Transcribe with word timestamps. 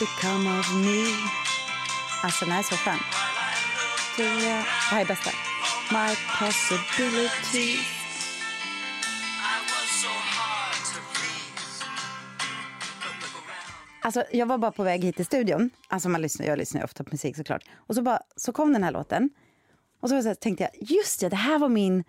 become 0.00 0.58
of 0.58 0.74
me. 0.74 1.02
Alltså 2.22 2.44
den 2.44 2.52
här 2.52 2.58
är 2.58 2.62
så 2.62 2.76
skön. 2.76 2.98
Det 4.16 4.64
här 4.90 5.00
är 5.00 5.06
bästa. 5.06 5.30
My 5.92 6.10
possibilities. 6.38 7.86
Alltså, 14.02 14.24
jag 14.32 14.46
var 14.46 14.58
bara 14.58 14.72
på 14.72 14.82
väg 14.82 15.04
hit 15.04 15.16
till 15.16 15.26
studion. 15.26 15.70
Alltså, 15.88 16.08
man 16.08 16.22
lyssnar, 16.22 16.46
jag 16.46 16.58
lyssnar 16.58 16.80
ju 16.80 16.84
ofta 16.84 17.04
på 17.04 17.10
musik 17.12 17.36
såklart. 17.36 17.62
Och 17.76 17.94
så, 17.94 18.02
bara, 18.02 18.20
så 18.36 18.52
kom 18.52 18.72
den 18.72 18.82
här 18.82 18.92
låten. 18.92 19.30
Och 20.00 20.08
så, 20.08 20.22
så 20.22 20.28
här, 20.28 20.34
tänkte 20.34 20.64
jag, 20.64 20.90
just 20.90 21.20
det, 21.20 21.28
det 21.28 21.36
här 21.36 21.58
var 21.58 21.68
min... 21.68 22.04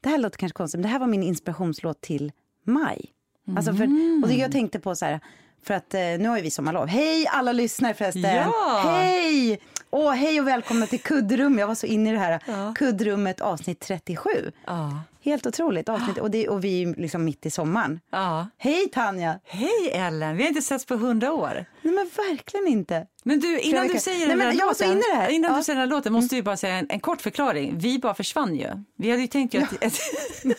Det 0.00 0.08
här 0.08 0.18
låter 0.18 0.38
kanske 0.38 0.56
konstigt, 0.56 0.78
men 0.78 0.82
det 0.82 0.88
här 0.88 0.98
var 0.98 1.06
min 1.06 1.22
inspirationslåt 1.22 2.00
till 2.00 2.32
maj. 2.64 3.12
Alltså 3.56 3.74
för, 3.74 3.84
och 4.22 4.28
det 4.28 4.34
jag 4.34 4.52
tänkte 4.52 4.80
på 4.80 4.96
så 4.96 5.04
här, 5.04 5.20
för 5.62 5.74
att 5.74 5.94
eh, 5.94 6.00
nu 6.00 6.28
har 6.28 6.36
ju 6.36 6.42
vi 6.42 6.50
sommarlov. 6.50 6.86
Hej 6.86 7.26
alla 7.26 7.52
lyssnare 7.52 7.94
förresten! 7.94 8.22
Ja! 8.36 8.82
Hej! 8.86 9.60
Åh, 9.90 10.12
hej 10.12 10.40
och 10.40 10.48
välkomna 10.48 10.86
till 10.86 11.00
kuddrum. 11.00 11.58
Jag 11.58 11.66
var 11.66 11.74
så 11.74 11.86
inne 11.86 12.10
i 12.10 12.12
det 12.12 12.18
här 12.18 12.74
kuddrummet 12.74 13.40
avsnitt 13.40 13.80
37. 13.80 14.28
Ja. 14.66 15.00
Helt 15.24 15.46
otroligt 15.46 15.88
avsnitt 15.88 16.18
och, 16.18 16.30
det, 16.30 16.48
och 16.48 16.64
vi 16.64 16.82
är 16.82 16.94
liksom 17.00 17.24
mitt 17.24 17.46
i 17.46 17.50
sommaren. 17.50 18.00
ja. 18.10 18.48
Hej 18.58 18.88
Tanja! 18.88 19.38
Hej 19.44 19.90
Ellen, 19.92 20.36
vi 20.36 20.42
har 20.42 20.48
inte 20.48 20.62
setts 20.62 20.86
på 20.86 20.94
hundra 20.96 21.32
år. 21.32 21.64
Nej 21.82 21.94
men 21.94 22.10
verkligen 22.16 22.66
inte. 22.68 23.06
Men 23.22 23.40
du, 23.40 23.58
innan 23.60 23.86
du 23.88 23.98
säger 23.98 24.18
Nej, 24.18 24.28
den 24.28 24.38
men 24.38 24.46
här 24.46 24.54
jag 24.58 24.66
var 24.66 24.74
så 24.74 24.84
låten, 24.84 24.96
inne 24.98 25.06
i 25.06 25.10
det 25.14 25.16
här. 25.22 25.28
innan 25.28 25.50
Ja. 25.50 25.56
du 25.56 25.62
säger 25.64 25.78
den 25.80 25.88
här 25.88 25.96
låten 25.96 26.12
måste 26.12 26.34
vi 26.34 26.42
bara 26.42 26.56
säga 26.56 26.74
en, 26.74 26.86
en 26.90 27.00
kort 27.00 27.20
förklaring. 27.22 27.78
Vi 27.78 27.98
bara 27.98 28.14
försvann 28.14 28.56
ju. 28.56 28.68
Vi 28.98 29.10
hade 29.10 29.22
ju 29.22 29.28
tänkt 29.28 29.54
ett, 29.54 29.68
ett, 29.80 29.98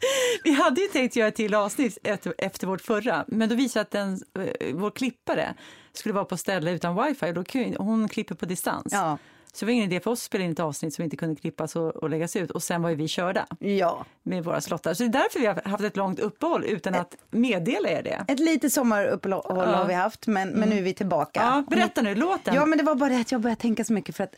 Vi 0.44 0.52
hade 0.52 0.80
ju 0.80 0.86
tänkt 0.86 1.16
göra 1.16 1.28
ett 1.28 1.34
till 1.34 1.54
avsnitt 1.54 1.98
efter, 2.38 2.66
vårt 2.66 2.80
förra, 2.80 3.24
men 3.28 3.48
då 3.48 3.54
visade 3.54 3.80
att 3.82 3.90
den, 3.90 4.20
eh, 4.38 4.74
vår 4.74 4.90
klippare 4.90 5.54
skulle 5.92 6.14
vara 6.14 6.24
på 6.24 6.36
ställe 6.36 6.70
utan 6.70 7.04
wifi 7.04 7.30
och 7.30 7.34
då 7.34 7.44
hon 7.78 8.08
klipper 8.08 8.34
på 8.34 8.46
distans. 8.46 8.92
Ja. 8.92 9.18
Så 9.52 9.64
det 9.64 9.66
var 9.66 9.72
ingen 9.72 9.92
idé 9.92 10.00
för 10.00 10.10
oss 10.10 10.18
att 10.18 10.22
spela 10.22 10.44
in 10.44 10.52
ett 10.52 10.60
avsnitt 10.60 10.94
som 10.94 11.04
inte 11.04 11.16
kunde 11.16 11.36
klippas 11.40 11.76
och, 11.76 11.96
och 11.96 12.10
läggas 12.10 12.36
ut 12.36 12.50
och 12.50 12.62
sen 12.62 12.82
var 12.82 12.90
ju 12.90 12.96
vi 12.96 13.08
körda 13.08 13.46
Ja. 13.58 14.04
med 14.22 14.44
våra 14.44 14.60
slottar. 14.60 14.94
Så 14.94 15.02
det 15.02 15.08
är 15.08 15.22
därför 15.22 15.40
vi 15.40 15.46
har 15.46 15.62
haft 15.64 15.84
ett 15.84 15.96
långt 15.96 16.20
uppehåll 16.20 16.64
utan 16.64 16.94
att 16.94 17.16
meddela 17.30 17.88
er 17.88 18.02
det. 18.02 18.24
Ett 18.28 18.40
litet 18.40 18.72
sommaruppehåll 18.72 19.42
Ja. 19.48 19.76
Har 19.76 19.86
vi 19.86 19.94
haft 19.94 20.26
men, 20.26 20.48
men 20.50 20.68
nu 20.68 20.78
är 20.78 20.82
vi 20.82 20.94
tillbaka. 20.94 21.40
Ja, 21.40 21.64
berätta 21.76 22.02
nu, 22.02 22.14
låten. 22.14 22.54
Ja, 22.54 22.66
men 22.66 22.78
det 22.78 22.84
var 22.84 22.94
bara 22.94 23.10
det 23.10 23.20
att 23.20 23.32
jag 23.32 23.40
började 23.40 23.60
tänka 23.60 23.84
så 23.84 23.92
mycket 23.92 24.16
för 24.16 24.24
att 24.24 24.34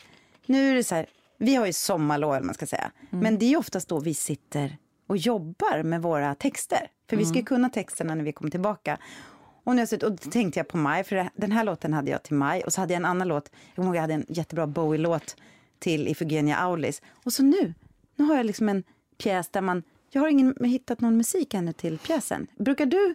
nu 0.47 0.71
är 0.71 0.75
det 0.75 0.85
så 0.85 0.95
här, 0.95 1.07
vi 1.39 1.55
har 1.55 1.67
ju 1.67 1.73
sommarlov 1.73 2.45
man 2.45 2.55
ska 2.55 2.67
säga. 2.67 2.91
Mm. 3.13 3.23
Men 3.23 3.39
det 3.39 3.45
är 3.45 3.51
ju 3.51 3.57
oftast 3.57 3.89
då 3.89 3.99
vi 4.01 4.15
sitter 4.15 4.77
och 5.11 5.17
jobbar 5.17 5.83
med 5.83 6.03
våra 6.03 6.35
texter. 6.35 6.91
För 7.09 7.17
vi 7.17 7.25
ska 7.25 7.31
Mm. 7.33 7.41
ju 7.41 7.45
kunna 7.45 7.69
texterna 7.69 8.15
när 8.15 8.25
vi 8.25 8.33
kommer 8.33 8.51
tillbaka. 8.51 8.99
Och, 9.65 9.77
nu 9.77 9.87
jag 9.91 10.03
och 10.05 10.13
då 10.13 10.31
tänkte 10.31 10.59
jag 10.61 10.69
på 10.69 10.77
Maj, 10.77 11.05
för 11.05 11.31
den 11.35 11.53
här 11.53 11.65
låten 11.65 11.93
hade 11.93 12.11
jag 12.11 12.23
till 12.23 12.35
Maj. 12.35 12.63
Och 12.65 12.73
så 12.73 12.81
hade 12.81 12.93
jag 12.93 12.97
en 13.01 13.05
annan 13.05 13.29
låt, 13.29 13.51
jag 13.69 13.75
kommer 13.75 13.87
ihåg 13.89 13.97
jag 13.97 14.01
hade 14.01 14.15
en 14.15 14.27
jättebra 14.29 14.67
Bowie-låt 14.67 15.37
till 15.79 16.09
Ifigenia 16.09 16.57
Aulis. 16.57 17.03
Och 17.25 17.33
så 17.33 17.43
nu, 17.43 17.75
nu 18.17 18.25
har 18.25 18.37
jag 18.37 18.47
liksom 18.47 18.69
en 18.69 18.83
pjäs 19.19 19.49
där 19.49 19.61
man, 19.61 19.83
jag 20.11 20.21
har 20.21 20.29
ingen 20.29 20.55
hittat 20.65 21.01
någon 21.01 21.17
musik 21.17 21.55
ännu 21.55 21.73
till 21.73 21.99
pjäsen. 21.99 22.47
Brukar 22.59 22.87
du 22.87 23.15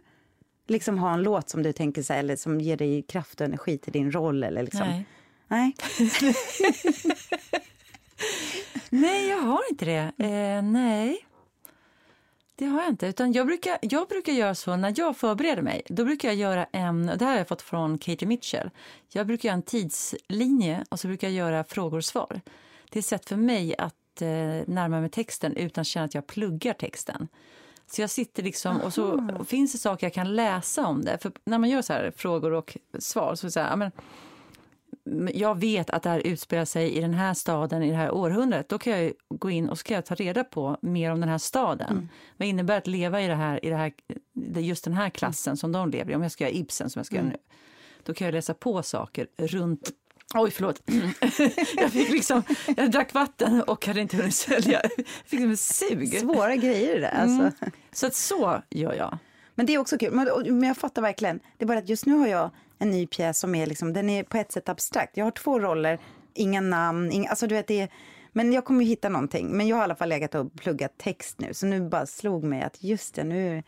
liksom 0.67 0.97
ha 0.97 1.13
en 1.13 1.23
låt 1.23 1.49
som 1.49 1.63
du 1.63 1.73
tänker 1.73 2.03
så 2.03 2.13
här, 2.13 2.19
eller 2.19 2.35
som 2.35 2.61
ger 2.61 2.77
dig 2.77 3.01
kraft 3.01 3.41
och 3.41 3.45
energi 3.45 3.77
till 3.77 3.93
din 3.93 4.11
roll? 4.11 4.43
Eller 4.43 4.63
liksom? 4.63 4.87
Nej. 4.87 5.05
Nej. 5.47 5.75
Nej, 8.89 9.29
jag 9.29 9.37
har 9.37 9.61
inte 9.69 9.85
det. 9.85 10.11
Eh, 10.25 10.61
nej, 10.61 11.17
det 12.55 12.65
har 12.65 12.81
jag 12.81 12.89
inte. 12.89 13.07
Utan 13.07 13.33
jag, 13.33 13.47
brukar, 13.47 13.77
jag 13.81 14.07
brukar 14.07 14.33
göra 14.33 14.55
så 14.55 14.75
när 14.75 14.93
jag 14.97 15.17
förbereder 15.17 15.61
mig. 15.61 15.81
Då 15.89 16.05
brukar 16.05 16.27
jag 16.27 16.35
göra 16.35 16.67
en, 16.71 17.05
det 17.05 17.25
här 17.25 17.31
har 17.31 17.37
jag 17.37 17.47
fått 17.47 17.61
från 17.61 17.97
Katie 17.97 18.27
Mitchell. 18.27 18.69
Jag 19.09 19.27
brukar 19.27 19.49
göra 19.49 19.55
en 19.55 19.61
tidslinje 19.61 20.85
och 20.89 20.99
så 20.99 21.07
brukar 21.07 21.27
jag 21.27 21.35
göra 21.35 21.63
frågor 21.63 21.97
och 21.97 22.05
svar. 22.05 22.41
Det 22.89 22.97
är 22.97 22.99
ett 22.99 23.05
sätt 23.05 23.29
för 23.29 23.35
mig 23.35 23.75
att 23.77 24.21
eh, 24.21 24.27
närma 24.67 25.01
mig 25.01 25.09
texten 25.09 25.55
utan 25.55 25.81
att 25.81 25.87
känna 25.87 26.05
att 26.05 26.13
jag 26.13 26.27
pluggar 26.27 26.73
texten. 26.73 27.27
Så 27.87 28.01
jag 28.01 28.09
sitter 28.09 28.43
liksom 28.43 28.81
och 28.81 28.93
så 28.93 29.29
finns 29.47 29.71
det 29.71 29.77
saker 29.77 30.05
jag 30.05 30.13
kan 30.13 30.35
läsa 30.35 30.85
om 30.85 31.05
det. 31.05 31.17
För 31.17 31.31
när 31.45 31.57
man 31.57 31.69
gör 31.69 31.81
så 31.81 31.93
här 31.93 32.13
frågor 32.15 32.53
och 32.53 32.77
svar 32.99 33.35
så 33.35 33.45
är 33.45 33.47
det 33.47 33.51
så 33.51 33.59
här, 33.59 33.69
ja, 33.69 33.75
men, 33.75 33.91
jag 35.33 35.59
vet 35.59 35.89
att 35.89 36.03
det 36.03 36.09
här 36.09 36.19
utspelar 36.19 36.65
sig 36.65 36.91
i 36.97 37.01
den 37.01 37.13
här 37.13 37.33
staden 37.33 37.83
i 37.83 37.89
det 37.89 37.95
här 37.95 38.11
århundradet, 38.11 38.69
då 38.69 38.77
kan 38.77 38.93
jag 38.93 39.13
gå 39.29 39.49
in 39.49 39.69
och 39.69 39.79
ska 39.79 39.93
jag 39.93 40.05
ta 40.05 40.15
reda 40.15 40.43
på 40.43 40.77
mer 40.81 41.11
om 41.11 41.19
den 41.19 41.29
här 41.29 41.37
staden. 41.37 42.09
Vad 42.37 42.47
innebär 42.47 42.77
att 42.77 42.87
leva 42.87 43.21
i 43.21 43.27
det 43.27 43.35
här, 43.35 43.65
i 43.65 43.69
det 43.69 43.75
här, 43.75 43.93
just 44.59 44.83
den 44.83 44.93
här 44.93 45.09
klassen 45.09 45.57
som 45.57 45.71
de 45.71 45.89
lever 45.89 46.11
i? 46.11 46.15
Om 46.15 46.21
jag 46.21 46.31
ska 46.31 46.43
göra 46.43 46.53
Ibsen 46.53 46.89
som 46.89 46.99
jag 46.99 47.05
ska 47.05 47.15
göra 47.15 47.25
nu, 47.25 47.37
då 48.03 48.13
kan 48.13 48.25
jag 48.25 48.33
läsa 48.33 48.53
på 48.53 48.83
saker 48.83 49.27
runt 49.37 49.91
Oj, 50.33 50.51
förlåt. 50.51 50.81
jag, 51.75 51.91
fick 51.91 52.09
liksom, 52.09 52.43
jag 52.77 52.91
drack 52.91 53.13
vatten 53.13 53.61
och 53.61 53.85
hade 53.85 54.01
inte 54.01 54.17
hunnit 54.17 54.35
svälja. 54.35 54.81
Jag 54.97 55.07
fick 55.25 55.39
liksom 55.39 55.57
sug. 55.57 56.19
Svåra 56.19 56.55
grejer 56.55 56.95
det 56.95 57.01
där. 57.01 57.21
Alltså. 57.21 57.65
Så 57.91 58.07
att 58.07 58.15
så 58.15 58.61
gör 58.69 58.93
jag. 58.93 59.17
Men 59.55 59.65
det 59.65 59.73
är 59.73 59.77
också 59.77 59.97
kul. 59.97 60.13
Men, 60.13 60.27
men 60.59 60.63
jag 60.63 60.77
fattar 60.77 61.01
verkligen. 61.01 61.39
Det 61.57 61.65
är 61.65 61.67
bara 61.67 61.77
att 61.77 61.89
just 61.89 62.05
nu 62.05 62.13
har 62.13 62.27
jag 62.27 62.51
en 62.79 62.91
ny 62.91 63.07
pjäs 63.07 63.39
som 63.39 63.55
är 63.55 63.65
liksom, 63.67 63.93
den 63.93 64.09
är 64.09 64.23
på 64.23 64.37
ett 64.37 64.51
sätt 64.51 64.69
abstrakt. 64.69 65.17
Jag 65.17 65.25
har 65.25 65.31
två 65.31 65.59
roller, 65.59 65.99
inga 66.33 66.61
namn, 66.61 67.11
inga, 67.11 67.29
alltså 67.29 67.47
du 67.47 67.55
vet 67.55 67.67
det 67.67 67.81
är, 67.81 67.89
men 68.31 68.53
jag 68.53 68.65
kommer 68.65 68.81
ju 68.83 68.87
hitta 68.89 69.09
någonting. 69.09 69.47
Men 69.47 69.67
jag 69.67 69.75
har 69.75 69.83
i 69.83 69.85
alla 69.85 69.95
fall 69.95 70.09
legat 70.09 70.35
och 70.35 70.53
pluggat 70.53 70.97
text 70.97 71.39
nu. 71.39 71.53
Så 71.53 71.65
nu 71.65 71.89
bara 71.89 72.05
slog 72.05 72.43
mig 72.43 72.61
att 72.63 72.83
just 72.83 73.15
det, 73.15 73.23
nu... 73.23 73.63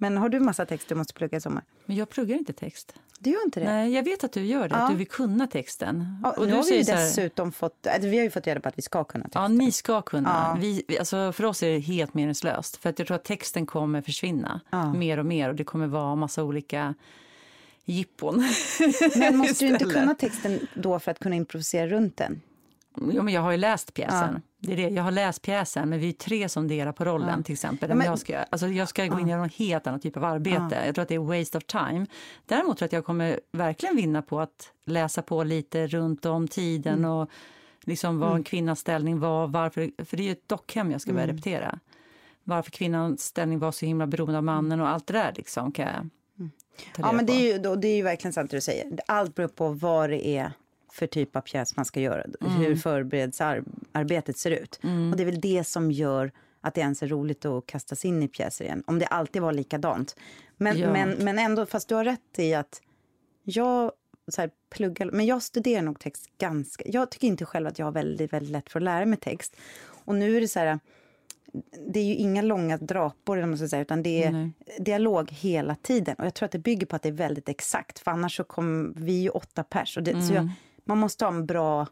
Men 0.00 0.16
har 0.16 0.28
du 0.28 0.40
massa 0.40 0.66
text 0.66 0.88
du 0.88 0.94
måste 0.94 1.14
plugga 1.14 1.36
i 1.38 1.40
sommar? 1.40 1.62
Men 1.86 1.96
jag 1.96 2.08
pluggar 2.08 2.36
inte 2.36 2.52
text. 2.52 2.94
Du 3.20 3.30
gör 3.30 3.44
inte 3.44 3.60
det? 3.60 3.66
Nej, 3.66 3.92
jag 3.94 4.02
vet 4.02 4.24
att 4.24 4.32
du 4.32 4.44
gör 4.44 4.68
det, 4.68 4.74
Ja. 4.74 4.82
att 4.84 4.90
du 4.90 4.96
vill 4.96 5.08
kunna 5.08 5.46
texten. 5.46 6.20
Ja, 6.24 6.30
och 6.38 6.46
nu 6.46 6.52
har 6.54 6.64
vi 6.64 6.76
ju 6.78 6.84
så 6.84 6.92
här- 6.92 7.04
dessutom 7.04 7.52
fått, 7.52 7.86
alltså, 7.86 8.08
vi 8.08 8.16
har 8.16 8.24
ju 8.24 8.30
fått 8.30 8.46
reda 8.46 8.60
på 8.60 8.68
att 8.68 8.78
vi 8.78 8.82
ska 8.82 9.04
kunna 9.04 9.24
text. 9.24 9.34
Ja, 9.34 9.48
ni 9.48 9.72
ska 9.72 10.02
kunna. 10.02 10.28
Ja. 10.54 10.58
Vi, 10.60 10.98
alltså 10.98 11.32
för 11.32 11.44
oss 11.44 11.62
är 11.62 11.70
det 11.72 11.78
helt 11.78 12.14
meningslöst. 12.14 12.76
För 12.76 12.90
att 12.90 12.98
jag 12.98 13.08
tror 13.08 13.14
att 13.14 13.24
texten 13.24 13.66
kommer 13.66 14.02
försvinna 14.02 14.60
mer 14.96 15.18
och 15.18 15.26
mer 15.26 15.48
och 15.48 15.54
det 15.54 15.64
kommer 15.64 15.86
vara 15.86 16.14
massa 16.14 16.44
olika 16.44 16.94
jippon. 17.92 18.44
Men 19.16 19.36
måste 19.36 19.64
du 19.66 19.70
inte 19.72 19.84
kunna 19.84 20.14
texten 20.14 20.58
då 20.74 20.98
för 20.98 21.10
att 21.10 21.18
kunna 21.18 21.34
improvisera 21.36 21.86
runt 21.86 22.16
den? 22.16 22.40
Ja, 23.12 23.22
men 23.22 23.34
jag 23.34 23.40
har 23.42 23.50
ju 23.50 23.56
läst 23.56 23.94
pjäsen. 23.94 24.30
Ja. 24.34 24.40
Det 24.60 24.72
är 24.72 24.76
det. 24.76 24.88
Jag 24.88 25.02
har 25.02 25.10
läst 25.10 25.42
pjäsen, 25.42 25.88
men 25.88 25.98
vi 26.00 26.08
är 26.08 26.12
tre 26.12 26.48
som 26.48 26.68
delar 26.68 26.92
på 26.92 27.04
rollen. 27.04 27.42
till 27.42 27.52
exempel. 27.52 27.88
Ja, 27.88 27.94
men- 27.94 28.06
jag, 28.06 28.18
ska, 28.18 28.38
alltså, 28.38 28.66
jag 28.68 28.88
ska 28.88 29.06
gå 29.06 29.20
in 29.20 29.28
i 29.28 29.32
en 29.32 29.48
helt 29.48 29.86
annan 29.86 30.00
typ 30.00 30.16
av 30.16 30.24
arbete. 30.24 30.82
Jag 30.86 30.94
tror 30.94 31.02
att 31.02 31.08
det 31.08 31.14
är 31.14 31.38
waste 31.38 31.58
of 31.58 31.64
time. 31.64 32.06
Däremot 32.46 32.78
tror 32.78 32.84
jag 32.84 32.88
att 32.88 32.92
jag 32.92 33.04
kommer 33.04 33.40
verkligen 33.52 33.96
vinna 33.96 34.22
på 34.22 34.40
att 34.40 34.72
läsa 34.86 35.22
på 35.22 35.44
lite 35.44 35.86
runt 35.86 36.26
om 36.26 36.48
tiden 36.48 36.98
Mm. 36.98 37.10
och 37.10 37.30
liksom 37.84 38.18
vad 38.18 38.34
en 38.36 38.44
kvinnas 38.44 38.80
ställning 38.80 39.20
var. 39.20 39.46
Varför, 39.48 40.04
för 40.04 40.16
det 40.16 40.22
är 40.22 40.24
ju 40.24 40.32
ett 40.32 40.48
dockhem 40.48 40.90
jag 40.90 41.00
ska 41.00 41.12
börja 41.12 41.24
Mm. 41.24 41.36
repetera. 41.36 41.78
Varför 42.44 42.70
kvinnans 42.70 43.22
ställning 43.24 43.58
var 43.58 43.72
så 43.72 43.86
himla 43.86 44.06
beroende 44.06 44.38
av 44.38 44.44
mannen 44.44 44.80
och 44.80 44.88
allt 44.88 45.06
det 45.06 45.12
där 45.12 45.32
liksom 45.36 45.72
kan 45.72 45.86
jag 45.86 45.94
Mm. 45.94 46.10
Ja, 46.98 47.12
men 47.12 47.26
det 47.26 47.32
är, 47.32 47.52
ju, 47.52 47.76
det 47.76 47.88
är 47.88 47.96
ju 47.96 48.02
verkligen 48.02 48.32
sant 48.32 48.50
det 48.50 48.56
du 48.56 48.60
säger. 48.60 48.98
Allt 49.06 49.34
beror 49.34 49.48
på 49.48 49.68
vad 49.68 50.10
det 50.10 50.26
är 50.28 50.52
för 50.92 51.06
typ 51.06 51.36
av 51.36 51.40
pjäs 51.40 51.76
man 51.76 51.84
ska 51.84 52.00
göra. 52.00 52.22
Mm. 52.22 52.52
Hur 52.52 52.76
förberedelsearbetet 52.76 54.38
ser 54.38 54.50
ut. 54.50 54.80
Och 55.10 55.16
det 55.16 55.22
är 55.22 55.24
väl 55.24 55.40
det 55.40 55.64
som 55.64 55.90
gör 55.90 56.32
att 56.60 56.74
det 56.74 56.80
ens 56.80 57.02
är 57.02 57.06
roligt 57.06 57.44
att 57.44 57.66
kasta 57.66 57.96
sig 57.96 58.08
in 58.08 58.22
i 58.22 58.28
pjäser 58.28 58.64
igen. 58.64 58.82
Om 58.86 58.98
det 58.98 59.06
alltid 59.06 59.42
var 59.42 59.52
likadant. 59.52 60.16
Men, 60.56 60.78
Ja. 60.78 60.92
men, 60.92 61.10
men 61.10 61.38
ändå, 61.38 61.66
fast 61.66 61.88
du 61.88 61.94
har 61.94 62.04
rätt 62.04 62.38
i 62.38 62.54
att 62.54 62.80
jag 63.44 63.92
så 64.28 64.40
här, 64.40 64.50
pluggar, 64.70 65.10
men 65.10 65.26
jag 65.26 65.42
studerar 65.42 65.82
nog 65.82 65.98
text 65.98 66.30
ganska... 66.38 66.84
Jag 66.86 67.10
tycker 67.10 67.28
inte 67.28 67.44
själv 67.44 67.66
att 67.66 67.78
jag 67.78 67.86
har 67.86 67.92
väldigt, 67.92 68.32
väldigt 68.32 68.50
lätt 68.50 68.70
för 68.70 68.80
att 68.80 68.84
lära 68.84 69.06
mig 69.06 69.18
text. 69.18 69.56
Och 70.04 70.14
nu 70.14 70.36
är 70.36 70.40
det 70.40 70.48
så 70.48 70.58
här... 70.58 70.78
Det 71.88 72.00
är 72.00 72.04
ju 72.04 72.14
inga 72.14 72.42
långa 72.42 72.76
drapor, 72.76 73.36
eller 73.36 73.42
vad 73.42 73.48
man 73.48 73.58
ska 73.58 73.68
säga, 73.68 73.82
utan 73.82 74.02
det 74.02 74.24
är 74.24 74.30
Nej. 74.32 74.50
dialog 74.78 75.30
hela 75.30 75.74
tiden. 75.74 76.14
Och 76.18 76.26
jag 76.26 76.34
tror 76.34 76.46
att 76.46 76.52
det 76.52 76.58
bygger 76.58 76.86
på 76.86 76.96
att 76.96 77.02
det 77.02 77.08
är 77.08 77.12
väldigt 77.12 77.48
exakt. 77.48 77.98
För 77.98 78.10
annars 78.10 78.36
så 78.36 78.44
kommer 78.44 78.92
vi 78.96 79.12
ju 79.12 79.28
åtta 79.28 79.64
pers. 79.64 79.96
Och 79.96 80.02
det, 80.02 80.22
så 80.22 80.34
jag, 80.34 80.50
man 80.84 80.98
måste 80.98 81.24
ha 81.24 81.32
en 81.32 81.46
bra... 81.46 81.86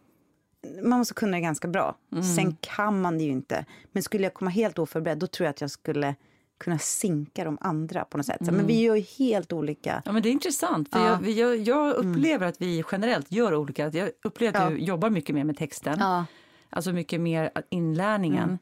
Man 0.82 0.98
måste 0.98 1.14
kunna 1.14 1.36
det 1.36 1.40
ganska 1.40 1.68
bra. 1.68 1.96
Sen 2.36 2.56
kan 2.60 3.00
man 3.00 3.18
det 3.18 3.24
ju 3.24 3.30
inte. 3.30 3.64
Men 3.92 4.02
skulle 4.02 4.22
jag 4.24 4.34
komma 4.34 4.50
helt 4.50 4.78
oförberedd, 4.78 5.18
då 5.18 5.26
tror 5.26 5.44
jag 5.44 5.50
att 5.50 5.60
jag 5.60 5.70
skulle 5.70 6.14
kunna 6.58 6.78
sinka 6.78 7.44
de 7.44 7.58
andra 7.60 8.04
på 8.04 8.16
något 8.16 8.26
sätt. 8.26 8.46
Så, 8.46 8.52
Men 8.52 8.66
vi 8.66 8.80
gör 8.80 8.96
ju 8.96 9.04
helt 9.18 9.52
olika. 9.52 10.02
Ja, 10.04 10.12
men 10.12 10.22
det 10.22 10.28
är 10.28 10.30
intressant. 10.30 10.90
För 10.92 10.98
Ja. 10.98 11.18
jag, 11.22 11.30
jag, 11.30 11.56
jag 11.56 11.94
upplever 11.94 12.46
att 12.46 12.60
vi 12.60 12.84
generellt 12.92 13.32
gör 13.32 13.54
olika. 13.54 13.90
Jag 13.92 14.10
upplever 14.24 14.60
att 14.66 14.70
du 14.70 14.78
jobbar 14.78 15.10
mycket 15.10 15.34
mer 15.34 15.44
med 15.44 15.56
texten. 15.56 15.96
Ja. 16.00 16.24
Alltså 16.70 16.92
mycket 16.92 17.20
mer 17.20 17.50
inlärningen. 17.70 18.58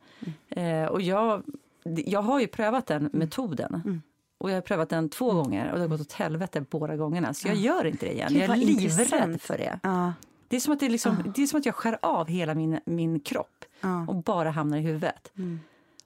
Eh, 0.49 0.85
och 0.85 1.03
jag, 1.03 1.43
jag 1.85 2.23
har 2.23 2.41
ju 2.41 2.47
prövat 2.47 2.87
den 2.87 3.11
metoden. 3.13 4.03
Och 4.39 4.51
jag 4.51 4.55
har 4.55 4.61
prövat 4.61 4.89
den 4.89 5.09
två 5.09 5.33
gånger 5.33 5.71
och 5.71 5.77
det 5.77 5.83
har 5.83 5.89
gått 5.89 6.01
åt 6.01 6.13
helvete 6.13 6.65
båda 6.71 6.97
gångerna. 6.97 7.35
Så 7.35 7.49
jag 7.49 7.57
gör 7.57 7.85
inte 7.85 8.07
det 8.07 8.13
igen. 8.13 8.29
Gud, 8.33 8.43
jag 8.43 8.51
är 8.51 8.57
livrädd 8.57 9.41
för 9.41 9.59
det. 9.59 9.81
Ja. 9.83 10.13
Det 10.49 10.57
är, 10.57 10.61
som 10.61 10.73
att 10.73 10.81
det, 10.81 10.89
liksom, 10.89 11.33
det 11.37 11.43
är 11.43 11.47
som 11.47 11.59
att 11.61 11.67
jag 11.67 11.75
skär 11.75 11.99
av 12.03 12.29
hela 12.29 12.55
min, 12.55 12.81
min 12.87 13.21
kropp 13.21 13.65
Ja. 13.81 14.07
och 14.09 14.15
bara 14.15 14.51
hamnar 14.51 14.79
i 14.79 14.81
huvudet. 14.81 15.33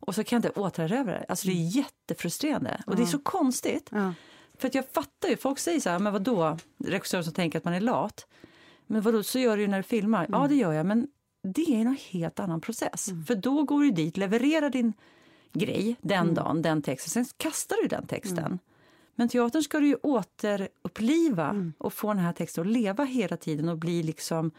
Och 0.01 0.15
så 0.15 0.25
kan 0.25 0.37
jag 0.43 0.49
inte 0.49 0.61
återerövra 0.61 1.13
det. 1.13 1.25
Alltså 1.29 1.47
det 1.47 1.53
är 1.53 1.77
jättefrustrerande. 1.77 2.83
Och 2.87 2.97
det 2.97 3.03
är 3.03 3.07
så 3.07 3.19
konstigt. 3.19 3.89
Ja. 3.93 4.13
För 4.59 4.69
att 4.69 4.75
jag 4.75 4.85
fattar 4.93 5.29
ju, 5.29 5.37
folk 5.37 5.59
säger 5.59 5.81
så 5.81 5.91
här, 5.91 5.99
men 5.99 6.13
vadå, 6.13 6.59
regissörer 6.85 7.23
som 7.23 7.33
tänker 7.33 7.59
att 7.59 7.65
man 7.65 7.75
är 7.75 7.81
lat. 7.81 8.27
Men 8.87 9.03
vadå, 9.03 9.23
så 9.23 9.39
gör 9.39 9.57
du 9.57 9.63
ju 9.63 9.69
när 9.69 9.77
du 9.77 9.83
filmar. 9.83 10.25
Mm. 10.25 10.41
Ja, 10.41 10.49
det 10.49 10.55
gör 10.55 10.73
jag, 10.73 10.87
men 10.87 11.09
det 11.43 11.63
är 11.75 11.81
en 11.81 11.97
helt 12.11 12.41
annan 12.41 12.61
process. 12.61 13.09
För 13.27 13.35
då 13.35 13.63
går 13.63 13.81
du 13.83 13.91
dit, 13.91 14.17
levererar 14.17 14.71
din 14.71 14.93
grej 15.53 15.97
den 16.01 16.23
Mm. 16.23 16.35
dagen, 16.35 16.63
den 16.63 16.83
texten, 16.83 17.11
sen 17.25 17.35
kastar 17.37 17.77
du 17.83 17.89
den 17.89 18.07
texten. 18.07 18.59
Men 19.15 19.29
teatern 19.29 19.63
ska 19.63 19.81
du 19.81 19.87
ju 19.87 19.97
återuppliva 20.03 21.49
Mm. 21.49 21.73
och 21.79 21.93
få 21.93 22.09
den 22.09 22.19
här 22.23 22.33
texten 22.33 22.61
att 22.63 22.71
leva 22.73 23.05
hela 23.05 23.37
tiden 23.37 23.69
och 23.69 23.79
bli 23.79 24.03
liksom 24.03 24.51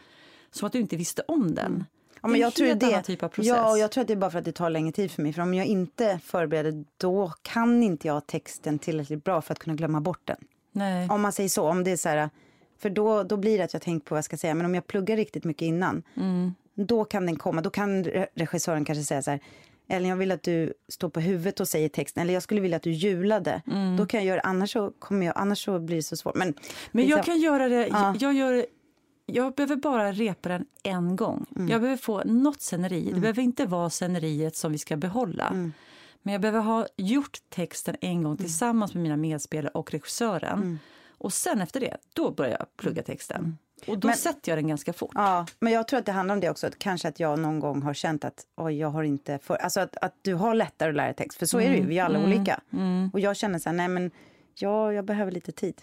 som 0.50 0.66
att 0.66 0.72
du 0.72 0.80
inte 0.80 0.96
visste 0.96 1.22
om 1.28 1.54
den. 1.54 1.66
Mm. 1.66 1.84
Ja, 2.22 2.28
men 2.28 2.40
jag 2.40 2.54
tror 2.54 2.74
det, 2.74 3.02
typ 3.02 3.22
av 3.22 3.28
process. 3.28 3.48
Ja, 3.48 3.70
och 3.70 3.78
jag 3.78 3.90
tror 3.90 4.02
att 4.02 4.08
det 4.08 4.14
är 4.14 4.16
bara 4.16 4.30
för 4.30 4.38
att 4.38 4.44
det 4.44 4.52
tar 4.52 4.70
längre 4.70 4.92
tid 4.92 5.10
för 5.10 5.22
mig. 5.22 5.32
För 5.32 5.42
om 5.42 5.54
jag 5.54 5.66
inte 5.66 6.18
förbereder, 6.24 6.84
då 6.96 7.32
kan 7.42 7.82
inte 7.82 8.06
jag 8.06 8.26
texten 8.26 8.78
tillräckligt 8.78 9.24
bra 9.24 9.42
för 9.42 9.52
att 9.52 9.58
kunna 9.58 9.76
glömma 9.76 10.00
bort 10.00 10.20
den. 10.24 10.36
Nej. 10.72 11.08
Om 11.10 11.20
man 11.22 11.32
säger 11.32 11.48
så, 11.48 11.68
om 11.68 11.84
det 11.84 11.90
är 11.90 11.96
så 11.96 12.08
här, 12.08 12.30
för 12.78 12.90
då, 12.90 13.22
då 13.22 13.36
blir 13.36 13.58
det 13.58 13.64
att 13.64 13.72
jag 13.72 13.82
tänker 13.82 14.06
på 14.06 14.14
vad 14.14 14.18
jag 14.18 14.24
ska 14.24 14.36
säga. 14.36 14.54
Men 14.54 14.66
om 14.66 14.74
jag 14.74 14.86
pluggar 14.86 15.16
riktigt 15.16 15.44
mycket 15.44 15.62
innan, 15.62 16.02
Mm. 16.16 16.54
Då 16.86 17.04
kan 17.04 17.26
den 17.26 17.36
komma. 17.36 17.60
Då 17.62 17.70
kan 17.70 18.04
re- 18.04 18.26
regissören 18.34 18.84
kanske 18.84 19.04
säga 19.04 19.22
så 19.22 19.30
här, 19.30 19.40
Ellen 19.88 20.08
jag 20.08 20.16
vill 20.16 20.32
att 20.32 20.42
du 20.42 20.72
står 20.88 21.08
på 21.08 21.20
huvudet 21.20 21.60
och 21.60 21.68
säger 21.68 21.88
texten. 21.88 22.22
Eller 22.22 22.34
jag 22.34 22.42
skulle 22.42 22.60
vilja 22.60 22.76
att 22.76 22.82
du 22.82 22.90
julade. 22.92 23.62
Då 23.98 24.06
kan 24.06 24.20
jag 24.20 24.26
göra 24.26 24.40
annars 24.40 24.72
så, 24.72 24.90
kommer 24.98 25.26
jag, 25.26 25.32
annars 25.38 25.64
så 25.64 25.78
blir 25.78 25.96
det 25.96 26.02
så 26.02 26.16
svårt. 26.16 26.34
Men, 26.34 26.48
Mm. 26.48 26.60
Men 26.92 27.08
jag 27.08 27.16
liksom- 27.16 27.32
kan 27.34 27.40
göra 27.40 27.68
det, 27.68 27.86
Ja. 27.86 28.14
jag, 28.20 28.34
gör, 28.34 28.66
jag 29.26 29.54
behöver 29.54 29.76
bara 29.76 30.12
repa 30.12 30.48
den 30.48 30.66
en 30.82 31.16
gång. 31.16 31.46
Mm. 31.56 31.68
Jag 31.68 31.80
behöver 31.80 31.96
få 32.02 32.22
något 32.24 32.60
sceneri. 32.60 33.10
Det 33.14 33.20
behöver 33.20 33.42
inte 33.42 33.66
vara 33.66 33.90
sceneriet 33.90 34.56
som 34.56 34.72
vi 34.72 34.78
ska 34.78 34.96
behålla. 34.96 35.48
Mm. 35.48 35.72
Men 36.22 36.32
jag 36.32 36.40
behöver 36.40 36.60
ha 36.60 36.86
gjort 36.96 37.38
texten 37.48 37.96
en 38.00 38.22
gång 38.22 38.36
tillsammans 38.36 38.94
med 38.94 39.02
mina 39.02 39.16
medspelare 39.16 39.70
och 39.74 39.92
regissören. 39.92 40.58
Mm. 40.58 40.78
Och 41.18 41.32
sen 41.32 41.60
efter 41.60 41.80
det, 41.80 41.96
då 42.14 42.30
börjar 42.30 42.56
jag 42.58 42.66
plugga 42.76 43.02
texten. 43.02 43.58
Och 43.86 43.98
då 43.98 44.08
Men- 44.08 44.16
sätter 44.16 44.52
jag 44.52 44.58
den 44.58 44.68
ganska 44.68 44.92
fort. 44.92 45.12
Ja, 45.14 45.46
men 45.60 45.72
jag 45.72 45.88
tror 45.88 45.98
att 46.00 46.06
det 46.06 46.12
handlar 46.12 46.34
om 46.34 46.40
det 46.40 46.50
också. 46.50 46.66
Att 46.66 46.78
kanske 46.78 47.08
att 47.08 47.20
jag 47.20 47.38
någon 47.38 47.60
gång 47.60 47.82
har 47.82 47.94
känt 47.94 48.24
att 48.24 48.46
oj, 48.56 48.78
jag 48.78 48.88
har 48.88 49.02
inte 49.02 49.38
för... 49.38 49.56
Alltså 49.56 49.80
att, 49.80 49.96
att 49.96 50.14
du 50.22 50.34
har 50.34 50.54
lättare 50.54 50.88
att 50.88 50.94
lära 50.96 51.14
text. 51.14 51.38
För 51.38 51.46
så 51.46 51.60
är 51.60 51.70
det 51.70 51.76
ju, 51.76 51.86
vi 51.86 51.98
är 51.98 52.04
alla 52.04 52.18
olika. 52.24 52.60
Och 53.12 53.20
jag 53.20 53.36
känner 53.36 53.58
så 53.58 53.68
här, 53.68 53.76
nej 53.76 53.88
men 53.88 54.10
ja, 54.54 54.92
jag 54.92 55.04
behöver 55.04 55.32
lite 55.32 55.52
tid. 55.52 55.82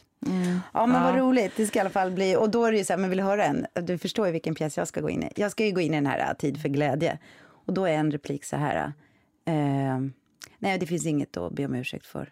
Ja, 0.74 0.86
men 0.86 1.04
vad 1.04 1.16
roligt. 1.16 1.54
Det 1.56 1.66
ska 1.68 1.80
i 1.80 1.82
alla 1.82 1.90
fall 1.90 2.12
bli. 2.12 2.36
Och 2.36 2.50
då 2.50 2.66
är 2.66 2.72
det 2.72 2.78
ju 2.78 2.84
så 2.84 2.94
här, 2.94 2.98
men 2.98 3.10
vill 3.10 3.18
du 3.18 3.24
höra 3.24 3.46
en? 3.46 3.66
Du 3.74 3.98
förstår 3.98 4.26
ju 4.26 4.32
vilken 4.32 4.56
pjäs 4.56 4.78
jag 4.78 4.88
ska 4.88 5.02
gå 5.02 5.10
in 5.10 5.24
i. 5.24 5.32
Jag 5.36 5.52
ska 5.52 5.66
ju 5.66 5.72
gå 5.72 5.82
in 5.82 5.94
i 5.94 5.98
den 5.98 6.06
här 6.06 6.20
äh, 6.20 6.38
Tid 6.38 6.62
för 6.62 6.70
glädje. 6.70 7.18
Och 7.50 7.74
då 7.74 7.86
är 7.86 7.94
en 7.94 8.12
replik 8.12 8.46
så 8.46 8.56
här. 8.56 8.94
Eh, 9.46 10.00
nej, 10.60 10.78
det 10.80 10.86
finns 10.86 11.06
inget 11.06 11.38
att 11.38 11.54
be 11.54 11.66
om 11.66 11.76
ursäkt 11.76 12.06
för. 12.06 12.32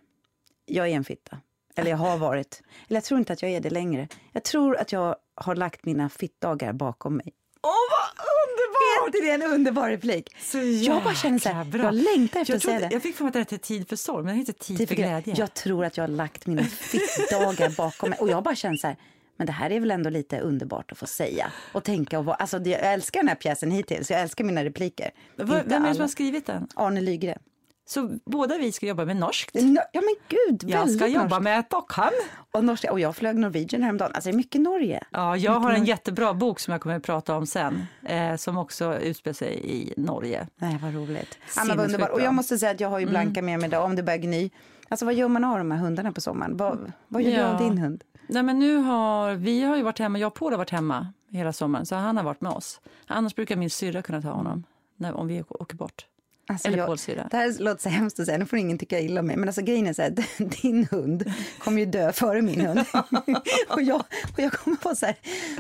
Jag 0.66 0.88
är 0.88 0.92
en 0.96 1.04
fitta. 1.04 1.38
Eller 1.76 1.90
jag 1.92 1.98
har 1.98 2.18
varit. 2.18 2.62
Eller 2.90 2.98
jag 2.98 3.04
tror 3.04 3.20
inte 3.20 3.34
att 3.34 3.42
jag 3.42 3.52
är 3.52 3.60
det 3.60 3.70
längre. 3.70 4.08
Jag 4.32 4.44
tror 4.44 4.78
att 4.78 4.92
jag 4.92 5.16
har 5.36 5.56
lagt 5.56 5.86
mina 5.86 6.10
fittdagar 6.10 6.74
bakom 6.74 7.18
mig. 7.18 7.34
Åh, 7.62 7.72
vad 7.92 8.26
underbart! 8.46 9.02
Är 9.02 9.06
inte 9.08 9.28
det 9.28 9.46
en 9.46 9.54
underbar 9.54 9.90
replik? 9.90 10.36
Så 10.40 10.58
Jag 10.58 11.04
bara 11.04 11.14
känner 11.14 11.40
så 11.40 11.50
här, 11.50 11.66
bra. 11.66 11.84
jag 11.84 11.94
längtar 11.96 12.40
efter 12.42 12.54
jag 12.54 12.58
att 12.58 12.64
säga 12.64 12.80
det. 12.80 12.90
Jag 12.92 13.02
fick 13.04 13.16
för 13.16 13.24
mig 13.24 13.28
att 13.30 13.34
det 13.34 13.40
hette 13.40 13.58
Tid 13.58 13.90
för 13.90 13.96
sorg, 13.96 14.26
men 14.26 14.34
det 14.34 14.40
heter 14.40 14.54
Tid, 14.54 14.78
Tid 14.78 14.88
för 14.88 14.96
glädje. 14.96 15.36
Jag 15.38 15.54
tror 15.54 15.86
att 15.86 15.98
jag 15.98 16.04
har 16.04 16.08
lagt 16.08 16.48
mina 16.48 16.64
fittdagar 16.64 17.70
bakom 17.78 18.10
mig. 18.10 18.20
Och 18.20 18.30
jag 18.30 18.44
bara 18.44 18.56
känner 18.56 18.78
så 18.78 18.88
här, 18.88 18.98
men 19.38 19.48
det 19.48 19.54
här 19.54 19.70
är 19.72 19.80
väl 19.80 19.92
ändå 19.92 20.10
lite 20.10 20.40
underbart 20.40 20.92
att 20.92 20.98
få 20.98 21.08
säga. 21.08 21.52
Och 21.74 21.84
tänka 21.84 22.20
och 22.20 22.26
vara, 22.26 22.36
alltså 22.36 22.58
jag 22.58 22.80
älskar 22.94 23.20
den 23.20 23.28
här 23.28 23.36
pjäsen 23.36 23.72
hittills, 23.72 24.12
jag 24.12 24.22
älskar 24.22 24.44
mina 24.44 24.64
repliker. 24.64 25.12
Vem 25.36 25.52
är 25.52 25.88
det 25.88 25.94
som 25.94 26.02
har 26.02 26.08
skrivit 26.08 26.46
den? 26.46 26.68
Arne 26.76 27.02
Lygren. 27.02 27.40
Så 27.88 28.20
båda 28.26 28.58
vi 28.58 28.72
ska 28.72 28.86
jobba 28.86 29.06
med 29.06 29.18
norskt. 29.18 29.56
Nå- 29.56 29.82
Ja 29.94 30.02
men 30.02 30.16
gud, 30.28 30.70
Jag 30.70 30.90
ska 30.92 31.08
jobba 31.08 31.24
norskt. 31.28 31.42
med 31.44 31.66
Stockholm. 31.66 32.12
Och, 32.52 32.64
norska, 32.66 32.92
och 32.92 33.00
jag 33.00 33.16
flög 33.16 33.36
Norwegian 33.38 33.84
häromdagen. 33.84 34.12
Alltså 34.16 34.30
det 34.30 34.34
är 34.34 34.38
mycket 34.38 34.62
Norge. 34.62 35.04
Ja, 35.12 35.38
jag 35.38 35.52
har 35.52 35.72
en 35.72 35.86
jättebra 35.86 36.34
bok 36.34 36.60
som 36.60 36.72
jag 36.72 36.82
kommer 36.82 36.96
att 36.96 37.04
prata 37.04 37.36
om 37.38 37.46
sen, 37.48 37.86
eh, 38.04 38.36
som 38.36 38.58
också 38.58 38.98
utspelar 38.98 39.34
sig 39.34 39.62
i 39.64 39.94
Norge. 39.98 40.48
Nej, 40.56 40.80
vad 40.82 40.94
roligt. 40.94 41.38
Sinnessjukt 41.48 41.78
vad 41.78 41.86
underbart. 41.86 42.10
Och 42.12 42.22
jag 42.22 42.34
måste 42.34 42.58
säga 42.58 42.72
att 42.72 42.80
jag 42.80 42.90
har 42.90 43.00
ju 43.00 43.06
Blanka 43.06 43.42
med 43.42 43.60
mig 43.60 43.68
idag 43.68 43.84
om 43.86 43.96
det 43.96 44.04
börjar 44.04 44.20
gny. 44.20 44.50
Alltså 44.90 45.06
vad 45.06 45.14
gör 45.14 45.28
man 45.28 45.44
av 45.44 45.58
de 45.58 45.72
här 45.72 45.78
hundarna 45.80 46.12
på 46.12 46.22
sommaren? 46.22 46.58
Vad, 46.58 46.92
vad 47.08 47.22
gör 47.22 47.32
du 47.32 47.38
Ja. 47.38 47.48
av 47.54 47.60
din 47.62 47.78
hund? 47.78 48.04
Nej, 48.28 48.44
men 48.44 48.60
nu 48.60 48.76
har, 48.78 49.34
vi 49.34 49.62
har 49.64 49.76
ju 49.78 49.84
varit 49.84 50.00
hemma, 50.00 50.20
jag 50.20 50.28
och 50.28 50.34
Paul 50.34 50.52
har 50.54 50.58
varit 50.58 50.70
hemma 50.70 51.08
hela 51.30 51.54
sommaren, 51.54 51.86
så 51.86 51.96
han 51.96 52.18
har 52.18 52.24
varit 52.24 52.42
med 52.42 52.52
oss. 52.52 52.82
Annars 53.08 53.36
brukar 53.36 53.56
min 53.56 53.70
syrra 53.70 54.02
kunna 54.02 54.22
ta 54.22 54.30
honom, 54.30 54.64
när, 54.98 55.14
om 55.14 55.28
vi 55.28 55.44
åker 55.50 55.76
bort. 55.76 56.06
Alltså 56.48 56.68
Eller 56.68 56.78
jag, 56.78 57.00
det 57.32 57.38
här 57.38 57.64
låter 57.64 57.82
så 57.82 57.90
hemskt 57.90 58.20
att 58.20 58.26
säga, 58.26 58.38
nu 58.38 58.46
får 58.46 58.60
ingen 58.60 58.78
tycka 58.78 59.00
illa 59.00 59.20
om 59.20 59.28
mig. 59.28 59.38
Men 59.38 59.50
alltså 59.50 59.62
grejen 59.62 59.88
är 59.88 59.94
så 59.94 60.02
här, 60.02 60.16
din 60.62 60.88
hund 60.92 61.34
kommer 61.60 61.80
ju 61.80 61.86
dö 61.86 62.12
före 62.14 62.42
min 62.42 62.62
hund. 62.62 62.80
och, 63.70 63.82
jag, 63.82 64.04
och 64.34 64.40
jag 64.40 64.54
kommer 64.54 64.78
vara 64.84 64.96
så 64.96 65.06
här, 65.06 65.16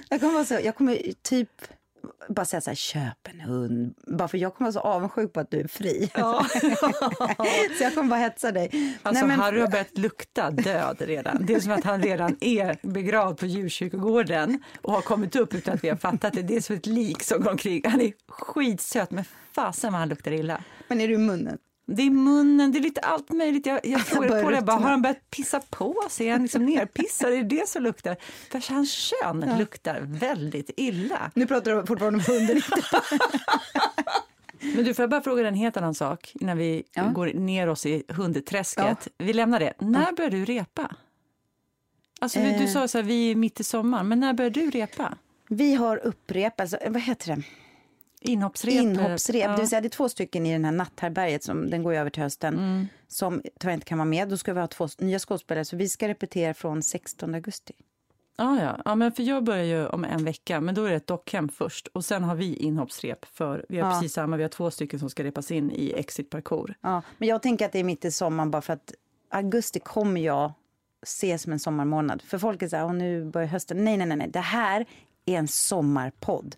jag 0.09 0.19
kommer 0.19 0.33
vara 0.33 0.45
så, 0.45 0.57
jag 0.63 0.75
kommer 0.75 0.99
typ 1.21 1.61
bara 2.29 2.45
säga 2.45 2.61
så 2.61 2.69
här, 2.69 2.75
köp 2.75 3.27
en 3.33 3.39
hund. 3.39 3.95
Bara 4.07 4.27
för 4.27 4.37
jag 4.37 4.55
kommer 4.55 4.71
vara 4.71 4.83
så 4.83 4.87
avundsjuk 4.87 5.33
på 5.33 5.39
att 5.39 5.51
du 5.51 5.59
är 5.59 5.67
fri. 5.67 6.09
så 7.77 7.83
jag 7.83 7.93
kommer 7.95 8.09
bara 8.09 8.19
hetsa 8.19 8.51
dig. 8.51 8.97
Alltså, 9.03 9.25
Nej, 9.25 9.37
men- 9.37 9.39
Harry 9.39 9.59
har 9.61 9.67
börjat 9.67 9.97
lukta 9.97 10.51
död 10.51 10.95
redan. 10.99 11.45
Det 11.45 11.53
är 11.53 11.59
som 11.59 11.71
att 11.71 11.83
han 11.83 12.01
redan 12.03 12.37
är 12.41 12.77
begravd 12.81 13.37
på 13.39 13.45
djurkyrkogården 13.45 14.63
och 14.81 14.93
har 14.93 15.01
kommit 15.01 15.35
upp 15.35 15.53
utan 15.53 15.73
att 15.73 15.83
vi 15.83 15.89
har 15.89 15.95
fattat 15.97 16.33
det. 16.33 16.41
Det 16.41 16.55
är 16.55 16.61
som 16.61 16.75
ett 16.75 16.85
lik 16.85 17.23
som 17.23 17.41
går 17.41 17.51
omkring. 17.51 17.81
Han 17.85 18.01
är 18.01 18.13
skitsöt, 18.27 19.11
men 19.11 19.23
fasen 19.55 19.91
vad 19.93 19.99
han 19.99 20.09
luktar 20.09 20.31
illa. 20.31 20.63
men 20.87 21.01
är 21.01 21.07
du 21.07 21.13
i 21.13 21.17
munnen? 21.17 21.57
Det 21.87 22.01
är 22.03 22.09
munnen, 22.09 22.71
det 22.71 22.79
är 22.79 22.81
lite 22.81 23.01
allt 23.01 23.29
möjligt. 23.29 23.65
Jag, 23.65 23.79
jag 23.85 24.01
frågade 24.05 24.43
på 24.43 24.49
det, 24.51 24.61
bara, 24.61 24.77
har 24.77 24.89
han 24.89 25.01
börjat 25.01 25.29
pissa 25.29 25.59
på 25.69 25.95
sig? 26.09 26.27
Är 26.27 26.31
han 26.31 26.41
liksom 26.41 26.65
nerpissad? 26.65 27.33
Är 27.33 27.37
det 27.37 27.43
det 27.57 27.69
som 27.69 27.83
luktar? 27.83 28.15
För 28.51 28.73
hans 28.73 28.91
kön 28.91 29.55
luktar 29.59 29.99
väldigt 30.01 30.69
illa. 30.77 31.31
Nu 31.35 31.47
pratar 31.47 31.75
du 31.75 31.85
fortfarande 31.85 32.19
om 32.19 32.25
hunden. 32.27 32.61
Men 34.75 34.85
du, 34.85 34.93
får 34.93 35.03
jag 35.03 35.09
bara 35.09 35.21
fråga 35.21 35.47
en 35.47 35.55
helt 35.55 35.77
annan 35.77 35.95
sak 35.95 36.31
innan 36.39 36.57
vi 36.57 36.83
Ja. 36.93 37.07
går 37.07 37.27
ner 37.27 37.67
oss 37.69 37.85
i 37.85 38.03
hundträsket? 38.07 39.07
Vi 39.17 39.33
lämnar 39.33 39.59
det. 39.59 39.73
När 39.79 40.11
börjar 40.11 40.31
du 40.31 40.45
repa? 40.45 40.95
Alltså, 42.19 42.39
du, 42.39 42.45
du 42.45 42.63
Eh. 42.63 42.67
sa 42.67 42.87
så 42.87 42.97
här, 42.97 43.05
vi 43.05 43.31
är 43.31 43.35
mitt 43.35 43.59
i 43.59 43.63
sommaren, 43.63 44.07
men 44.07 44.19
när 44.19 44.33
börjar 44.33 44.51
du 44.51 44.69
repa? 44.69 45.17
Vi 45.49 45.75
har 45.75 45.97
upprep, 45.97 46.59
alltså, 46.59 46.77
vad 46.87 47.01
heter 47.01 47.35
det? 47.35 47.41
Inhoppsrep? 48.29 48.73
Inhoppsrep, 48.73 49.41
Ja. 49.41 49.51
det 49.51 49.57
vill 49.57 49.69
säga 49.69 49.81
det 49.81 49.87
är 49.87 49.89
två 49.89 50.09
stycken 50.09 50.45
i 50.45 50.51
den 50.53 50.65
här 50.65 50.71
natthärbärget 50.71 51.43
som 51.43 51.69
den 51.69 51.83
går 51.83 51.93
över 51.93 52.09
till 52.09 52.23
hösten. 52.23 52.53
Mm. 52.53 52.87
Som 53.07 53.41
tyvärr 53.59 53.73
inte 53.73 53.85
kan 53.85 53.97
vara 53.97 54.05
med. 54.05 54.29
Då 54.29 54.37
ska 54.37 54.53
vi 54.53 54.59
ha 54.59 54.67
två 54.67 54.87
nya 54.97 55.19
skådespelare 55.19 55.65
så 55.65 55.75
vi 55.75 55.89
ska 55.89 56.07
repetera 56.07 56.53
från 56.53 56.83
16 56.83 57.35
augusti. 57.35 57.73
Ja, 58.37 58.61
ja. 58.61 58.81
ja, 58.85 58.95
men 58.95 59.11
för 59.11 59.23
jag 59.23 59.43
börjar 59.43 59.63
ju 59.63 59.87
om 59.87 60.03
en 60.05 60.25
vecka, 60.25 60.61
men 60.61 60.75
då 60.75 60.83
är 60.85 60.89
det 60.89 60.95
ett 60.95 61.07
dockhem 61.07 61.49
först 61.49 61.87
och 61.87 62.05
sen 62.05 62.23
har 62.23 62.35
vi 62.35 62.55
inhoppsrep 62.55 63.25
för 63.25 63.65
vi 63.69 63.79
har 63.79 63.89
Ja. 63.89 63.95
precis 63.99 64.13
samma, 64.13 64.37
vi 64.37 64.43
har 64.43 64.49
två 64.49 64.71
stycken 64.71 64.99
som 64.99 65.09
ska 65.09 65.23
repas 65.23 65.51
in 65.51 65.71
i 65.71 65.93
Exit 65.97 66.29
Parkour. 66.29 66.75
Ja, 66.81 67.01
men 67.17 67.27
jag 67.29 67.41
tänker 67.41 67.65
att 67.65 67.71
det 67.71 67.79
är 67.79 67.83
mitt 67.83 68.05
i 68.05 68.11
sommaren 68.11 68.51
bara 68.51 68.61
för 68.61 68.73
att 68.73 68.93
augusti 69.29 69.79
kommer 69.79 70.21
jag 70.21 70.51
se 71.03 71.37
som 71.37 71.51
en 71.53 71.59
sommarmånad. 71.59 72.21
För 72.21 72.37
folk 72.37 72.61
är 72.61 72.67
så 72.67 72.75
här, 72.75 72.85
"Åh, 72.85 72.93
nu 72.93 73.25
börjar 73.25 73.47
hösten. 73.47 73.85
Nej, 73.85 73.97
nej, 73.97 74.07
nej, 74.07 74.17
nej, 74.17 74.29
det 74.29 74.39
här 74.39 74.85
är 75.25 75.37
en 75.37 75.47
sommarpodd. 75.47 76.55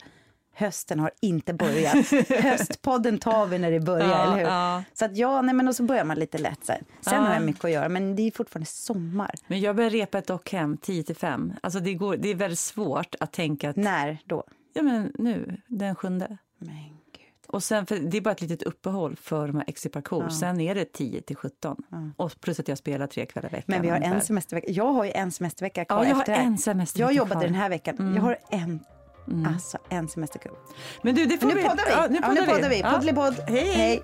Hösten 0.57 0.99
har 0.99 1.11
inte 1.21 1.53
börjat. 1.53 1.95
Höstpodden 2.43 3.17
tar 3.17 3.45
vi 3.45 3.59
när 3.59 3.71
det 3.71 3.79
börjar, 3.79 4.07
Ja, 4.09 4.23
eller 4.23 4.35
hur? 4.37 4.43
ja. 4.43 4.83
Så 4.93 5.05
att 5.05 5.17
ja, 5.17 5.41
nej, 5.41 5.55
men 5.55 5.67
och 5.67 5.75
så 5.75 5.83
börjar 5.83 6.03
man 6.03 6.19
lite 6.19 6.37
lätt 6.37 6.65
så 6.65 6.71
här. 6.71 6.81
Sen 7.01 7.13
Ja. 7.13 7.19
har 7.19 7.33
jag 7.33 7.43
mycket 7.43 7.65
att 7.65 7.71
göra, 7.71 7.89
men 7.89 8.15
det 8.15 8.21
är 8.27 8.31
fortfarande 8.31 8.65
sommar. 8.69 9.31
Men 9.47 9.59
jag 9.59 9.75
börjar 9.75 9.89
repa 9.89 10.17
ett 10.17 10.27
dockhem 10.27 10.77
10 10.77 11.03
till 11.03 11.15
5. 11.15 11.53
Alltså 11.63 11.79
det, 11.79 11.93
går, 11.93 12.17
det 12.17 12.29
är 12.29 12.35
väldigt 12.35 12.59
svårt 12.59 13.15
att 13.19 13.31
tänka 13.33 13.69
att, 13.69 13.75
När 13.75 14.17
då? 14.25 14.43
ja 14.73 14.81
men 14.81 15.11
nu, 15.17 15.61
den 15.67 15.95
sjunde. 15.95 16.37
Men. 16.57 16.75
Och 17.47 17.63
sen, 17.63 17.85
för 17.85 17.95
det 17.97 18.17
är 18.17 18.21
bara 18.21 18.31
ett 18.31 18.41
litet 18.41 18.63
uppehåll 18.63 19.15
för 19.15 19.47
de 19.47 19.55
här 19.55 19.63
Exit 19.67 19.91
Parkour. 19.93 20.29
Sen 20.29 20.59
är 20.59 20.75
det 20.75 20.85
10 20.93 21.21
till 21.21 21.35
17. 21.35 21.83
Och 22.17 22.31
plus 22.41 22.59
att 22.59 22.67
jag 22.67 22.77
spelar 22.77 23.07
tre 23.07 23.25
kvällar 23.25 23.49
i 23.49 23.51
veckan. 23.51 23.63
Men 23.67 23.81
vi 23.81 23.89
har 23.89 23.97
en 23.97 24.03
ungefär. 24.03 24.19
semestervecka. 24.25 24.71
Jag 24.71 24.93
har 24.93 25.03
ju 25.05 25.11
en 25.11 25.31
semestervecka 25.31 25.85
kvar 25.85 25.97
Ja, 26.03 26.07
jag 26.09 26.15
har 26.15 26.21
efter 26.21 26.33
en 26.33 26.57
semestervecka 26.57 27.07
Jag 27.11 27.15
jobbade 27.17 27.31
kvar. 27.33 27.41
Mm. 27.43 27.53
den 27.53 27.61
här 27.61 27.69
veckan. 27.69 28.13
Jag 28.15 28.21
har 28.21 28.37
en, 28.49 28.79
alltså 29.47 29.77
en 29.89 30.07
semesterkväll. 30.07 30.53
Men 31.01 31.15
du, 31.15 31.25
det 31.25 31.37
får 31.37 31.47
Men 31.47 31.55
nu 31.55 31.61
vi. 31.61 31.69
poddar 31.69 31.85
vi. 31.85 31.91
Ja, 31.91 32.07
nu 32.09 32.19
Ja, 32.21 32.27
poddar 32.27 32.41
nu 32.41 32.53
poddar 32.53 32.69
vi. 32.69 32.79
Ja. 32.79 32.91
Poddelipodd. 32.91 33.33
Hej. 33.47 33.71
Hej. 33.71 34.03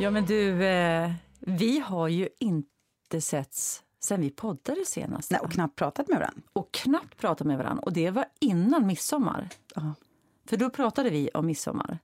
Ja, 0.00 0.10
men 0.10 0.24
du, 0.26 0.64
eh, 0.66 1.10
vi 1.40 1.78
har 1.78 2.08
ju 2.08 2.28
inte 2.40 3.20
setts 3.20 3.82
sen 4.04 4.20
vi 4.20 4.30
poddade 4.30 4.84
senast. 4.86 5.30
Nej, 5.30 5.40
och 5.40 5.52
knappt 5.52 5.76
pratat 5.76 6.08
med 6.08 6.18
varandra. 6.18 6.42
och 6.52 6.72
knappt 6.72 7.16
pratat 7.16 7.46
med 7.46 7.58
varandra. 7.58 7.82
Och 7.82 7.92
det 7.92 8.10
var 8.10 8.24
innan 8.40 8.86
midsommar. 8.86 9.48
Ja. 9.74 9.94
För 10.46 10.56
då 10.56 10.70
pratade 10.70 11.10
vi 11.10 11.30
om 11.34 11.46
midsommar. 11.46 11.98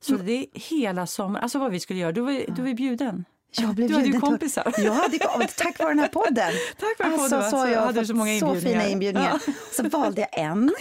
Så 0.00 0.16
det 0.16 0.32
är 0.32 0.46
hela 0.52 1.06
sommaren, 1.06 1.42
alltså 1.42 1.58
vad 1.58 1.70
vi 1.70 1.80
skulle 1.80 1.98
göra. 1.98 2.12
Du 2.12 2.20
var, 2.20 2.54
du 2.56 2.62
var 2.62 2.74
bjuden. 2.74 3.24
Jag 3.60 3.74
blev 3.74 3.88
du 3.88 3.94
hade 3.94 4.06
ju 4.06 4.20
kompisar. 4.20 4.74
Jag 4.78 4.92
hade, 4.92 5.18
tack 5.56 5.78
vare 5.78 5.88
den 5.88 5.98
här 5.98 6.08
podden. 6.08 6.52
Tack 6.78 6.98
vare 6.98 7.12
alltså, 7.12 7.36
podden, 7.36 7.50
så 7.50 7.56
har 7.56 7.66
Så 7.66 7.72
jag 7.72 7.80
hade 7.80 8.06
så 8.06 8.14
många 8.14 8.40
så 8.40 8.46
inbjudningar. 8.46 8.80
fina 8.80 8.88
inbjudningar. 8.92 9.40
Så 9.72 9.88
valde 9.88 10.20
jag 10.20 10.40
en. 10.40 10.74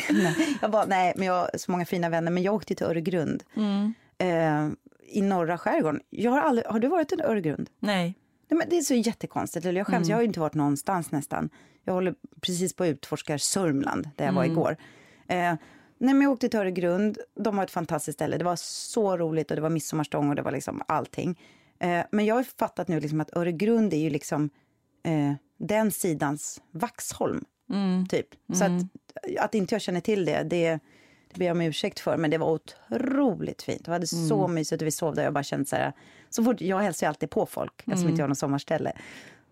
Jag 0.62 0.72
bara, 0.72 0.86
nej, 0.86 1.14
men 1.16 1.28
jag 1.28 1.34
har 1.34 1.50
så 1.58 1.72
många 1.72 1.86
fina 1.86 2.10
vänner. 2.10 2.32
Men 2.32 2.44
jag 2.44 2.54
åkte 2.54 2.76
till 2.76 2.86
Öregrund. 2.86 3.44
Mm. 3.56 3.94
Eh, 4.18 4.76
i 5.08 5.22
norra 5.22 5.58
skärgården. 5.58 6.02
Jag 6.10 6.32
har, 6.32 6.40
aldrig, 6.40 6.68
har 6.68 6.80
du 6.80 6.88
varit 6.88 7.12
i 7.12 7.22
Öregrund? 7.22 7.70
Nej. 7.80 8.16
Nej, 8.48 8.58
men 8.58 8.70
det 8.70 8.78
är 8.78 8.82
så 8.82 8.94
jättekonstigt. 8.94 9.66
Jag 9.66 9.88
skäms, 9.88 10.10
jag 10.10 10.18
har 10.18 10.24
inte 10.24 10.40
varit 10.40 10.54
någonstans 10.54 11.12
nästan. 11.12 11.50
Jag 11.84 11.94
håller 11.94 12.16
precis 12.42 12.74
på 12.74 12.84
att 12.84 12.88
utforska 12.88 13.40
Sörmland, 13.40 14.10
där 14.16 14.26
jag 14.26 14.34
var 14.34 14.46
igår. 14.46 14.78
Eh, 15.28 15.38
nej, 15.38 15.58
men 15.98 16.22
jag 16.22 16.32
åkte 16.32 16.50
till 16.50 16.60
Öregrund. 16.60 17.18
De 17.40 17.56
var 17.56 17.64
ett 17.64 17.72
fantastiskt 17.72 18.18
ställe. 18.18 18.38
Det 18.38 18.44
var 18.44 18.56
så 18.56 19.18
roligt 19.18 19.50
och 19.50 19.56
det 19.56 19.62
var 19.62 19.70
midsommarstång 19.70 20.30
och 20.30 20.36
det 20.36 20.42
var 20.42 20.52
liksom 20.52 20.82
allting. 20.88 21.40
Eh, 21.80 22.02
men 22.12 22.26
jag 22.26 22.36
har 22.36 22.44
fattat 22.44 22.88
nu 22.88 23.00
liksom 23.00 23.22
att 23.22 23.38
Öregrund 23.38 23.94
är 23.94 23.98
ju 23.98 24.10
liksom 24.10 24.50
eh, 25.04 25.34
den 25.58 25.92
sidans 25.92 26.62
Vaxholm, 26.72 27.46
typ. 28.10 28.28
Så 28.54 28.64
att, 28.64 28.72
att 29.40 29.56
inte 29.56 29.76
jag 29.76 29.82
känner 29.82 30.02
till 30.02 30.26
det, 30.26 30.44
det, 30.44 30.70
det 31.32 31.40
ber 31.40 31.46
jag 31.46 31.56
om 31.56 31.62
ursäkt 31.62 32.00
för. 32.00 32.18
Men 32.18 32.32
det 32.32 32.38
var 32.38 32.52
otroligt 32.52 33.62
fint. 33.62 33.88
Vi 33.88 33.92
hade 33.92 34.08
så 34.08 34.48
mysigt 34.48 34.82
och 34.82 34.88
vi 34.88 34.92
sov 34.92 35.16
där. 35.16 35.24
Jag 35.24 35.34
bara 35.34 35.44
kände 35.44 35.66
så 35.66 35.76
här, 35.76 35.94
så 36.30 36.44
fort, 36.44 36.62
jag 36.62 36.80
hälsar 36.80 37.08
ju 37.08 37.10
alltid 37.10 37.30
på 37.30 37.46
folk 37.46 37.74
eftersom 37.86 38.10
inte 38.10 38.20
jag 38.20 38.24
har 38.24 38.30
något 38.30 38.38
sommarställe. 38.38 38.92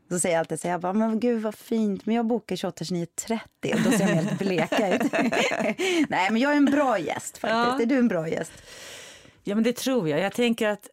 Så 0.09 0.19
säger 0.19 0.35
jag 0.35 0.39
alltid 0.39 0.59
så 0.59 0.67
här, 0.67 0.73
jag 0.73 0.81
bara, 0.81 0.93
men 0.93 1.19
gud 1.19 1.41
vad 1.41 1.55
fint, 1.55 2.05
men 2.05 2.15
jag 2.15 2.25
bokar 2.25 2.55
28-29-30 2.55 3.39
och 3.73 3.79
då 3.83 3.91
ser 3.91 3.99
jag 3.99 4.07
helt 4.07 4.39
bleka 4.39 4.95
ut. 4.95 5.11
Nej, 6.09 6.31
men 6.31 6.37
jag 6.37 6.51
är 6.51 6.57
en 6.57 6.65
bra 6.65 6.99
gäst 6.99 7.37
faktiskt. 7.37 7.79
Ja. 7.79 7.81
Är 7.81 7.85
du 7.85 7.97
en 7.97 8.07
bra 8.07 8.29
gäst? 8.29 8.51
Ja, 9.43 9.55
men 9.55 9.63
det 9.63 9.73
tror 9.73 10.09
jag. 10.09 10.19
jag 10.19 10.33
tänker 10.33 10.67
att, 10.67 10.89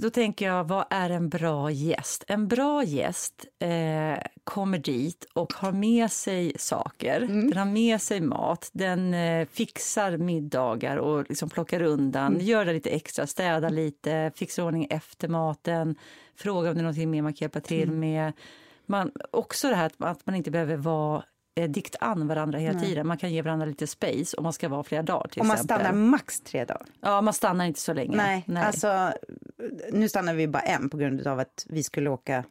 då 0.00 0.10
tänker 0.10 0.46
jag, 0.46 0.64
vad 0.64 0.84
är 0.90 1.10
en 1.10 1.28
bra 1.28 1.70
gäst? 1.70 2.24
En 2.28 2.48
bra 2.48 2.84
gäst 2.84 3.46
eh, 3.58 4.24
kommer 4.44 4.78
dit 4.78 5.26
och 5.32 5.52
har 5.52 5.72
med 5.72 6.10
sig 6.10 6.52
saker. 6.58 7.20
Den 7.20 7.56
har 7.56 7.64
med 7.64 8.00
sig 8.00 8.20
mat, 8.20 8.70
den 8.72 9.14
eh, 9.14 9.48
fixar 9.52 10.16
middagar 10.16 10.96
och 10.96 11.28
liksom 11.28 11.48
plockar 11.48 11.82
undan, 11.82 12.40
gör 12.40 12.64
det 12.64 12.72
lite 12.72 12.90
extra, 12.90 13.26
städar 13.26 13.70
lite, 13.70 14.32
fixar 14.34 14.62
ordning 14.62 14.86
efter 14.90 15.28
maten, 15.28 15.94
frågar 16.36 16.70
om 16.70 16.76
det 16.76 16.82
är 16.82 16.84
något 16.84 17.08
mer 17.08 17.22
man 17.22 17.32
kan 17.34 17.44
hjälpa 17.44 17.60
till 17.60 17.90
med. 17.90 18.32
Man, 18.86 19.12
också 19.30 19.68
det 19.68 19.74
här 19.74 19.86
att, 19.86 19.94
att 19.98 20.26
man 20.26 20.34
inte 20.34 20.50
behöver 20.50 20.76
vara 20.76 21.24
eh, 21.54 21.70
dikt 21.70 21.96
an 22.00 22.28
varandra 22.28 22.58
hela 22.58 22.80
tiden. 22.80 23.06
Man 23.06 23.18
kan 23.18 23.32
ge 23.32 23.42
varandra 23.42 23.66
lite 23.66 23.86
space 23.86 24.36
om 24.36 24.42
man 24.42 24.52
ska 24.52 24.68
vara 24.68 24.82
flera 24.82 25.02
dagar. 25.02 25.28
Till 25.28 25.40
Om 25.40 25.48
man 25.48 25.54
exempel. 25.54 25.80
stannar 25.80 25.92
max 25.92 26.40
tre 26.40 26.64
dagar? 26.64 26.86
Ja, 27.00 27.20
man 27.20 27.34
stannar 27.34 27.64
inte 27.64 27.80
så 27.80 27.92
länge. 27.92 28.16
Nej, 28.16 28.44
alltså 28.56 29.12
nu 29.92 30.08
stannar 30.08 30.34
vi 30.34 30.48
bara 30.48 30.62
en 30.62 30.88
på 30.88 30.96
grund 30.96 31.26
av 31.26 31.38
att 31.38 31.66
vi 31.68 31.82
skulle 31.82 32.10
åka 32.10 32.44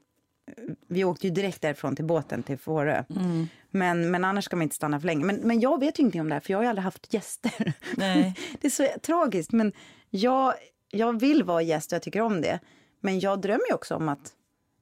vi 0.88 1.04
åkte 1.04 1.28
ju 1.28 1.34
direkt 1.34 1.62
därifrån 1.62 1.96
till 1.96 2.06
båten 2.06 2.44
till 2.44 2.58
Fårö. 2.58 3.04
Mm. 3.16 3.48
Men, 3.72 4.12
men 4.12 4.24
annars 4.24 4.46
ska 4.46 4.56
man 4.56 4.64
inte 4.64 4.76
stanna 4.76 5.00
för 5.00 5.08
länge. 5.08 5.26
Men, 5.26 5.36
men 5.36 5.60
jag 5.60 5.80
vet 5.80 6.00
ju 6.00 6.02
ingenting 6.02 6.22
om 6.22 6.30
det 6.30 6.36
här 6.36 6.40
för 6.40 6.52
jag 6.52 6.58
har 6.58 6.64
ju 6.64 6.70
aldrig 6.70 6.84
haft 6.84 7.14
gäster. 7.14 7.74
Nej. 7.98 8.36
Det 8.62 8.68
är 8.68 8.72
så 8.72 8.88
tragiskt 9.02 9.52
men 9.52 9.74
jag, 10.10 10.54
jag 10.92 11.20
vill 11.20 11.44
vara 11.44 11.62
gäst 11.62 11.92
och 11.92 11.96
jag 11.96 12.02
tycker 12.02 12.22
om 12.22 12.42
det. 12.42 12.60
Men 13.00 13.20
jag 13.20 13.42
drömmer 13.42 13.68
ju 13.70 13.74
också 13.74 13.96
om 13.96 14.10
att 14.10 14.34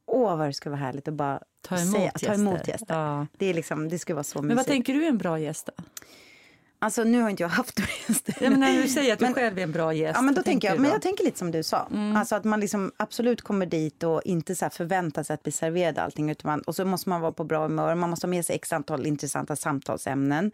åh 0.10 0.36
vad 0.38 0.48
det 0.50 0.54
ska 0.54 0.70
vara 0.70 0.80
härligt 0.80 1.08
att 1.08 1.14
bara 1.14 1.40
Ta 1.62 1.76
emot 1.78 1.92
säga, 1.92 2.04
gäster. 2.04 2.28
ta 2.28 2.34
emot 2.34 2.68
gäster. 2.68 2.96
Ja. 2.96 3.28
Det, 3.38 3.46
är 3.46 3.54
liksom, 3.54 3.90
det 3.90 4.00
ska 4.00 4.14
vara 4.14 4.24
så 4.24 4.40
Men 4.42 4.48
vad 4.48 4.56
mysigt. 4.58 4.70
tänker 4.72 4.94
du 4.94 5.04
är 5.04 5.10
en 5.10 5.18
bra 5.18 5.40
gäst 5.40 5.66
då? 5.78 5.84
Alltså 6.82 7.04
nu 7.04 7.22
har 7.22 7.30
inte 7.30 7.44
jag 7.44 7.50
haft 7.50 7.78
några 7.80 7.92
gäster. 8.08 8.36
Ja, 8.42 8.50
men 8.50 8.60
när 8.60 8.82
du 8.82 8.88
säger 8.88 9.14
att 9.14 9.20
du 9.20 9.26
Men- 9.26 9.34
själv 9.34 9.60
är 9.60 9.64
en 9.64 9.72
bra 9.72 9.94
gäst. 9.94 10.16
Ja, 10.16 10.22
men 10.22 10.36
då 10.36 10.44
tänker 10.44 10.68
jag, 10.68 10.78
du 10.78 10.82
men 10.82 10.90
då? 10.90 10.96
jag 10.96 11.02
tänker 11.02 11.24
lite 11.24 11.38
som 11.40 11.52
du 11.52 11.64
sa. 11.64 11.88
Alltså 12.16 12.36
att 12.36 12.44
man 12.44 12.60
liksom 12.60 12.92
absolut 12.98 13.42
kommer 13.42 13.66
dit 13.66 14.04
och 14.04 14.22
inte 14.26 14.56
så 14.56 14.66
här 14.66 14.70
förväntar 14.70 15.24
sig 15.24 15.34
att 15.34 15.44
bli 15.44 15.52
serverad 15.52 15.98
allting. 15.98 16.30
Utan 16.30 16.52
man, 16.52 16.62
och 16.62 16.76
så 16.76 16.86
måste 16.86 17.10
man 17.10 17.22
vara 17.22 17.32
på 17.32 17.44
bra 17.44 17.64
humör. 17.64 17.96
Man 17.96 18.10
måste 18.10 18.28
ha 18.28 18.30
med 18.30 18.46
sig 18.46 18.56
x 18.56 18.74
antal 18.74 19.06
intressanta 19.06 19.56
samtalsämnen. 19.56 20.52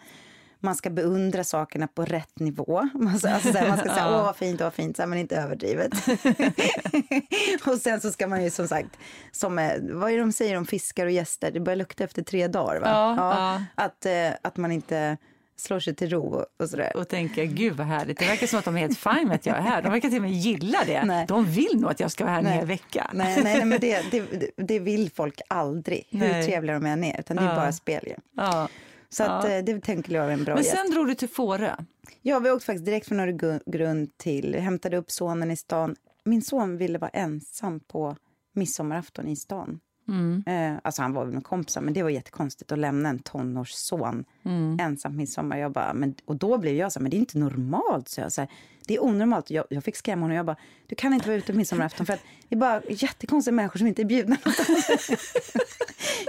Man 0.65 0.75
ska 0.75 0.89
beundra 0.89 1.43
sakerna 1.43 1.87
på 1.87 2.05
rätt 2.05 2.39
nivå. 2.39 2.89
Man 2.93 3.19
ska, 3.19 3.29
alltså 3.29 3.51
så 3.51 3.57
här, 3.57 3.67
man 3.67 3.77
ska 3.77 3.89
säga 3.89 4.07
åh 4.17 4.23
vad 4.23 4.35
fint, 4.35 4.61
åh 4.61 4.65
vad 4.65 4.73
fint, 4.73 4.95
så 4.95 5.01
här, 5.01 5.07
men 5.07 5.19
inte 5.19 5.35
överdrivet. 5.37 5.93
och 7.65 7.77
sen 7.77 8.01
så 8.01 8.11
ska 8.11 8.27
man 8.27 8.43
ju 8.43 8.49
som 8.49 8.67
sagt, 8.67 8.97
som, 9.31 9.59
eh, 9.59 9.71
vad 9.81 10.11
är 10.11 10.15
det 10.15 10.19
de 10.21 10.31
säger 10.31 10.57
om 10.57 10.65
fiskar 10.65 11.05
och 11.05 11.11
gäster? 11.11 11.51
Det 11.51 11.59
börjar 11.59 11.77
lukta 11.77 12.03
efter 12.03 12.21
tre 12.21 12.47
dagar 12.47 12.79
va? 12.79 12.87
Ja, 12.87 13.15
ja. 13.17 13.63
Att, 13.85 14.05
eh, 14.05 14.29
att 14.41 14.57
man 14.57 14.71
inte 14.71 15.17
slår 15.57 15.79
sig 15.79 15.95
till 15.95 16.09
ro 16.09 16.45
och, 16.59 16.69
sådär. 16.69 16.97
och 16.97 17.07
tänker 17.07 17.43
gud 17.45 17.73
vad 17.73 17.87
härligt. 17.87 18.19
Det 18.19 18.25
verkar 18.25 18.47
som 18.47 18.59
att 18.59 18.65
de 18.65 18.75
är 18.75 18.79
helt 18.79 18.97
fine 18.97 19.27
med 19.27 19.35
att 19.35 19.45
jag 19.45 19.57
är 19.57 19.61
här. 19.61 19.81
De 19.81 19.91
verkar 19.91 20.09
till 20.09 20.17
och 20.17 20.21
med 20.21 20.31
gilla 20.31 20.79
det. 20.85 21.03
Nej. 21.03 21.25
De 21.27 21.45
vill 21.45 21.79
nog 21.79 21.91
att 21.91 21.99
jag 21.99 22.11
ska 22.11 22.23
vara 22.23 22.33
här 22.33 22.39
en 22.39 22.45
Nej. 22.45 22.57
hel 22.57 22.67
vecka. 22.67 23.09
Nej, 23.13 23.41
nej, 23.43 23.55
nej 23.57 23.65
men 23.65 23.79
det, 23.79 24.11
det, 24.11 24.51
det 24.57 24.79
vill 24.79 25.11
folk 25.15 25.41
aldrig, 25.47 26.07
hur 26.09 26.43
trevliga 26.43 26.73
de 26.79 26.85
än 26.85 27.03
är. 27.03 27.19
Utan 27.19 27.37
det 27.37 27.43
är 27.43 27.49
Ja. 27.49 27.55
bara 27.55 27.71
spel 27.71 28.03
ju. 28.07 28.15
Ja. 28.37 28.67
Så 29.09 29.23
att, 29.23 29.45
eh, 29.45 29.57
det 29.57 29.79
tänker 29.79 30.13
jag 30.15 30.25
är 30.25 30.29
en 30.31 30.43
bra 30.43 30.55
Men 30.55 30.63
gäst. 30.63 30.77
sen 30.77 30.91
drog 30.91 31.07
du 31.07 31.15
till 31.15 31.29
Fårö. 31.29 31.75
Ja, 32.21 32.39
vi 32.39 32.51
åkte 32.51 32.65
faktiskt 32.65 32.85
direkt 32.85 33.07
från 33.07 33.19
Öregrund 33.19 34.17
till, 34.17 34.55
hämtade 34.55 34.97
upp 34.97 35.11
sonen 35.11 35.51
i 35.51 35.55
stan. 35.57 35.95
Min 36.23 36.41
son 36.41 36.77
ville 36.77 36.97
vara 36.97 37.09
ensam 37.09 37.79
på 37.79 38.15
midsommarafton 38.53 39.27
i 39.27 39.35
stan. 39.35 39.79
Mm. 40.07 40.43
Eh, 40.47 40.79
alltså 40.83 41.01
han 41.01 41.13
var 41.13 41.25
väl 41.25 41.33
med 41.33 41.43
kompisar, 41.43 41.81
men 41.81 41.93
det 41.93 42.03
var 42.03 42.09
jättekonstigt 42.09 42.71
att 42.71 42.79
lämna 42.79 43.09
en 43.09 43.19
tonårsson 43.19 44.25
Mm. 44.45 44.77
ensam 44.81 45.15
midsommar. 45.17 45.57
Jag 45.57 45.71
bara, 45.71 45.93
men, 45.93 46.15
och 46.25 46.35
då 46.35 46.57
blev 46.57 46.75
jag 46.75 46.91
så 46.91 46.99
här, 46.99 47.01
men 47.01 47.09
det 47.11 47.17
är 47.17 47.19
inte 47.19 47.37
normalt. 47.37 48.09
Så 48.09 48.21
jag, 48.21 48.31
så 48.31 48.41
här, 48.41 48.49
det 48.87 48.95
är 48.95 49.03
onormalt. 49.03 49.49
Jag, 49.49 49.65
jag 49.69 49.83
fick 49.83 49.95
skrämma 49.95 50.21
honom. 50.21 50.37
Jag 50.37 50.45
bara, 50.45 50.55
du 50.87 50.95
kan 50.95 51.13
inte 51.13 51.27
vara 51.27 51.37
ute 51.37 51.51
på 51.51 51.57
midsommarafton 51.57 52.05
för 52.05 52.13
att 52.13 52.23
det 52.49 52.55
är 52.55 52.59
bara 52.59 52.81
jättekonstiga 52.89 53.53
människor 53.53 53.77
som 53.77 53.87
inte 53.87 54.01
är 54.01 54.05
bjudna. 54.05 54.37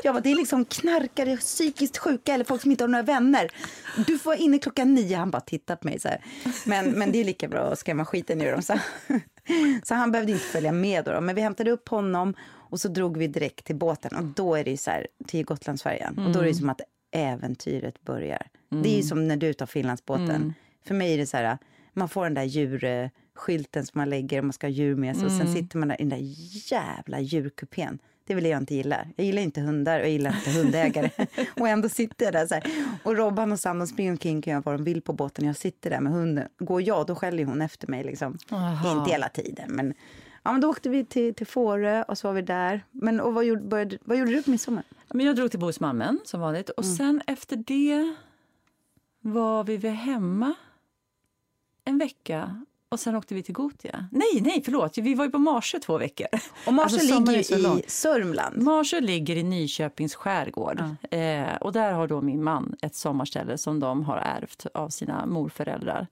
Jag 0.02 0.14
bara, 0.14 0.20
det 0.20 0.30
är 0.30 0.36
liksom 0.36 0.64
knarkare, 0.64 1.36
psykiskt 1.36 1.98
sjuka 1.98 2.34
eller 2.34 2.44
folk 2.44 2.62
som 2.62 2.70
inte 2.70 2.84
har 2.84 2.88
några 2.88 3.02
vänner. 3.02 3.50
Du 4.06 4.18
får 4.18 4.30
vara 4.30 4.36
inne 4.38 4.58
klockan 4.58 4.94
nio. 4.94 5.16
Han 5.16 5.30
bara 5.30 5.40
tittar 5.40 5.76
på 5.76 5.86
mig 5.88 6.00
så 6.00 6.08
här. 6.08 6.24
Men, 6.66 6.90
men 6.90 7.12
det 7.12 7.20
är 7.20 7.24
lika 7.24 7.48
bra 7.48 7.60
att 7.72 7.78
skrämma 7.78 8.04
skiten 8.04 8.40
ur 8.40 8.52
dem. 8.52 8.62
Så, 8.62 8.78
så 9.84 9.94
han 9.94 10.12
behövde 10.12 10.32
inte 10.32 10.44
följa 10.44 10.72
med 10.72 11.04
då, 11.04 11.20
Men 11.20 11.34
vi 11.34 11.40
hämtade 11.40 11.70
upp 11.70 11.88
honom 11.88 12.34
och 12.70 12.80
så 12.80 12.88
drog 12.88 13.16
vi 13.16 13.26
direkt 13.26 13.64
till 13.64 13.76
båten. 13.76 14.16
Och 14.16 14.24
då 14.24 14.54
är 14.54 14.64
det 14.64 14.70
ju 14.70 14.76
så 14.76 14.90
här, 14.90 15.06
till 15.26 15.44
Gotlandsfärjan. 15.44 16.18
Och 16.18 16.32
då 16.32 16.40
är 16.40 16.44
det 16.44 16.54
som 16.54 16.70
att 16.70 16.80
äventyret 17.10 18.02
börjar. 18.02 18.42
Det 18.82 18.88
är 18.88 18.96
ju 18.96 19.02
som 19.02 19.28
när 19.28 19.36
du 19.36 19.52
tar 19.52 19.66
Finlandsbåten. 19.66 20.54
För 20.86 20.94
mig 20.94 21.14
är 21.14 21.18
det 21.18 21.26
så 21.26 21.36
här, 21.36 21.58
man 21.92 22.08
får 22.08 22.24
den 22.24 22.34
där 22.34 22.42
djurskylten 22.44 23.86
som 23.86 23.98
man 23.98 24.10
lägger 24.10 24.40
om 24.40 24.46
man 24.46 24.52
ska 24.52 24.66
ha 24.66 24.72
djur 24.72 24.96
med 24.96 25.16
sig. 25.16 25.26
Och 25.26 25.32
sen 25.32 25.52
sitter 25.54 25.78
man 25.78 25.88
där 25.88 26.00
i 26.00 26.04
den 26.04 26.08
där 26.08 26.20
jävla 26.72 27.20
djurkupén. 27.20 27.98
Det 28.26 28.34
vill 28.34 28.46
jag 28.46 28.62
inte 28.62 28.74
gilla. 28.74 29.06
Jag 29.16 29.26
gillar 29.26 29.42
inte 29.42 29.60
hundar 29.60 30.00
och 30.00 30.06
jag 30.06 30.12
gillar 30.12 30.34
inte 30.36 30.50
hundägare. 30.50 31.10
och 31.60 31.68
ändå 31.68 31.88
sitter 31.88 32.24
jag 32.24 32.34
där 32.34 32.46
så 32.46 32.54
här. 32.54 32.64
Och 33.02 33.16
Robban 33.16 33.52
och 33.52 33.60
Sam 33.60 33.78
de 33.78 33.86
springer 33.86 34.10
omkring 34.10 34.42
kan 34.42 34.50
göra 34.50 34.62
vad 34.64 34.74
de 34.74 34.84
vill 34.84 35.02
på 35.02 35.12
båten. 35.12 35.44
Jag 35.44 35.56
sitter 35.56 35.90
där 35.90 36.00
med 36.00 36.12
hunden. 36.12 36.48
Går 36.58 36.82
jag, 36.82 37.06
då 37.06 37.14
skäller 37.14 37.44
hon 37.44 37.62
efter 37.62 37.88
mig. 37.88 38.04
Liksom. 38.04 38.38
Aha. 38.50 38.98
Inte 38.98 39.10
hela 39.10 39.28
tiden, 39.28 39.72
men, 39.72 39.94
ja, 40.46 40.52
men 40.52 40.60
då 40.60 40.70
åkte 40.70 40.88
vi 40.88 41.04
till, 41.04 41.34
till 41.34 41.46
Fårö 41.46 42.02
och 42.02 42.18
så 42.18 42.28
var 42.28 42.34
vi 42.34 42.42
där. 42.42 42.84
Men, 42.90 43.20
och 43.20 43.34
vad, 43.34 43.44
gjorde, 43.44 43.62
började, 43.62 43.98
vad 44.04 44.18
gjorde 44.18 44.30
du 44.30 44.42
på 44.42 44.50
midsommar? 44.50 44.84
Men 45.12 45.26
jag 45.26 45.36
drog 45.36 45.50
till 45.50 45.60
Bohusmalmen 45.60 46.20
som 46.24 46.40
vanligt. 46.40 46.70
Och 46.70 46.84
sen 46.84 47.22
efter 47.26 47.56
det 47.56 48.14
var 49.20 49.64
vi 49.64 49.76
väl 49.76 49.92
hemma 49.92 50.54
en 51.84 51.98
vecka. 51.98 52.64
Och 52.88 53.00
sen 53.00 53.16
åkte 53.16 53.34
vi 53.34 53.42
till 53.42 53.54
Gotia. 53.54 54.08
Nej, 54.12 54.40
nej, 54.40 54.62
förlåt. 54.64 54.98
Vi 54.98 55.14
var 55.14 55.24
ju 55.24 55.30
på 55.30 55.38
Marsö 55.38 55.78
två 55.78 55.98
veckor. 55.98 56.26
Och 56.66 56.74
Marsö 56.74 56.96
Alltså, 56.96 57.20
ligger 57.20 57.74
ju 57.74 57.80
i 57.80 57.84
Sörmland. 57.86 58.62
Marsö 58.62 59.00
ligger 59.00 59.36
i 59.36 59.42
Nyköpings 59.42 60.14
skärgård. 60.14 60.82
Eh, 61.10 61.56
och 61.60 61.72
där 61.72 61.92
har 61.92 62.06
då 62.06 62.20
min 62.20 62.42
man 62.44 62.76
ett 62.82 62.94
sommarställe 62.94 63.58
som 63.58 63.80
de 63.80 64.04
har 64.04 64.16
ärvt 64.16 64.66
av 64.74 64.88
sina 64.88 65.26
morföräldrar. 65.26 66.06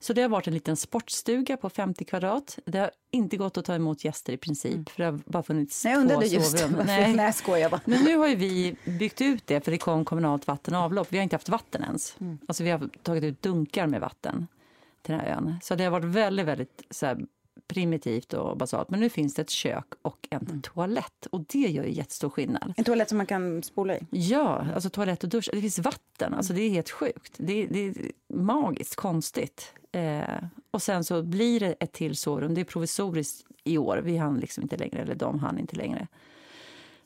Så 0.00 0.12
det 0.12 0.22
har 0.22 0.28
varit 0.28 0.46
en 0.46 0.54
liten 0.54 0.76
sportstuga 0.76 1.56
på 1.56 1.70
50 1.70 2.04
kvadrat. 2.04 2.58
Det 2.64 2.78
har 2.78 2.90
inte 3.10 3.36
gått 3.36 3.56
att 3.58 3.64
ta 3.64 3.74
emot 3.74 4.04
gäster 4.04 4.32
i 4.32 4.36
princip, 4.36 4.88
för 4.90 5.02
det 5.02 5.10
har 5.10 5.20
bara 5.26 5.42
funnits 5.42 5.84
Nej, 5.84 5.94
jag 5.94 6.08
två 6.08 6.22
just 6.22 6.58
sovrum. 6.58 6.72
Varför? 6.76 6.86
Nej. 6.86 7.14
Nej, 7.14 7.24
jag 7.26 7.34
skojar 7.34 7.70
bara. 7.70 7.80
Men 7.84 8.04
nu 8.04 8.16
har 8.16 8.28
vi 8.36 8.76
byggt 8.98 9.20
ut 9.20 9.46
det 9.46 9.60
för 9.64 9.70
det 9.70 9.78
kom 9.78 10.04
kommunalt 10.04 10.46
vatten 10.46 10.74
och 10.74 10.80
avlopp. 10.80 11.06
Vi 11.10 11.16
har 11.18 11.22
inte 11.22 11.36
haft 11.36 11.48
vatten 11.48 11.82
ens. 11.84 12.16
Mm. 12.20 12.38
Alltså 12.48 12.64
vi 12.64 12.70
har 12.70 12.88
tagit 13.02 13.24
ut 13.24 13.42
dunkar 13.42 13.86
med 13.86 14.00
vatten 14.00 14.46
till 15.02 15.12
den 15.12 15.20
här 15.20 15.28
ön. 15.36 15.54
Så 15.62 15.74
det 15.74 15.84
har 15.84 15.90
varit 15.90 16.04
väldigt, 16.04 16.46
väldigt 16.46 16.82
så 16.90 17.06
här, 17.06 17.18
primitivt 17.68 18.32
och 18.32 18.56
basalt. 18.56 18.90
Men 18.90 19.00
nu 19.00 19.08
finns 19.10 19.34
det 19.34 19.42
ett 19.42 19.50
kök 19.50 19.86
och 20.02 20.28
en 20.30 20.40
Mm. 20.46 20.62
toalett 20.62 21.26
och 21.30 21.40
det 21.48 21.58
gör 21.58 21.84
ju 21.84 21.92
jättestor 21.92 22.30
skillnad. 22.30 22.74
En 22.76 22.84
toalett 22.84 23.08
som 23.08 23.16
man 23.18 23.26
kan 23.26 23.62
spola 23.62 23.96
i. 23.96 24.00
Ja, 24.10 24.66
alltså 24.74 24.90
toalett 24.90 25.22
och 25.24 25.28
dusch. 25.30 25.48
Det 25.52 25.60
finns 25.60 25.78
vatten. 25.78 26.34
Alltså 26.34 26.52
det 26.52 26.60
är 26.62 26.70
helt 26.70 26.90
sjukt. 26.90 27.32
Det, 27.36 27.52
är- 27.62 27.68
det 27.68 27.78
är 27.88 27.94
magiskt 28.34 28.96
konstigt. 28.96 29.72
Eh, 29.92 30.22
och 30.70 30.82
sen 30.82 31.04
så 31.04 31.22
blir 31.22 31.60
det 31.60 31.72
ett 31.80 31.92
till 31.92 32.16
sovrum. 32.16 32.54
Det 32.54 32.60
är 32.60 32.64
provisoriskt 32.64 33.46
i 33.64 33.78
år. 33.78 33.96
Vi 34.04 34.16
hann 34.16 34.38
liksom 34.40 34.62
inte 34.62 34.76
längre, 34.76 34.98
eller 35.02 35.14
de 35.14 35.38
hann 35.38 35.58
inte 35.58 35.76
längre. 35.76 36.06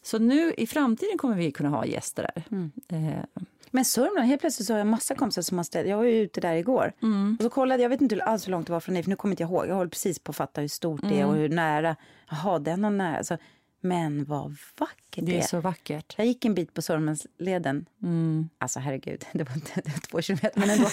Så 0.02 0.18
nu 0.18 0.52
i 0.56 0.66
framtiden 0.66 1.18
kommer 1.18 1.36
vi 1.36 1.52
kunna 1.52 1.68
ha 1.68 1.86
gäster 1.86 2.30
där. 2.34 2.44
Mm. 2.50 2.70
Eh, 2.88 3.24
Men 3.70 3.84
Sörmland, 3.84 4.28
helt 4.28 4.40
plötsligt 4.40 4.66
så 4.66 4.72
har 4.74 4.78
jag 4.78 4.86
massa 4.86 5.14
kompisar 5.14 5.42
som 5.42 5.56
har 5.56 5.64
ställt, 5.64 5.88
jag 5.88 5.96
var 5.96 6.04
ju 6.04 6.20
ute 6.20 6.40
där 6.40 6.54
igår. 6.54 6.92
Mm. 7.02 7.36
Och 7.38 7.42
så 7.44 7.50
kollade, 7.50 7.82
jag 7.82 7.90
vet 7.90 8.00
inte 8.00 8.24
alls 8.24 8.46
hur 8.46 8.50
långt 8.50 8.66
det 8.66 8.72
var 8.72 8.80
från 8.80 8.94
dig, 8.94 9.02
för 9.02 9.10
nu 9.10 9.16
kommer 9.16 9.32
inte 9.32 9.42
jag 9.42 9.50
ihåg. 9.50 9.66
Jag 9.68 9.74
håller 9.74 9.90
precis 9.90 10.18
på 10.18 10.30
att 10.30 10.36
fatta 10.36 10.60
hur 10.60 10.68
stort 10.68 11.00
det 11.02 11.20
är 11.20 11.24
och 11.26 11.30
Mm. 11.32 11.40
hur 11.42 11.48
nära. 11.48 11.96
Jaha, 12.30 12.58
den 12.58 12.84
har 12.84 12.90
nära. 12.90 13.16
Alltså, 13.18 13.36
men 13.82 14.24
vad 14.24 14.56
vackert 14.78 14.96
det 15.10 15.20
det 15.22 15.34
är. 15.34 15.38
är 15.38 15.42
så 15.42 15.60
vackert. 15.60 16.14
Jag 16.18 16.26
gick 16.26 16.44
en 16.44 16.54
bit 16.54 16.74
på 16.74 16.82
Sörmlandsleden. 16.82 17.86
Mm. 18.02 18.48
Alltså 18.58 18.80
herregud, 18.80 19.24
det 19.32 19.44
var 19.44 19.54
inte 19.54 19.80
det 19.80 19.90
var 19.90 19.98
två 20.00 20.20
kilometer, 20.20 20.60
men 20.60 20.70
ändå. 20.70 20.88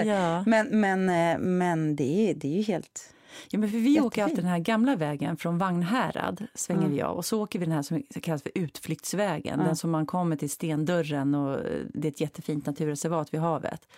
Ja. 0.10 0.44
Men, 0.46 0.80
men, 0.80 1.08
eh, 1.08 1.38
men 1.38 1.96
det, 1.96 2.30
är, 2.30 2.34
det 2.34 2.48
är 2.48 2.56
ju 2.56 2.62
helt 2.62 3.10
Ja, 3.50 3.58
men 3.58 3.70
för 3.70 3.78
vi 3.78 4.00
åker 4.00 4.22
alltid 4.22 4.38
den 4.38 4.46
här 4.46 4.58
gamla 4.58 4.96
vägen 4.96 5.36
från 5.36 5.58
Vagnhärad 5.58 6.46
svänger 6.54 6.80
Mm. 6.80 6.92
vi 6.92 7.02
av 7.02 7.16
och 7.16 7.24
så 7.24 7.42
åker 7.42 7.58
vi 7.58 7.64
den 7.64 7.74
här 7.74 7.82
som 7.82 8.02
kallas 8.22 8.42
för 8.42 8.52
utflyktsvägen, 8.54 9.58
den 9.58 9.76
som 9.76 9.90
man 9.90 10.06
kommer 10.06 10.36
till 10.36 10.50
Stendörren 10.50 11.34
och 11.34 11.54
eh, 11.54 11.80
det 11.94 12.08
är 12.08 12.12
ett 12.12 12.20
jättefint 12.20 12.66
naturreservat 12.66 13.34
vid 13.34 13.40
havet. 13.40 13.88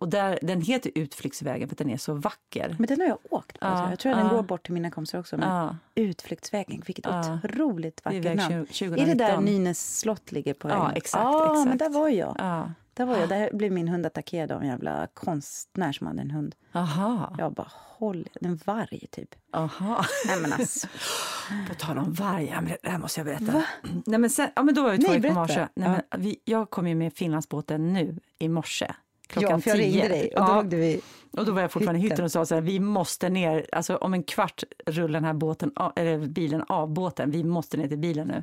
Och 0.00 0.08
där, 0.08 0.38
den 0.42 0.60
heter 0.62 0.92
Utflyktsvägen 0.94 1.68
för 1.68 1.74
att 1.74 1.78
den 1.78 1.90
är 1.90 1.96
så 1.96 2.14
vacker. 2.14 2.76
Men 2.78 2.86
den 2.86 3.00
har 3.00 3.06
jag 3.08 3.18
åkt 3.30 3.60
på. 3.60 3.66
Ja, 3.66 3.84
så 3.84 3.92
jag 3.92 3.98
tror 3.98 4.12
att 4.12 4.18
den 4.18 4.26
ja. 4.26 4.32
går 4.34 4.42
bort 4.42 4.64
till 4.64 4.74
mina 4.74 4.90
kompisar 4.90 5.18
också. 5.18 5.36
Men 5.36 5.48
Ja, 5.48 5.76
Utflyktsvägen, 5.94 6.82
vilket 6.86 7.04
Ja. 7.06 7.38
otroligt 7.44 8.00
det 8.04 8.10
är 8.10 8.14
vackert 8.22 8.36
namn. 8.50 8.66
2019. 8.66 8.98
Är 8.98 9.06
det 9.06 9.24
där 9.24 9.40
Nynäs 9.40 9.98
slott 9.98 10.32
ligger 10.32 10.54
på? 10.54 10.68
Ja, 10.68 10.92
exakt, 10.92 11.22
Ja, 11.24 11.52
men 11.54 11.62
exakt. 11.62 11.78
där 11.78 11.88
var 12.00 12.08
jag. 12.08 12.34
Ja. 12.38 12.72
Där 12.94 13.06
var 13.06 13.16
jag. 13.16 13.28
Där 13.28 13.50
blev 13.52 13.72
min 13.72 13.88
hund 13.88 14.06
attackerad 14.06 14.52
av 14.52 14.62
en 14.62 14.68
jävla 14.68 15.06
konstnär 15.14 15.92
som 15.92 16.06
hade 16.06 16.20
en 16.22 16.30
hund. 16.30 16.54
Aha, 16.72 17.34
Jag 17.38 17.52
bara, 17.52 17.68
håll 17.72 18.28
En 18.40 18.60
varg, 18.64 19.06
typ. 19.10 19.34
aha. 19.52 20.04
Nej, 20.26 20.40
men 20.40 20.52
alltså. 20.52 20.86
På 21.68 21.74
tal 21.74 21.98
om 21.98 22.12
varg, 22.12 22.50
men 22.62 22.72
det 22.82 22.90
här 22.90 22.98
måste 22.98 23.20
jag 23.20 23.26
berätta. 23.26 23.62
Nej, 24.06 24.18
men 24.20 24.30
sen, 24.30 24.50
ja, 24.56 24.62
men 24.62 24.74
då 24.74 24.82
var 24.82 24.90
vi 24.90 24.98
två 24.98 25.12
Nej, 25.12 25.18
i. 25.18 25.66
Nej, 25.74 26.02
men 26.10 26.20
vi, 26.22 26.40
jag 26.44 26.70
kom 26.70 26.86
ju 26.88 26.94
med 26.94 27.12
Finlandsbåten 27.14 27.92
nu 27.92 28.18
i 28.38 28.48
morse. 28.48 28.92
Klockan 29.28 29.50
Ja, 29.50 29.60
för 29.60 29.70
jag 29.70 29.78
tio. 29.78 29.86
ringde 29.86 30.08
dig 30.08 30.28
och 30.36 30.46
då 30.46 30.52
Ja. 30.52 30.62
vi... 30.62 31.00
Och 31.30 31.44
då 31.46 31.52
var 31.52 31.60
jag 31.60 31.72
fortfarande 31.72 32.00
i 32.00 32.02
Hytten. 32.02 32.24
och 32.24 32.32
sa 32.32 32.46
så 32.46 32.54
här, 32.54 32.62
vi 32.62 32.80
måste 32.80 33.28
ner, 33.28 33.66
alltså 33.72 33.96
om 33.96 34.14
en 34.14 34.22
kvart 34.22 34.62
rullar 34.86 35.20
den 35.20 35.24
här 35.24 35.34
båten, 35.34 35.72
eller 35.96 36.18
bilen 36.26 36.62
av 36.68 36.88
båten, 36.90 37.30
vi 37.30 37.44
måste 37.44 37.76
ner 37.76 37.88
till 37.88 37.98
bilen 37.98 38.28
nu. 38.28 38.42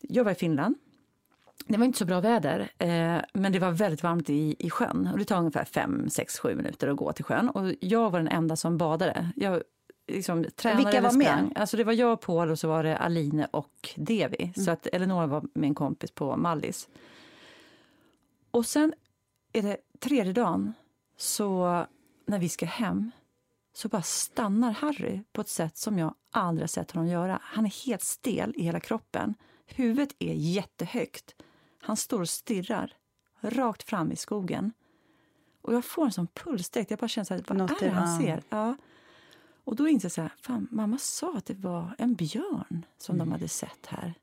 Jag 0.00 0.24
var 0.24 0.32
i 0.32 0.34
Finland. 0.34 0.74
Det 1.66 1.76
var 1.78 1.84
inte 1.84 1.98
så 1.98 2.04
bra 2.04 2.20
väder, 2.20 2.60
eh, 2.78 3.16
men 3.34 3.52
det 3.52 3.58
var 3.58 3.70
väldigt 3.70 4.02
varmt 4.02 4.30
i, 4.30 4.56
i 4.58 4.70
sjön. 4.70 5.08
Och 5.12 5.18
det 5.18 5.24
tar 5.24 5.38
ungefär 5.38 5.64
5, 5.64 6.10
6, 6.10 6.38
7 6.38 6.54
minuter 6.54 6.88
att 6.88 6.96
gå 6.96 7.12
till 7.12 7.24
sjön. 7.24 7.48
Och 7.48 7.72
jag 7.80 8.10
var 8.10 8.18
den 8.18 8.28
enda 8.28 8.56
som 8.56 8.78
badade. 8.78 9.28
Jag 9.36 9.62
liksom 10.06 10.44
tränade 10.56 10.84
Vilka 10.84 11.00
var 11.00 11.12
med? 11.12 11.52
Alltså 11.54 11.76
det 11.76 11.84
var 11.84 11.92
jag, 11.92 12.20
Paul 12.20 12.50
och 12.50 12.58
så 12.58 12.68
var 12.68 12.82
det 12.82 12.96
Aline 12.96 13.46
och 13.50 13.90
Devi. 13.96 14.52
Så 14.56 14.70
att 14.70 14.86
Eleonora 14.86 15.26
var 15.26 15.44
en 15.54 15.74
kompis 15.74 16.10
på 16.10 16.36
Mallis. 16.36 16.88
Och 18.50 18.66
sen 18.66 18.92
är 19.52 19.62
det 19.62 19.76
tredje 19.98 20.32
dagen, 20.32 20.72
så 21.16 21.86
när 22.26 22.38
vi 22.38 22.48
ska 22.48 22.66
hem 22.66 23.10
så 23.72 23.88
bara 23.88 24.02
stannar 24.02 24.72
Harry 24.72 25.22
på 25.32 25.40
ett 25.40 25.48
sätt 25.48 25.76
som 25.76 25.98
jag 25.98 26.14
aldrig 26.30 26.70
sett 26.70 26.90
honom 26.90 27.08
göra. 27.08 27.38
Han 27.42 27.66
är 27.66 27.86
helt 27.86 28.02
stel 28.02 28.54
i 28.56 28.62
hela 28.62 28.80
kroppen. 28.80 29.34
Huvudet 29.66 30.16
är 30.18 30.34
jättehögt. 30.34 31.34
Han 31.80 31.96
står 31.96 32.20
och 32.20 32.28
stirrar 32.28 32.92
rakt 33.40 33.82
fram 33.82 34.12
i 34.12 34.16
skogen. 34.16 34.72
Och 35.62 35.74
jag 35.74 35.84
får 35.84 36.04
en 36.04 36.12
sån 36.12 36.26
puls 36.26 36.70
direkt. 36.70 36.90
Jag 36.90 36.98
bara 36.98 37.08
känner 37.08 37.24
så 37.24 37.34
här, 37.34 37.44
vad 37.48 37.58
Något 37.58 37.82
är 37.82 37.86
det 37.86 37.90
han 37.90 38.20
ser? 38.20 38.42
Ja. 38.48 38.76
Och 39.64 39.76
då 39.76 39.88
inser 39.88 40.06
jag 40.06 40.12
så 40.12 40.20
här, 40.20 40.32
fan, 40.36 40.68
mamma 40.70 40.98
sa 40.98 41.36
att 41.36 41.46
det 41.46 41.54
var 41.54 41.94
en 41.98 42.14
björn 42.14 42.86
som 42.98 43.18
de 43.18 43.32
hade 43.32 43.48
sett 43.48 43.86
här. 43.86 44.14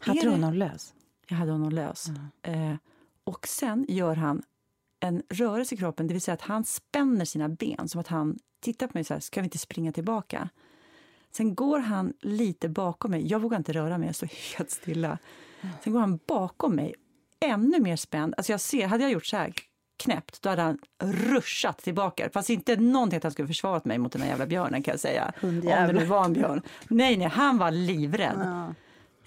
Hade 0.00 0.20
du 0.20 0.30
honom 0.30 0.54
lös? 0.54 0.94
jag 1.30 1.36
hade 1.36 1.52
honom 1.52 1.70
lös. 1.70 2.06
Eh, 2.42 2.74
och 3.28 3.48
sen 3.48 3.84
gör 3.88 4.14
han 4.14 4.42
en 5.00 5.22
rörelse 5.28 5.74
i 5.74 5.78
kroppen, 5.78 6.06
det 6.06 6.14
vill 6.14 6.20
säga 6.22 6.34
att 6.34 6.40
han 6.40 6.64
spänner 6.64 7.24
sina 7.24 7.48
ben 7.48 7.88
som 7.88 8.00
att 8.00 8.06
han 8.08 8.38
tittar 8.60 8.86
på 8.86 8.90
mig 8.94 9.04
så 9.04 9.14
här, 9.14 9.20
ska 9.20 9.40
vi 9.40 9.44
inte 9.44 9.58
springa 9.58 9.92
tillbaka? 9.92 10.48
Sen 11.30 11.54
går 11.54 11.78
han 11.78 12.12
lite 12.20 12.68
bakom 12.68 13.10
mig, 13.10 13.26
jag 13.26 13.40
vågar 13.40 13.56
inte 13.58 13.72
röra 13.72 13.98
mig, 13.98 14.06
jag 14.06 14.16
står 14.16 14.30
helt 14.56 14.70
stilla. 14.70 15.18
Sen 15.84 15.92
går 15.92 16.00
han 16.00 16.18
bakom 16.26 16.74
mig, 16.74 16.94
ännu 17.40 17.80
mer 17.80 17.96
spänd. 17.96 18.34
Alltså 18.36 18.52
jag 18.52 18.60
ser, 18.60 18.86
hade 18.86 19.04
jag 19.04 19.12
gjort 19.12 19.26
så 19.26 19.36
här 19.36 19.52
knäppt, 19.96 20.42
då 20.42 20.48
hade 20.48 20.62
han 20.62 20.78
ruschat 21.02 21.78
tillbaka. 21.78 22.24
Det 22.24 22.30
fanns 22.30 22.50
inte 22.50 22.76
någonting 22.76 23.16
att 23.16 23.22
han 23.22 23.32
skulle 23.32 23.48
försvarat 23.48 23.84
mig 23.84 23.98
mot 23.98 24.12
den 24.12 24.22
här 24.22 24.28
jävla 24.28 24.46
björnen 24.46 24.82
kan 24.82 24.92
jag 24.92 25.00
säga. 25.00 25.32
Om 25.42 25.60
det 25.60 25.92
nu 25.92 26.04
var 26.04 26.24
en 26.24 26.32
björn. 26.32 26.62
Nej, 26.88 27.16
nej, 27.16 27.28
han 27.28 27.58
var 27.58 27.70
livrädd. 27.70 28.40
Ja. 28.44 28.74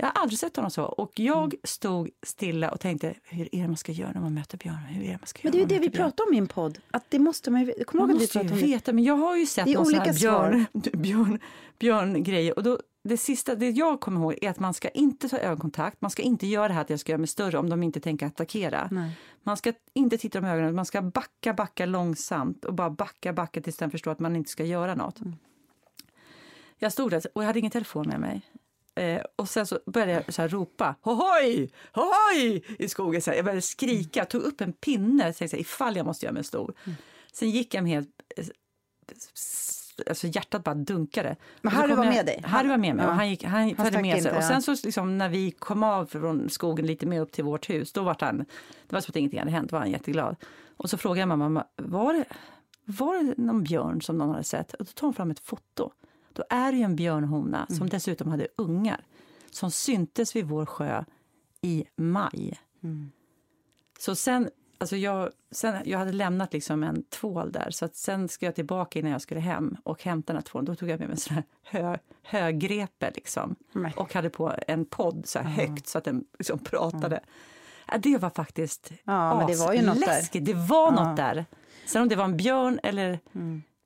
Jag 0.02 0.08
har 0.08 0.22
aldrig 0.22 0.40
sett 0.40 0.56
honom 0.56 0.72
så. 0.72 0.84
Och 0.84 1.20
jag 1.20 1.56
stod 1.64 2.10
stilla 2.24 2.72
och 2.72 2.80
tänkte, 2.80 3.14
hur 3.24 3.56
är 3.56 3.62
det 3.62 3.68
man 3.68 3.78
ska 3.78 3.92
göra 3.92 4.12
när 4.12 4.22
man 4.22 4.34
möter 4.34 4.58
björn? 4.58 4.76
Hur 4.76 5.04
är 5.04 5.12
det 5.12 5.18
man 5.22 5.28
ska 5.28 5.40
Men 5.44 5.52
det 5.52 5.58
är 5.58 5.60
ju 5.60 5.66
det 5.66 5.80
vi 5.80 5.90
björn? 5.90 5.92
pratar 5.92 6.28
om 6.28 6.34
i 6.34 6.38
en 6.38 6.48
podd. 6.48 6.80
Att 6.92 7.06
det 7.10 7.20
måste 7.20 7.52
man 7.52 7.62
ju... 7.62 7.84
Kommer 7.84 8.08
Man 8.08 8.16
måste 8.16 8.40
ju 8.40 8.48
det? 8.48 8.56
veta, 8.56 8.94
men 8.94 9.04
jag 9.04 9.16
har 9.16 9.38
ju 9.38 9.46
sett 9.46 9.66
någon 9.66 9.86
olika 9.86 10.04
här 10.04 10.14
björn, 10.14 10.66
björn, 10.94 11.40
björngrejer. 11.80 12.58
Och 12.58 12.64
då, 12.64 12.80
det 13.04 13.18
sista, 13.18 13.56
det 13.56 13.70
jag 13.70 14.00
kommer 14.00 14.22
ihåg 14.22 14.36
är 14.42 14.50
att 14.50 14.60
man 14.60 14.74
ska 14.74 14.90
inte 14.90 15.30
ta 15.30 15.38
ögonkontakt. 15.38 16.02
Man 16.02 16.12
ska 16.12 16.22
inte 16.22 16.48
göra 16.48 16.68
det 16.68 16.74
här 16.74 16.82
att 16.82 16.90
jag 16.90 17.00
ska 17.00 17.12
göra 17.12 17.20
mig 17.20 17.28
större 17.28 17.58
om 17.58 17.70
de 17.70 17.84
inte 17.84 18.00
tänker 18.00 18.26
attackera. 18.26 18.88
Nej. 18.92 19.12
Man 19.44 19.58
ska 19.58 19.74
inte 19.94 20.18
titta 20.18 20.40
dem 20.40 20.50
i 20.50 20.52
ögonen, 20.52 20.76
man 20.76 20.86
ska 20.86 21.02
backa, 21.02 21.54
backa 21.54 21.86
långsamt 21.86 22.66
och 22.66 22.74
bara 22.74 22.90
backa, 22.90 23.34
backa 23.34 23.62
tills 23.62 23.78
den 23.78 23.92
förstår 23.92 24.12
att 24.12 24.20
man 24.20 24.36
inte 24.36 24.52
ska 24.52 24.64
göra 24.66 24.96
något. 24.96 25.20
Mm. 25.20 25.36
Jag 26.78 26.92
stod 26.92 27.12
där 27.12 27.22
och 27.34 27.44
jag 27.44 27.48
hade 27.48 27.60
ingen 27.60 27.72
telefon 27.72 28.08
med 28.08 28.20
mig. 28.20 28.42
Eh, 29.02 29.22
och 29.36 29.50
sen 29.50 29.68
så 29.68 29.80
började 29.86 30.12
jag 30.12 30.34
så 30.34 30.42
här 30.42 30.50
ropa 30.50 30.96
hohoj, 31.02 31.72
hohoj 31.94 32.64
i 32.80 32.88
skogen. 32.88 33.22
Så 33.22 33.30
här. 33.30 33.36
Jag 33.38 33.46
började 33.46 33.62
skrika, 33.62 34.26
tog 34.26 34.42
upp 34.42 34.62
en 34.62 34.74
pinne 34.74 35.24
tänkte 35.24 35.48
så 35.48 35.56
här, 35.56 35.62
ifall 35.62 35.96
jag 35.96 36.06
måste 36.06 36.26
göra 36.26 36.34
mig 36.34 36.44
stor. 36.44 36.74
Mm. 36.86 36.96
Sen 37.34 37.50
gick 37.50 37.74
jag 37.74 37.84
med 37.84 37.92
helt... 37.94 38.10
eh, 38.38 38.46
Alltså 40.10 40.28
hjärtat 40.28 40.64
bara 40.64 40.76
dunkade. 40.76 41.36
Men 41.62 41.72
Harry 41.74 41.94
var 41.96 42.06
jag- 42.06 42.14
med 42.14 42.26
dig? 42.26 42.42
Harry 42.46 42.68
var 42.70 42.78
med 42.78 42.96
mig. 42.96 43.06
Ja. 43.06 43.12
Han 43.12 43.30
gick, 43.30 43.44
han, 43.44 43.76
följde 43.76 43.92
stack 43.92 44.02
med 44.02 44.12
sig. 44.24 44.32
inte, 44.32 44.38
Och 44.38 44.44
sen 44.44 44.62
så 44.62 44.72
liksom, 44.86 45.18
när 45.18 45.30
vi 45.30 45.52
kom 45.52 45.84
av 45.84 46.06
från 46.06 46.50
skogen 46.50 46.86
lite 46.86 47.06
mer 47.06 47.22
upp 47.22 47.32
till 47.32 47.44
vårt 47.44 47.70
hus, 47.70 47.94
då 47.94 48.04
var 48.04 48.18
han, 48.20 48.38
det 48.38 48.46
var 48.94 49.02
som 49.02 49.12
att 49.12 49.16
ingenting 49.16 49.40
hade 49.40 49.52
hänt, 49.52 49.72
var 49.72 49.80
han 49.80 49.92
jätteglad. 49.92 50.36
Och 50.78 50.90
så 50.90 50.98
frågade 50.98 51.20
jag 51.20 51.38
mamma, 51.38 51.66
var 51.76 52.14
det, 52.14 52.26
var 52.86 53.18
det 53.24 53.34
någon 53.44 53.64
björn 53.64 54.02
som 54.02 54.18
någon 54.18 54.30
hade 54.30 54.44
sett? 54.44 54.74
Och 54.74 54.86
då 54.86 54.92
tog 54.92 55.08
hon 55.08 55.14
fram 55.14 55.32
ett 55.32 55.40
foto. 55.40 55.92
Då 56.34 56.44
är 56.50 56.72
det 56.72 56.78
ju 56.78 56.84
en 56.84 56.96
björnhona 56.96 57.68
som 57.70 57.90
dessutom 57.90 58.28
hade 58.28 58.48
ungar 58.58 59.06
som 59.52 59.72
syntes 59.72 60.36
vid 60.36 60.46
vår 60.46 60.66
sjö 60.66 61.04
i 61.62 61.86
maj. 61.96 62.60
Så 64.00 64.16
sen, 64.16 64.50
alltså 64.78 64.96
jag, 64.96 65.30
sen, 65.52 65.76
jag 65.86 66.00
hade 66.00 66.12
lämnat 66.12 66.54
liksom 66.54 66.84
en 66.84 67.04
tvål 67.04 67.52
där, 67.52 67.70
så 67.72 67.86
att 67.86 67.96
sen 67.96 68.28
ska 68.30 68.46
jag 68.46 68.56
tillbaka 68.56 69.00
innan 69.00 69.12
jag 69.12 69.22
skulle 69.22 69.40
hem 69.40 69.78
och 69.84 70.04
hämta 70.04 70.34
den 70.34 70.38
här 70.38 70.44
tvålen. 70.44 70.66
Då 70.66 70.76
tog 70.76 70.90
jag 70.90 71.00
med 71.00 71.08
mig 71.08 71.14
en 71.14 71.20
sån 71.20 71.36
här 71.36 71.44
hö, 71.64 71.98
högrepe 72.24 73.12
liksom, 73.16 73.56
och 73.96 74.14
hade 74.14 74.30
på 74.30 74.54
en 74.68 74.86
podd 74.86 75.26
så 75.26 75.40
här 75.40 75.50
högt 75.50 75.88
så 75.88 75.98
att 75.98 76.04
den 76.04 76.26
liksom 76.40 76.60
pratade. 76.60 77.20
Ja, 77.88 77.98
det 77.98 78.18
var 78.18 78.30
faktiskt 78.30 78.92
Ja, 79.04 79.38
men 79.38 79.48
det 79.48 79.56
var 79.56 79.74
ju 79.74 79.82
något 79.82 79.96
där. 80.00 80.04
asläskigt. 80.04 80.46
Det 80.46 80.54
var 80.54 80.92
något 80.92 81.18
där. 81.18 81.46
Sen 81.86 82.02
om 82.02 82.08
det 82.10 82.16
var 82.16 82.26
en 82.26 82.38
björn 82.38 82.80
eller 82.84 83.20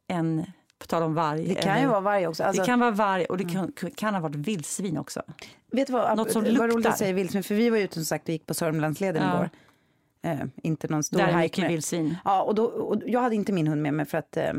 en, 0.07 0.45
på 0.79 0.85
tal 0.87 1.03
om 1.03 1.13
varg. 1.13 1.39
Mm. 1.43 1.53
Det 1.55 1.61
kan 1.61 1.71
eller, 1.71 1.81
ju 1.81 1.87
vara 1.87 1.99
varg 1.99 2.27
också. 2.27 2.43
Alltså, 2.43 2.61
det 2.61 2.65
kan 2.65 2.79
vara 2.79 2.91
varg 2.91 3.25
och 3.25 3.37
det 3.37 3.45
kan, 3.45 3.71
kan 3.95 4.13
ha 4.13 4.21
varit 4.21 4.35
vildsvin 4.35 4.97
också. 4.97 5.21
Vet 5.71 5.87
du 5.87 5.93
vad, 5.93 6.17
Något 6.17 6.31
som 6.31 6.43
vad 6.43 6.73
roligt 6.73 6.85
att 6.85 6.97
säga 6.97 7.13
vildsvin, 7.13 7.43
för 7.43 7.55
vi 7.55 7.69
var 7.69 7.77
ute 7.77 7.93
som 7.93 8.05
sagt 8.05 8.23
och 8.23 8.29
gick 8.29 8.45
på 8.45 8.53
Sörmlandsleden 8.53 9.23
Ja. 9.23 9.35
igår. 9.35 9.49
Eh, 10.21 10.47
inte 10.63 10.87
någon 10.87 11.03
stor 11.03 11.17
Där 11.17 11.27
är 11.27 11.37
mycket 11.37 11.69
vildsvin. 11.69 12.15
Ja, 12.25 12.41
och, 12.43 12.55
då, 12.55 12.65
och 12.65 13.01
jag 13.05 13.19
hade 13.21 13.35
inte 13.35 13.51
min 13.53 13.67
hund 13.67 13.81
med 13.81 13.93
mig 13.93 14.05
för 14.05 14.17
att 14.17 14.37
eh, 14.37 14.53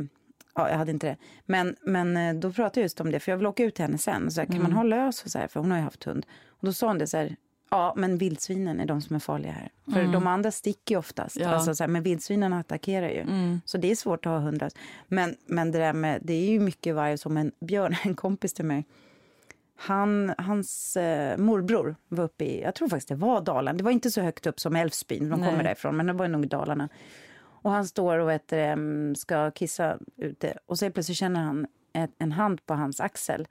ja, 0.55 0.71
jag 0.71 0.77
hade 0.79 0.91
inte 0.91 1.07
det. 1.07 1.17
Men, 1.47 1.77
men 1.83 2.17
eh, 2.17 2.35
då 2.35 2.53
pratade 2.53 2.81
jag 2.81 2.85
just 2.85 3.01
om 3.01 3.11
det, 3.11 3.21
för 3.21 3.33
jag 3.33 3.37
vill 3.37 3.47
åka 3.47 3.65
ut 3.65 3.75
till 3.75 3.85
henne 3.85 3.99
sen. 3.99 4.31
Så 4.31 4.41
här, 4.41 4.47
kan 4.47 4.57
man 4.57 4.67
Mm. 4.67 4.77
ha 4.77 4.83
lös 4.83 5.25
och 5.25 5.31
så 5.31 5.39
här, 5.39 5.49
för 5.49 5.61
hon 5.61 5.71
har 5.71 5.79
ju 5.79 5.85
haft 5.85 6.05
hund. 6.05 6.27
Och 6.49 6.67
då 6.67 6.73
sa 6.73 6.87
hon 6.87 6.99
det 6.99 7.07
så 7.07 7.17
här, 7.17 7.37
ja 7.71 7.95
men 7.97 8.19
vildsvinen 8.19 8.81
är 8.81 8.87
de 8.87 9.01
som 9.01 9.17
är 9.17 9.21
farliga 9.21 9.53
här. 9.53 9.69
För 9.93 10.13
de 10.13 10.27
andra 10.27 10.51
sticker 10.51 10.95
ju 10.95 10.99
oftast, 10.99 11.37
Mm. 11.37 11.49
Ja. 11.49 11.55
alltså, 11.55 11.75
så 11.75 11.83
här, 11.83 11.89
men 11.89 12.03
vildsvinen 12.03 12.53
attackerar 12.53 13.09
ju. 13.09 13.21
Mm. 13.21 13.61
Så 13.65 13.79
det 13.79 13.91
är 13.91 13.97
svårt 13.97 14.27
att 14.27 14.33
ha 14.33 14.39
hundar. 14.39 14.71
Men, 15.09 15.37
men 15.47 15.73
det 15.73 15.79
där 15.79 15.93
med, 15.93 16.21
det 16.23 16.33
är 16.35 16.51
ju 16.51 16.61
mycket 16.61 16.95
varg 16.95 17.19
som 17.19 17.37
en 17.37 17.53
björn, 17.61 17.97
en 18.05 18.15
kompis 18.15 18.53
till 18.55 18.65
mig. 18.65 18.85
Han, 19.79 20.35
hans 20.39 20.97
eh, 20.97 21.39
morbror 21.39 21.97
var 22.09 22.25
uppe 22.25 22.45
i, 22.45 22.63
jag 22.63 22.75
tror 22.75 22.89
faktiskt 22.89 23.09
det 23.09 23.15
var 23.15 23.41
Dalarna. 23.41 23.79
Det 23.79 23.85
var 23.85 23.91
inte 23.91 24.11
så 24.11 24.21
högt 24.21 24.47
upp 24.47 24.61
som 24.61 24.77
Älvsbyn, 24.77 25.29
de 25.29 25.41
Nej. 25.41 25.51
kommer 25.51 25.65
därifrån, 25.65 25.97
men 25.97 26.07
det 26.07 26.13
var 26.13 26.29
nog 26.29 26.49
Dalarna. 26.49 26.89
Och 27.39 27.71
han 27.71 27.87
står 27.87 28.19
och 28.19 28.29
vet, 28.29 28.53
ska 29.17 29.51
kissa 29.51 29.99
ute 30.17 30.59
och 30.67 30.79
så 30.79 30.91
plötsligt 30.91 31.19
känner 31.19 31.41
han 31.41 31.67
ett, 31.93 32.11
en 32.19 32.33
hand 32.33 32.67
på 32.67 32.75
hans 32.75 33.01
axel. 33.01 33.47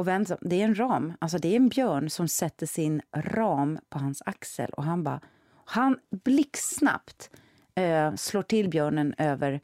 Och 0.00 0.08
vänder 0.08 0.26
sig 0.26 0.36
om. 0.40 0.48
det 0.48 0.60
är 0.60 0.64
en 0.64 0.78
ram, 0.78 1.12
alltså 1.18 1.38
det 1.38 1.48
är 1.48 1.56
en 1.56 1.68
björn 1.68 2.10
som 2.10 2.28
sätter 2.28 2.66
sin 2.66 3.02
ram 3.16 3.78
på 3.88 3.98
hans 3.98 4.22
axel 4.26 4.70
och 4.70 4.84
han 4.84 5.02
bara, 5.04 5.20
han 5.64 5.98
blixtsnabbt 6.24 7.30
eh, 7.74 8.14
slår 8.14 8.42
till 8.42 8.68
björnen 8.68 9.14
över 9.18 9.60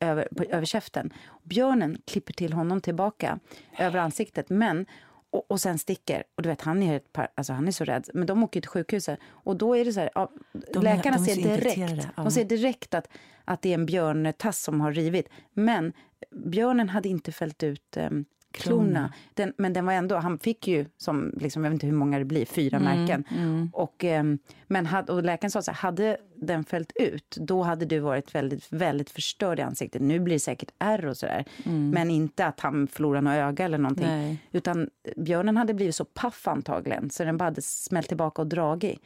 över, 0.00 0.28
på, 0.36 0.44
över 0.44 0.64
käften. 0.64 1.12
Björnen 1.42 1.98
klipper 2.04 2.32
till 2.32 2.52
honom 2.52 2.80
tillbaka 2.80 3.38
över 3.78 3.98
ansiktet, 3.98 4.50
men 4.50 4.86
och, 5.30 5.50
och 5.50 5.60
sen 5.60 5.78
sticker. 5.78 6.24
Och 6.34 6.42
du 6.42 6.48
vet, 6.48 6.60
han 6.60 6.82
är, 6.82 6.96
ett 6.96 7.12
par, 7.12 7.28
alltså 7.34 7.52
han 7.52 7.68
är 7.68 7.72
så 7.72 7.84
rädd. 7.84 8.08
Men 8.14 8.26
de 8.26 8.42
åker 8.42 8.60
till 8.60 8.70
sjukhuset. 8.70 9.18
Och 9.26 9.56
då 9.56 9.76
är 9.76 9.84
det 9.84 9.92
så 9.92 10.00
här, 10.00 10.10
ja, 10.14 10.32
är- 10.74 10.80
läkarna 10.80 11.16
de 11.16 11.24
ser 11.24 11.42
direkt, 11.42 12.08
ja. 12.16 12.22
de 12.22 12.30
ser 12.30 12.44
direkt 12.44 12.94
att, 12.94 13.08
att 13.44 13.62
det 13.62 13.68
är 13.68 13.74
en 13.74 13.86
björntass 13.86 14.62
som 14.62 14.80
har 14.80 14.92
rivit. 14.92 15.28
Men 15.52 15.92
björnen 16.30 16.88
hade 16.88 17.08
inte 17.08 17.32
fällt 17.32 17.62
ut 17.62 17.96
eh, 17.96 18.10
klorna. 18.52 19.12
Den, 19.34 19.52
men 19.56 19.72
den 19.72 19.86
var 19.86 19.92
ändå, 19.92 20.16
han 20.16 20.38
fick 20.38 20.68
ju, 20.68 20.86
som, 20.96 21.32
liksom, 21.36 21.64
jag 21.64 21.70
vet 21.70 21.74
inte 21.76 21.86
hur 21.86 21.94
många 21.94 22.18
det 22.18 22.24
blir, 22.24 22.44
fyra 22.44 22.78
märken. 22.78 23.24
Och, 23.72 24.04
ehm, 24.04 24.38
men 24.66 24.86
had, 24.86 25.10
och 25.10 25.22
läkaren 25.24 25.50
sa 25.50 25.62
så 25.62 25.70
här, 25.70 25.78
hade 25.78 26.16
den 26.36 26.64
fällt 26.64 26.92
ut, 26.94 27.36
då 27.40 27.62
hade 27.62 27.84
du 27.84 27.98
varit 27.98 28.34
väldigt, 28.34 28.72
väldigt 28.72 29.10
förstörd 29.10 29.58
i 29.58 29.62
ansiktet. 29.62 30.02
Nu 30.02 30.20
blir 30.20 30.34
det 30.34 30.40
säkert 30.40 30.70
ärr 30.78 31.06
och 31.06 31.16
sådär. 31.16 31.44
Men 31.92 32.10
inte 32.10 32.46
att 32.46 32.60
han 32.60 32.86
förlorar 32.86 33.20
något 33.20 33.34
öga 33.34 33.64
eller 33.64 33.78
någonting. 33.78 34.06
Nej. 34.06 34.38
Utan 34.52 34.90
björnen 35.16 35.56
hade 35.56 35.74
blivit 35.74 35.94
så 35.94 36.04
paff 36.04 36.48
antagligen, 36.48 37.10
så 37.10 37.24
den 37.24 37.36
bara 37.36 37.44
hade 37.44 37.62
smält 37.62 38.08
tillbaka 38.08 38.42
och 38.42 38.48
dragit. 38.48 39.00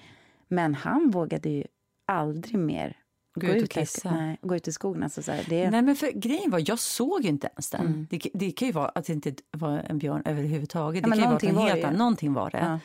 Men 0.48 0.74
han 0.74 1.10
vågade 1.10 1.48
ju 1.48 1.64
aldrig 2.06 2.58
mer 2.58 2.96
Gå 3.34 3.46
ut 3.46 3.62
och 3.62 3.68
kissa. 3.70 4.10
Nej, 4.14 4.38
gå 4.42 4.56
ut 4.56 4.68
i 4.68 4.72
skogen. 4.72 5.02
Alltså, 5.02 5.22
så 5.22 5.32
här, 5.32 5.44
det, 5.48 5.70
Nej, 5.70 5.82
men 5.82 5.96
för 5.96 6.10
grejen 6.10 6.50
var, 6.50 6.62
jag 6.66 6.78
såg 6.78 7.22
ju 7.22 7.28
inte 7.28 7.46
ens 7.46 7.70
den. 7.70 7.86
Mm. 7.86 8.06
Det, 8.10 8.28
det 8.34 8.50
kan 8.50 8.68
ju 8.68 8.72
vara 8.72 8.88
att 8.88 9.04
det 9.04 9.12
inte 9.12 9.34
var 9.50 9.70
en 9.78 9.98
björn 9.98 10.22
överhuvudtaget. 10.24 11.04
Ja, 11.06 11.10
det 11.10 11.16
kan 11.16 11.48
ju 11.48 11.54
vara 11.54 11.66
att 11.66 11.72
var 11.72 11.82
helt 11.82 11.98
någonting 11.98 12.32
var 12.32 12.50
det. 12.50 12.58
Ja. 12.58 12.78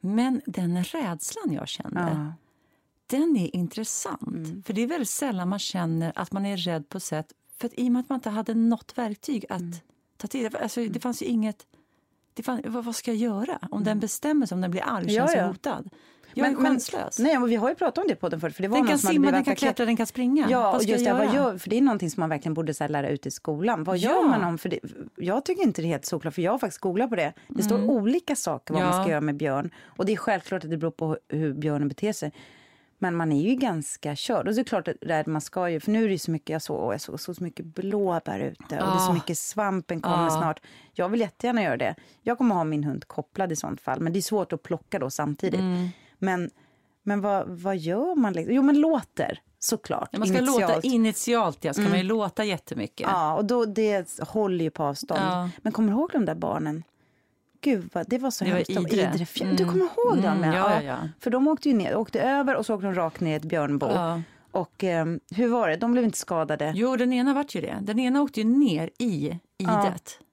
Men 0.00 0.40
den 0.46 0.84
rädslan 0.84 1.52
jag 1.52 1.68
kände, 1.68 2.00
ja. 2.00 2.32
den 3.06 3.36
är 3.36 3.56
intressant. 3.56 4.22
Mm. 4.22 4.62
För 4.62 4.72
det 4.72 4.82
är 4.82 4.86
väldigt 4.86 5.08
sällan 5.08 5.48
man 5.48 5.58
känner 5.58 6.12
att 6.14 6.32
man 6.32 6.46
är 6.46 6.56
rädd 6.56 6.88
på 6.88 7.00
sätt, 7.00 7.32
för 7.56 7.66
att 7.66 7.74
i 7.76 7.88
och 7.88 7.92
med 7.92 8.00
att 8.00 8.08
man 8.08 8.16
inte 8.16 8.30
hade 8.30 8.54
något 8.54 8.98
verktyg 8.98 9.46
att 9.48 9.60
Mm. 9.60 9.74
ta 10.16 10.26
till. 10.28 10.56
Alltså, 10.56 10.84
det 10.88 11.00
fanns 11.00 11.22
ju 11.22 11.26
inget, 11.26 11.66
det 12.34 12.42
fann, 12.42 12.60
vad, 12.64 12.84
vad 12.84 12.96
ska 12.96 13.10
jag 13.10 13.18
göra? 13.18 13.58
Om 13.70 13.84
den 13.84 14.00
bestämmer 14.00 14.46
sig, 14.46 14.54
om 14.54 14.60
den 14.60 14.70
blir 14.70 14.82
arg, 14.82 15.02
Mm. 15.02 15.14
Ja, 15.14 15.26
känns 15.26 15.36
ja. 15.36 15.46
hotad. 15.46 15.90
Jag 16.34 16.48
är 16.48 16.54
chanslös. 16.54 17.18
nej, 17.18 17.38
men 17.38 17.48
vi 17.48 17.56
har 17.56 17.68
ju 17.68 17.74
pratat 17.74 17.98
om 17.98 18.08
det 18.08 18.14
på 18.16 18.28
den 18.28 18.40
förut. 18.40 18.56
För 18.56 18.62
det 18.62 18.68
var 18.68 18.78
den 18.78 18.86
kan 18.86 18.98
simma, 18.98 19.30
den 19.30 19.44
kan 19.44 19.56
klättra, 19.56 19.86
den 19.86 19.96
kan 19.96 20.06
springa. 20.06 20.46
Ja, 20.50 20.62
vad 20.62 20.74
och 20.74 20.82
just 20.84 21.04
det, 21.04 21.10
jag 21.10 21.16
vad 21.18 21.34
gör, 21.34 21.58
för 21.58 21.70
det 21.70 21.78
är 21.78 21.82
någonting 21.82 22.10
som 22.10 22.20
man 22.20 22.28
verkligen 22.30 22.54
borde 22.54 22.74
så 22.74 22.88
lära 22.88 23.08
ut 23.08 23.26
i 23.26 23.30
skolan. 23.30 23.84
Vad 23.84 23.96
Ja. 23.98 24.10
gör 24.10 24.22
man 24.28 24.44
om, 24.44 24.58
för 24.58 24.68
det, 24.68 24.78
jag 25.16 25.44
tycker 25.44 25.62
inte 25.62 25.82
det 25.82 25.86
är 25.86 25.90
helt 25.90 26.04
såklart, 26.06 26.34
för 26.34 26.42
jag 26.42 26.52
har 26.52 26.58
faktiskt 26.58 26.80
googlat 26.80 27.10
på 27.10 27.16
det. 27.16 27.32
Det 27.48 27.62
står 27.62 27.90
olika 27.90 28.36
saker 28.36 28.74
vad 28.74 28.82
man 28.82 28.88
Mm. 28.90 28.98
Ja. 28.98 29.04
ska 29.04 29.10
göra 29.10 29.20
med 29.20 29.36
björn. 29.36 29.70
Och 29.96 30.06
det 30.06 30.12
är 30.12 30.16
självklart 30.16 30.64
att 30.64 30.70
det 30.70 30.76
beror 30.76 30.90
på 30.90 31.18
hur 31.28 31.52
björnen 31.54 31.88
beter 31.88 32.12
sig. 32.12 32.32
Men 32.98 33.16
man 33.16 33.32
är 33.32 33.42
ju 33.50 33.54
ganska 33.54 34.16
körd. 34.16 34.48
Och 34.48 34.54
det 34.54 34.60
är 34.60 34.64
klart 34.64 34.88
att 34.88 35.26
man 35.26 35.40
ska 35.40 35.68
ju, 35.70 35.80
för 35.80 35.90
nu 35.90 36.04
är 36.04 36.08
det 36.08 36.18
så 36.18 36.30
mycket, 36.30 36.50
jag 36.50 36.62
såg, 36.62 36.92
jag 36.94 37.00
såg, 37.00 37.20
så 37.20 37.34
mycket 37.44 37.66
blåbär 37.66 38.38
ute 38.38 38.62
och 38.62 38.68
det 38.68 38.76
är 38.76 38.98
så 38.98 39.10
Ah. 39.10 39.14
mycket 39.14 39.38
svampen 39.38 40.00
kommer 40.00 40.26
Ah. 40.26 40.30
snart. 40.30 40.60
Jag 40.92 41.08
vill 41.08 41.20
jättegärna 41.20 41.62
göra 41.62 41.76
det. 41.76 41.94
Jag 42.22 42.38
kommer 42.38 42.54
ha 42.54 42.64
min 42.64 42.84
hund 42.84 43.04
kopplad 43.08 43.52
i 43.52 43.56
sånt 43.56 43.80
fall, 43.80 44.00
men 44.00 44.12
det 44.12 44.18
är 44.18 44.20
svårt 44.22 44.52
att 44.52 44.62
plocka 44.62 44.98
då 44.98 45.10
samtidigt. 45.10 45.60
Mm. 45.60 45.88
Men, 46.24 46.50
men 47.02 47.20
vad, 47.20 47.48
vad 47.48 47.76
gör 47.76 48.14
man? 48.14 48.32
Liksom? 48.32 48.54
Jo, 48.54 48.62
men 48.62 48.80
låter 48.80 49.40
såklart. 49.58 50.08
Ja, 50.12 50.18
man 50.18 50.28
ska 50.28 50.38
initialt. 50.38 50.60
låta 50.74 50.80
initialt, 50.86 51.64
ja, 51.64 51.72
ska 51.72 51.82
man 51.82 51.96
ju 51.98 52.02
låta 52.02 52.44
jättemycket. 52.44 53.06
Ja, 53.10 53.34
och 53.36 53.44
då, 53.44 53.64
det 53.64 54.20
håller 54.20 54.64
ju 54.64 54.70
på 54.70 54.82
avstånd. 54.84 55.20
Ja. 55.22 55.50
Men 55.62 55.72
kommer 55.72 55.88
du 55.92 55.94
ihåg 55.98 56.10
de 56.12 56.24
där 56.24 56.34
barnen? 56.34 56.82
Gud, 57.60 57.90
vad, 57.92 58.08
det 58.08 58.18
var 58.18 58.30
så 58.30 58.44
Det 58.44 58.50
var 58.50 58.56
hemskt. 58.56 58.74
De- 58.74 58.86
Idre. 58.98 59.26
Du 59.56 59.62
Mm. 59.62 59.68
kommer 59.72 59.84
ihåg 59.84 60.22
dem? 60.22 60.36
Mm, 60.38 60.52
ja, 60.52 60.70
ja, 60.74 60.82
ja. 60.82 60.96
För 61.20 61.30
de 61.30 61.48
åkte 61.48 61.68
ju 61.68 61.74
ner, 61.74 61.96
åkte 61.96 62.20
över 62.20 62.56
och 62.56 62.66
så 62.66 62.74
åkte 62.74 62.86
de 62.86 62.94
rakt 62.94 63.20
ner 63.20 63.32
i 63.32 63.36
ett 63.36 63.44
björnbo. 63.44 63.88
Och 64.50 64.84
ehm, 64.84 65.20
hur 65.30 65.48
var 65.48 65.68
det? 65.68 65.76
De 65.76 65.92
blev 65.92 66.04
inte 66.04 66.18
skadade. 66.18 66.72
Jo, 66.76 66.96
den 66.96 67.12
ena 67.12 67.34
vart 67.34 67.54
ju 67.54 67.60
det. 67.60 67.78
Den 67.82 67.98
ena 67.98 68.22
åkte 68.22 68.40
ju 68.40 68.46
ner 68.46 68.90
i 68.98 69.26
idet. 69.26 69.38
Ja, 69.58 70.24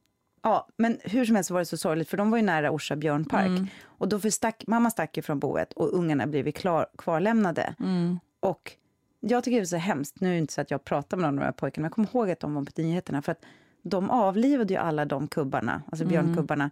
men 0.78 0.98
hur 1.04 1.26
som 1.26 1.36
helst 1.36 1.52
var 1.52 1.60
det 1.60 1.66
så 1.66 1.78
sorgligt 1.78 2.10
för 2.10 2.18
de 2.18 2.32
var 2.32 2.38
ju 2.38 2.44
nära 2.44 2.72
Orsa 2.72 2.96
björnpark. 2.96 3.48
Mm. 3.48 3.68
Och 3.84 4.10
då 4.10 4.20
för 4.20 4.30
stack, 4.30 4.64
mamma 4.68 4.92
stack 4.92 5.18
ju 5.18 5.24
från 5.24 5.40
boet 5.40 5.74
och 5.74 5.94
ungarna 5.94 6.28
blev 6.28 6.52
klar, 6.52 6.86
kvarlämnade. 6.98 7.76
Mm. 7.80 8.20
Och 8.40 8.72
jag 9.20 9.44
tycker 9.44 9.58
det 9.58 9.64
är 9.64 9.66
så 9.66 9.78
hemskt, 9.78 10.22
nu 10.22 10.28
är 10.28 10.32
det 10.32 10.40
inte 10.40 10.54
så 10.54 10.62
att 10.62 10.72
jag 10.72 10.84
pratar 10.84 11.18
med 11.18 11.24
någon 11.24 11.34
av 11.34 11.40
de 11.40 11.46
här 11.46 11.52
pojkarna, 11.52 11.82
men 11.82 11.86
jag 11.86 11.94
kommer 11.94 12.08
ihåg 12.08 12.32
att 12.32 12.40
de 12.40 12.54
var 12.54 12.64
på 12.64 12.82
nyheterna 12.82 13.22
för 13.22 13.32
att 13.32 13.46
de 13.82 14.10
avlivade 14.10 14.74
ju 14.74 14.80
alla 14.80 15.06
de 15.06 15.28
kubbarna, 15.28 15.82
alltså 15.92 16.06
björnkubbarna. 16.06 16.70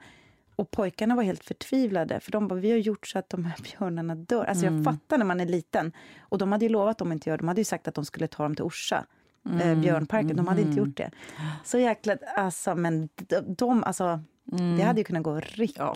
Och 0.55 0.71
pojkarna 0.71 1.15
var 1.15 1.23
helt 1.23 1.43
förtvivlade, 1.43 2.19
för 2.19 2.32
de 2.32 2.47
bara, 2.47 2.60
vi 2.60 2.71
har 2.71 2.77
gjort 2.77 3.08
så 3.08 3.19
att 3.19 3.29
de 3.29 3.45
här 3.45 3.55
björnarna 3.63 4.15
dör. 4.15 4.45
Alltså 4.45 4.65
jag 4.65 4.84
fattar 4.84 5.17
när 5.17 5.25
man 5.25 5.39
är 5.39 5.45
liten. 5.45 5.91
Och 6.19 6.38
de 6.38 6.51
hade 6.51 6.65
ju 6.65 6.69
lovat 6.69 6.97
dem 6.97 7.12
inte 7.12 7.29
göra, 7.29 7.38
de 7.38 7.47
hade 7.47 7.62
ju 7.62 7.65
sagt 7.65 7.88
att 7.88 7.95
de 7.95 8.05
skulle 8.05 8.27
ta 8.27 8.43
dem 8.43 8.55
till 8.55 8.65
Orsa. 8.65 9.05
Eh, 9.63 9.75
björnparken, 9.75 10.36
de 10.38 10.47
hade 10.47 10.62
inte 10.62 10.78
gjort 10.80 10.97
det. 10.97 11.12
Så 11.63 11.78
jäkla, 11.78 12.15
alltså 12.36 12.75
men 12.75 13.10
de, 13.15 13.56
de 13.58 13.84
alltså, 13.84 14.19
det 14.78 14.84
hade 14.84 14.99
ju 14.99 15.04
kunnat 15.04 15.23
gå 15.23 15.39
riktigt 15.39 15.78
Ja, 15.78 15.95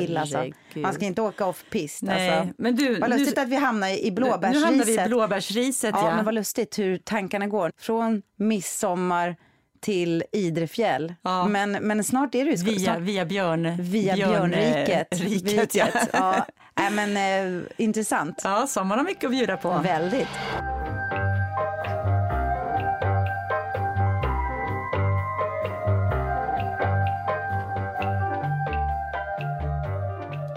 illa. 0.00 0.20
Alltså. 0.20 0.44
Man 0.74 0.92
ska 0.94 1.04
inte 1.04 1.22
åka 1.22 1.46
off-pist. 1.46 2.02
Alltså. 2.08 2.48
men 2.58 2.76
du, 2.76 2.98
Vad 2.98 3.10
nu- 3.10 3.18
lustigt 3.18 3.38
att 3.38 3.48
vi 3.48 3.56
hamnar 3.56 3.88
i 3.88 4.10
Nu 4.10 4.24
hamnar 4.24 4.38
vi 4.40 4.52
i 4.52 4.60
blåbärsriset. 4.70 5.06
blåbärsriset. 5.08 5.94
Ja, 5.94 6.08
Ja, 6.08 6.16
men 6.16 6.24
vad 6.24 6.34
lustigt 6.34 6.78
hur 6.78 6.98
tankarna 6.98 7.46
går. 7.46 7.72
Från 7.78 8.22
midsommar 8.36 9.36
till 9.80 10.24
Idrefjäll. 10.32 11.14
Ja. 11.22 11.48
Men, 11.48 11.72
men 11.72 12.04
snart 12.04 12.34
är 12.34 12.44
det 12.44 12.50
ju... 12.50 12.56
via, 12.56 12.78
snart, 12.78 12.98
via 12.98 13.24
björn... 13.26 13.76
via 13.80 14.14
björn- 14.14 14.50
björnriket. 14.50 15.12
eh, 15.12 15.18
riket, 15.28 15.74
ja. 15.74 15.86
Riket, 15.86 16.08
ja. 16.12 16.46
Nej, 16.78 16.90
men 16.90 17.16
eh, 17.56 17.62
intressant. 17.76 18.40
ja, 18.44 18.66
sommaren 18.66 18.98
har 18.98 19.04
mycket 19.06 19.24
att 19.24 19.30
bjuda 19.30 19.56
på. 19.56 19.78
Väldigt. 19.84 20.28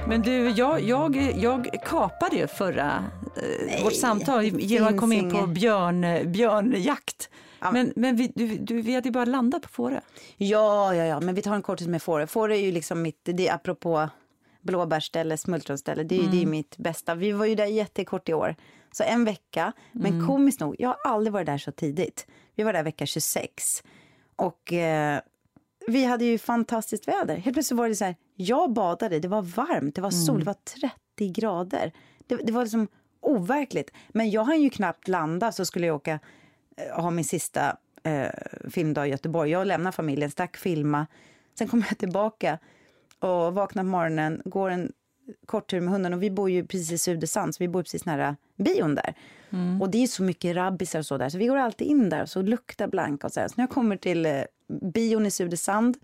Men 0.08 0.22
du, 0.22 0.50
jag, 0.50 0.82
jag, 0.82 1.16
jag 1.36 1.84
kapade 1.86 2.36
ju 2.36 2.48
förra 2.48 3.04
eh, 3.36 3.84
vårt 3.84 3.96
samtal 3.96 4.44
genom 4.44 4.94
att 4.94 5.00
komma 5.00 5.14
in 5.14 5.32
på 5.32 5.48
björn, 5.48 6.32
björnjakt. 6.32 7.30
Ja. 7.60 7.72
Men, 7.72 7.94
men 7.96 8.16
vi, 8.16 8.32
du, 8.36 8.58
du, 8.58 8.82
vi 8.82 8.96
hade 8.96 9.08
ju 9.08 9.12
bara 9.12 9.26
landat 9.26 9.62
på 9.62 9.68
Fårö. 9.68 10.00
Ja, 10.38 10.96
ja, 10.96 11.04
ja, 11.04 11.20
men 11.20 11.36
vi 11.36 11.42
tar 11.42 11.56
en 11.56 11.62
kortis 11.62 11.88
med 11.88 12.02
Fårö. 12.02 12.28
Fårö 12.28 12.56
är 12.56 12.60
ju 12.60 12.72
liksom 12.72 13.02
mitt, 13.02 13.20
det 13.24 13.48
är 13.48 13.54
apropå 13.54 14.10
blåbärsställe, 14.62 15.38
smultronställe, 15.38 16.04
det 16.04 16.18
är 16.18 16.22
ju 16.22 16.28
det 16.28 16.42
är 16.42 16.46
mitt 16.46 16.78
bästa. 16.78 17.16
Vi 17.16 17.32
var 17.32 17.46
ju 17.46 17.56
där 17.56 17.66
jättekort 17.66 18.30
i 18.30 18.34
år, 18.34 18.56
så 18.92 19.04
en 19.04 19.26
vecka. 19.26 19.74
Men 19.92 20.28
komiskt 20.28 20.60
nog, 20.60 20.76
jag 20.80 20.90
har 20.90 21.12
aldrig 21.12 21.34
varit 21.34 21.46
där 21.46 21.58
så 21.58 21.72
tidigt. 21.72 22.28
Vi 22.56 22.64
var 22.64 22.74
där 22.74 22.84
vecka 22.84 23.06
26 23.06 23.84
och 24.36 24.74
eh, 24.74 25.20
vi 25.88 26.06
hade 26.06 26.26
ju 26.26 26.38
fantastiskt 26.38 27.08
väder. 27.08 27.36
Helt 27.36 27.56
plötsligt 27.56 27.78
var 27.78 27.90
det 27.90 27.96
så 27.96 28.06
här, 28.06 28.16
jag 28.36 28.74
badade, 28.74 29.20
det 29.20 29.28
var 29.28 29.42
varmt, 29.42 29.96
det 29.96 30.02
var 30.02 30.12
sol, 30.12 30.40
det 30.40 30.46
var 30.46 30.56
30 30.82 31.30
grader. 31.30 31.92
Det, 32.28 32.36
det 32.36 32.52
var 32.52 32.64
liksom 32.64 32.88
overkligt. 33.22 33.92
Men 34.10 34.30
jag 34.30 34.44
hann 34.44 34.62
ju 34.62 34.70
knappt 34.70 35.08
landa 35.08 35.52
så 35.52 35.66
skulle 35.66 35.88
jag 35.88 35.96
åka 35.96 36.20
eh, 36.78 37.02
ha 37.02 37.12
min 37.12 37.26
sista 37.26 37.78
eh, 38.04 38.30
filmdag 38.70 39.08
i 39.08 39.10
Göteborg. 39.10 39.52
Jag 39.52 39.68
lämnar 39.68 39.92
familjen, 39.92 40.32
stack 40.32 40.58
filma. 40.58 41.08
Sen 41.58 41.68
kom 41.68 41.84
jag 41.90 41.98
tillbaka 41.98 42.60
och 43.20 43.54
vaknar 43.54 43.84
på 43.84 43.88
morgonen, 43.88 44.42
går 44.46 44.70
en 44.70 44.92
kort 45.46 45.70
tur 45.70 45.82
med 45.82 45.94
hunden 45.94 46.14
och 46.14 46.24
vi 46.24 46.32
bor 46.32 46.50
ju 46.50 46.66
precis 46.66 46.92
i 46.92 46.98
Sudesand 46.98 47.56
så 47.56 47.64
vi 47.64 47.68
bor 47.68 47.84
precis 47.84 48.06
nära 48.06 48.36
bion 48.56 48.96
där. 48.96 49.14
Och 49.82 49.90
det 49.90 50.04
är 50.04 50.08
så 50.08 50.24
mycket 50.24 50.56
rabbisar 50.56 51.00
och 51.00 51.06
så 51.06 51.18
där 51.18 51.30
så 51.30 51.38
vi 51.38 51.48
går 51.48 51.58
alltid 51.58 51.88
in 51.88 52.10
där 52.10 52.22
och 52.22 52.30
så 52.30 52.42
luktar 52.42 52.88
blanka 52.88 53.28
och 53.28 53.34
så 53.34 53.40
här. 53.40 53.48
Så 53.48 53.54
när 53.58 53.64
jag 53.64 53.70
kommer 53.70 53.98
till 53.98 54.26
eh, 54.26 54.42
bion 54.68 55.26
i 55.26 55.32
Sudesand 55.32 55.98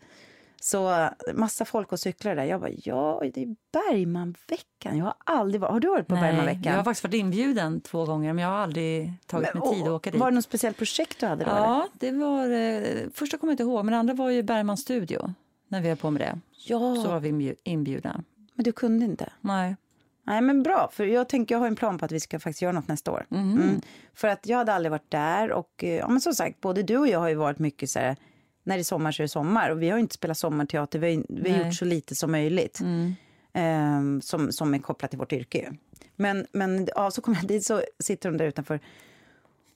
så 0.63 1.09
massa 1.33 1.65
folk 1.65 1.91
och 1.91 1.99
cyklar 1.99 2.35
där. 2.35 2.43
Jag 2.43 2.59
bara, 2.61 2.69
ja 2.83 3.21
det 3.33 3.41
är 3.43 3.55
Bergmanveckan. 3.71 4.97
Jag 4.97 5.05
har 5.05 5.13
aldrig 5.25 5.61
varit, 5.61 5.71
har 5.71 5.79
du 5.79 5.87
varit 5.89 6.07
på 6.07 6.15
Bergmanveckan? 6.15 6.63
jag 6.63 6.73
har 6.73 6.83
faktiskt 6.83 7.03
varit 7.03 7.13
inbjuden 7.13 7.81
två 7.81 8.05
gånger 8.05 8.33
men 8.33 8.43
jag 8.43 8.49
har 8.51 8.57
aldrig 8.57 9.13
tagit 9.25 9.53
mig 9.53 9.73
tid 9.73 9.83
att 9.83 9.89
åka 9.89 10.11
dit. 10.11 10.19
Var 10.19 10.31
det 10.31 10.35
något 10.35 10.43
speciellt 10.43 10.77
projekt 10.77 11.19
du 11.19 11.25
hade 11.25 11.43
då? 11.45 11.51
eller? 11.51 11.59
Ja, 11.59 11.87
det 11.93 12.11
var... 12.11 12.49
Eh, 12.49 12.83
första 13.13 13.37
kommer 13.37 13.51
jag 13.51 13.53
inte 13.53 13.63
ihåg, 13.63 13.85
men 13.85 13.91
det 13.91 13.97
andra 13.97 14.13
var 14.13 14.29
ju 14.29 14.43
Bergmans 14.43 14.81
studio. 14.81 15.33
När 15.67 15.81
vi 15.81 15.87
höll 15.87 15.97
på 15.97 16.11
med 16.11 16.21
det. 16.21 16.39
ja, 16.67 16.95
Så 16.95 17.07
var 17.07 17.19
vi 17.19 17.31
inbju- 17.31 17.55
inbjudna. 17.63 18.23
men 18.53 18.63
du 18.63 18.71
kunde 18.71 19.05
inte? 19.05 19.29
Nej. 19.41 19.75
Nej, 20.23 20.41
men 20.41 20.63
bra. 20.63 20.89
För 20.93 21.05
jag 21.05 21.29
tänker, 21.29 21.55
jag 21.55 21.59
har 21.59 21.67
en 21.67 21.75
plan 21.75 21.97
på 21.97 22.05
att 22.05 22.11
vi 22.11 22.19
ska 22.19 22.39
faktiskt 22.39 22.61
göra 22.61 22.71
något 22.71 22.87
nästa 22.87 23.11
år. 23.11 23.25
Mm. 23.31 23.81
För 24.13 24.27
att 24.27 24.47
jag 24.47 24.57
hade 24.57 24.73
aldrig 24.73 24.91
varit 24.91 25.11
där 25.11 25.51
och 25.51 25.83
eh, 25.83 25.89
ja, 25.95 26.07
men 26.07 26.21
som 26.21 26.33
sagt, 26.33 26.61
både 26.61 26.83
du 26.83 26.97
och 26.97 27.07
jag 27.07 27.19
har 27.19 27.29
ju 27.29 27.35
varit 27.35 27.59
mycket 27.59 27.89
så 27.89 27.99
här, 27.99 28.15
när 28.63 28.75
det 28.75 28.81
är 28.81 28.83
sommar 28.83 29.11
så 29.11 29.21
är 29.21 29.23
det 29.23 29.27
sommar 29.29 29.69
och 29.69 29.81
vi 29.81 29.89
har 29.89 29.97
inte 29.97 30.15
spelat 30.15 30.37
sommarteater, 30.37 30.99
vi 30.99 31.15
har, 31.15 31.23
vi 31.29 31.51
har 31.51 31.65
gjort 31.65 31.75
så 31.75 31.85
lite 31.85 32.15
som 32.15 32.31
möjligt. 32.31 32.79
ehm, 33.53 34.21
som, 34.21 34.51
som 34.51 34.73
är 34.73 34.79
kopplat 34.79 35.11
till 35.11 35.19
vårt 35.19 35.33
yrke. 35.33 35.57
ju. 35.57 35.77
Men, 36.15 36.47
men 36.51 36.87
ja, 36.95 37.11
så 37.11 37.21
kommer 37.21 37.37
jag 37.37 37.47
dit 37.47 37.65
så 37.65 37.81
sitter 37.99 38.31
de 38.31 38.37
där 38.37 38.45
utanför 38.45 38.79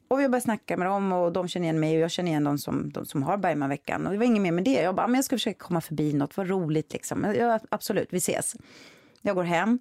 och 0.08 0.20
vi 0.20 0.24
började 0.24 0.42
snacka 0.42 0.78
med 0.78 0.88
dem 0.88 1.12
och 1.12 1.32
de 1.34 1.48
känner 1.48 1.64
igen 1.64 1.80
mig 1.80 1.96
och 1.96 2.02
jag 2.02 2.12
känner 2.12 2.32
igen 2.32 2.44
dem 2.44 2.58
som, 2.58 2.92
de 2.92 3.06
som 3.06 3.24
har 3.24 3.38
Bergmanveckan. 3.38 4.06
Och 4.06 4.12
det 4.12 4.18
var 4.18 4.26
inget 4.26 4.42
mer 4.42 4.52
med 4.52 4.64
det. 4.64 4.82
Jag 4.82 4.96
bara, 4.96 5.08
men 5.08 5.16
jag 5.16 5.26
ska 5.26 5.36
försöka 5.36 5.66
komma 5.66 5.82
förbi 5.82 6.14
något, 6.14 6.38
vad 6.38 6.50
roligt 6.50 6.94
liksom. 6.94 7.34
Ja, 7.38 7.60
absolut, 7.70 8.08
vi 8.12 8.18
ses. 8.18 8.56
Jag 9.22 9.36
går 9.36 9.44
hem 9.44 9.80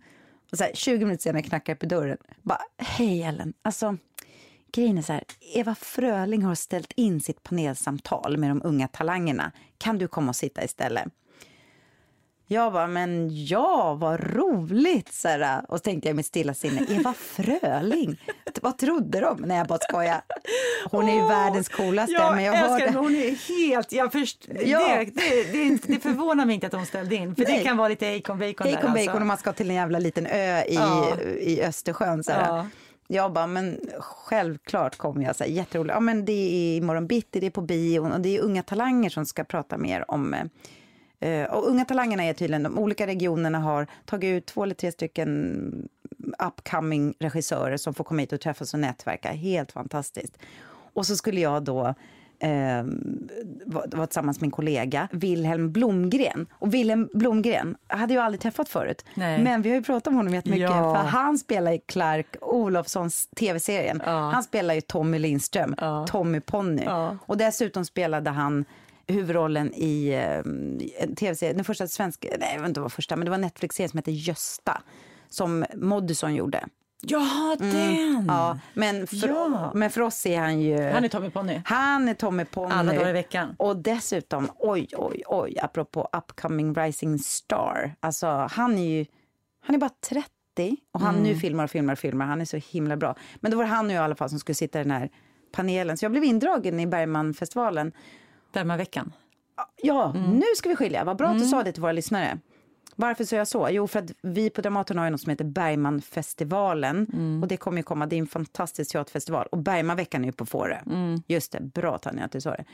och 0.52 0.58
så 0.58 0.64
här, 0.64 0.72
20 0.74 1.04
minuter 1.04 1.22
senare 1.22 1.42
knackar 1.42 1.72
jag 1.72 1.78
på 1.78 1.86
dörren. 1.86 2.18
Bara, 2.42 2.60
hej 2.76 3.22
Ellen, 3.22 3.52
alltså 3.62 3.96
grejen 4.74 4.98
är 4.98 5.02
så 5.02 5.12
här, 5.12 5.24
Eva 5.54 5.74
Fröling 5.74 6.42
har 6.42 6.54
ställt 6.54 6.92
in 6.96 7.20
sitt 7.20 7.42
panelsamtal 7.42 8.37
med 8.37 8.50
de 8.50 8.62
unga 8.64 8.88
talangerna. 8.88 9.52
Kan 9.78 9.98
du 9.98 10.08
komma 10.08 10.28
och 10.28 10.37
sitta 10.37 10.64
istället? 10.64 11.04
Jag 12.46 12.72
bara, 12.72 12.87
men 12.87 13.44
ja, 13.46 13.94
vad 14.00 14.20
roligt! 14.20 15.12
Så 15.12 15.28
här, 15.28 15.70
och 15.70 15.78
så 15.78 15.82
tänkte 15.82 16.08
jag 16.08 16.14
i 16.14 16.16
mitt 16.16 16.26
stilla 16.26 16.54
sinne, 16.54 16.87
Eva 16.88 17.12
Fröling, 17.12 18.20
vad 18.62 18.78
trodde 18.78 19.20
de? 19.20 19.37
Nej, 19.40 19.58
jag 19.58 19.66
bara 19.66 19.78
skojar. 19.78 20.22
Hon 20.90 21.08
är 21.08 21.14
ju 21.14 21.20
oh, 21.20 21.28
världens 21.28 21.68
coolaste. 21.68 22.12
Jag 22.12 22.34
men 22.34 22.44
jag 22.44 22.54
älskar 22.54 22.78
hörde... 22.78 22.98
hon 22.98 23.14
är 23.14 23.48
helt, 23.48 23.92
jag 23.92 24.12
först, 24.12 24.48
ja. 24.64 24.78
det, 24.88 25.04
det, 25.04 25.52
det, 25.52 25.82
det, 25.87 26.00
förvånar 26.00 26.46
mig 26.46 26.54
inte 26.54 26.66
att 26.66 26.72
hon 26.72 26.87
ställde 26.87 27.14
in, 27.14 27.34
för 27.37 27.44
Nej. 27.44 27.58
det 27.58 27.64
kan 27.64 27.76
vara 27.76 27.88
lite 27.88 28.16
Acon 28.16 28.38
Bacon 28.38 28.66
Acon 28.66 28.92
Bacon 28.92 28.96
alltså. 28.96 29.12
och 29.12 29.26
man 29.26 29.38
ska 29.38 29.52
till 29.52 29.70
en 29.70 29.76
jävla 29.76 29.98
liten 29.98 30.26
ö 30.26 30.62
i, 30.62 30.74
ja. 30.74 31.16
i 31.40 31.62
Östersjön. 31.62 32.24
Så 32.24 32.30
ja. 32.30 32.66
Jag 33.14 33.33
bara, 33.33 33.46
men 33.46 33.81
självklart 33.98 34.96
kommer 34.96 35.24
jag. 35.24 35.37
Så 35.37 35.44
här, 35.44 35.50
jätteroligt. 35.50 35.94
Ja, 35.94 36.00
men 36.00 36.24
det 36.24 36.33
är 36.33 36.77
imorgon 36.77 37.07
bitti, 37.07 37.40
det 37.40 37.46
är 37.46 37.50
på 37.50 37.61
bion 37.61 38.12
och 38.12 38.20
det 38.20 38.37
är 38.37 38.40
unga 38.40 38.62
talanger 38.62 39.11
som 39.11 39.27
ska 39.27 39.44
prata 39.44 39.79
mer 39.79 40.11
om 40.11 40.35
eh, 41.20 41.44
och 41.44 41.68
Unga 41.68 41.85
talangerna 41.85 42.24
är 42.24 42.35
tydligen, 42.35 42.62
de 42.62 42.79
olika 42.79 43.07
regionerna 43.07 43.59
har 43.59 43.87
tagit 44.05 44.29
ut 44.29 44.46
två 44.46 44.62
eller 44.62 44.74
tre 44.74 44.92
stycken 44.92 45.88
upcoming 46.38 47.14
regissörer 47.18 47.77
som 47.77 47.94
får 47.94 48.05
komma 48.05 48.20
hit 48.20 48.33
och 48.33 48.40
träffas 48.40 48.74
och 48.74 48.81
nätverka. 48.81 49.33
Helt 49.33 49.72
fantastiskt. 49.72 50.38
Och 50.94 51.07
så 51.07 51.16
skulle 51.16 51.40
jag 51.40 51.62
då 51.62 51.94
eh, 52.38 52.85
var 53.66 54.07
tillsammans 54.07 54.40
med 54.40 54.42
min 54.42 54.51
kollega 54.51 55.09
Wilhelm 55.12 55.73
Blomgren. 55.73 56.47
Och 56.53 56.75
Wilhelm 56.75 57.09
Blomgren 57.12 57.77
hade 57.87 58.14
jag 58.14 58.25
aldrig 58.25 58.40
träffat 58.40 58.68
förut. 58.68 59.05
Nej. 59.14 59.42
Men 59.42 59.62
vi 59.62 59.68
har 59.68 59.77
ju 59.77 59.83
pratat 59.83 60.07
om 60.07 60.14
honom 60.14 60.35
jättemycket. 60.35 60.70
Ja. 60.70 60.94
För 60.94 61.09
han 61.09 61.38
spelar 61.38 61.73
i 61.73 61.79
Clark 61.79 62.37
Olofssons 62.40 63.29
tv-serien. 63.37 64.03
Ja. 64.07 64.31
Han 64.31 64.42
spelar 64.42 64.75
ju 64.75 64.81
Tommy 64.81 65.18
Lindström, 65.18 65.75
ja. 65.79 66.07
Tommy 66.07 66.40
Ponny. 66.40 66.83
Ja. 66.85 67.18
Och 67.27 67.37
dessutom 67.37 67.85
spelade 67.85 68.31
han 68.31 68.64
huvudrollen 69.07 69.75
i 69.75 70.09
eh, 70.09 71.09
tv-serien, 71.14 71.57
den 71.57 71.64
första 71.64 71.88
svenska, 71.88 72.29
nej 72.38 72.51
jag 72.55 72.61
vet 72.61 72.68
inte 72.68 72.81
vad 72.81 72.92
första, 72.92 73.16
men 73.16 73.25
det 73.25 73.31
var 73.31 73.38
Netflix-serien 73.38 73.90
som 73.90 73.99
hette 73.99 74.12
Gösta. 74.12 74.83
Som 75.29 75.64
Moddison 75.75 76.35
gjorde. 76.35 76.64
Ja, 77.06 77.56
mm. 77.60 77.74
den! 77.74 78.24
Ja, 78.28 78.58
men 78.74 79.06
för, 79.06 79.28
ja. 79.28 79.72
men 79.74 79.90
för 79.90 80.00
oss 80.00 80.26
är 80.26 80.40
han 80.40 80.60
ju... 80.60 80.82
Han 80.82 81.04
är 81.04 81.08
Tommy 81.08 81.30
Ponny. 81.30 81.62
Han 81.64 82.08
är 82.08 82.14
Tommy 82.14 82.44
Ponny. 82.44 82.74
Alla 82.74 82.92
dagar 82.92 83.08
i 83.08 83.12
veckan. 83.12 83.54
Och 83.58 83.76
dessutom, 83.76 84.48
oj, 84.58 84.88
oj, 84.96 85.22
oj, 85.26 85.58
apropå 85.62 86.08
upcoming 86.12 86.74
rising 86.74 87.18
star. 87.18 87.94
Alltså, 88.00 88.48
han 88.50 88.78
är 88.78 88.88
ju... 88.88 89.06
Han 89.66 89.74
är 89.74 89.78
bara 89.80 89.90
30 90.08 90.30
och 90.92 91.00
han 91.00 91.14
mm. 91.14 91.26
nu 91.26 91.36
filmar 91.36 91.64
och 91.64 91.70
filmar 91.70 91.92
och 91.92 91.98
filmar. 91.98 92.26
Han 92.26 92.40
är 92.40 92.44
så 92.44 92.56
himla 92.56 92.96
bra. 92.96 93.14
Men 93.36 93.50
då 93.50 93.56
var 93.56 93.64
det 93.64 93.70
han 93.70 93.86
och 93.86 93.92
jag 93.92 94.00
i 94.00 94.04
alla 94.04 94.14
fall 94.14 94.30
som 94.30 94.38
skulle 94.38 94.54
sitta 94.54 94.80
i 94.80 94.82
den 94.82 94.92
här 94.92 95.10
panelen. 95.52 95.96
Så 95.96 96.04
jag 96.04 96.12
blev 96.12 96.24
indragen 96.24 96.80
i 96.80 96.86
Bergmanfestivalen. 96.86 97.92
Bergmanveckan? 98.52 99.12
Ja, 99.82 100.10
mm. 100.16 100.30
nu 100.30 100.46
ska 100.56 100.68
vi 100.68 100.76
skilja. 100.76 101.04
Vad 101.04 101.16
bra 101.16 101.26
att 101.26 101.34
du 101.34 101.38
mm. 101.38 101.50
sa 101.50 101.62
det 101.62 101.72
till 101.72 101.82
våra 101.82 101.92
lyssnare. 101.92 102.38
Varför 102.97 103.25
sa 103.25 103.37
jag 103.37 103.49
så? 103.49 103.68
Jo, 103.70 103.87
för 103.87 103.99
att 103.99 104.12
vi 104.23 104.51
på 104.51 104.61
Dramaten 104.61 104.99
har 104.99 105.05
ju 105.05 105.11
något 105.11 105.20
som 105.20 105.31
heter 105.31 105.44
Bergmanfestivalen. 105.44 107.07
Mm. 107.12 107.42
Och 107.42 107.49
det 107.49 107.57
kommer 107.57 107.77
ju 107.77 107.83
komma, 107.83 108.07
det 108.07 108.16
är 108.16 108.20
en 108.20 108.27
fantastisk 108.27 108.92
teaterfestival. 108.92 109.47
Och 109.51 109.59
Bergmanveckan 109.59 110.23
är 110.23 110.27
ju 110.27 110.33
på 110.33 110.47
Fårö. 110.47 110.79
Mm. 110.87 111.23
Just 111.27 111.53
det, 111.53 111.61
bra 111.61 111.99
Tanja 111.99 112.25
att 112.25 112.33
du 112.33 112.40
sa 112.40 112.57
det. 112.57 112.64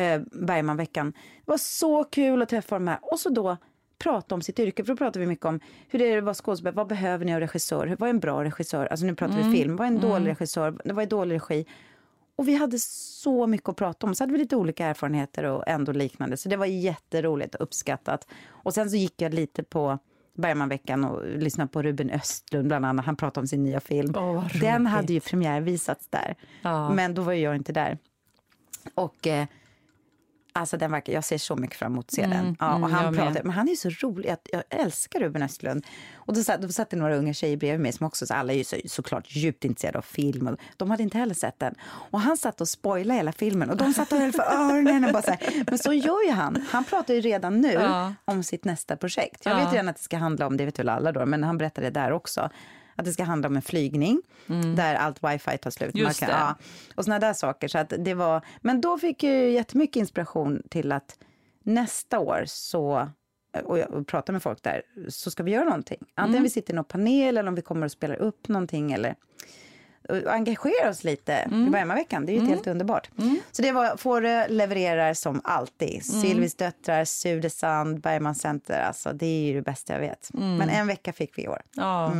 Eh, 0.00 0.20
Bergmanveckan. 0.32 1.12
Det 1.12 1.50
var 1.50 1.58
så 1.58 2.04
kul 2.04 2.42
att 2.42 2.48
träffa 2.48 2.74
de 2.76 2.88
här. 2.88 2.98
Och 3.02 3.20
så 3.20 3.28
då 3.28 3.56
prata 3.98 4.34
om 4.34 4.42
sitt 4.42 4.58
yrke, 4.58 4.84
för 4.84 4.92
då 4.92 4.96
pratar 4.96 5.20
vi 5.20 5.26
mycket 5.26 5.44
om 5.44 5.60
hur 5.88 5.98
det 5.98 6.12
är 6.12 6.18
att 6.18 6.24
vara 6.24 6.34
skådespelare, 6.34 6.76
vad 6.76 6.86
behöver 6.86 7.24
ni 7.24 7.34
av 7.34 7.40
regissör, 7.40 7.96
vad 7.98 8.08
är 8.08 8.10
en 8.10 8.20
bra 8.20 8.44
regissör, 8.44 8.86
alltså 8.86 9.06
nu 9.06 9.14
pratar 9.14 9.34
mm. 9.34 9.50
vi 9.50 9.58
film, 9.58 9.76
vad 9.76 9.86
är 9.86 9.90
en 9.90 10.00
dålig 10.00 10.16
mm. 10.16 10.26
regissör, 10.26 10.78
vad 10.84 11.02
är 11.02 11.06
dålig 11.06 11.34
regi? 11.36 11.66
Och 12.40 12.48
vi 12.48 12.54
hade 12.54 12.78
så 12.78 13.46
mycket 13.46 13.68
att 13.68 13.76
prata 13.76 14.06
om. 14.06 14.14
Så 14.14 14.22
hade 14.22 14.32
vi 14.32 14.38
lite 14.38 14.56
olika 14.56 14.86
erfarenheter 14.86 15.44
och 15.44 15.68
ändå 15.68 15.92
liknande. 15.92 16.36
Så 16.36 16.48
det 16.48 16.56
var 16.56 16.66
jätteroligt 16.66 17.54
och 17.54 17.62
uppskattat. 17.62 18.26
Och 18.46 18.74
sen 18.74 18.90
så 18.90 18.96
gick 18.96 19.22
jag 19.22 19.34
lite 19.34 19.62
på 19.62 19.98
Bergmanveckan 20.34 21.04
och 21.04 21.38
lyssnade 21.38 21.68
på 21.68 21.82
Ruben 21.82 22.10
Östlund 22.10 22.68
bland 22.68 22.86
annat. 22.86 23.06
Han 23.06 23.16
pratade 23.16 23.42
om 23.42 23.46
sin 23.46 23.64
nya 23.64 23.80
film. 23.80 24.16
Oh, 24.16 24.58
Den 24.60 24.86
hade 24.86 25.12
ju 25.12 25.20
premiärvisats 25.20 26.08
där. 26.08 26.34
Ja. 26.62 26.94
Men 26.94 27.14
då 27.14 27.22
var 27.22 27.32
jag 27.32 27.56
inte 27.56 27.72
där. 27.72 27.98
Och 28.94 29.26
eh, 29.26 29.46
Alltså 30.52 30.76
den 30.76 30.90
verkar, 30.92 31.12
jag 31.12 31.24
ser 31.24 31.38
så 31.38 31.56
mycket 31.56 31.76
fram 31.76 31.92
emot 31.92 32.04
att 32.06 32.12
se 32.12 32.22
mm, 32.22 32.36
den. 32.36 32.56
Ja, 32.60 32.70
och 32.70 32.76
mm, 32.76 32.90
han 32.90 33.14
pratar, 33.14 33.42
men 33.42 33.52
han 33.52 33.68
är 33.68 33.74
så 33.74 33.88
rolig. 33.88 34.28
Jag, 34.28 34.38
jag 34.52 34.80
älskar 34.80 35.20
Ruben 35.20 35.42
Östlund. 35.42 35.86
Och 36.14 36.34
då 36.34 36.42
satt, 36.42 36.62
då 36.62 36.68
satt 36.68 36.90
det 36.90 36.96
några 36.96 37.16
unga 37.16 37.34
tjejer 37.34 37.56
bredvid 37.56 37.80
mig 37.80 37.92
som 37.92 38.06
också, 38.06 38.26
så 38.26 38.34
alla 38.34 38.52
är 38.52 38.56
ju 38.56 38.64
så, 38.64 38.76
såklart 38.84 39.24
djupt 39.28 39.64
intresserade 39.64 39.98
av 39.98 40.02
film. 40.02 40.46
Och 40.46 40.56
de 40.76 40.90
hade 40.90 41.02
inte 41.02 41.18
heller 41.18 41.34
sett 41.34 41.58
den. 41.58 41.74
Och 41.84 42.20
han 42.20 42.36
satt 42.36 42.60
och 42.60 42.68
spoilade 42.68 43.16
hela 43.16 43.32
filmen 43.32 43.70
och 43.70 43.76
de 43.76 43.92
satt 43.92 44.12
och 44.12 44.18
höll 44.18 44.32
för 44.32 44.42
öronen. 44.52 45.04
Och 45.04 45.12
bara 45.12 45.22
så 45.22 45.30
här. 45.30 45.64
Men 45.66 45.78
så 45.78 45.92
gör 45.92 46.26
ju 46.26 46.32
han. 46.32 46.66
Han 46.70 46.84
pratar 46.84 47.14
ju 47.14 47.20
redan 47.20 47.60
nu 47.60 47.72
ja. 47.72 48.14
om 48.24 48.42
sitt 48.42 48.64
nästa 48.64 48.96
projekt. 48.96 49.44
Jag 49.44 49.60
ja. 49.60 49.64
vet 49.64 49.72
redan 49.72 49.88
att 49.88 49.96
det 49.96 50.02
ska 50.02 50.16
handla 50.16 50.46
om, 50.46 50.56
det 50.56 50.64
vet 50.64 50.78
väl 50.78 50.88
alla 50.88 51.12
då, 51.12 51.26
men 51.26 51.44
han 51.44 51.58
berättade 51.58 51.86
det 51.90 52.00
där 52.00 52.12
också 52.12 52.50
att 53.00 53.06
det 53.06 53.12
ska 53.12 53.24
handla 53.24 53.48
om 53.48 53.56
en 53.56 53.62
flygning 53.62 54.22
mm. 54.48 54.76
där 54.76 54.94
allt 54.94 55.24
wifi 55.24 55.58
tar 55.58 55.70
slut. 55.70 55.94
Just 55.94 56.20
kan, 56.20 56.28
ja, 56.28 56.54
och 56.94 57.04
såna 57.04 57.18
där 57.18 57.32
saker. 57.32 57.68
Så 57.68 57.78
att 57.78 57.92
det 57.98 58.14
var, 58.14 58.44
men 58.60 58.80
då 58.80 58.98
fick 58.98 59.22
jag 59.22 59.50
jättemycket 59.50 59.96
inspiration 59.96 60.62
till 60.70 60.92
att 60.92 61.18
nästa 61.62 62.18
år 62.18 62.44
så 62.46 63.08
och 63.64 63.78
jag 63.78 64.06
pratar 64.06 64.32
med 64.32 64.42
folk 64.42 64.62
där, 64.62 64.82
så 65.08 65.30
ska 65.30 65.42
vi 65.42 65.50
göra 65.50 65.64
någonting. 65.64 65.98
Antingen 66.14 66.36
mm. 66.36 66.42
vi 66.42 66.50
sitter 66.50 66.72
i 66.72 66.76
någon 66.76 66.84
panel 66.84 67.36
eller 67.36 67.48
om 67.48 67.54
vi 67.54 67.62
kommer 67.62 67.86
och 67.86 67.92
spelar 67.92 68.16
upp 68.16 68.48
någonting 68.48 68.92
eller 68.92 69.14
engagera 70.26 70.90
oss 70.90 71.04
lite 71.04 71.34
mm. 71.34 71.66
i 71.66 71.70
Värmaveckan. 71.70 72.26
Det 72.26 72.32
är 72.32 72.34
ju 72.34 72.40
mm. 72.40 72.50
helt 72.50 72.66
underbart. 72.66 73.10
Mm. 73.18 73.40
Så 73.50 73.62
det 73.62 73.72
var 73.72 73.96
Fårö 73.96 74.48
levererar 74.48 75.14
som 75.14 75.40
alltid. 75.44 75.88
Mm. 75.88 76.22
Silvis 76.22 76.54
döttrar, 76.54 77.04
Sudesand, 77.04 78.00
Bergman 78.00 78.34
Center. 78.34 78.80
Alltså, 78.80 79.12
det 79.12 79.26
är 79.26 79.42
ju 79.46 79.54
det 79.54 79.62
bästa 79.62 79.92
jag 79.92 80.00
vet. 80.00 80.30
Mm. 80.34 80.56
Men 80.56 80.68
en 80.68 80.86
vecka 80.86 81.12
fick 81.12 81.38
vi 81.38 81.42
i 81.42 81.48
år. 81.48 81.62
Ja. 81.72 82.12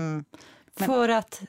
Men... 0.81 0.89
För 0.89 1.09
att 1.09 1.43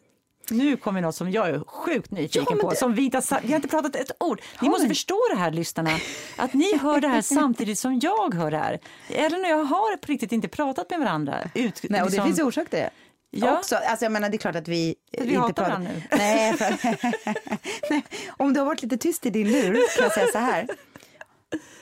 nu 0.50 0.78
kommer 0.78 1.02
något 1.02 1.16
som 1.16 1.32
jag 1.32 1.50
är 1.50 1.60
sjukt 1.60 2.12
nyfiken 2.12 2.46
ja, 2.50 2.56
på. 2.62 2.70
Det... 2.70 2.76
Som 2.76 2.94
vi, 2.94 3.06
inte 3.06 3.18
har, 3.18 3.42
vi 3.42 3.48
har 3.48 3.56
inte 3.56 3.68
pratat 3.68 3.96
ett 3.96 4.12
ord. 4.20 4.42
Ni 4.62 4.70
måste 4.70 4.88
förstå 4.88 5.20
det 5.30 5.40
här, 5.40 5.52
lyssnarna. 5.52 5.92
Att 6.36 6.54
ni 6.54 6.78
hör 6.78 7.02
det 7.02 7.08
här 7.08 7.22
samtidigt 7.22 7.80
som 7.80 8.00
jag 8.00 8.34
hör 8.34 8.52
det 8.52 8.58
här. 8.58 8.80
Ellen 9.10 9.42
och 9.42 9.50
jag 9.50 9.64
har 9.64 9.98
på 9.98 10.08
riktigt 10.08 10.32
inte 10.32 10.48
pratat 10.48 10.90
med 10.90 11.00
varandra. 11.00 11.40
Ut, 11.56 11.82
Nej, 11.84 12.02
och 12.02 12.08
det 12.08 12.12
liksom... 12.12 12.26
finns 12.26 12.40
orsak 12.40 12.70
till 12.70 12.80
det. 12.80 12.90
Ja. 13.30 13.58
Också. 13.58 13.76
Alltså 13.76 14.06
jag 14.06 14.12
menar, 14.12 14.30
det 14.30 14.36
är 14.36 14.40
klart 14.40 14.56
att 14.56 14.68
vi, 14.68 14.96
vi 15.12 15.34
inte 15.34 15.54
pratar... 15.54 15.80
nu. 15.80 16.02
Nej, 16.12 16.58
för... 16.58 16.76
Nej, 17.90 18.04
om 18.38 18.54
du 18.54 18.60
har 18.60 18.68
varit 18.68 18.84
lite 18.84 18.98
tyst 18.98 19.26
i 19.26 19.30
din 19.30 19.52
lur 19.52 19.98
kan 19.98 20.04
jag 20.04 20.14
säga 20.14 20.28
så 20.28 20.38
här. 20.38 20.68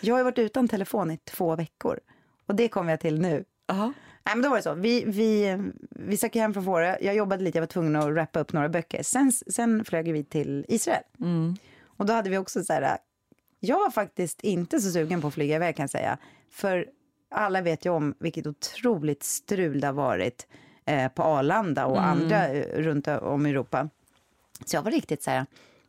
Jag 0.02 0.16
har 0.16 0.24
varit 0.24 0.40
utan 0.40 0.68
telefon 0.68 1.12
i 1.12 1.18
två 1.18 1.56
veckor 1.56 2.00
och 2.48 2.56
det 2.56 2.68
kommer 2.68 2.92
jag 2.92 3.00
till 3.00 3.22
nu. 3.22 3.36
Uh 3.38 3.44
-huh. 3.68 3.94
Nej, 4.24 4.36
men 4.36 4.42
då 4.42 4.50
var 4.50 4.56
det 4.56 4.64
så. 4.64 4.74
Vi, 4.74 5.04
vi, 5.06 5.58
vi 5.90 6.18
stack 6.18 6.36
hem 6.36 6.54
från 6.54 6.64
Fårö. 6.66 6.98
Jag 7.02 7.16
jobbade 7.16 7.44
lite, 7.44 7.58
jag 7.58 7.62
var 7.62 7.68
tvungen 7.68 7.96
att 7.96 8.16
rappa 8.16 8.40
upp 8.40 8.54
några 8.54 8.70
böcker. 8.70 9.04
Sen, 9.04 9.32
sen 9.32 9.86
flög 9.86 10.14
vi 10.14 10.24
till 10.24 10.66
Israel. 10.68 11.04
Mm. 11.20 11.56
Och 11.86 12.06
då 12.06 12.14
hade 12.14 12.30
vi 12.30 12.38
också 12.38 12.64
så 12.64 12.74
här, 12.74 12.98
jag 13.60 13.80
var 13.80 13.92
faktiskt 13.92 14.42
inte 14.42 14.80
så 14.80 14.92
sugen 14.92 15.22
på 15.22 15.28
att 15.28 15.34
flyga 15.34 15.56
iväg 15.56 15.76
kan 15.76 15.84
jag 15.84 15.90
säga. 15.90 16.18
För 16.52 16.88
alla 17.32 17.62
vet 17.62 17.86
ju 17.86 17.90
om 17.90 18.16
vilket 18.20 18.48
otroligt 18.48 19.24
strul 19.24 19.80
det 19.80 19.88
har 19.88 19.94
varit 19.94 20.48
eh, 20.86 21.12
på 21.12 21.24
Arlanda 21.24 21.86
och 21.86 21.98
mm. 21.98 22.10
andra 22.10 22.48
eh, 22.48 22.82
runt 22.82 23.08
om 23.08 23.46
i 23.46 23.50
Europa. 23.50 23.90
Så 24.66 24.76
jag 24.76 24.82
var 24.82 24.92
riktigt 24.92 25.24
så 25.24 25.32
här, 25.32 25.46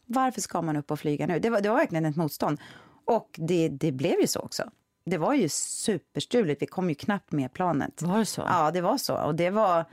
varför 0.06 0.40
ska 0.40 0.62
man 0.62 0.76
upp 0.76 0.90
och 0.90 1.00
flyga 1.00 1.26
nu? 1.26 1.38
Det 1.38 1.50
var, 1.50 1.60
det 1.60 1.68
var 1.68 1.76
verkligen 1.76 2.04
ett 2.04 2.16
motstånd. 2.16 2.60
Och 3.04 3.28
det, 3.38 3.68
det 3.68 3.92
blev 3.92 4.20
ju 4.20 4.26
så 4.26 4.40
också 4.40 4.70
det 5.10 5.18
var 5.18 5.34
ju 5.34 5.48
superstruligt. 5.48 6.62
Vi 6.62 6.66
kom 6.66 6.88
ju 6.88 6.94
knappt 6.94 7.32
med 7.32 7.52
planet. 7.52 8.02
Var 8.02 8.18
det 8.18 8.26
så? 8.26 8.42
Ja, 8.48 8.70
det 8.70 8.80
var 8.80 8.98
så. 8.98 9.16
Och 9.16 9.34
det 9.34 9.50
var, 9.50 9.84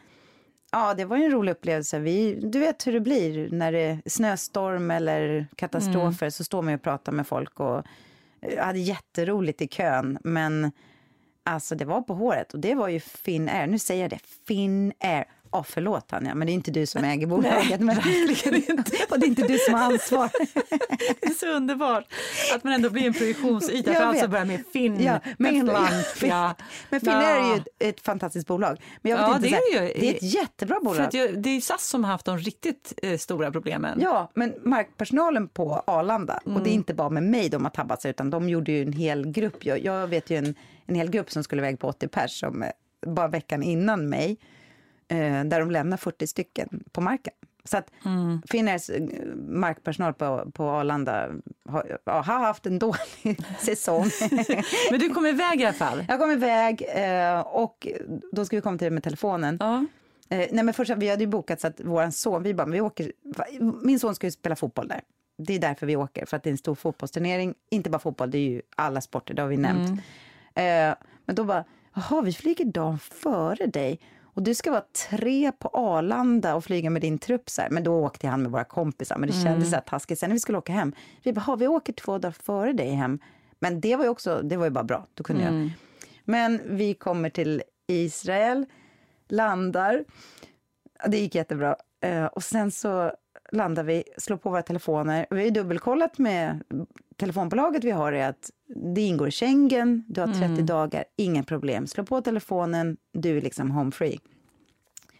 ja, 0.71 0.93
det 0.93 1.05
var 1.05 1.17
en 1.17 1.31
rolig 1.31 1.51
upplevelse. 1.51 1.99
Vi, 1.99 2.35
du 2.35 2.59
vet 2.59 2.87
hur 2.87 2.93
det 2.93 2.99
blir 2.99 3.51
när 3.51 3.71
det 3.71 3.79
är 3.79 4.01
snöstorm 4.05 4.91
eller 4.91 5.47
katastrofer. 5.55 6.25
Mm. 6.25 6.31
Så 6.31 6.43
står 6.43 6.61
man 6.61 6.73
och 6.73 6.81
pratar 6.81 7.11
med 7.11 7.27
folk. 7.27 7.59
Och 7.59 7.83
jag 8.39 8.63
hade 8.63 8.79
jätteroligt 8.79 9.61
i 9.61 9.67
kön. 9.67 10.17
Men 10.23 10.71
alltså, 11.43 11.75
det 11.75 11.85
var 11.85 12.01
på 12.01 12.13
håret. 12.13 12.53
Och 12.53 12.59
det 12.59 12.75
var 12.75 12.87
ju 12.87 12.99
Finnair. 12.99 13.67
Nu 13.67 13.79
säger 13.79 14.01
jag 14.01 14.09
det. 14.09 14.19
Finnair. 14.47 15.25
Ja, 15.51 15.59
oh, 15.59 15.65
förlåt 15.69 16.07
Tanja, 16.07 16.35
men 16.35 16.47
det 16.47 16.51
är 16.51 16.53
inte 16.53 16.71
du 16.71 16.85
som 16.85 17.03
äger 17.03 17.27
bolaget. 17.33 17.79
Nej, 17.79 17.95
verkligen 17.95 18.77
inte. 18.77 18.91
Och 19.09 19.19
det 19.19 19.25
är 19.25 19.27
inte 19.27 19.47
du 19.47 19.57
som 19.57 19.73
har 19.73 19.81
ansvar. 19.81 20.29
det 21.19 21.25
är 21.25 21.39
så 21.39 21.47
underbart 21.47 22.05
att 22.55 22.63
man 22.63 22.73
ändå 22.73 22.89
blir 22.89 23.07
en 23.07 23.13
produktionsyta 23.13 23.93
för 23.93 24.01
allt 24.01 24.19
som 24.19 24.31
börjar 24.31 24.45
med 24.45 24.63
Finn, 24.73 25.03
ja, 25.03 25.19
Finland. 25.37 25.95
Ja. 26.21 26.55
Men 26.89 26.99
Finn 26.99 27.13
är 27.13 27.49
ju 27.49 27.55
ett, 27.55 27.67
ett, 27.79 28.01
fantastiskt 28.01 28.47
bolag. 28.47 28.81
Men 29.01 29.11
jag 29.11 29.17
vet 29.17 29.27
ja, 29.27 29.35
inte, 29.35 29.47
det, 29.49 29.55
är 29.55 29.81
ju, 29.81 29.99
det 29.99 30.09
är 30.09 30.13
ett 30.13 30.33
jättebra 30.33 30.79
bolag. 30.83 31.11
För 31.11 31.37
det 31.37 31.49
är 31.49 31.61
SAS 31.61 31.87
som 31.87 32.03
har 32.03 32.11
haft 32.11 32.25
de 32.25 32.37
riktigt 32.37 32.93
eh, 33.03 33.17
stora 33.17 33.51
problemen. 33.51 33.99
Ja, 34.01 34.31
men 34.33 34.53
markpersonalen 34.63 35.47
på 35.47 35.83
Arlanda, 35.87 36.39
mm. 36.45 36.57
och 36.57 36.63
det 36.63 36.69
är 36.69 36.71
mm. 36.71 36.79
inte 36.79 36.93
bara 36.93 37.09
med 37.09 37.23
mig 37.23 37.49
de 37.49 37.63
har 37.63 37.71
tabbat 37.71 38.01
sig, 38.01 38.11
utan 38.11 38.29
de 38.29 38.49
gjorde 38.49 38.71
ju 38.71 38.81
en 38.81 38.93
hel 38.93 39.31
grupp. 39.31 39.65
Jag, 39.65 39.83
jag 39.83 40.07
vet 40.07 40.29
ju 40.29 40.37
en, 40.37 40.55
en 40.85 40.95
hel 40.95 41.09
grupp 41.09 41.31
som 41.31 41.43
skulle 41.43 41.61
iväg 41.61 41.79
på 41.79 41.87
80 41.87 42.07
pers, 42.07 42.39
som, 42.39 42.63
eh, 42.63 42.69
bara 43.05 43.27
veckan 43.27 43.63
innan 43.63 44.09
mig 44.09 44.37
där 45.45 45.59
de 45.59 45.71
lämnar 45.71 45.97
40 45.97 46.27
stycken 46.27 46.83
på 46.91 47.01
marken. 47.01 47.33
Så 47.63 47.77
att 47.77 47.91
Mm. 48.05 48.41
Finnairs 48.49 48.89
eh, 48.89 49.03
markpersonal 49.47 50.13
på, 50.13 50.51
på 50.53 50.69
Arlanda 50.69 51.29
har, 51.69 51.97
har 52.05 52.21
haft 52.21 52.65
en 52.65 52.79
dålig 52.79 52.99
säsong. 53.59 54.05
Men 54.91 54.99
du 54.99 55.09
kom 55.09 55.25
iväg 55.25 55.61
i 55.61 55.65
alla 55.65 55.73
fall? 55.73 56.05
Jag 56.07 56.19
kom 56.19 56.31
iväg 56.31 56.85
eh, 56.93 57.39
och 57.39 57.87
då 58.31 58.45
ska 58.45 58.55
vi 58.55 58.61
komma 58.61 58.77
till 58.77 58.85
det 58.85 58.91
med 58.91 59.03
telefonen. 59.03 59.57
Ja. 59.59 59.85
Eh, 60.29 60.47
nej 60.51 60.63
men 60.63 60.73
först, 60.73 60.91
vi 60.97 61.09
hade 61.09 61.23
ju 61.23 61.27
bokat 61.27 61.61
så 61.61 61.67
att 61.67 61.81
våran 61.81 62.11
son, 62.11 62.43
vi 62.43 62.53
bara, 62.53 62.67
vi 62.67 62.81
åker, 62.81 63.11
min 63.83 63.99
son 63.99 64.15
ska 64.15 64.27
ju 64.27 64.31
spela 64.31 64.55
fotboll 64.55 64.87
där. 64.87 65.01
Det 65.37 65.53
är 65.55 65.59
därför 65.59 65.85
vi 65.85 65.95
åker, 65.95 66.25
för 66.25 66.37
att 66.37 66.43
det 66.43 66.49
är 66.49 66.51
en 66.51 66.57
stor 66.57 66.75
fotbollsturnering. 66.75 67.53
Inte 67.71 67.89
bara 67.89 67.99
fotboll, 67.99 68.31
det 68.31 68.37
är 68.37 68.49
ju 68.49 68.61
alla 68.75 69.01
sporter, 69.01 69.33
det 69.33 69.41
har 69.41 69.49
vi 69.49 69.57
nämnt. 69.57 70.01
Eh, 70.53 70.95
men 71.25 71.35
då 71.35 71.43
bara, 71.43 71.63
jaha, 71.95 72.21
vi 72.21 72.33
flyger 72.33 72.65
dagen 72.65 72.99
före 72.99 73.65
dig. 73.67 73.99
Och 74.37 74.43
du 74.43 74.55
ska 74.55 74.71
vara 74.71 74.83
tre 75.09 75.51
på 75.51 75.69
Arlanda 75.73 76.55
och 76.55 76.63
flyga 76.63 76.89
med 76.89 77.01
din 77.01 77.17
trupp. 77.17 77.49
Så 77.49 77.61
här. 77.61 77.69
Men 77.69 77.83
då 77.83 78.05
åkte 78.05 78.27
han 78.27 78.41
med 78.41 78.51
våra 78.51 78.63
kompisar, 78.63 79.17
men 79.17 79.29
det 79.29 79.35
kändes 79.43 79.69
så 79.69 79.75
här 79.75 79.81
taskigt. 79.83 80.19
Sen 80.19 80.29
när 80.29 80.33
vi 80.35 80.39
skulle 80.39 80.57
åka 80.57 80.73
hem, 80.73 80.93
vi 81.23 81.33
bara, 81.33 81.41
"Ha, 81.41 81.55
vi 81.55 81.67
åker 81.67 81.93
två 81.93 82.17
dagar 82.17 82.31
före 82.31 82.73
dig 82.73 82.89
hem. 82.91 83.19
Men 83.59 83.81
det 83.81 83.95
var 83.95 84.03
ju 84.03 84.09
också, 84.09 84.41
det 84.43 84.57
var 84.57 84.65
ju 84.65 84.71
bara 84.71 84.83
bra, 84.83 85.05
då 85.13 85.23
kunde 85.23 85.43
jag. 85.43 85.53
Men 86.25 86.61
vi 86.65 86.93
kommer 86.93 87.29
till 87.29 87.63
Israel, 87.87 88.65
landar. 89.27 90.05
Det 91.07 91.17
gick 91.17 91.35
jättebra. 91.35 91.75
Eh, 92.01 92.25
och 92.25 92.43
sen 92.43 92.71
så 92.71 93.11
landar 93.51 93.83
vi, 93.83 94.03
slår 94.17 94.37
på 94.37 94.49
våra 94.49 94.61
telefoner. 94.61 95.25
Vi 95.29 95.37
har 95.37 95.43
ju 95.43 95.49
dubbelkollat 95.49 96.17
med 96.17 96.63
telefonbolaget 97.17 97.83
vi 97.83 97.91
har 97.91 98.11
är 98.11 98.29
att 98.29 98.51
det 98.93 99.01
ingår 99.01 99.27
i 99.27 99.31
Schengen, 99.31 100.03
du 100.07 100.21
har 100.21 100.27
30 100.27 100.61
dagar, 100.61 101.03
inga 101.15 101.43
problem. 101.43 101.87
Slå 101.87 102.03
på 102.03 102.21
telefonen, 102.21 102.97
du 103.13 103.37
är 103.37 103.41
liksom 103.41 103.71
home 103.71 103.91
free. 103.91 104.19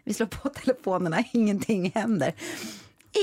Vi 0.04 0.14
slår 0.14 0.28
på 0.28 0.50
telefonerna, 0.50 1.24
ingenting 1.34 1.92
händer. 1.96 2.34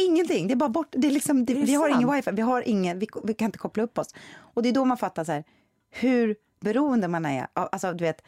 Ingenting, 0.08 0.48
det 0.48 0.54
är 0.54 0.56
bara 0.56 0.68
bort. 0.68 0.88
Det 0.90 1.06
är 1.06 1.10
liksom, 1.10 1.44
det, 1.44 1.52
Är 1.52 1.56
det 1.56 1.66
vi 1.66 1.74
har 1.74 1.88
sant? 1.88 2.02
ingen 2.02 2.14
wifi, 2.14 2.30
vi, 2.32 2.42
har 2.42 2.68
ingen, 2.68 2.98
vi, 2.98 3.08
vi 3.24 3.34
kan 3.34 3.46
inte 3.46 3.58
koppla 3.58 3.82
upp 3.82 3.98
oss. 3.98 4.14
Och 4.36 4.62
det 4.62 4.68
är 4.68 4.72
då 4.72 4.84
man 4.84 4.96
fattar 4.96 5.24
så 5.24 5.32
här, 5.32 5.44
hur 5.90 6.36
beroende 6.60 7.08
man 7.08 7.24
är. 7.24 7.46
Alltså, 7.52 7.92
du 7.92 8.04
vet, 8.04 8.22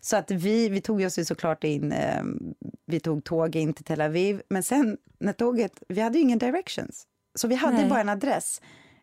så 0.00 0.16
att 0.16 0.30
vi, 0.30 0.68
vi 0.68 0.80
tog 0.80 1.02
oss 1.02 1.18
ju 1.18 1.24
såklart 1.24 1.64
in, 1.64 1.92
eh, 1.92 2.22
vi 2.86 3.00
tog 3.00 3.24
tåg 3.24 3.56
in 3.56 3.72
till 3.72 3.84
Tel 3.84 4.00
Aviv, 4.00 4.42
men 4.48 4.62
sen 4.62 4.98
när 5.18 5.32
tåget, 5.32 5.82
vi 5.88 6.00
hade 6.00 6.18
ju 6.18 6.22
ingen 6.24 6.38
directions. 6.38 7.06
Så 7.34 7.48
vi 7.48 7.54
hade 7.54 7.76
Nej. 7.76 7.88
bara 7.88 8.00
en 8.00 8.08
adress. 8.08 8.60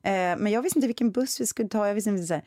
Eh, 0.07 0.37
men 0.37 0.47
jag 0.51 0.61
visste 0.61 0.79
inte 0.79 0.87
vilken 0.87 1.11
buss 1.11 1.41
vi 1.41 1.45
skulle 1.45 1.69
ta, 1.69 1.87
jag 1.87 1.95
visste 1.95 2.09
inte 2.09 2.23
så 2.23 2.33
här. 2.33 2.43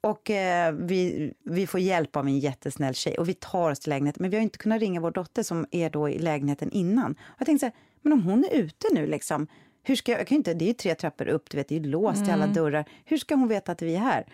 Och 0.00 0.30
eh, 0.30 0.72
vi, 0.72 1.32
vi 1.44 1.66
får 1.66 1.80
hjälp 1.80 2.16
av 2.16 2.26
en 2.26 2.38
jättesnäll 2.38 2.94
tjej 2.94 3.18
och 3.18 3.28
vi 3.28 3.34
tar 3.34 3.70
oss 3.70 3.80
till 3.80 3.90
lägenheten. 3.90 4.22
Men 4.22 4.30
vi 4.30 4.36
har 4.36 4.42
inte 4.42 4.58
kunnat 4.58 4.80
ringa 4.80 5.00
vår 5.00 5.10
dotter 5.10 5.42
som 5.42 5.66
är 5.70 5.90
då 5.90 6.08
i 6.08 6.18
lägenheten 6.18 6.70
innan. 6.70 7.12
Och 7.12 7.36
jag 7.38 7.46
tänkte 7.46 7.66
så 7.66 7.66
här, 7.66 7.74
men 8.02 8.12
om 8.12 8.22
hon 8.22 8.44
är 8.44 8.54
ute 8.54 8.86
nu 8.92 9.06
liksom, 9.06 9.46
hur 9.82 9.96
ska 9.96 10.12
jag, 10.12 10.20
jag 10.20 10.26
kan 10.26 10.36
inte, 10.36 10.54
det 10.54 10.64
är 10.64 10.66
ju 10.66 10.72
tre 10.72 10.94
trappor 10.94 11.28
upp, 11.28 11.50
du 11.50 11.56
vet, 11.56 11.68
det 11.68 11.74
är 11.74 11.80
ju 11.80 11.86
låst 11.86 12.28
i 12.28 12.30
alla 12.30 12.46
dörrar. 12.46 12.84
Hur 13.04 13.16
ska 13.16 13.34
hon 13.34 13.48
veta 13.48 13.72
att 13.72 13.82
vi 13.82 13.94
är 13.94 14.00
här? 14.00 14.26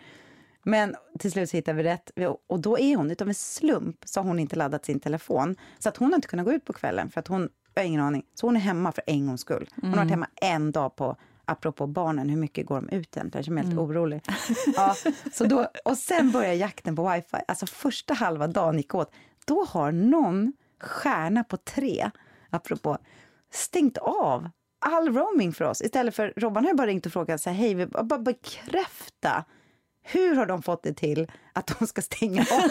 Men 0.62 0.96
till 1.18 1.32
slut 1.32 1.50
så 1.50 1.56
hittar 1.56 1.72
vi 1.72 1.82
rätt. 1.82 2.10
Och 2.46 2.60
då 2.60 2.78
är 2.78 2.96
hon, 2.96 3.10
utav 3.10 3.28
en 3.28 3.34
slump, 3.34 3.96
så 4.04 4.20
har 4.20 4.28
hon 4.28 4.38
inte 4.38 4.56
laddat 4.56 4.84
sin 4.84 5.00
telefon. 5.00 5.56
Så 5.78 5.88
att 5.88 5.96
hon 5.96 6.08
har 6.08 6.14
inte 6.14 6.28
kunnat 6.28 6.46
gå 6.46 6.52
ut 6.52 6.64
på 6.64 6.72
kvällen, 6.72 7.10
för 7.10 7.20
att 7.20 7.28
hon, 7.28 7.48
jag 7.74 7.82
har 7.82 7.86
ingen 7.86 8.00
aning. 8.00 8.22
Så 8.34 8.46
hon 8.46 8.56
är 8.56 8.60
hemma 8.60 8.92
för 8.92 9.04
en 9.06 9.26
gångs 9.26 9.40
skull. 9.40 9.68
Hon 9.80 9.90
har 9.90 9.96
varit 9.96 10.10
hemma 10.10 10.28
en 10.40 10.72
dag 10.72 10.96
på, 10.96 11.16
apropå 11.50 11.86
barnen, 11.86 12.28
hur 12.28 12.36
mycket 12.36 12.66
går 12.66 12.76
de 12.76 12.88
ut 12.96 13.16
egentligen? 13.16 13.44
Jag 13.46 13.54
mig 13.54 13.64
helt 13.64 13.78
orolig. 13.78 14.22
Ja, 14.76 14.96
så 15.32 15.44
då, 15.44 15.68
och 15.84 15.98
sen 15.98 16.30
börjar 16.30 16.52
jakten 16.52 16.96
på 16.96 17.10
wifi. 17.10 17.36
Alltså 17.48 17.66
första 17.66 18.14
halva 18.14 18.46
dagen 18.46 18.76
gick 18.76 18.94
åt. 18.94 19.12
Då 19.44 19.64
har 19.64 19.92
någon 19.92 20.52
stjärna 20.80 21.44
på 21.44 21.56
tre, 21.56 22.10
apropå, 22.50 22.98
stängt 23.52 23.98
av 23.98 24.50
all 24.78 25.14
roaming 25.14 25.52
för 25.52 25.64
oss. 25.64 25.82
Istället 25.82 26.16
för, 26.16 26.32
Robban 26.36 26.64
har 26.64 26.70
ju 26.70 26.76
bara 26.76 26.86
ringt 26.86 27.06
och 27.06 27.12
frågat, 27.12 27.40
så 27.40 27.50
här, 27.50 27.56
hej, 27.56 27.74
vi 27.74 27.86
bara 27.86 28.18
bekräfta 28.18 29.44
hur 30.02 30.34
har 30.34 30.46
de 30.46 30.62
fått 30.62 30.82
det 30.82 30.94
till 30.94 31.30
att 31.52 31.78
de 31.78 31.86
ska 31.86 32.02
stänga 32.02 32.42
av? 32.42 32.70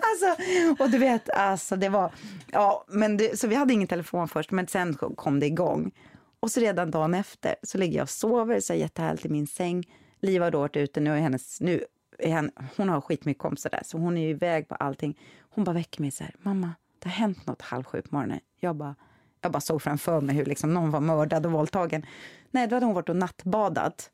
Alltså, 0.00 0.42
och 0.78 0.90
du 0.90 0.98
vet, 0.98 1.30
alltså 1.30 1.76
det 1.76 1.88
var... 1.88 2.12
Ja, 2.52 2.84
men 2.88 3.16
det, 3.16 3.40
så 3.40 3.46
vi 3.46 3.54
hade 3.54 3.74
ingen 3.74 3.88
telefon 3.88 4.28
först, 4.28 4.50
men 4.50 4.66
sen 4.66 4.94
kom 4.94 5.40
det 5.40 5.46
igång. 5.46 5.92
Och 6.40 6.50
så 6.50 6.60
redan 6.60 6.90
dagen 6.90 7.14
efter 7.14 7.56
så 7.62 7.78
ligger 7.78 7.96
jag 7.96 8.02
och 8.02 8.10
sover, 8.10 8.60
så 8.60 8.72
här 8.72 8.80
jättehärligt 8.80 9.26
i 9.26 9.28
min 9.28 9.46
säng. 9.46 9.84
Liv 10.20 10.42
har 10.42 10.50
då 10.50 10.58
varit 10.58 10.76
ute, 10.76 11.00
nu 11.00 11.10
är 11.10 11.20
hennes... 11.20 11.60
Nu 11.60 11.84
är 12.18 12.30
hen, 12.30 12.50
hon 12.76 12.88
har 12.88 13.00
skitmycket 13.00 13.42
kompisar 13.42 13.70
där, 13.70 13.82
så 13.84 13.98
hon 13.98 14.16
är 14.16 14.22
ju 14.22 14.28
iväg 14.28 14.68
på 14.68 14.74
allting. 14.74 15.18
Hon 15.40 15.64
bara 15.64 15.72
väcker 15.72 16.00
mig 16.00 16.10
så 16.10 16.24
här, 16.24 16.34
mamma, 16.38 16.74
det 16.98 17.08
har 17.08 17.14
hänt 17.14 17.46
något 17.46 17.62
halv 17.62 17.84
sju 17.84 18.02
på 18.02 18.14
morgonen. 18.14 18.40
Jag 18.60 18.76
bara, 18.76 18.94
jag 19.40 19.52
bara 19.52 19.60
såg 19.60 19.82
framför 19.82 20.20
mig 20.20 20.36
hur 20.36 20.44
liksom 20.44 20.74
någon 20.74 20.90
var 20.90 21.00
mördad 21.00 21.46
och 21.46 21.52
våldtagen. 21.52 22.06
Nej, 22.50 22.68
då 22.68 22.76
hade 22.76 22.86
hon 22.86 22.94
varit 22.94 23.08
och 23.08 23.16
nattbadat 23.16 24.10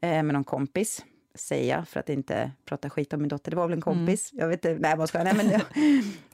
eh, 0.00 0.22
med 0.22 0.32
någon 0.32 0.44
kompis, 0.44 1.04
säger 1.34 1.76
jag, 1.76 1.88
för 1.88 2.00
att 2.00 2.08
inte 2.08 2.52
prata 2.64 2.90
skit 2.90 3.12
om 3.12 3.20
min 3.20 3.28
dotter. 3.28 3.50
Det 3.50 3.56
var 3.56 3.68
väl 3.68 3.76
en 3.76 3.80
kompis? 3.80 4.30
Jag 4.32 4.48
vet 4.48 4.64
inte, 4.64 4.82
nej 4.82 4.96
vad 4.96 5.08
ska 5.08 5.18
jag, 5.18 5.24
nej 5.24 5.34
men 5.36 5.48
det, 5.48 5.62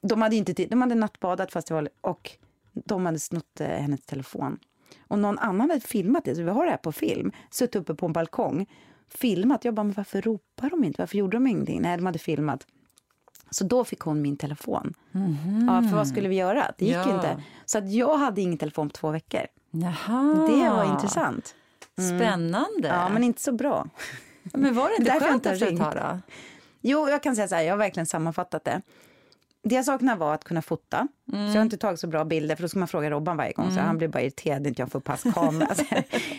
de 0.08 0.22
hade 0.22 0.36
inte 0.36 0.66
de 0.66 0.80
hade 0.80 0.94
nattbadat 0.94 1.52
fast 1.52 1.68
det 1.68 1.74
var, 1.74 1.88
och 2.00 2.30
de 2.72 3.06
hade 3.06 3.18
snott 3.18 3.60
eh, 3.60 3.68
hennes 3.68 4.00
telefon. 4.06 4.58
Och 5.08 5.18
någon 5.18 5.38
annan 5.38 5.70
hade 5.70 5.80
filmat 5.80 6.24
det, 6.24 6.34
så 6.34 6.42
vi 6.42 6.50
har 6.50 6.64
det 6.64 6.70
här 6.70 6.76
på 6.78 6.92
film, 6.92 7.32
suttit 7.50 7.76
uppe 7.76 7.94
på 7.94 8.06
en 8.06 8.12
balkong, 8.12 8.66
filmat. 9.08 9.64
Jag 9.64 9.74
bara, 9.74 9.82
men 9.84 9.92
varför 9.92 10.22
ropar 10.22 10.70
de 10.70 10.84
inte? 10.84 11.02
Varför 11.02 11.18
gjorde 11.18 11.36
de 11.36 11.46
ingenting? 11.46 11.82
Nej, 11.82 11.96
de 11.96 12.06
hade 12.06 12.18
filmat. 12.18 12.66
Så 13.50 13.64
då 13.64 13.84
fick 13.84 14.00
hon 14.00 14.22
min 14.22 14.36
telefon. 14.36 14.94
Ja, 15.68 15.88
för 15.88 15.96
vad 15.96 16.08
skulle 16.08 16.28
vi 16.28 16.36
göra? 16.36 16.72
Det 16.78 16.84
gick 16.84 16.94
Ja. 16.94 17.14
inte. 17.14 17.42
Så 17.64 17.78
att 17.78 17.92
jag 17.92 18.16
hade 18.16 18.40
ingen 18.40 18.58
telefon 18.58 18.88
på 18.88 18.92
två 18.92 19.10
veckor. 19.10 19.40
Jaha. 19.70 20.34
Det 20.50 20.70
var 20.70 20.84
intressant. 20.94 21.54
Spännande. 21.96 22.88
Ja, 22.88 23.08
men 23.08 23.24
inte 23.24 23.42
så 23.42 23.52
bra. 23.52 23.88
Men 24.42 24.74
var 24.74 24.88
det 24.88 24.96
inte 24.96 25.20
skönt 25.20 25.46
efter 25.46 25.72
ett 25.72 25.78
tag 25.78 25.94
då? 25.94 26.18
Jo, 26.80 27.08
jag 27.08 27.22
kan 27.22 27.36
säga 27.36 27.48
så 27.48 27.54
här, 27.54 27.62
jag 27.62 27.72
har 27.72 27.78
verkligen 27.78 28.06
sammanfattat 28.06 28.64
det. 28.64 28.82
Det 29.66 29.74
jag 29.74 29.84
saknar 29.84 30.16
var 30.16 30.34
att 30.34 30.44
kunna 30.44 30.62
fota. 30.62 31.08
Så 31.30 31.36
jag 31.36 31.54
har 31.54 31.62
inte 31.62 31.76
tagit 31.76 32.00
så 32.00 32.06
bra 32.06 32.24
bilder, 32.24 32.56
för 32.56 32.62
då 32.62 32.68
ska 32.68 32.78
man 32.78 32.88
fråga 32.88 33.10
Robban 33.10 33.36
varje 33.36 33.52
gång. 33.52 33.70
Så 33.70 33.80
han 33.80 33.98
blir 33.98 34.08
bara 34.08 34.22
irriterad 34.22 34.62
när 34.62 34.68
inte 34.68 34.82
jag 34.82 34.92
får 34.92 35.00
pass 35.00 35.22
kamera. 35.34 35.74
Så 35.74 35.84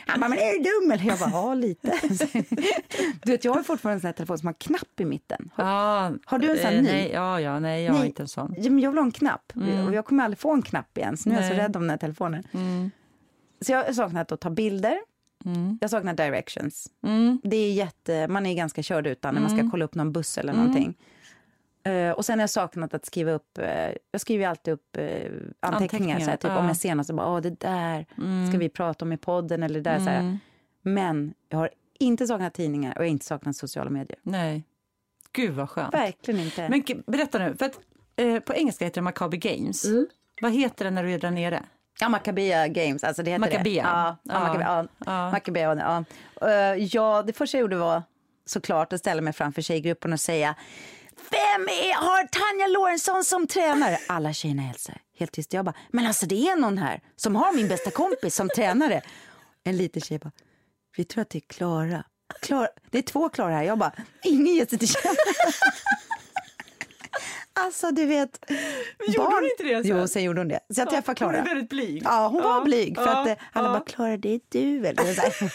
han 0.07 0.19
bara, 0.19 0.29
men 0.29 0.37
är 0.39 0.51
du 0.53 0.63
dum 0.63 0.91
eller? 0.91 1.05
Jag 1.05 1.19
bara, 1.19 1.29
ja 1.29 1.53
lite. 1.53 1.91
Du 3.23 3.31
vet, 3.31 3.45
jag 3.45 3.53
har 3.53 3.63
fortfarande 3.63 3.95
en 3.97 4.01
sån 4.01 4.07
här 4.07 4.13
telefon 4.13 4.37
som 4.37 4.47
har 4.47 4.53
knapp 4.53 4.99
i 4.99 5.05
mitten. 5.05 5.49
Har, 5.53 5.65
Ja, 5.65 6.11
Har 6.25 6.39
du 6.39 6.51
en 6.51 6.57
sån 6.57 6.73
eh, 6.73 6.81
ny? 6.81 6.87
Nej, 6.91 7.11
ja, 7.13 7.41
ja, 7.41 7.59
nej, 7.59 7.83
jag 7.83 7.91
har 7.93 7.99
Nej. 7.99 8.07
inte 8.07 8.23
en 8.23 8.27
sån. 8.27 8.53
Ja, 8.57 8.69
men 8.69 8.79
jag 8.79 8.91
vill 8.91 8.97
ha 8.97 9.05
en 9.05 9.11
knapp. 9.11 9.53
Och 9.87 9.93
jag 9.93 10.05
kommer 10.05 10.23
aldrig 10.23 10.39
få 10.39 10.53
en 10.53 10.61
knapp 10.61 10.97
igen. 10.97 11.17
Så 11.17 11.29
nu 11.29 11.35
är 11.35 11.39
jag 11.39 11.49
så 11.49 11.55
Nej. 11.55 11.63
rädd 11.63 11.75
om 11.75 11.81
den 11.81 11.89
här 11.89 11.97
telefonen. 11.97 12.43
Så 13.61 13.71
jag 13.71 13.83
har 13.83 13.93
saknat 13.93 14.31
att 14.31 14.39
ta 14.41 14.49
bilder. 14.49 14.97
Jag 15.81 15.89
saknar 15.89 16.13
directions. 16.13 16.87
Mm. 17.03 17.41
Det 17.43 17.55
är 17.57 17.73
jätte, 17.73 18.27
man 18.27 18.45
är 18.45 18.53
ganska 18.55 18.83
körd 18.83 19.07
utan 19.07 19.33
när 19.33 19.41
man 19.41 19.57
ska 19.57 19.69
kolla 19.71 19.85
upp 19.85 19.95
någon 19.95 20.11
buss 20.11 20.37
eller 20.37 20.53
någonting. 20.53 20.97
Eh, 21.85 22.11
och 22.11 22.25
sen 22.25 22.39
har 22.39 22.43
jag 22.43 22.49
saknat 22.49 22.93
att 22.93 23.05
skriva 23.05 23.31
upp, 23.31 23.59
uh, 23.59 23.65
jag 24.11 24.21
skriver 24.21 24.47
alltid 24.47 24.73
upp 24.73 24.97
eh, 24.97 25.05
anteckningar, 25.05 25.49
Anteckningar, 25.59 26.19
så 26.19 26.29
här, 26.29 26.37
typ 26.37 26.51
ja. 26.51 26.57
om 26.57 26.67
jag 26.67 26.77
ser 26.77 26.95
något 26.95 27.07
så 27.07 27.13
bara, 27.13 27.27
åh 27.27 27.41
det 27.41 27.59
där 27.59 28.05
ska 28.49 28.57
vi 28.57 28.69
prata 28.69 29.05
om 29.05 29.13
i 29.13 29.17
podden 29.17 29.63
eller 29.63 29.81
det 29.81 29.89
där. 29.89 29.99
Här. 29.99 30.37
Men 30.81 31.33
jag 31.49 31.57
har 31.57 31.69
inte 31.99 32.27
saknat 32.27 32.53
tidningar 32.53 32.91
och 32.91 32.97
jag 32.97 33.03
har 33.03 33.11
inte 33.11 33.25
saknat 33.25 33.55
sociala 33.55 33.89
medier. 33.89 34.19
Nej. 34.23 34.63
Gud 35.31 35.53
vad 35.53 35.69
skönt. 35.69 35.93
Verkligen 35.93 36.39
inte. 36.39 36.69
Men 36.69 36.83
berätta 37.07 37.39
nu, 37.39 37.55
för 37.55 37.65
att, 37.65 37.79
eh, 38.15 38.39
på 38.39 38.53
engelska 38.53 38.85
heter 38.85 39.01
det 39.01 39.03
Maccabi 39.03 39.37
Games. 39.37 39.85
Vad 40.41 40.53
heter 40.53 40.85
det 40.85 40.91
när 40.91 41.03
du 41.03 41.11
är 41.11 41.19
där 41.19 41.31
nere? 41.31 41.63
Ja, 41.99 42.09
Maccabea 42.09 42.67
Games, 42.67 43.03
alltså 43.03 43.23
det 43.23 43.31
heter 43.31 43.39
Maccabea. 43.39 43.63
det. 43.63 43.89
Ja, 43.89 44.17
ja, 44.23 44.33
Ja. 44.33 44.39
Maccabea, 44.39 44.67
ja. 44.67 44.87
Ja. 45.05 45.31
Maccabea, 45.31 45.75
ja. 45.75 46.03
Eh, 46.49 46.83
ja, 46.91 47.23
det 47.27 47.33
första 47.33 47.57
jag 47.57 47.61
gjorde 47.61 47.77
var 47.77 48.03
såklart 48.45 48.93
att 48.93 48.99
ställa 48.99 49.21
mig 49.21 49.33
framför 49.33 49.61
tjejgruppen 49.61 50.13
och 50.13 50.19
säga 50.19 50.55
vem 51.29 51.67
är, 51.67 51.93
har 51.93 52.27
Tanja 52.27 52.67
Lorentzon 52.67 53.23
som 53.23 53.47
tränare? 53.47 53.97
Alla 54.07 54.33
tjejerna 54.33 54.61
hälsar 54.61 55.01
helt 55.17 55.31
tyst. 55.31 55.53
Jag 55.53 55.65
bara, 55.65 55.75
men 55.89 56.07
alltså 56.07 56.25
det 56.25 56.47
är 56.47 56.55
någon 56.55 56.77
här 56.77 57.01
som 57.15 57.35
har 57.35 57.53
min 57.53 57.67
bästa 57.67 57.91
kompis 57.91 58.35
som 58.35 58.49
tränare. 58.49 59.01
En 59.63 59.77
liten 59.77 60.01
tjej 60.01 60.19
bara, 60.19 60.31
vi 60.97 61.05
tror 61.05 61.21
att 61.21 61.29
det 61.29 61.37
är 61.37 61.47
Klara. 61.47 62.03
Klara. 62.41 62.67
Det 62.91 62.97
är 62.97 63.01
två 63.01 63.29
Klara 63.29 63.53
här. 63.55 63.63
Jag 63.63 63.77
bara, 63.77 63.91
ingen 64.23 64.55
ger 64.55 64.65
sig 64.65 64.79
till 64.79 64.87
känna. 64.87 65.15
Alltså 67.57 67.91
du 67.91 68.05
vet. 68.05 68.51
gjorde 69.07 69.35
hon 69.35 69.43
inte 69.43 69.63
det 69.63 69.83
sen? 69.83 69.97
Jo, 69.97 70.07
sen 70.07 70.23
gjorde 70.23 70.39
hon 70.39 70.47
det. 70.47 70.59
Så 70.69 70.81
jag 70.81 70.89
träffade 70.89 71.15
Klara. 71.15 71.41
väldigt 71.41 71.69
blyg. 71.69 72.01
Ja, 72.05 72.27
hon 72.27 72.43
var 72.43 72.63
blyg. 72.63 72.95
För 72.95 73.05
ja, 73.05 73.21
att 73.21 73.27
eh, 73.27 73.35
alla 73.51 73.67
ja. 73.67 73.73
bara, 73.73 73.83
Klara 73.83 74.17
det 74.17 74.29
är 74.29 74.39
du 74.49 74.87
eller? 74.87 75.13
Så 75.13 75.45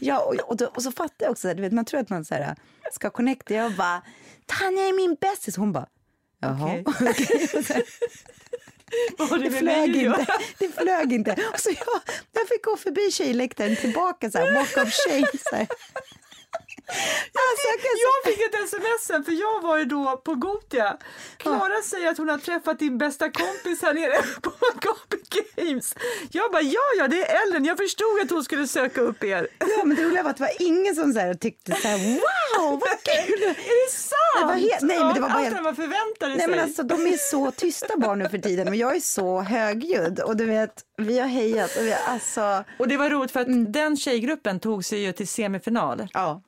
ja, 0.04 0.18
och, 0.20 0.34
och, 0.34 0.76
och 0.76 0.82
så 0.82 0.92
fattar 0.92 1.26
jag 1.26 1.30
också, 1.30 1.54
du 1.54 1.62
vet, 1.62 1.72
man 1.72 1.84
tror 1.84 2.00
att 2.00 2.10
man 2.10 2.24
så 2.24 2.34
här, 2.34 2.56
ska 2.92 3.10
connecta. 3.10 3.54
Jag 3.54 3.76
bara, 3.76 4.02
Tanja 4.58 4.82
är 4.88 4.92
min 4.92 5.16
bästis. 5.20 5.56
Hon 5.56 5.72
bara, 5.72 5.86
jaha. 6.40 6.82
Okej. 6.86 7.84
Vad 9.18 9.28
har 9.28 9.38
Det 9.38 9.50
med 9.50 9.58
flög 9.58 9.96
inte. 9.96 10.26
Det 10.58 10.68
flög 10.68 11.12
inte. 11.12 11.32
Och 11.52 11.60
så 11.60 11.70
jag, 11.70 12.00
jag 12.32 12.48
fick 12.48 12.64
gå 12.64 12.76
förbi 12.76 13.10
tjejläktaren 13.12 13.76
tillbaka 13.76 14.30
så 14.30 14.38
här, 14.38 14.54
walk 14.54 14.76
of 14.76 14.94
shame. 14.94 15.26
Så 15.50 15.56
här. 15.56 15.66
Alltså, 17.32 17.68
jag, 18.24 18.32
fick 18.34 18.40
ett 18.46 18.68
smsen 18.70 19.24
för 19.24 19.32
jag 19.32 19.62
var 19.62 19.78
ju 19.78 19.84
då 19.84 20.16
på 20.24 20.34
Gotia. 20.34 20.96
Klara 21.36 21.82
säger 21.82 22.08
att 22.10 22.18
hon 22.18 22.28
har 22.28 22.38
träffat 22.38 22.78
din 22.78 22.98
bästa 22.98 23.30
kompis 23.30 23.82
här 23.82 23.94
nere 23.94 24.22
på 24.42 24.52
Gabi 24.80 25.22
Games. 25.56 25.94
Jag 26.30 26.52
bara 26.52 26.62
ja, 26.62 26.80
ja, 26.98 27.08
det 27.08 27.24
är 27.30 27.42
Ellen. 27.46 27.64
Jag 27.64 27.78
förstod 27.78 28.20
att 28.22 28.30
hon 28.30 28.44
skulle 28.44 28.66
söka 28.66 29.00
upp 29.00 29.24
er. 29.24 29.48
Ja, 29.58 29.84
men 29.84 29.96
det 29.96 30.04
roliga 30.04 30.22
var 30.22 30.30
att 30.30 30.36
det 30.36 30.42
var 30.42 30.62
ingen 30.62 30.94
som 30.94 31.12
så 31.12 31.20
här 31.20 31.34
tyckte 31.34 31.72
så 31.74 31.88
här 31.88 31.98
wow, 31.98 32.80
vad 32.80 33.02
kul! 33.04 33.42
Är 33.42 33.86
det 33.86 33.92
sant? 33.92 34.70
Det 34.80 34.86
nej, 34.86 34.98
men 34.98 35.14
det 35.14 35.20
var 35.20 35.28
bara 35.28 35.38
Allt 35.38 35.44
helt, 35.44 35.62
man 35.62 35.76
förväntade 35.76 36.28
nej, 36.34 36.38
sig. 36.38 36.48
men 36.48 36.58
alltså, 36.60 36.82
de 36.82 37.06
är 37.06 37.16
så 37.16 37.50
tysta 37.50 37.96
barn 37.96 38.18
nu 38.18 38.28
för 38.28 38.38
tiden, 38.38 38.64
men 38.70 38.78
jag 38.78 38.96
är 38.96 39.00
så 39.00 39.40
högljudd 39.40 40.20
och 40.20 40.36
du 40.36 40.44
vet, 40.46 40.72
vi 40.96 41.18
har 41.18 41.28
hejat 41.28 41.76
och 41.76 41.82
vi 41.82 41.92
alltså, 42.06 42.64
Och 42.78 42.88
det 42.88 42.96
var 42.96 43.10
roligt 43.10 43.30
för 43.30 43.40
att 43.40 43.46
Mm. 43.46 43.72
den 43.72 43.96
tjejgruppen 43.96 44.60
tog 44.60 44.84
sig 44.84 44.98
ju 45.02 45.12
till 45.12 45.28
semifinal. 45.28 46.08
ja. 46.12 46.42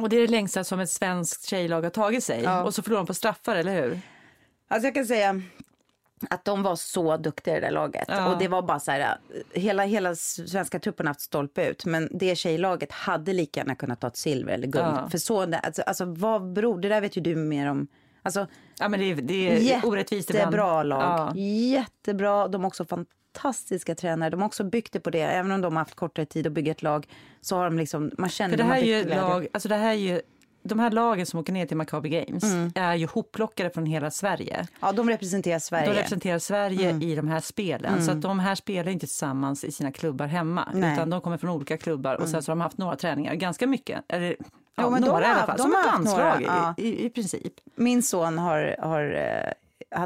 Och 0.00 0.08
det 0.08 0.16
är 0.16 0.20
det 0.20 0.26
längsta 0.30 0.64
som 0.64 0.80
ett 0.80 0.90
svenskt 0.90 1.46
tjejlag 1.48 1.82
har 1.82 1.90
tagit 1.90 2.24
sig. 2.24 2.42
Ja. 2.42 2.62
Och 2.62 2.74
så 2.74 2.82
förlorade 2.82 3.02
de 3.02 3.06
på 3.06 3.14
straffar, 3.14 3.56
eller 3.56 3.82
hur? 3.82 4.00
Alltså 4.68 4.86
jag 4.86 4.94
kan 4.94 5.06
säga 5.06 5.40
att 6.30 6.44
de 6.44 6.62
var 6.62 6.76
så 6.76 7.16
duktiga 7.16 7.56
i 7.56 7.60
det 7.60 7.66
där 7.66 7.72
laget. 7.72 8.04
Ja. 8.08 8.32
Och 8.32 8.38
det 8.38 8.48
var 8.48 8.62
bara 8.62 8.80
så 8.80 8.90
här, 8.90 9.18
hela, 9.52 9.84
hela 9.84 10.14
svenska 10.14 10.78
truppen 10.78 11.06
har 11.06 11.10
haft 11.10 11.20
stolpe 11.20 11.66
ut. 11.66 11.84
Men 11.84 12.08
det 12.12 12.36
tjejlaget 12.36 12.92
hade 12.92 13.32
lika 13.32 13.60
gärna 13.60 13.74
kunnat 13.74 14.00
ta 14.00 14.06
ett 14.06 14.16
silver 14.16 14.52
eller 14.54 14.66
guld. 14.66 14.84
Ja. 14.86 15.08
För 15.10 15.18
så, 15.18 15.54
alltså, 15.62 15.82
alltså 15.82 16.04
vad 16.04 16.52
beror, 16.52 16.80
det 16.80 16.88
där 16.88 17.00
vet 17.00 17.16
ju 17.16 17.20
du 17.20 17.36
mer 17.36 17.70
om. 17.70 17.88
Alltså 18.22 18.46
Ja, 18.78 18.88
men 18.88 19.00
det, 19.00 19.10
är- 19.10 19.14
det 19.16 19.72
är 19.72 19.86
orättvist 19.86 20.30
ibland. 20.30 20.44
jättebra 20.46 20.82
lag. 20.82 21.36
Jättebra, 21.36 22.48
de 22.48 22.60
har 22.60 22.68
också 22.68 22.84
fantastiska 23.34 23.94
tränare. 23.94 24.30
De 24.30 24.40
har 24.40 24.46
också 24.46 24.64
byggt 24.64 24.92
det 24.92 25.00
på 25.00 25.10
det. 25.10 25.20
Även 25.22 25.52
om 25.52 25.60
de 25.60 25.72
har 25.76 25.80
haft 25.80 25.94
kortare 25.94 26.26
tid 26.26 26.46
att 26.46 26.52
bygga 26.52 26.72
ett 26.72 26.82
lag 26.82 27.06
så 27.40 27.56
har 27.56 27.64
de 27.64 27.78
liksom, 27.78 28.10
man 28.18 28.28
känner 28.28 28.50
För 28.50 28.56
det 28.56 28.62
de 28.62 28.68
här 28.74 28.82
är 28.82 29.16
lag, 29.16 29.46
alltså 29.52 29.68
det 29.68 29.74
här 29.76 29.90
är 29.90 29.94
ju, 29.94 30.20
de 30.62 30.78
här 30.78 30.90
lagen 30.90 31.26
som 31.26 31.40
åker 31.40 31.52
ner 31.52 31.66
till 31.66 31.76
Maccabi 31.76 32.08
Games 32.08 32.44
Mm. 32.44 32.72
är 32.74 32.94
ju 32.94 33.06
hopplockade 33.06 33.70
från 33.70 33.86
hela 33.86 34.10
Sverige. 34.10 34.66
Ja, 34.80 34.92
de 34.92 35.08
representerar 35.10 35.58
Sverige. 35.58 35.86
De 35.90 35.94
representerar 35.96 36.38
Sverige 36.38 36.90
Mm. 36.90 37.02
i 37.02 37.14
de 37.14 37.28
här 37.28 37.40
spelen. 37.40 38.04
Så 38.04 38.10
att 38.12 38.22
de 38.22 38.38
här 38.38 38.54
spelar 38.54 38.92
inte 38.92 39.06
tillsammans 39.06 39.64
i 39.64 39.72
sina 39.72 39.92
klubbar 39.92 40.26
hemma. 40.26 40.68
Nej. 40.74 40.82
Mm. 40.82 40.94
Utan 40.94 41.10
de 41.10 41.20
kommer 41.20 41.36
från 41.36 41.50
olika 41.50 41.76
klubbar 41.76 42.14
och 42.14 42.28
sen 42.28 42.42
så 42.42 42.50
har 42.50 42.56
de 42.56 42.60
haft 42.60 42.78
några 42.78 42.96
träningar, 42.96 43.34
ganska 43.34 43.66
mycket. 43.66 44.04
Eller, 44.08 44.36
ja, 44.40 44.44
Jo, 44.82 44.90
men 44.90 45.02
de 45.02 45.08
några 45.08 45.22
i 45.24 45.26
har- 45.26 45.34
alla 45.34 45.46
fall. 45.46 45.56
de 45.56 45.62
Som 45.62 45.72
har 45.72 45.80
ett 45.80 45.86
landslag 45.86 46.42
ja. 46.42 46.74
i, 46.78 46.82
i, 46.88 47.06
i 47.06 47.10
princip. 47.10 47.52
Min 47.74 48.02
son 48.02 48.38
har, 48.38 48.76
har 48.78 49.14
eh, 49.14 49.52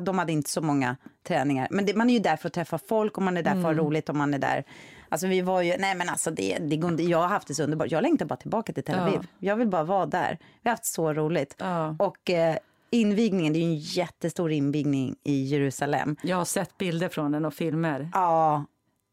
de 0.02 0.18
hade 0.18 0.32
inte 0.32 0.50
så 0.50 0.60
många 0.60 0.96
träningar. 1.26 1.68
Men 1.70 1.86
det, 1.86 1.94
man 1.94 2.10
är 2.10 2.14
ju 2.14 2.20
där 2.20 2.36
för 2.36 2.46
att 2.48 2.52
träffa 2.54 2.78
folk 2.78 3.16
och 3.16 3.22
man 3.22 3.36
är 3.36 3.42
där 3.42 3.50
för 3.50 3.58
att 3.58 3.64
ha 3.64 3.70
Mm. 3.72 3.84
roligt 3.84 4.08
och 4.08 4.16
man 4.16 4.34
är 4.34 4.38
där. 4.38 4.64
Alltså 5.08 5.26
vi 5.26 5.40
var 5.40 5.62
ju, 5.62 5.76
nej 5.78 5.94
men 5.94 6.08
alltså 6.08 6.30
det, 6.30 6.58
det 6.58 6.76
går 6.76 7.00
jag 7.00 7.18
har 7.18 7.28
haft 7.28 7.48
det 7.48 7.54
så 7.54 7.62
underbart. 7.64 7.90
Jag 7.90 8.02
längtar 8.02 8.26
bara 8.26 8.36
tillbaka 8.36 8.72
till 8.72 8.84
Tel 8.84 8.96
Ja. 8.96 9.02
Aviv. 9.08 9.26
Jag 9.38 9.56
vill 9.56 9.68
bara 9.68 9.84
vara 9.84 10.06
där. 10.06 10.38
Vi 10.62 10.68
har 10.68 10.72
haft 10.72 10.84
så 10.86 11.12
roligt. 11.12 11.54
Ja. 11.58 11.96
Och 11.98 12.30
eh, 12.30 12.56
invigningen, 12.90 13.52
det 13.52 13.58
är 13.58 13.60
ju 13.60 13.66
en 13.66 13.76
jättestor 13.76 14.52
invigning 14.52 15.16
i 15.24 15.42
Jerusalem. 15.44 16.16
Jag 16.22 16.36
har 16.36 16.44
sett 16.44 16.78
bilder 16.78 17.08
från 17.08 17.32
den 17.32 17.44
och 17.44 17.54
filmer. 17.54 18.10
Ja. 18.14 18.64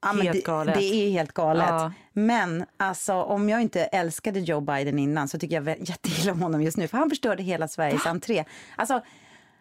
Ja, 0.01 0.13
det, 0.13 0.73
det 0.73 0.83
är 0.83 1.11
helt 1.11 1.33
galet. 1.33 1.65
Ja. 1.69 1.91
Men 2.13 2.65
alltså, 2.77 3.13
om 3.13 3.49
jag 3.49 3.61
inte 3.61 3.83
älskade 3.83 4.39
Joe 4.39 4.61
Biden 4.61 4.99
innan 4.99 5.27
så 5.27 5.39
tycker 5.39 5.61
jag 5.61 5.79
jätteilla 5.89 6.31
om 6.31 6.41
honom 6.41 6.61
just 6.61 6.77
nu. 6.77 6.87
För 6.87 6.97
han 6.97 7.09
förstörde 7.09 7.43
hela 7.43 7.67
Sveriges 7.67 8.05
entré. 8.05 8.45
Alltså, 8.75 9.01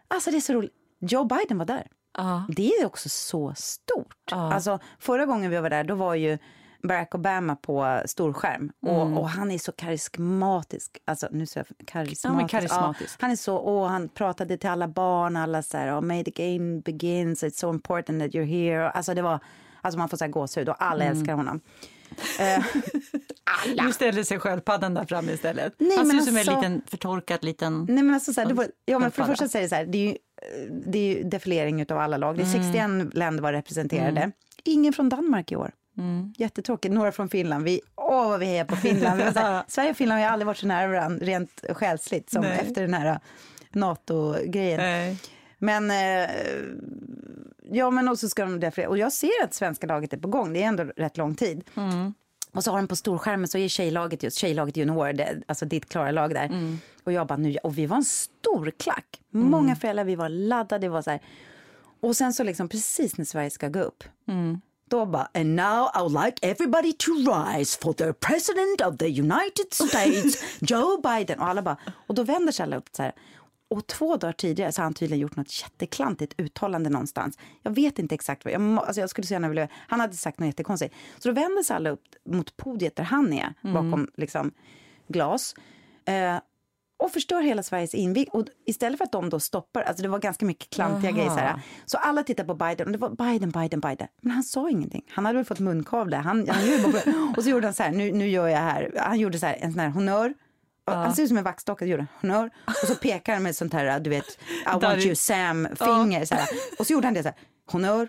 alltså 0.09 0.31
det 0.31 0.37
är 0.37 0.41
så 0.41 0.53
roligt. 0.53 0.73
Joe 1.01 1.25
Biden 1.25 1.59
var 1.59 1.65
där. 1.65 1.87
Ja. 2.19 2.45
Det 2.49 2.69
är 2.75 2.87
också 2.87 3.09
så 3.09 3.53
stort. 3.57 4.15
Ja. 4.31 4.53
Alltså, 4.55 4.79
förra 4.99 5.27
gången 5.27 5.51
vi 5.51 5.57
var 5.59 5.71
där 5.71 5.85
då 5.85 5.95
var 5.95 6.15
ju 6.15 6.39
Barack 6.83 7.15
Obama 7.15 7.57
på 7.57 8.03
storskärm. 8.07 8.71
Och, 8.87 9.03
Mm. 9.03 9.19
och 9.19 9.29
han 9.29 9.51
är 9.51 9.59
så 9.59 9.73
karismatisk. 9.73 10.99
Alltså, 11.05 11.29
nu 11.31 11.47
säger 11.47 11.67
jag 11.79 11.87
karismatisk. 11.89 12.43
Ja, 12.43 12.49
karismatisk. 12.59 13.11
Ja, 13.13 13.17
han 13.21 13.31
är 13.31 13.37
så, 13.37 13.57
och 13.57 13.89
han 13.89 14.09
pratade 14.09 14.57
till 14.57 14.71
alla 14.71 14.89
barn, 14.89 15.37
alla 15.37 15.63
så 15.63 15.77
här, 15.77 15.99
oh, 15.99 16.01
may 16.01 16.25
the 16.25 16.31
game 16.57 16.81
begin, 16.81 17.37
so 17.37 17.47
it's 17.47 17.59
so 17.59 17.71
important 17.71 18.23
that 18.23 18.31
you're 18.31 18.45
here. 18.45 18.91
Alltså 18.91 19.15
det 19.15 19.23
var, 19.23 19.39
alltså 19.81 19.99
man 19.99 20.09
får 20.09 20.17
så 20.17 20.25
här 20.25 20.31
gåshud 20.33 20.69
och 20.69 20.83
alla 20.83 21.05
Mm. 21.05 21.17
älskar 21.19 21.35
honom. 21.35 21.61
Eh, 22.41 22.65
Nu 23.85 23.93
ställer 23.93 24.23
sig 24.23 24.39
sköldpaddan 24.39 24.95
där 24.95 25.05
framme 25.05 25.33
istället. 25.33 25.75
Nej, 25.79 25.97
Han 25.97 26.07
ser 26.07 26.17
ut 26.17 26.25
som 26.25 26.35
en 26.37 26.39
alltså- 26.41 26.57
liten 26.57 26.83
förtorkad 26.87 27.45
liten... 27.45 27.87
Nej 27.89 28.03
men 28.05 28.15
alltså 28.15 28.33
så 28.33 28.41
här, 28.41 28.53
var, 28.53 28.67
ja 28.85 28.99
men 28.99 29.11
för 29.11 29.23
det 29.23 29.37
första 29.37 29.59
är 29.59 29.63
det 29.63 29.69
så 29.69 29.75
här, 29.75 29.87
det 29.87 29.99
är 29.99 30.07
ju, 30.11 30.17
det 30.71 30.99
är 30.99 31.17
ju 31.17 31.23
defilering 31.23 31.87
av 31.91 31.99
alla 31.99 32.17
lag. 32.17 32.37
Det 32.37 32.43
är 32.43 32.47
61 32.47 33.15
länder 33.15 33.43
var 33.43 33.53
representerade. 33.53 34.33
Ingen 34.65 34.93
från 34.93 35.09
Danmark 35.09 35.53
i 35.53 35.57
år. 35.57 35.73
Jättetråkigt. 36.37 36.95
Några 36.95 37.13
från 37.13 37.29
Finland. 37.29 37.65
Vi, 37.65 37.81
åh 37.97 38.29
vad 38.29 38.41
vi 38.41 38.47
hejar 38.47 38.65
på 38.65 38.77
Finland. 38.77 39.21
Här, 39.21 39.63
Sverige 39.69 39.91
och 39.91 39.97
Finland 39.97 40.21
har 40.23 40.29
aldrig 40.29 40.47
varit 40.47 40.59
så 40.59 40.67
nära 40.67 40.89
varandra 40.89 41.27
rent 41.27 41.65
själsligt 41.71 42.31
som 42.31 42.43
Nej. 42.43 42.59
efter 42.63 42.83
den 42.83 42.95
här 42.95 43.21
NATO-grejen. 43.71 44.81
Nej. 44.81 45.17
Men 45.59 45.91
eh, 45.91 46.31
ja, 47.71 47.91
men 47.91 48.09
och 48.09 48.19
så 48.19 48.29
ska 48.29 48.43
de 48.43 48.61
defilera. 48.61 48.91
Och 48.91 48.99
jag 48.99 49.13
ser 49.13 49.45
att 49.45 49.55
svenska 49.55 49.87
laget 49.87 50.13
är 50.13 50.17
på 50.17 50.29
gång. 50.29 50.53
Det 50.53 50.63
är 50.63 50.67
ändå 50.67 50.85
rätt 50.85 51.17
lång 51.17 51.35
tid. 51.35 51.65
Och 52.53 52.65
så 52.65 52.71
har 52.71 52.79
de 52.79 52.89
på 52.89 52.97
storskärmen 52.97 53.49
så 53.49 53.59
är 53.59 53.69
tjejlaget 53.69 54.23
just 54.23 54.37
tjejlaget 54.37 54.77
junior, 54.77 55.13
det, 55.13 55.43
alltså 55.47 55.65
ditt 55.65 55.89
klara 55.89 56.11
lag 56.11 56.35
där. 56.35 56.79
Och 57.09 57.13
jag 57.13 57.27
bara 57.27 57.37
nu, 57.39 57.57
och 57.63 57.79
vi 57.79 57.87
var 57.87 57.97
en 57.97 58.05
stor 58.05 58.71
klack. 58.79 59.21
Många 59.31 59.77
föräldrar, 59.77 60.05
vi 60.05 60.15
var 60.17 60.29
laddade, 60.29 60.87
det 60.87 60.89
var 60.89 61.03
så 61.03 61.11
här. 61.11 61.21
Och 62.01 62.17
sen 62.17 62.33
så 62.33 62.43
liksom 62.45 62.69
precis 62.69 63.19
när 63.19 63.25
Sverige 63.25 63.51
ska 63.51 63.69
gå 63.69 63.81
upp. 63.81 64.05
Då 64.91 65.07
bara, 65.07 65.29
and 65.35 65.55
now 65.55 65.89
I 65.97 65.99
would 65.99 66.25
like 66.25 66.47
everybody 66.47 66.93
to 66.93 67.11
rise 67.13 67.79
for 67.83 67.93
the 67.93 68.13
president 68.13 68.81
of 68.81 68.97
the 68.99 69.21
United 69.21 69.67
States, 69.73 70.43
Joe 70.61 71.01
Biden. 71.03 71.39
Och 71.41 71.47
alla 71.47 71.63
bara, 71.63 71.77
och 72.07 72.15
då 72.15 72.23
vänder 72.23 72.53
sig 72.53 72.63
alla 72.65 72.77
upp 72.77 72.89
så 72.93 73.03
här. 73.03 73.13
Och 73.71 73.87
två 73.87 74.17
dagar 74.17 74.33
tidigare 74.33 74.73
så 74.73 74.81
har 74.81 74.85
han 74.85 74.95
tydligen 74.95 75.21
gjort 75.21 75.37
något 75.37 75.63
jätteklantigt 75.63 76.35
uttalande 76.41 76.91
någonstans. 76.91 77.39
Jag 77.63 77.71
vet 77.75 77.99
inte 77.99 78.15
exakt 78.15 78.45
vad, 78.45 78.55
jag, 78.55 78.61
må- 78.61 78.81
alltså 78.81 79.01
jag 79.01 79.11
skulle 79.11 79.27
så 79.27 79.33
gärna 79.35 79.49
vilja, 79.49 79.69
han 79.73 80.01
hade 80.01 80.15
sagt 80.17 80.39
något 80.39 80.47
jättekonstigt. 80.47 80.95
Så 81.19 81.29
då 81.29 81.35
vänder 81.35 81.63
sig 81.63 81.77
alla 81.77 81.91
upp 81.91 82.05
mot 82.29 82.57
podiet 82.57 82.97
där 82.97 83.05
han 83.05 83.33
är, 83.33 83.55
bakom 83.63 84.11
liksom 84.17 84.53
glas. 85.09 85.55
Eh, 86.05 86.37
och 86.99 87.11
förstör 87.11 87.43
hela 87.43 87.63
Sveriges 87.63 87.95
invigning. 87.95 88.31
Och 88.33 88.47
istället 88.67 88.99
för 88.99 89.05
att 89.05 89.13
de 89.13 89.31
då 89.31 89.41
stoppar, 89.41 89.83
alltså 89.83 90.03
det 90.03 90.09
var 90.09 90.19
ganska 90.19 90.47
mycket 90.47 90.71
klantiga 90.71 91.11
Jaha. 91.11 91.17
grejer 91.17 91.31
så 91.31 91.37
här. 91.37 91.61
Så 91.87 91.99
alla 91.99 92.23
tittar 92.23 92.45
på 92.45 92.55
Biden 92.55 92.87
och 92.87 92.93
det 92.93 92.99
var 92.99 93.11
Biden, 93.11 93.51
Biden, 93.51 93.81
Biden. 93.81 94.09
Men 94.21 94.33
han 94.33 94.43
sa 94.43 94.71
ingenting. 94.71 95.05
Han 95.09 95.27
hade 95.27 95.37
väl 95.37 95.45
fått 95.45 95.59
munkavle. 95.59 96.17
Han, 96.17 96.49
han 96.49 96.83
gjorde 96.83 97.03
och 97.37 97.43
så 97.43 97.51
gjorde 97.51 97.67
han 97.67 97.75
så 97.75 97.83
här, 97.83 97.93
nu, 97.93 98.13
nu 98.13 98.29
gör 98.29 98.49
jag 98.49 98.59
här. 98.59 98.95
Han 98.99 99.19
gjorde 99.19 99.39
så 99.39 99.47
här, 99.47 99.59
en 99.61 99.73
sån 99.73 99.81
här 99.81 99.89
honör. 99.89 100.35
Och 100.87 100.95
Han 100.95 101.15
ser 101.15 101.23
ut 101.23 101.29
som 101.29 101.39
en 101.39 101.45
vaxdocka, 101.45 101.85
gjorde 101.85 102.07
honör. 102.21 102.51
Och 102.67 102.89
så 102.89 102.95
pekar 102.95 103.33
han 103.33 103.43
med 103.43 103.57
sånt 103.57 103.73
här, 103.73 104.01
du 104.01 104.11
vet, 104.11 104.39
I 104.67 104.79
want 104.81 105.05
you 105.05 105.15
Sam 105.15 105.69
finger. 105.77 106.25
Så 106.25 106.35
här. 106.35 106.49
Och 106.79 106.87
så 106.87 106.93
gjorde 106.93 107.07
han 107.07 107.15
det 107.15 107.23
så 107.23 107.29
här, 107.29 107.39
honör. 107.71 108.09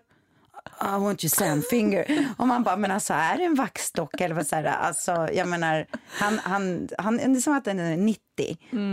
I 0.82 1.00
want 1.00 1.24
you 1.24 1.30
Sam 1.30 1.62
finger. 1.70 2.26
Och 2.38 2.48
man 2.48 2.64
bara, 2.64 2.76
men 2.78 2.92
alltså 2.92 3.14
är 3.14 3.38
det 3.38 3.44
en 3.44 3.56
vaxdocka 3.56 4.26
eller 4.26 4.36
vad 4.36 4.48
så 4.48 4.56
här, 4.56 4.64
alltså 4.64 5.28
jag 5.34 5.48
menar, 5.48 5.86
han, 6.08 6.40
han, 6.44 6.90
han, 6.98 7.18
det 7.18 7.24
är 7.24 7.36
som 7.42 7.54
att 7.54 7.66
den 7.66 7.80
är 7.80 7.98
90 7.98 8.20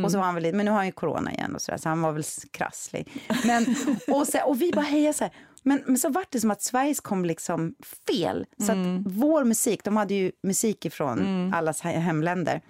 och 0.04 0.10
så 0.12 0.18
var 0.18 0.24
han 0.24 0.34
väl 0.34 0.54
men 0.54 0.64
nu 0.64 0.70
har 0.70 0.78
han 0.78 0.86
ju 0.86 0.92
corona 0.92 1.32
igen 1.32 1.54
och 1.54 1.62
så 1.62 1.70
där, 1.72 1.78
så 1.78 1.88
han 1.88 2.02
var 2.02 2.12
väl 2.12 2.24
krasslig. 2.50 3.08
Men, 3.44 3.74
och, 4.08 4.26
så, 4.28 4.38
och 4.46 4.62
vi 4.62 4.72
bara 4.72 4.80
hejar 4.84 5.12
så 5.12 5.24
här, 5.24 5.32
men, 5.62 5.82
men 5.86 5.98
så 5.98 6.08
vart 6.08 6.30
det 6.32 6.40
som 6.40 6.50
att 6.50 6.62
Sveriges 6.62 7.00
kom 7.00 7.24
liksom 7.24 7.74
fel. 8.06 8.46
Så 8.66 8.72
att 8.72 8.78
vår 9.06 9.44
musik, 9.44 9.84
de 9.84 9.96
hade 9.96 10.14
ju 10.14 10.32
musik 10.42 10.84
ifrån 10.84 11.52
allas 11.54 11.82
he- 11.82 11.98
hemländer. 11.98 12.60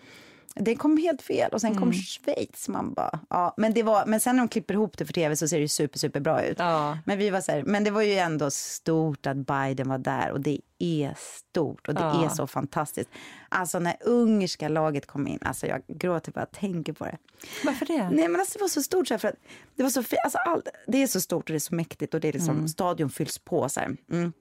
Det 0.60 0.76
kom 0.76 0.96
helt 0.96 1.22
fel 1.22 1.50
och 1.52 1.60
sen 1.60 1.74
kom 1.78 1.92
Schweiz. 1.92 2.68
Man 2.68 2.94
bara, 2.94 3.20
ja. 3.30 3.54
men, 3.56 3.74
det 3.74 3.82
var, 3.82 4.06
men 4.06 4.20
sen 4.20 4.36
när 4.36 4.42
de 4.42 4.48
klipper 4.48 4.74
ihop 4.74 4.98
det 4.98 5.06
för 5.06 5.12
tv 5.12 5.36
så 5.36 5.48
ser 5.48 5.60
det 5.60 5.68
super, 5.68 5.98
super 5.98 6.20
bra 6.20 6.42
ut. 6.42 6.58
Ja. 6.58 6.98
Men, 7.04 7.18
vi 7.18 7.30
var 7.30 7.40
så 7.40 7.52
här, 7.52 7.62
men 7.62 7.84
det 7.84 7.90
var 7.90 8.02
ju 8.02 8.14
ändå 8.14 8.50
stort 8.50 9.26
att 9.26 9.36
Biden 9.36 9.88
var 9.88 9.98
där 9.98 10.32
och 10.32 10.40
det 10.40 10.60
är 10.78 11.14
stort 11.18 11.88
och 11.88 11.94
det 11.94 12.00
Ja. 12.00 12.24
är 12.24 12.28
så 12.28 12.46
fantastiskt. 12.46 13.10
Alltså 13.48 13.78
när 13.78 13.96
ungerska 14.00 14.68
laget 14.68 15.06
kom 15.06 15.26
in, 15.26 15.38
alltså 15.42 15.66
jag 15.66 15.82
gråter 15.88 16.32
bara 16.32 16.40
jag 16.40 16.50
tänker 16.60 16.92
på 16.92 17.04
det. 17.04 17.18
Varför 17.64 17.86
det? 17.86 18.10
Nej 18.10 18.28
men 18.28 18.40
alltså 18.40 18.58
det 18.58 18.62
var 18.62 18.68
så 18.68 18.82
stort 18.82 19.08
så 19.08 19.14
här, 19.14 19.18
för 19.18 19.28
att 19.28 19.36
det 19.76 19.82
var 19.82 19.90
så 19.90 19.98
alltså 20.24 20.38
allt, 20.38 20.68
det 20.86 21.02
är 21.02 21.06
så 21.06 21.20
stort 21.20 21.48
och 21.48 21.52
det 21.52 21.56
är 21.56 21.60
så 21.60 21.74
mäktigt 21.74 22.14
och 22.14 22.20
det 22.20 22.28
är 22.28 22.32
liksom, 22.32 22.68
stadion 22.68 23.10
fylls 23.10 23.38
på 23.38 23.68
så 23.68 23.80
här. 23.80 23.96
Mm. 24.10 24.32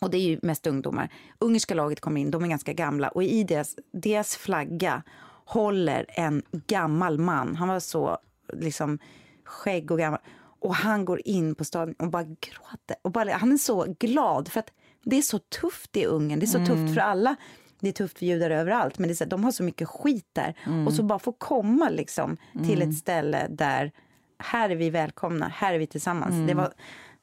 Och 0.00 0.10
det 0.10 0.16
är 0.18 0.22
ju 0.22 0.38
mest 0.42 0.66
ungdomar. 0.66 1.08
Ungerska 1.38 1.74
laget 1.74 2.00
kommer 2.00 2.20
in, 2.20 2.30
de 2.30 2.44
är 2.44 2.48
ganska 2.48 2.72
gamla 2.72 3.08
och 3.08 3.22
i 3.22 3.44
deras, 3.44 3.76
deras 3.92 4.36
flagga 4.36 5.02
håller 5.48 6.06
en 6.08 6.42
gammal 6.66 7.18
man. 7.18 7.56
Han 7.56 7.68
var 7.68 7.80
så 7.80 8.18
liksom 8.52 8.98
skägg 9.44 9.90
och 9.90 9.98
gammal. 9.98 10.20
Och 10.60 10.74
han 10.74 11.04
går 11.04 11.20
in 11.24 11.54
på 11.54 11.64
stadion 11.64 11.94
och 11.98 12.10
bara 12.10 12.22
gråter. 12.24 12.96
Och 13.02 13.10
bara, 13.12 13.32
han 13.36 13.52
är 13.52 13.56
så 13.56 13.94
glad 13.98 14.48
för 14.48 14.60
att 14.60 14.72
det 15.04 15.16
är 15.18 15.22
så 15.22 15.38
tufft 15.38 15.96
i 15.96 16.04
Ungern. 16.04 16.38
Det 16.40 16.44
är 16.44 16.48
så 16.48 16.66
tufft 16.66 16.94
för 16.94 17.00
alla. 17.00 17.36
Det 17.80 17.88
är 17.88 17.92
tufft 17.92 18.18
för 18.18 18.26
judar 18.26 18.50
överallt, 18.50 18.98
men 18.98 19.08
det 19.08 19.12
är 19.12 19.16
så, 19.16 19.24
de 19.24 19.44
har 19.44 19.52
så 19.52 19.62
mycket 19.62 19.88
skit 19.88 20.28
där. 20.32 20.54
Och 20.86 20.92
så 20.92 21.02
bara 21.02 21.18
få 21.18 21.32
komma 21.32 21.88
liksom, 21.88 22.36
till 22.66 22.82
ett 22.82 22.94
ställe 22.96 23.46
där 23.50 23.92
här 24.38 24.70
är 24.70 24.76
vi 24.76 24.90
välkomna, 24.90 25.48
här 25.48 25.74
är 25.74 25.78
vi 25.78 25.86
tillsammans. 25.86 26.48
Det, 26.48 26.54
var, 26.54 26.72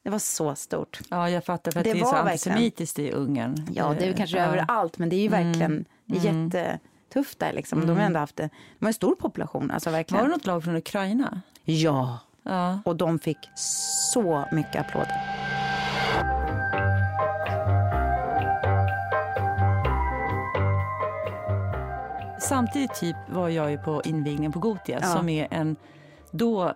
det 0.03 0.09
var 0.09 0.19
så 0.19 0.55
stort. 0.55 0.99
Ja, 1.09 1.29
jag 1.29 1.45
fattar. 1.45 1.71
För 1.71 1.79
att 1.79 1.83
Det 1.83 1.93
det, 1.93 1.99
är 1.99 2.03
så 2.05 2.11
var 2.11 2.23
verkligen- 2.23 2.57
antisemitiskt 2.57 2.99
i 2.99 3.11
Ungern. 3.11 3.67
Ja, 3.73 3.95
det 3.99 4.05
är 4.07 4.13
kanske 4.13 4.37
ja. 4.37 4.43
överallt, 4.45 4.97
men 4.97 5.09
det 5.09 5.15
är 5.15 5.21
ju 5.21 5.27
verkligen 5.27 5.85
det 6.05 6.17
är 6.17 6.21
jättetufft. 6.21 6.83
Tufft 7.15 7.39
där 7.39 7.53
liksom. 7.53 7.87
De 7.87 7.97
har 7.97 8.03
ändå 8.03 8.19
haft 8.19 8.39
en, 8.39 8.49
de 8.79 8.85
har 8.85 8.89
en 8.89 8.93
stor 8.93 9.15
population, 9.15 9.71
alltså 9.71 9.89
verkligen. 9.89 10.23
Var 10.23 10.29
det 10.29 10.35
något 10.35 10.45
lag 10.45 10.63
från 10.63 10.75
Ukraina? 10.75 11.41
Ja, 11.63 12.19
Ja. 12.43 12.79
och 12.85 12.95
de 12.95 13.19
fick 13.19 13.37
så 13.55 14.45
mycket 14.51 14.75
applåder. 14.75 15.21
Samtidigt 22.39 22.93
typ 22.93 23.15
var 23.29 23.49
jag 23.49 23.71
ju 23.71 23.77
på 23.77 24.01
invigningen 24.05 24.51
på 24.51 24.59
Gotia 24.59 24.99
Ja. 25.01 25.07
som 25.07 25.29
är 25.29 25.47
en 25.51 25.75
då 26.31 26.73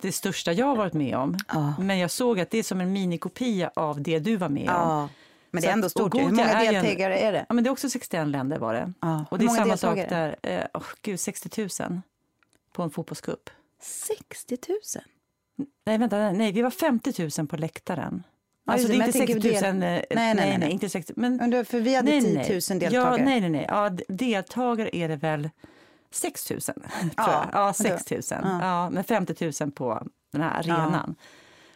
det 0.00 0.12
största 0.12 0.52
jag 0.52 0.76
varit 0.76 0.92
med 0.92 1.16
om. 1.16 1.36
Ja. 1.48 1.72
Men 1.78 1.98
jag 1.98 2.10
såg 2.10 2.40
att 2.40 2.50
det 2.50 2.58
är 2.58 2.62
som 2.62 2.80
en 2.80 2.92
minikopia 2.92 3.70
av 3.76 4.02
det 4.02 4.18
du 4.18 4.36
var 4.36 4.48
med 4.48 4.70
om. 4.70 5.08
Ja, 5.50 5.52
men 5.52 5.62
det 5.62 5.68
är 5.68 5.72
ändå 5.72 5.88
stort. 5.88 6.14
Hur 6.14 6.20
många 6.22 6.44
är 6.50 6.72
deltagare 6.72 7.18
är 7.18 7.32
det? 7.32 7.46
Ja, 7.48 7.54
men 7.54 7.64
det 7.64 7.68
är 7.68 7.72
också 7.72 7.90
61 7.90 8.28
länder 8.28 8.58
var 8.58 8.74
det. 8.74 8.92
Ja. 9.00 9.24
Och 9.30 9.38
det 9.38 9.44
är 9.44 9.48
samma 9.48 9.76
sak 9.76 9.96
där. 9.96 10.36
Eh, 10.42 10.64
oh, 10.74 10.84
gud, 11.02 11.20
60 11.20 11.68
000 11.80 12.00
på 12.72 12.82
en 12.82 12.90
fotbollscup. 12.90 13.50
60 13.82 14.58
000? 14.68 14.78
Nej, 15.86 15.98
vänta, 15.98 16.30
nej, 16.32 16.52
vi 16.52 16.62
var 16.62 16.70
50 16.70 17.30
000 17.38 17.46
på 17.48 17.56
läktaren. 17.56 18.22
Ja, 18.64 18.72
alltså 18.72 18.88
just 18.88 18.98
det 18.98 19.04
är 19.04 19.06
inte 19.06 19.18
men 19.18 19.42
jag 19.42 19.42
60 19.42 19.48
000. 19.48 19.72
tänker 19.72 19.86
eh, 19.86 19.94
del- 20.00 20.04
Nej, 20.16 20.34
nej, 20.34 20.34
nej, 20.34 20.58
nej. 20.58 20.70
inte 20.70 20.88
60 20.88 21.12
men 21.16 21.36
Men 21.36 21.50
då- 21.50 21.64
För 21.64 21.80
vi 21.80 21.94
hade 21.94 22.10
nej, 22.10 22.20
10 22.20 22.32
000 22.34 22.44
nej. 22.70 22.78
deltagare. 22.78 23.18
Ja, 23.18 23.24
nej, 23.24 23.40
nej, 23.40 23.50
nej. 23.50 23.64
Ja, 23.68 23.90
deltagare 24.08 24.96
är 24.96 25.08
det 25.08 25.16
väl 25.16 25.50
6 26.10 26.50
000, 26.50 26.60
tror 26.60 26.76
Ja, 26.76 27.12
jag. 27.16 27.48
Ja, 27.52 27.66
det- 27.78 27.98
6 27.98 28.10
000. 28.10 28.40
ja. 28.42 28.58
Ja. 28.60 28.90
men 28.90 29.04
50 29.04 29.52
000 29.64 29.70
på 29.72 30.02
den 30.32 30.42
här 30.42 30.58
arenan. 30.58 31.14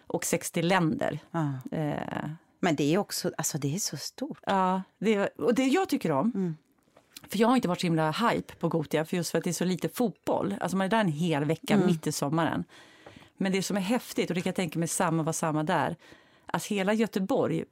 Och 0.07 0.25
60 0.25 0.63
länder. 0.63 1.19
Ja. 1.31 1.53
Eh, 1.73 2.31
Men 2.65 2.77
det 2.77 2.95
är 2.95 2.99
också, 2.99 3.31
alltså 3.39 3.59
det 3.59 3.75
är 3.75 3.79
så 3.79 3.97
stort. 3.97 4.39
ja, 4.47 4.83
det, 4.99 5.29
och 5.39 5.55
det 5.55 5.67
jag 5.67 5.89
tycker 5.89 6.13
om, 6.13 6.33
Mm. 6.35 6.57
för 7.29 7.39
jag 7.39 7.49
har 7.49 7.57
inte 7.57 7.69
varit 7.69 7.81
så 7.81 7.87
himla 7.87 8.11
hype 8.11 8.55
på 8.55 8.69
Gotia 8.69 9.05
för 9.05 9.17
just 9.17 9.31
för 9.31 9.39
att 9.39 9.45
det 9.45 9.51
är 9.51 9.55
så 9.55 9.65
lite 9.65 9.89
fotboll. 9.89 10.55
Alltså 10.61 10.77
man 10.77 10.85
är 10.85 10.89
där 10.91 11.01
en 11.01 11.09
hel 11.09 11.45
vecka 11.45 11.75
Mm. 11.75 11.87
mitt 11.87 12.07
i 12.07 12.13
sommaren. 12.13 12.65
Men 13.37 13.53
det 13.53 13.63
som 13.63 13.77
är 13.77 13.81
häftigt, 13.81 14.31
och 14.31 14.35
det 14.35 14.41
kan 14.41 14.51
jag 14.51 14.57
tänka 14.57 14.79
mig 14.79 14.89
samma 14.89 15.23
var 15.23 15.33
samma 15.33 15.63
där, 15.63 15.97
att 16.47 16.65
hela 16.65 16.93
Göteborg 16.93 17.65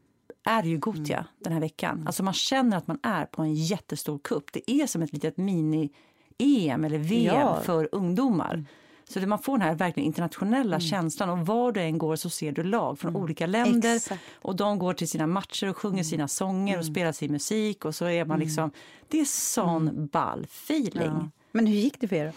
är 0.44 0.62
ju 0.62 0.78
Gotia 0.78 1.16
Mm. 1.18 1.28
den 1.38 1.52
här 1.52 1.60
veckan. 1.60 2.02
Alltså 2.06 2.22
man 2.22 2.34
känner 2.34 2.76
att 2.76 2.86
man 2.86 2.98
är 3.02 3.24
på 3.26 3.42
en 3.42 3.54
jättestor 3.54 4.18
kupp. 4.18 4.52
Det 4.52 4.70
är 4.70 4.86
som 4.86 5.02
ett 5.02 5.12
litet 5.12 5.36
mini-EM 5.36 6.84
eller 6.84 6.98
VM 6.98 7.34
Ja. 7.40 7.52
Mm. 7.52 7.64
för 7.64 7.88
ungdomar. 7.92 8.64
Så 9.10 9.20
man 9.20 9.38
får 9.38 9.52
den 9.58 9.68
här 9.68 9.74
verkligen 9.74 10.06
internationella 10.06 10.80
känslan 10.80 11.30
och 11.30 11.46
var 11.46 11.72
du 11.72 11.80
än 11.80 11.98
går 11.98 12.16
så 12.16 12.30
ser 12.30 12.52
du 12.52 12.62
lag 12.62 12.98
från 12.98 13.16
olika 13.16 13.46
länder 13.46 13.70
Mm. 13.88 13.96
Exakt. 13.96 14.10
Mm. 14.10 14.42
och 14.42 14.56
de 14.56 14.78
går 14.78 14.94
till 14.94 15.08
sina 15.08 15.26
matcher 15.26 15.68
och 15.68 15.76
sjunger 15.76 16.02
sina 16.02 16.28
sånger 16.28 16.78
och 16.78 16.84
spelar 16.84 17.12
sin 17.12 17.32
musik 17.32 17.84
och 17.84 17.94
så 17.94 18.04
är 18.04 18.24
man 18.24 18.38
liksom, 18.40 18.70
det 19.08 19.20
är 19.20 19.24
sån 19.24 20.06
ball 20.06 20.44
feeling. 20.44 21.02
Mm. 21.02 21.16
Ja. 21.16 21.30
Men 21.52 21.66
hur 21.66 21.74
gick 21.74 22.00
det 22.00 22.08
för 22.08 22.16
er? 22.16 22.32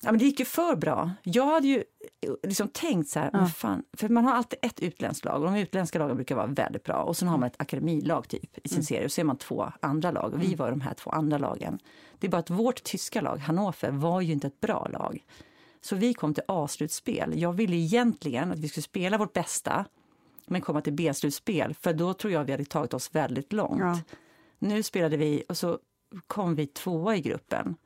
Ja, 0.00 0.10
men 0.12 0.18
det 0.18 0.24
gick 0.24 0.38
ju 0.38 0.44
för 0.44 0.76
bra. 0.76 1.10
Jag 1.22 1.46
hade 1.46 1.68
ju 1.68 1.84
liksom 2.42 2.68
tänkt 2.68 3.08
så 3.08 3.18
här, 3.18 3.30
men 3.32 3.48
fan, 3.48 3.82
för 3.96 4.08
man 4.08 4.24
har 4.24 4.32
alltid 4.32 4.58
ett 4.62 4.80
utländskt 4.80 5.24
lag 5.24 5.42
och 5.42 5.52
de 5.52 5.56
utländska 5.56 5.98
lagen 5.98 6.16
brukar 6.16 6.34
vara 6.36 6.46
väldigt 6.46 6.84
bra 6.84 6.96
och 6.96 7.16
sen 7.16 7.28
har 7.28 7.38
man 7.38 7.46
ett 7.46 7.60
akademilag 7.60 8.28
typ 8.28 8.58
i 8.66 8.68
sin 8.68 8.84
serie 8.84 9.04
och 9.04 9.12
så 9.12 9.20
är 9.20 9.24
man 9.24 9.36
två 9.38 9.72
andra 9.80 10.10
lag 10.10 10.34
och 10.34 10.42
vi 10.42 10.54
var 10.54 10.70
de 10.70 10.80
här 10.80 10.94
två 10.94 11.10
andra 11.10 11.38
lagen. 11.38 11.78
Det 12.18 12.26
är 12.26 12.30
bara 12.30 12.38
att 12.38 12.50
vårt 12.50 12.82
tyska 12.82 13.20
lag, 13.20 13.36
Hannover, 13.36 13.90
var 13.90 14.20
ju 14.20 14.32
inte 14.32 14.46
ett 14.46 14.60
bra 14.60 14.88
lag. 14.92 15.24
Så 15.84 15.96
vi 15.96 16.14
kom 16.14 16.34
till 16.34 16.42
A-slutspel. 16.48 17.40
Jag 17.40 17.52
ville 17.52 17.76
egentligen 17.76 18.52
att 18.52 18.58
vi 18.58 18.68
skulle 18.68 18.82
spela 18.82 19.18
vårt 19.18 19.32
bästa 19.32 19.84
men 20.46 20.60
komma 20.60 20.80
till 20.80 20.92
B-slutspel 20.92 21.74
för 21.74 21.92
då 21.92 22.14
tror 22.14 22.32
jag 22.32 22.44
vi 22.44 22.52
hade 22.52 22.64
tagit 22.64 22.94
oss 22.94 23.14
väldigt 23.14 23.52
långt. 23.52 23.80
Ja. 23.80 23.98
Nu 24.58 24.82
spelade 24.82 25.16
vi 25.16 25.42
och 25.48 25.56
så 25.56 25.78
kom 26.26 26.54
vi 26.54 26.66
tvåa 26.66 27.16
i 27.16 27.20
gruppen 27.20 27.76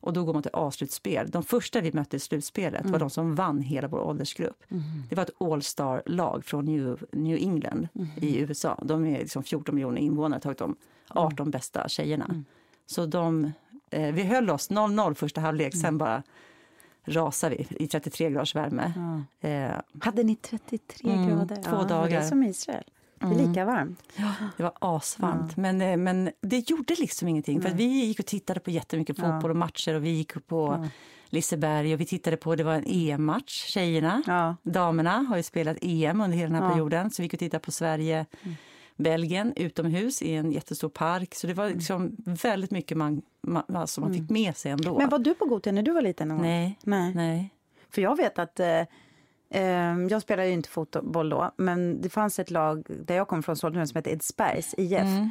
och 0.00 0.12
då 0.12 0.24
går 0.24 0.32
man 0.34 0.42
till 0.42 0.50
A-slutspel. 0.54 1.30
De 1.30 1.42
första 1.42 1.80
vi 1.80 1.92
mötte 1.92 2.16
i 2.16 2.20
slutspelet 2.20 2.80
Mm. 2.80 2.92
var 2.92 2.98
de 2.98 3.10
som 3.10 3.34
vann 3.34 3.60
hela 3.62 3.88
vår 3.88 3.98
åldersgrupp. 4.00 4.64
Det 5.08 5.14
var 5.16 5.22
ett 5.22 5.42
All-star-lag 5.42 6.44
från 6.44 6.64
New, 6.64 7.04
New 7.12 7.36
England 7.36 7.88
Mm. 7.94 8.08
i 8.20 8.38
USA. 8.38 8.80
De 8.84 9.06
är 9.06 9.18
liksom 9.18 9.42
14 9.42 9.74
miljoner 9.74 10.00
invånare, 10.00 10.40
tagit 10.40 10.58
de 10.58 10.76
18 11.08 11.50
bästa 11.50 11.88
tjejerna. 11.88 12.24
Mm. 12.24 12.44
Så 12.86 13.06
de, 13.06 13.52
eh, 13.90 14.14
vi 14.14 14.22
höll 14.22 14.50
oss 14.50 14.70
0-0 14.70 15.14
första 15.14 15.40
halvlek, 15.40 15.74
Mm. 15.74 15.82
sen 15.82 15.98
bara 15.98 16.22
rasade 17.04 17.56
vi 17.56 17.66
i 17.84 17.88
33 17.88 18.30
graders 18.30 18.54
värme. 18.54 18.92
Eh, 19.40 19.70
Hade 20.00 20.22
ni 20.22 20.36
33 20.36 21.10
Mm, 21.12 21.28
grader? 21.28 21.56
två 21.56 21.70
ja, 21.72 21.82
Det 21.82 21.88
dagar. 21.88 22.06
Mm. 22.08 22.22
är 22.22 22.28
som 22.28 22.42
Israel. 22.42 22.84
Det 23.20 23.26
är 23.26 23.46
lika 23.48 23.64
varmt. 23.64 24.02
Det 24.56 24.62
var 24.62 24.72
asvarmt, 24.80 25.56
men, 25.56 25.80
eh, 25.80 25.96
men 25.96 26.30
det 26.40 26.70
gjorde 26.70 26.94
liksom 26.98 27.28
ingenting. 27.28 27.62
För 27.62 27.70
vi 27.70 27.84
gick 27.84 28.18
och 28.20 28.26
tittade 28.26 28.60
på 28.60 28.70
jättemycket 28.70 29.16
fotboll 29.18 29.50
och 29.50 29.56
matcher 29.56 29.94
och 29.94 30.04
vi 30.04 30.10
gick 30.10 30.46
på 30.46 30.86
Liseberg 31.30 31.94
och 31.94 32.00
vi 32.00 32.06
tittade 32.06 32.36
på, 32.36 32.54
det 32.56 32.64
var 32.64 32.74
en 32.74 32.84
EM-match, 32.86 33.64
tjejerna. 33.66 34.22
Ja. 34.26 34.56
Damerna 34.62 35.10
har 35.18 35.36
ju 35.36 35.42
spelat 35.42 35.76
EM 35.82 36.20
under 36.20 36.36
hela 36.36 36.54
den 36.54 36.62
här 36.62 36.70
perioden, 36.72 37.10
så 37.10 37.22
vi 37.22 37.24
gick 37.24 37.32
och 37.32 37.38
tittade 37.38 37.60
på 37.60 37.70
Sverige, 37.72 38.26
Belgien 38.98 39.52
utomhus 39.56 40.22
i 40.22 40.34
en 40.34 40.52
jättestor 40.52 40.88
park. 40.88 41.34
Så 41.34 41.46
det 41.46 41.54
var 41.54 41.68
liksom 41.68 42.16
väldigt 42.18 42.70
mycket 42.70 42.96
man, 42.96 43.22
man, 43.42 43.62
alltså 43.74 44.00
man 44.00 44.14
fick 44.14 44.30
med 44.30 44.56
sig 44.56 44.72
ändå. 44.72 44.98
Men 44.98 45.08
var 45.08 45.18
du 45.18 45.34
på 45.34 45.44
Gothia 45.46 45.72
när 45.72 45.82
du 45.82 45.92
var 45.92 46.02
liten? 46.02 46.28
någon? 46.28 46.42
Nej, 46.42 46.78
Nej. 46.82 47.14
nej. 47.14 47.54
För 47.90 48.02
jag 48.02 48.16
vet 48.16 48.38
att, 48.38 48.60
eh, 48.60 48.80
eh, 49.50 49.96
jag 50.10 50.22
spelade 50.22 50.48
ju 50.48 50.54
inte 50.54 50.68
fotboll 50.68 51.28
då, 51.28 51.50
men 51.56 52.00
det 52.00 52.08
fanns 52.08 52.38
ett 52.38 52.50
lag 52.50 52.86
där 53.04 53.14
jag 53.16 53.28
kom 53.28 53.42
från, 53.42 53.56
Sollentuna, 53.56 53.86
som 53.86 53.96
hette 53.96 54.10
Edsbergs 54.10 54.74
IF. 54.78 54.92
Mm. 55.00 55.30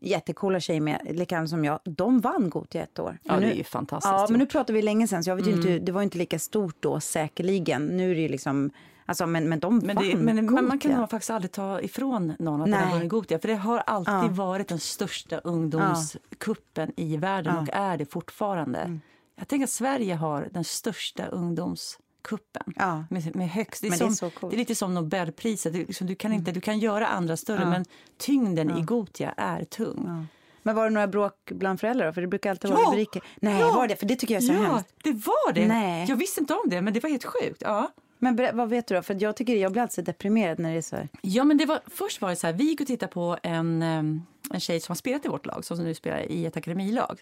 Jättecoola 0.00 0.60
tjejer 0.60 0.80
med, 0.80 1.00
likadant 1.10 1.50
som 1.50 1.64
jag. 1.64 1.78
De 1.84 2.20
vann 2.20 2.50
Gothia 2.50 2.82
ett 2.82 2.98
år. 2.98 3.18
Ja, 3.22 3.32
Men 3.32 3.40
det 3.40 3.46
nu- 3.46 3.52
är 3.52 3.56
ju 3.56 3.64
fantastiskt 3.64 4.12
Ja, 4.12 4.26
men 4.30 4.38
nu 4.38 4.46
pratar 4.46 4.74
vi 4.74 4.82
länge 4.82 5.08
sen, 5.08 5.24
så 5.24 5.30
jag 5.30 5.36
vet 5.36 5.46
ju 5.46 5.52
inte, 5.52 5.78
det 5.78 5.92
var 5.92 6.02
inte 6.02 6.18
lika 6.18 6.38
stort 6.38 6.76
då 6.80 7.00
säkerligen. 7.00 7.86
Nu 7.86 8.10
är 8.10 8.14
det 8.14 8.20
ju 8.20 8.28
liksom, 8.28 8.70
alltså, 9.06 9.26
men, 9.26 9.48
men 9.48 9.60
de 9.60 9.78
Men, 9.78 9.96
det, 9.96 10.16
men 10.16 10.52
man, 10.52 10.68
man 10.68 10.78
kan 10.78 10.92
nog 10.92 11.10
faktiskt 11.10 11.30
aldrig 11.30 11.52
ta 11.52 11.80
ifrån 11.80 12.32
någon 12.38 12.62
att 12.62 12.68
Nej. 12.68 12.80
de 12.80 12.84
har 12.86 12.92
vunnit 12.96 13.08
Gothia. 13.10 13.38
För 13.38 13.48
det 13.48 13.54
har 13.56 13.78
alltid 13.78 14.14
Ja. 14.14 14.28
varit 14.28 14.68
den 14.68 14.78
största 14.80 15.38
ungdomskuppen 15.38 16.92
i 16.96 17.16
världen 17.16 17.54
Ja. 17.54 17.60
Mm. 17.60 17.62
och 17.68 17.74
är 17.92 17.96
det 17.98 18.06
fortfarande. 18.06 18.98
Jag 19.36 19.48
tänker 19.48 19.64
att 19.64 19.70
Sverige 19.70 20.14
har 20.14 20.48
den 20.52 20.64
största 20.64 21.26
ungdomskuppen. 21.26 22.72
Ja. 22.76 23.04
Med, 23.10 23.36
med 23.36 23.50
högst. 23.50 23.80
Det, 23.82 23.86
är 23.88 23.90
Men 23.90 23.98
det 23.98 24.04
är 24.04 24.10
som, 24.10 24.30
det 24.50 24.56
är 24.56 24.58
lite 24.58 24.74
som 24.74 24.94
Nobelpriset. 24.94 25.72
Du, 25.72 25.78
liksom, 25.78 26.06
du, 26.06 26.14
kan 26.14 26.32
inte, 26.32 26.50
Mm. 26.50 26.54
du 26.54 26.60
kan 26.60 26.78
göra 26.78 27.06
andra 27.06 27.36
större, 27.36 27.66
men 27.66 27.84
tyngden 28.18 28.78
i 28.78 28.82
Gothia 28.82 29.34
är 29.36 29.64
tung. 29.64 30.26
Men 30.62 30.76
var 30.76 30.84
det 30.84 30.90
några 30.90 31.06
bråk 31.06 31.50
bland 31.52 31.80
föräldrar 31.80 32.06
då? 32.06 32.12
För 32.12 32.20
det 32.20 32.26
brukar 32.26 32.50
alltid 32.50 32.70
vara 32.70 32.80
Ja! 32.82 32.88
rubriker. 32.90 33.22
Nej, 33.40 33.60
Ja! 33.60 33.72
var 33.74 33.88
det? 33.88 33.96
För 33.96 34.06
det 34.06 34.16
tycker 34.16 34.34
jag 34.34 34.42
är 34.42 34.46
så 34.46 34.52
Ja, 34.52 34.62
hemskt. 34.62 34.94
det 35.02 35.12
var 35.12 35.52
det! 35.52 35.66
Nej. 35.68 36.06
Jag 36.08 36.16
visste 36.16 36.40
inte 36.40 36.54
om 36.54 36.70
det, 36.70 36.80
men 36.82 36.92
det 36.94 37.00
var 37.02 37.10
helt 37.10 37.24
sjukt. 37.24 37.62
Ja. 37.64 37.90
Men 38.24 38.56
vad 38.56 38.68
vet 38.68 38.86
du 38.86 38.94
då? 38.94 39.02
För 39.02 39.16
jag 39.22 39.36
tycker 39.36 39.56
jag 39.56 39.72
blir 39.72 39.82
alltid 39.82 40.04
deprimerad 40.04 40.58
när 40.58 40.72
det 40.72 40.78
är 40.78 40.82
så 40.82 40.96
här. 40.96 41.08
Ja, 41.22 41.44
men 41.44 41.56
det 41.56 41.66
var, 41.66 41.80
först 41.86 42.20
var 42.20 42.30
det 42.30 42.36
så 42.36 42.46
här, 42.46 42.54
vi 42.54 42.64
gick 42.64 42.80
och 42.80 42.86
tittade 42.86 43.12
på 43.12 43.38
en, 43.42 43.82
em, 43.82 44.22
en 44.50 44.60
tjej 44.60 44.80
som 44.80 44.92
har 44.92 44.96
spelat 44.96 45.24
i 45.24 45.28
vårt 45.28 45.46
lag, 45.46 45.64
som 45.64 45.84
nu 45.84 45.94
spelar 45.94 46.32
i 46.32 46.46
ett 46.46 46.56
akademilag, 46.56 47.20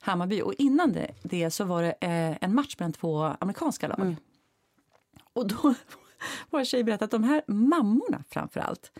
Hammarby. 0.00 0.42
Och 0.42 0.54
innan 0.58 0.92
det, 0.92 1.14
det 1.22 1.50
så 1.50 1.64
var 1.64 1.82
det 1.82 1.94
eh, 2.00 2.36
en 2.40 2.54
match 2.54 2.76
mellan 2.78 2.92
två 2.92 3.22
amerikanska 3.40 3.88
lag. 3.88 4.16
Och 5.32 5.48
då 5.48 5.74
var 6.50 6.60
en 6.60 6.66
tjej 6.66 6.84
berättade 6.84 7.04
att 7.04 7.10
de 7.10 7.24
här 7.24 7.42
mammorna 7.46 8.24
framför 8.30 8.60
allt 8.60 8.90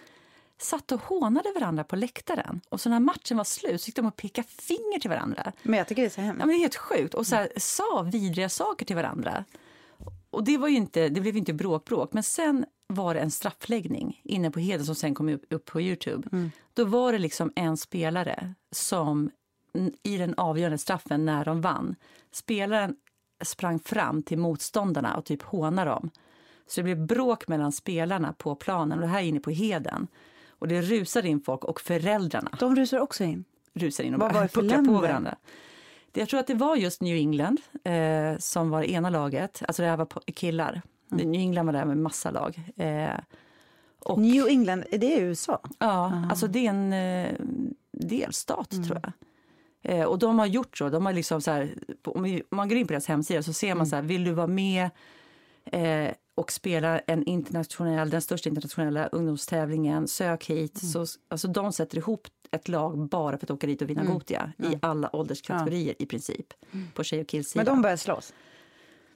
satt 0.58 0.92
och 0.92 1.00
hånade 1.00 1.52
varandra 1.54 1.84
på 1.84 1.96
läktaren. 1.96 2.60
Och 2.68 2.80
så 2.80 2.90
när 2.90 3.00
matchen 3.00 3.36
var 3.36 3.44
slut 3.44 3.80
så 3.80 3.88
gick 3.88 3.96
de 3.96 4.06
och 4.06 4.16
pekade 4.16 4.48
finger 4.48 5.00
till 5.00 5.10
varandra. 5.10 5.52
Men 5.62 5.78
jag 5.78 5.88
tycker 5.88 6.02
det 6.02 6.08
är 6.08 6.10
så 6.10 6.20
hemskt. 6.20 6.40
Ja, 6.40 6.46
men 6.46 6.54
det 6.54 6.58
är 6.58 6.60
helt 6.60 6.76
sjukt. 6.76 7.14
Och 7.14 7.26
så 7.26 7.36
här, 7.36 7.52
sa 7.56 8.02
vidriga 8.12 8.48
saker 8.48 8.86
till 8.86 8.96
varandra. 8.96 9.44
Och 10.34 10.44
det, 10.44 10.58
var 10.58 10.68
inte, 10.68 11.08
det 11.08 11.20
blev 11.20 11.34
ju 11.34 11.38
inte 11.38 11.52
bråk-bråk. 11.52 12.12
Men 12.12 12.22
sen 12.22 12.64
var 12.86 13.14
det 13.14 13.20
en 13.20 13.30
straffläggning 13.30 14.20
inne 14.24 14.50
på 14.50 14.60
Heden 14.60 14.86
som 14.86 14.94
sen 14.94 15.14
kom 15.14 15.28
upp, 15.28 15.64
på 15.64 15.80
Youtube. 15.80 16.50
Då 16.74 16.84
var 16.84 17.12
det 17.12 17.18
liksom 17.18 17.52
en 17.56 17.76
spelare 17.76 18.54
som 18.72 19.30
i 20.02 20.16
den 20.16 20.34
avgörande 20.36 20.78
straffen 20.78 21.24
när 21.24 21.44
de 21.44 21.60
vann. 21.60 21.96
Spelaren 22.32 22.96
sprang 23.44 23.78
fram 23.78 24.22
till 24.22 24.38
motståndarna 24.38 25.16
och 25.16 25.24
typ 25.24 25.42
hånade 25.42 25.90
dem. 25.90 26.10
Så 26.66 26.80
det 26.80 26.84
blev 26.84 27.06
bråk 27.06 27.48
mellan 27.48 27.72
spelarna 27.72 28.32
på 28.32 28.54
planen 28.54 28.98
och 28.98 29.04
det 29.04 29.10
här 29.10 29.22
inne 29.22 29.40
på 29.40 29.50
Heden. 29.50 30.06
Och 30.48 30.68
det 30.68 30.82
rusade 30.82 31.28
in 31.28 31.40
folk 31.40 31.64
och 31.64 31.80
föräldrarna 31.80 32.50
De 32.60 32.76
rusar 32.76 32.98
också 32.98 33.24
in. 33.24 33.44
rusar 33.74 34.04
in 34.04 34.14
och 34.14 34.20
Vad 34.20 34.32
för 34.32 34.48
pucklar 34.48 34.84
på 34.84 34.92
varandra. 34.92 35.36
Jag 36.14 36.28
tror 36.28 36.40
att 36.40 36.46
det 36.46 36.54
var 36.54 36.76
just 36.76 37.00
New 37.00 37.16
England 37.16 37.60
eh, 37.84 38.38
som 38.38 38.70
var 38.70 38.80
det 38.80 38.90
ena 38.90 39.10
laget. 39.10 39.62
Alltså 39.68 39.82
det 39.82 39.88
här 39.88 39.96
var 39.96 40.06
killar. 40.34 40.82
Mm. 41.12 41.30
New 41.30 41.40
England 41.40 41.66
var 41.66 41.72
där 41.72 41.84
med 41.84 41.96
massa 41.98 42.30
lag. 42.30 42.62
Eh, 42.76 43.10
och, 43.98 44.18
New 44.20 44.46
England, 44.48 44.84
är 44.90 44.98
det 44.98 45.18
USA? 45.18 45.60
ja, 45.78 46.22
alltså 46.30 46.46
det 46.46 46.66
är 46.66 46.70
en 46.70 46.92
eh, 46.92 47.32
delstat 47.92 48.72
Mm. 48.72 48.84
tror 48.86 49.00
jag. 49.02 49.12
Eh, 49.98 50.04
och 50.04 50.18
de 50.18 50.38
har 50.38 50.46
gjort 50.46 50.78
så. 50.78 50.88
De 50.88 51.06
har 51.06 51.12
liksom 51.12 51.40
så 51.40 51.50
här, 51.50 51.74
om 52.04 52.40
man 52.50 52.68
går 52.68 52.78
in 52.78 52.86
på 52.86 52.92
deras 52.92 53.06
hemsida 53.06 53.42
så 53.42 53.52
ser 53.52 53.66
Mm. 53.66 53.78
man 53.78 53.86
så 53.86 53.96
här, 53.96 54.02
vill 54.02 54.24
du 54.24 54.32
vara 54.32 54.46
med 54.46 54.90
eh, 55.64 56.08
och 56.34 56.52
spela 56.52 56.98
en 56.98 57.24
internationell, 57.24 58.10
den 58.10 58.22
största 58.22 58.48
internationella 58.48 59.06
ungdomstävlingen, 59.06 60.08
sök 60.08 60.44
hit. 60.50 60.82
Mm. 60.82 60.92
Så, 61.06 61.18
alltså 61.28 61.48
de 61.48 61.72
sätter 61.72 61.98
ihop 61.98 62.28
ett 62.54 62.68
lag 62.68 62.98
bara 63.08 63.38
för 63.38 63.46
att 63.46 63.50
åka 63.50 63.66
dit 63.66 63.82
och 63.82 63.90
vinna 63.90 64.00
Mm. 64.00 64.12
Gotia 64.12 64.52
i 64.58 64.78
alla 64.82 65.16
ålderskategorier 65.16 65.94
i 65.98 66.06
princip. 66.06 66.46
På 66.94 67.04
tjej 67.04 67.16
och 67.18 67.20
Men 67.20 67.26
killsidan. 67.26 67.64
de 67.64 67.82
började 67.82 67.98
slåss. 67.98 68.32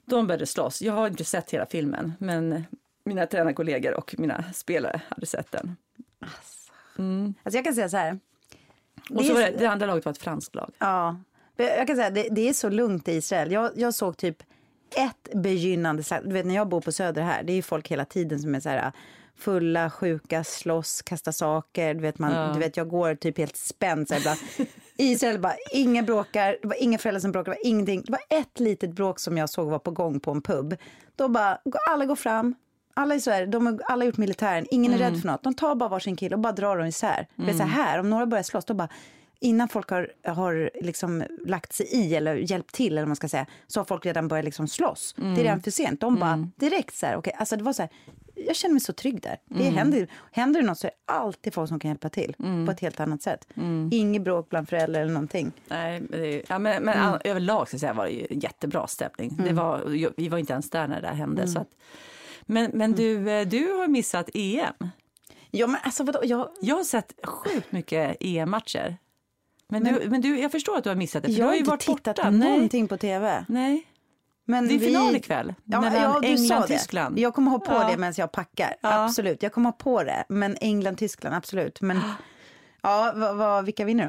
De 0.05 0.26
började 0.26 0.47
slåss. 0.47 0.82
Jag 0.82 0.93
har 0.93 1.07
inte 1.09 1.24
sett 1.24 1.51
hela 1.51 1.66
filmen, 1.66 2.12
men 2.18 2.64
mina 3.05 3.26
tränarkollegor 3.26 3.95
och 3.95 4.14
mina 4.18 4.45
spelare 4.53 5.01
hade 5.09 5.26
sett 5.26 5.53
den. 5.53 5.76
Alltså 7.43 7.59
jag 7.59 7.64
kan 7.64 7.74
säga 7.74 7.89
så 7.89 7.97
här. 7.97 8.20
Och 9.11 9.24
så 9.24 9.34
det, 9.34 9.55
det 9.59 9.66
andra 9.66 9.86
laget 9.86 10.05
var 10.05 10.12
ett 10.12 10.18
franskt 10.18 10.55
lag. 10.55 10.70
Ja, 10.78 11.16
Men 11.57 11.66
jag 11.66 11.86
kan 11.86 11.97
säga 11.97 12.11
det, 12.11 12.28
det 12.30 12.49
är 12.49 12.53
så 12.53 12.68
lugnt 12.68 13.09
i 13.09 13.12
Israel. 13.12 13.53
Jag, 13.53 13.70
jag 13.74 13.95
såg 13.95 14.16
typ 14.16 14.43
ett 14.97 15.34
begynnande 15.34 16.03
slakt. 16.03 16.24
Du 16.24 16.32
vet 16.32 16.47
när 16.47 16.55
jag 16.55 16.68
bor 16.68 16.80
på 16.80 16.93
Söder 16.93 17.22
här, 17.22 17.43
det 17.43 17.53
är 17.53 17.55
ju 17.57 17.62
folk 17.62 17.89
hela 17.89 18.05
tiden 18.05 18.41
som 18.41 18.55
är 18.55 18.61
så 18.61 18.68
här 18.68 18.93
fulla, 19.39 19.91
sjuka, 19.91 20.45
slåss, 20.45 21.03
kasta 21.03 21.32
saker. 21.32 21.95
Du 21.95 22.01
vet, 22.01 22.18
man, 22.18 22.32
Ja. 22.32 22.51
du 22.53 22.59
vet 22.59 22.76
jag 22.76 22.89
går 22.89 23.14
typ 23.14 23.39
helt 23.39 23.57
spänd. 23.57 24.09
Så 24.09 24.14
här, 24.14 24.39
Israel 24.97 25.39
bara, 25.39 25.55
ingen 25.72 26.05
bråkar, 26.05 26.57
det 26.62 26.68
var 26.68 26.82
inga 26.82 26.99
föräldrar 26.99 27.20
som 27.20 27.32
bråkade, 27.32 27.55
det 27.57 27.61
var 27.64 27.70
ingenting. 27.70 28.03
Det 28.07 28.12
var 28.12 28.39
ett 28.41 28.61
litet 28.61 28.91
bråk 28.91 29.18
som 29.20 29.36
jag 29.39 29.51
såg 29.51 29.68
var 29.68 29.78
på 29.78 29.91
gång 29.91 30.20
på 30.20 30.30
en 30.30 30.43
pub. 30.43 30.76
Då 31.16 31.28
bara, 31.28 31.59
alla 31.91 32.05
går 32.07 32.16
fram, 32.16 32.55
alla 32.95 33.14
i 33.14 33.20
Sverige, 33.20 33.47
de 33.47 33.66
har 33.66 33.80
alla 33.84 34.05
gjort 34.05 34.16
militären, 34.16 34.66
ingen 34.70 34.93
är 34.93 34.99
rädd 34.99 35.20
för 35.20 35.26
något. 35.28 35.43
De 35.43 35.55
tar 35.55 35.74
bara 35.74 35.89
varsin 35.89 36.16
kille 36.16 36.34
och 36.36 36.41
bara 36.41 36.53
drar 36.53 36.76
dem 36.76 36.86
isär. 36.86 37.26
Det 37.36 37.51
är 37.51 37.55
så 37.55 37.62
här, 37.62 37.99
om 37.99 38.11
några 38.11 38.26
börjar 38.26 38.43
slåss, 38.43 38.64
då 38.64 38.74
bara 38.74 38.89
innan 39.41 39.68
folk 39.68 39.91
har, 39.91 40.09
har 40.26 40.70
liksom 40.82 41.24
lagt 41.47 41.72
sig 41.72 41.86
i 41.86 42.14
eller 42.14 42.34
hjälpt 42.34 42.74
till 42.74 42.93
eller 42.93 43.03
vad 43.03 43.09
man 43.09 43.16
ska 43.16 43.28
säga, 43.28 43.47
så 43.66 43.80
har 43.80 43.84
folk 43.84 44.07
redan 44.07 44.28
börjat 44.28 44.45
liksom 44.45 44.68
slåss. 44.68 45.14
Det 45.16 45.22
är 45.24 45.36
redan 45.36 45.62
för 45.62 45.70
sent. 45.70 46.01
De 46.01 46.16
bara 46.16 46.49
direkt 46.57 46.95
så 46.95 47.07
här, 47.07 47.16
okej, 47.16 47.32
alltså 47.39 47.57
det 47.57 47.62
var 47.64 47.72
så 47.72 47.82
här, 47.82 47.91
jag 48.49 48.57
känner 48.57 48.72
mig 48.72 48.80
så 48.80 48.92
trygg 48.92 49.22
där. 49.22 49.36
Det 49.44 49.62
händer, 49.64 50.09
händer 50.32 50.61
det 50.61 50.66
något 50.66 50.78
så 50.78 50.86
är 50.86 50.90
det 51.07 51.12
alltid 51.12 51.55
folk 51.55 51.68
som 51.68 51.80
kan 51.80 51.88
hjälpa 51.88 52.09
till 52.09 52.34
på 52.66 52.72
ett 52.72 52.80
helt 52.80 53.01
annat 53.01 53.22
sätt. 53.22 53.49
Inget 53.90 54.22
bråk 54.22 54.49
bland 54.49 54.68
föräldrar 54.68 55.01
eller 55.01 55.12
någonting. 55.12 55.53
Nej, 55.68 56.01
men, 56.01 56.20
det, 56.20 56.42
ja, 56.49 56.59
men, 56.59 56.82
men 56.82 56.99
all, 56.99 57.20
överlag 57.24 57.68
så 57.70 57.78
säga, 57.78 57.92
var 57.92 58.05
det 58.05 58.11
ju 58.11 58.26
jättebra 58.30 58.86
stämning. 58.86 59.36
Det 59.46 59.53
var, 59.53 59.90
jag- 59.94 60.12
vi 60.16 60.28
var 60.28 60.38
inte 60.38 60.53
ens 60.53 60.70
där 60.70 60.88
när 60.88 61.01
det 61.01 61.09
hände. 61.09 61.49
Så 61.49 61.59
att, 61.59 61.68
men 62.42 62.70
men 62.74 62.92
du, 62.92 63.30
eh, 63.30 63.49
du 63.49 63.72
har 63.72 63.88
missat 63.88 64.28
EM. 64.34 64.90
Ja 65.51 65.66
men 65.66 65.76
alltså 65.82 66.05
vadå, 66.05 66.20
jag, 66.24 66.49
Jag 66.61 66.76
har 66.76 66.84
sett 66.84 67.12
sjukt 67.24 67.72
mycket 67.72 68.16
EM-matcher. 68.20 68.96
Men, 69.68 69.84
du, 69.84 70.11
men 70.11 70.20
du, 70.20 70.40
jag 70.40 70.53
förstår 70.53 70.76
att 70.76 70.84
du 70.84 70.90
har 70.90 70.96
missat 70.96 71.22
det, 71.22 71.28
jag 71.30 71.38
du 71.38 71.42
har 71.42 71.49
har 71.49 71.55
ju 71.55 71.59
inte 71.59 71.70
varit 71.70 71.80
tittat 71.80 72.05
borta. 72.05 72.22
på 72.24 72.30
Nej, 72.30 72.51
någonting 72.53 72.88
på 72.88 72.96
tv. 72.96 73.44
nej. 73.49 73.86
Men 74.51 74.68
Det 74.68 74.74
är 74.74 74.78
vi- 74.78 74.86
final 74.86 75.16
ikväll 75.16 75.55
Ja, 75.64 75.80
mellan 75.80 76.03
ja, 76.03 76.18
du 76.22 76.36
sa 76.36 76.42
England 76.44 76.62
och 76.62 76.68
det. 76.68 76.74
Tyskland. 76.74 77.18
Jag 77.18 77.34
kommer 77.34 77.51
ha 77.51 77.59
på 77.59 77.72
Ja. 77.72 77.88
det 77.90 77.96
medan 77.96 78.14
jag 78.16 78.32
packar. 78.32 78.74
Ja. 78.80 79.05
Absolut, 79.05 79.42
jag 79.42 79.53
kommer 79.53 79.68
ha 79.68 79.72
på 79.72 80.03
det. 80.05 80.24
Men 80.28 80.57
England-Tyskland, 80.61 81.34
absolut. 81.36 81.80
Men 81.80 82.01
ja, 82.82 83.12
vad, 83.16 83.36
vad, 83.36 83.64
vilka 83.64 83.84
vinner 83.84 84.05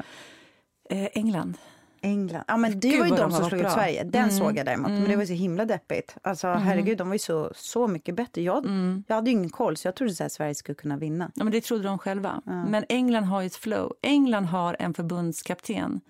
då? 0.90 0.96
Eh, 0.96 1.08
England. 1.12 1.54
England. 2.02 2.44
Ja, 2.48 2.56
men 2.56 2.80
det 2.80 2.88
Gud, 2.88 2.98
var 2.98 3.06
ju 3.06 3.10
de 3.10 3.16
de 3.20 3.30
som 3.32 3.48
slog 3.48 3.60
ut. 3.60 3.70
Sverige. 3.70 4.04
Den 4.04 4.30
såg 4.32 4.58
jag 4.58 4.66
däremot. 4.66 4.90
Men 4.90 5.04
det 5.04 5.16
var 5.16 5.22
ju 5.22 5.26
så 5.26 5.32
himla 5.32 5.64
deppigt. 5.64 6.16
Alltså 6.22 6.48
herregud, 6.48 6.98
de 6.98 7.08
var 7.08 7.14
ju 7.14 7.18
så, 7.18 7.52
så 7.56 7.86
mycket 7.88 8.14
bättre. 8.14 8.42
Jag, 8.42 8.66
jag 9.08 9.14
hade 9.16 9.30
ju 9.30 9.36
ingen 9.36 9.50
koll, 9.50 9.76
så 9.76 9.88
jag 9.88 9.94
trodde 9.94 10.14
så 10.14 10.24
här, 10.24 10.28
Sverige 10.28 10.54
skulle 10.54 10.74
kunna 10.76 10.96
vinna. 10.96 11.30
Ja, 11.34 11.44
men 11.44 11.52
det 11.52 11.60
trodde 11.60 11.84
de 11.84 11.98
själva. 11.98 12.42
Men 12.44 12.84
England 12.88 13.24
har 13.24 13.40
ju 13.40 13.46
ett 13.46 13.56
flow. 13.56 13.92
England 14.02 14.44
har 14.44 14.76
en 14.78 14.94
förbundskapten 14.94 16.00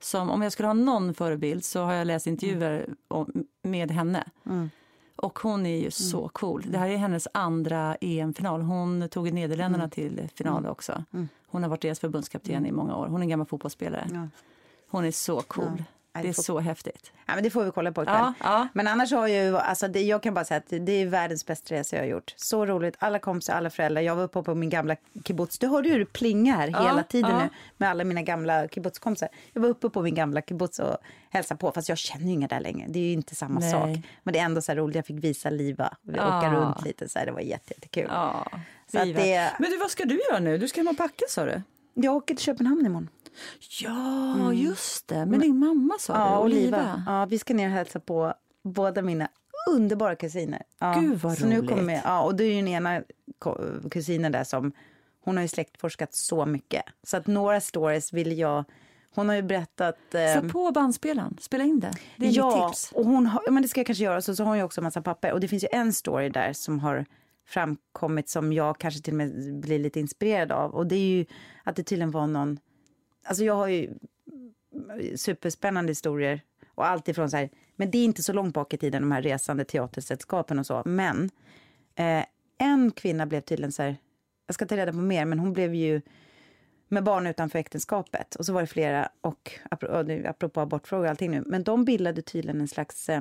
som, 0.00 0.30
om 0.30 0.42
jag 0.42 0.52
skulle 0.52 0.66
ha 0.68 0.72
någon 0.74 1.14
förebild 1.14 1.64
så 1.64 1.82
har 1.84 1.92
jag 1.94 2.06
läst 2.06 2.26
intervjuer 2.26 2.88
om, 3.08 3.32
med 3.66 3.90
henne. 3.90 4.24
Och 5.16 5.38
hon 5.38 5.66
är 5.66 5.76
ju 5.76 5.90
så 5.90 6.28
cool. 6.28 6.64
Det 6.66 6.78
här 6.78 6.88
är 6.88 6.96
hennes 6.96 7.28
andra 7.34 7.94
EM-final. 8.00 8.62
Hon 8.62 9.08
tog 9.08 9.32
Nederländerna 9.32 9.88
till 9.88 10.28
final 10.34 10.66
också. 10.66 11.04
Hon 11.46 11.62
har 11.62 11.70
varit 11.70 11.80
deras 11.82 12.00
förbundskapten 12.00 12.66
i 12.66 12.72
många 12.72 12.96
år. 12.96 13.06
Hon 13.06 13.16
är 13.20 13.22
en 13.22 13.28
gammal 13.28 13.46
fotbollsspelare. 13.46 14.28
Hon 14.90 15.04
är 15.04 15.10
så 15.10 15.40
cool. 15.40 15.82
Det 16.22 16.28
är 16.28 16.32
får- 16.32 16.42
så 16.42 16.60
häftigt. 16.60 17.12
Ja, 17.26 17.34
men 17.34 17.44
det 17.44 17.50
får 17.50 17.64
vi 17.64 17.70
kolla 17.70 17.92
på 17.92 18.02
ikväll. 18.02 18.16
Ja, 18.18 18.32
ja. 18.40 18.68
Men 18.74 18.86
annars 18.88 19.12
har 19.12 19.26
jag 19.26 19.44
ju, 19.44 19.56
alltså 19.58 19.88
det, 19.88 20.02
jag 20.02 20.22
kan 20.22 20.34
bara 20.34 20.44
säga 20.44 20.58
att 20.58 20.86
det 20.86 20.92
är 20.92 21.06
världens 21.06 21.46
bästa 21.46 21.74
resa 21.74 21.96
jag 21.96 22.02
har 22.02 22.08
gjort. 22.08 22.34
Så 22.36 22.66
roligt, 22.66 22.94
alla 22.98 23.18
kompisar, 23.18 23.54
alla 23.54 23.70
föräldrar. 23.70 24.02
Jag 24.02 24.16
var 24.16 24.22
uppe 24.24 24.42
på 24.42 24.54
min 24.54 24.70
gamla 24.70 24.96
kibbutz. 25.24 25.58
Du 25.58 25.66
hörde 25.66 25.88
hur 25.88 25.98
det 25.98 26.12
plingar 26.12 26.68
Ja, 26.68 26.82
hela 26.88 27.02
tiden 27.02 27.38
nu 27.38 27.48
med 27.76 27.90
alla 27.90 28.04
mina 28.04 28.22
gamla 28.22 28.68
kibbutzkompisar. 28.68 29.28
Jag 29.52 29.60
var 29.62 29.68
uppe 29.68 29.88
på 29.90 30.02
min 30.02 30.14
gamla 30.14 30.42
kibbutz 30.42 30.78
och 30.78 30.96
hälsade 31.30 31.58
på, 31.58 31.72
fast 31.72 31.88
jag 31.88 31.98
känner 31.98 32.26
ju 32.26 32.32
inga 32.32 32.48
där 32.48 32.60
längre. 32.60 32.86
Det 32.88 32.98
är 32.98 33.04
ju 33.04 33.12
inte 33.12 33.34
samma 33.34 33.60
Nej. 33.60 33.72
sak. 33.72 33.88
Men 34.22 34.32
det 34.32 34.38
är 34.38 34.44
ändå 34.44 34.60
så 34.62 34.74
roligt, 34.74 34.96
jag 34.96 35.06
fick 35.06 35.24
visa 35.24 35.50
Liva, 35.50 35.96
vi 36.02 36.12
åka 36.18 36.52
runt 36.54 36.84
lite 36.84 37.08
så 37.08 37.18
här, 37.18 37.26
det 37.26 37.32
var 37.32 37.40
jätte, 37.40 37.74
jättekul. 37.74 38.10
Så 38.92 38.98
att 38.98 39.06
Viva. 39.06 39.20
det- 39.22 39.52
Men 39.58 39.70
du, 39.70 39.76
vad 39.76 39.90
ska 39.90 40.04
du 40.04 40.20
göra 40.30 40.38
nu? 40.38 40.58
Du 40.58 40.68
ska 40.68 40.80
hem 40.80 40.88
och 40.88 40.96
packa 40.96 41.24
sa 41.28 41.44
du? 41.44 41.62
Jag 41.98 42.16
åker 42.16 42.34
till 42.34 42.44
Köpenhamn 42.44 42.86
imorgon. 42.86 43.08
Ja, 43.80 44.52
just 44.52 45.08
det. 45.08 45.26
Med 45.26 45.40
din 45.40 45.58
mamma 45.58 45.94
sa? 46.00 46.14
Mm. 46.14 46.28
Ja, 46.28 46.40
Oliva. 46.40 46.58
Oliva. 46.78 47.02
Ja, 47.06 47.26
vi 47.26 47.38
ska 47.38 47.54
ner 47.54 47.66
och 47.68 47.74
hälsa 47.74 48.00
på 48.00 48.34
båda 48.62 49.02
mina 49.02 49.28
underbara 49.70 50.16
kusiner. 50.16 50.62
Ja. 50.78 50.98
Gud, 51.00 51.18
vad 51.20 51.38
så 51.38 51.46
nu 51.46 51.58
roligt. 51.58 51.70
kommer, 51.70 52.00
ja, 52.04 52.22
och 52.22 52.34
det 52.34 52.44
är 52.44 52.48
ju 52.48 52.56
den 52.56 52.68
ena 52.68 53.02
kusinen 53.90 54.32
där 54.32 54.44
som, 54.44 54.72
hon 55.24 55.36
har 55.36 55.42
ju 55.42 55.48
släktforskat 55.48 56.14
så 56.14 56.46
mycket. 56.46 56.82
Så 57.02 57.16
att 57.16 57.26
några 57.26 57.60
stories 57.60 58.12
vill 58.12 58.38
jag, 58.38 58.64
hon 59.14 59.28
har 59.28 59.36
ju 59.36 59.42
berättat... 59.42 60.14
eh, 60.14 60.20
Sätt 60.20 60.52
på 60.52 60.70
bandspelaren, 60.70 61.36
spela 61.40 61.64
in 61.64 61.80
det. 61.80 61.90
Det 62.16 62.26
är 62.26 62.32
ja, 62.36 62.68
tips. 62.68 62.92
och 62.92 63.04
hon 63.04 63.26
har, 63.26 63.42
ja, 63.46 63.52
men 63.52 63.62
det 63.62 63.68
ska 63.68 63.80
jag 63.80 63.86
kanske 63.86 64.04
göra. 64.04 64.22
Så, 64.22 64.36
så 64.36 64.42
har 64.42 64.48
hon 64.48 64.58
ju 64.58 64.64
också 64.64 64.80
en 64.80 64.84
massa 64.84 65.02
papper. 65.02 65.32
Och 65.32 65.40
det 65.40 65.48
finns 65.48 65.64
ju 65.64 65.68
en 65.72 65.92
story 65.92 66.28
där 66.28 66.52
som 66.52 66.80
har 66.80 67.04
framkommit 67.46 68.28
som 68.28 68.52
jag 68.52 68.78
kanske 68.78 69.02
till 69.02 69.12
och 69.12 69.18
med 69.18 69.54
blir 69.60 69.78
lite 69.78 70.00
inspirerad 70.00 70.52
av. 70.52 70.74
Och 70.74 70.86
det 70.86 70.96
är 70.96 71.16
ju 71.16 71.26
att 71.64 71.76
det 71.76 71.82
tydligen 71.82 72.10
var 72.10 72.26
någon... 72.26 72.58
Alltså 73.24 73.44
jag 73.44 73.54
har 73.54 73.68
ju 73.68 73.94
superspännande 75.16 75.90
historier 75.90 76.40
och 76.74 76.86
allt 76.86 77.08
ifrån 77.08 77.30
så 77.30 77.36
här, 77.36 77.50
men 77.76 77.90
det 77.90 77.98
är 77.98 78.04
inte 78.04 78.22
så 78.22 78.32
långt 78.32 78.54
bak 78.54 78.74
i 78.74 78.76
tiden 78.76 79.02
de 79.02 79.12
här 79.12 79.22
resande 79.22 79.64
teatersällskapen 79.64 80.58
och 80.58 80.66
så. 80.66 80.82
Men 80.84 81.30
eh, 81.94 82.24
en 82.58 82.90
kvinna 82.90 83.26
blev 83.26 83.40
tydligen 83.40 83.72
så 83.72 83.82
här, 83.82 83.96
jag 84.46 84.54
ska 84.54 84.66
ta 84.66 84.76
reda 84.76 84.92
på 84.92 84.98
mer, 84.98 85.24
men 85.24 85.38
hon 85.38 85.52
blev 85.52 85.74
ju 85.74 86.00
med 86.88 87.04
barn 87.04 87.26
utanför 87.26 87.58
äktenskapet. 87.58 88.34
Och 88.34 88.46
så 88.46 88.52
var 88.52 88.60
det 88.60 88.66
flera, 88.66 89.08
och 89.20 89.52
apropå 89.70 90.60
abortfrågor 90.60 91.04
och 91.04 91.10
allting 91.10 91.30
nu, 91.30 91.42
men 91.46 91.62
de 91.62 91.84
bildade 91.84 92.22
tydligen 92.22 92.60
en 92.60 92.68
slags 92.68 93.08
eh, 93.08 93.20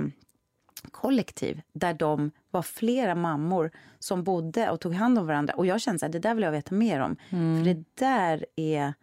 kollektiv 0.86 1.62
där 1.74 1.94
de 1.94 2.32
var 2.52 2.62
flera 2.62 3.16
mammor 3.16 3.72
som 4.00 4.24
bodde 4.24 4.70
och 4.70 4.80
tog 4.80 4.94
hand 4.94 5.20
om 5.20 5.28
varandra. 5.28 5.54
Och 5.54 5.66
jag 5.66 5.82
kände 5.82 6.00
så 6.00 6.06
här, 6.06 6.14
det 6.14 6.20
där 6.20 6.36
vill 6.36 6.44
jag 6.44 6.52
veta 6.52 6.76
mer 6.76 7.00
om. 7.00 7.16
Mm. 7.30 7.58
För 7.58 7.74
det 7.74 7.84
där 7.94 8.46
är, 8.56 8.94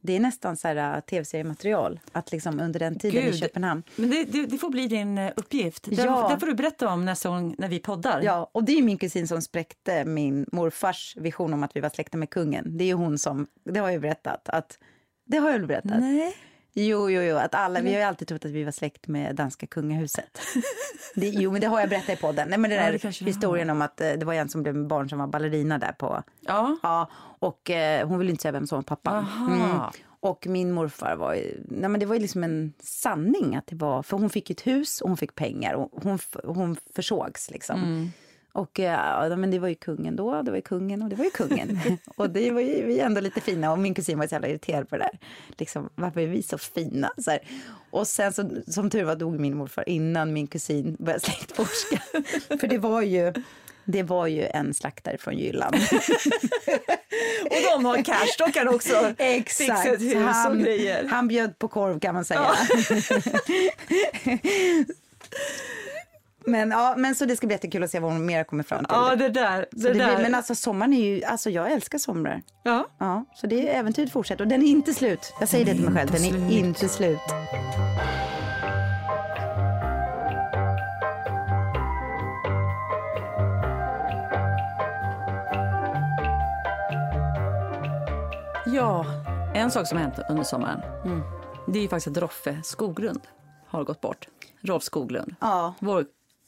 det 0.00 0.16
är 0.16 0.20
nästan 0.20 0.56
så 0.56 0.68
här 0.68 0.96
uh, 0.96 1.00
tv-seriematerial, 1.00 2.00
att 2.12 2.32
liksom 2.32 2.60
under 2.60 2.80
den 2.80 2.98
tiden 2.98 3.22
i 3.22 3.26
Gud. 3.26 3.38
Köpenhamn. 3.38 3.82
Men 3.96 4.10
det, 4.10 4.24
det, 4.24 4.46
det 4.46 4.58
får 4.58 4.70
bli 4.70 4.86
din 4.86 5.18
eh, 5.18 5.32
uppgift. 5.36 5.84
Det, 5.84 6.02
Ja. 6.02 6.36
får 6.40 6.46
du 6.46 6.54
berätta 6.54 6.88
om 6.88 7.04
nästa 7.04 7.28
gång 7.28 7.54
när 7.58 7.68
vi 7.68 7.78
poddar. 7.78 8.22
Ja, 8.22 8.50
och 8.52 8.64
det 8.64 8.72
är 8.72 8.82
min 8.82 8.98
kusin 8.98 9.28
som 9.28 9.42
spräckte 9.42 10.04
min 10.04 10.46
morfars 10.52 11.16
vision 11.16 11.54
om 11.54 11.62
att 11.62 11.76
vi 11.76 11.80
var 11.80 11.88
släkta 11.88 12.16
med 12.18 12.30
kungen. 12.30 12.76
Det 12.78 12.84
är 12.84 12.86
ju 12.86 12.94
hon 12.94 13.18
som, 13.18 13.46
det 13.64 13.80
har 13.80 13.86
jag 13.86 13.92
ju 13.94 14.00
berättat, 14.00 14.48
att, 14.48 14.78
det 15.26 15.36
har 15.36 15.50
jag 15.50 15.58
väl 15.58 15.66
berättat? 15.66 16.00
Nej. 16.00 16.36
Jo, 16.76 17.10
jo, 17.10 17.22
jo, 17.22 17.36
att 17.36 17.54
alla, 17.54 17.80
vi 17.80 17.92
har 17.92 17.98
ju 17.98 18.04
alltid 18.04 18.28
trott 18.28 18.44
att 18.44 18.50
vi 18.50 18.64
var 18.64 18.72
släkt 18.72 19.08
med 19.08 19.36
danska 19.36 19.66
kungahuset. 19.66 20.40
Det, 21.14 21.28
jo, 21.28 21.52
men 21.52 21.60
det 21.60 21.66
har 21.66 21.80
jag 21.80 21.88
berättat 21.88 22.18
i 22.18 22.20
podden. 22.20 22.48
Nej, 22.48 22.58
men 22.58 22.70
den 22.70 22.84
Ja, 22.84 22.92
där 22.98 23.24
historien 23.24 23.70
om 23.70 23.82
att 23.82 24.00
eh, 24.00 24.12
det 24.12 24.24
var 24.24 24.34
en 24.34 24.48
som 24.48 24.62
blev 24.62 24.86
barn 24.86 25.08
som 25.08 25.18
var 25.18 25.26
ballerina 25.26 25.78
där 25.78 25.92
på... 25.92 26.22
Ja. 26.40 26.76
Ja, 26.82 27.10
och 27.38 27.70
eh, 27.70 28.08
hon 28.08 28.18
ville 28.18 28.30
inte 28.30 28.42
säga 28.42 28.52
vem 28.52 28.66
som 28.66 28.76
var 28.76 28.82
pappan. 28.82 29.16
Aha. 29.16 29.92
Och 30.20 30.46
min 30.46 30.72
morfar 30.72 31.16
var 31.16 31.34
ju, 31.34 31.60
nej 31.68 31.88
men 31.88 32.00
det 32.00 32.06
var 32.06 32.14
ju 32.14 32.20
liksom 32.20 32.44
en 32.44 32.72
sanning 32.80 33.56
att 33.56 33.66
det 33.66 33.76
var, 33.76 34.02
för 34.02 34.16
hon 34.16 34.30
fick 34.30 34.50
ett 34.50 34.66
hus 34.66 35.00
och 35.00 35.08
hon 35.08 35.16
fick 35.16 35.34
pengar 35.34 35.74
och 35.74 35.90
hon, 36.02 36.18
hon 36.44 36.76
försågs 36.94 37.50
liksom. 37.50 38.10
Och 38.54 38.80
eh, 38.80 39.28
ja, 39.30 39.36
men 39.36 39.50
det 39.50 39.58
var 39.58 39.68
ju 39.68 39.74
kungen 39.74 40.16
då, 40.16 40.42
det 40.42 40.50
var 40.50 40.56
ju 40.56 40.62
kungen 40.62 41.02
och 41.02 41.08
det 41.08 41.16
var 41.16 41.24
ju 41.24 41.30
kungen. 41.30 41.80
och 42.16 42.30
det 42.30 42.50
var 42.50 42.60
ju 42.60 42.86
vi 42.86 43.00
ändå 43.00 43.20
lite 43.20 43.40
fina 43.40 43.72
och 43.72 43.78
min 43.78 43.94
kusin 43.94 44.18
var 44.18 44.26
så 44.26 44.34
jävla 44.34 44.48
irriterad 44.48 44.88
på 44.88 44.96
det 44.96 45.02
där. 45.02 45.18
Liksom, 45.58 45.90
varför 45.94 46.20
är 46.20 46.26
vi 46.26 46.42
så 46.42 46.58
fina? 46.58 47.12
Så 47.18 47.30
här. 47.30 47.40
Och 47.90 48.06
sen 48.06 48.32
så, 48.32 48.50
som 48.66 48.90
tur 48.90 49.04
var 49.04 49.16
dog 49.16 49.40
min 49.40 49.56
morfar 49.56 49.88
innan 49.88 50.32
min 50.32 50.46
kusin 50.46 50.96
började 50.98 51.24
släktforska. 51.24 52.00
för 52.60 52.66
det 52.66 52.78
var 52.78 53.02
ju, 53.02 53.32
det 53.84 54.02
var 54.02 54.26
ju 54.26 54.44
en 54.44 54.74
slaktare 54.74 55.18
från 55.18 55.38
Jylland. 55.38 55.74
Och 57.44 57.56
de 57.72 57.84
har 57.84 58.02
cash, 58.02 58.34
de 58.38 58.52
kan 58.52 58.68
också 58.68 59.14
fixa 59.18 59.84
ett 59.84 60.00
hus 60.00 60.14
han, 60.14 60.52
och 60.52 60.58
grejer. 60.58 61.04
han 61.04 61.28
bjöd 61.28 61.58
på 61.58 61.68
korv 61.68 62.00
kan 62.00 62.14
man 62.14 62.24
säga. 62.24 62.50
Men, 66.46 66.70
ja, 66.70 66.94
men 66.96 67.14
så 67.14 67.24
det 67.24 67.36
ska 67.36 67.46
bli 67.46 67.54
jättekul 67.54 67.82
att 67.84 67.90
se 67.90 68.00
vad 68.00 68.12
hon 68.12 68.26
mer 68.26 68.44
kommer 68.44 68.62
fram 68.62 68.78
till. 68.84 68.94
Ja, 68.96 69.16
det 69.16 69.28
där. 69.28 69.66
Det 69.70 69.88
det 69.92 69.98
där. 69.98 70.14
blir, 70.14 70.22
men 70.22 70.34
alltså 70.34 70.54
sommaren 70.54 70.92
är 70.92 71.04
ju, 71.04 71.24
alltså 71.24 71.50
jag 71.50 71.72
älskar 71.72 71.98
somrar. 71.98 72.42
ja. 72.62 72.86
Ja, 72.98 73.24
så 73.34 73.46
det 73.46 73.68
är 73.68 73.78
äventyret 73.78 74.12
fortsätter 74.12 74.44
och 74.44 74.48
den 74.48 74.62
är 74.62 74.66
inte 74.66 74.94
slut. 74.94 75.34
Jag 75.40 75.48
säger 75.48 75.64
det 75.64 75.72
till 75.74 75.84
mig 75.90 75.94
själv, 75.94 76.10
den 76.10 76.24
är 76.24 76.52
inte 76.58 76.88
slut. 76.88 77.20
ja, 88.66 89.06
En 89.54 89.70
sak 89.70 89.86
som 89.86 89.98
har 89.98 90.02
hänt 90.04 90.18
under 90.28 90.42
sommaren, 90.42 90.80
det 91.66 91.78
är 91.78 91.82
ju 91.82 91.88
faktiskt 91.88 92.16
att 92.16 92.22
Roffe 92.22 92.60
Skoglund 92.64 93.20
har 93.66 93.84
gått 93.84 94.00
bort. 94.00 94.28
Rolf 94.60 94.82
Skoglund, 94.82 95.34
Ja, 95.40 95.74
vår 95.78 96.04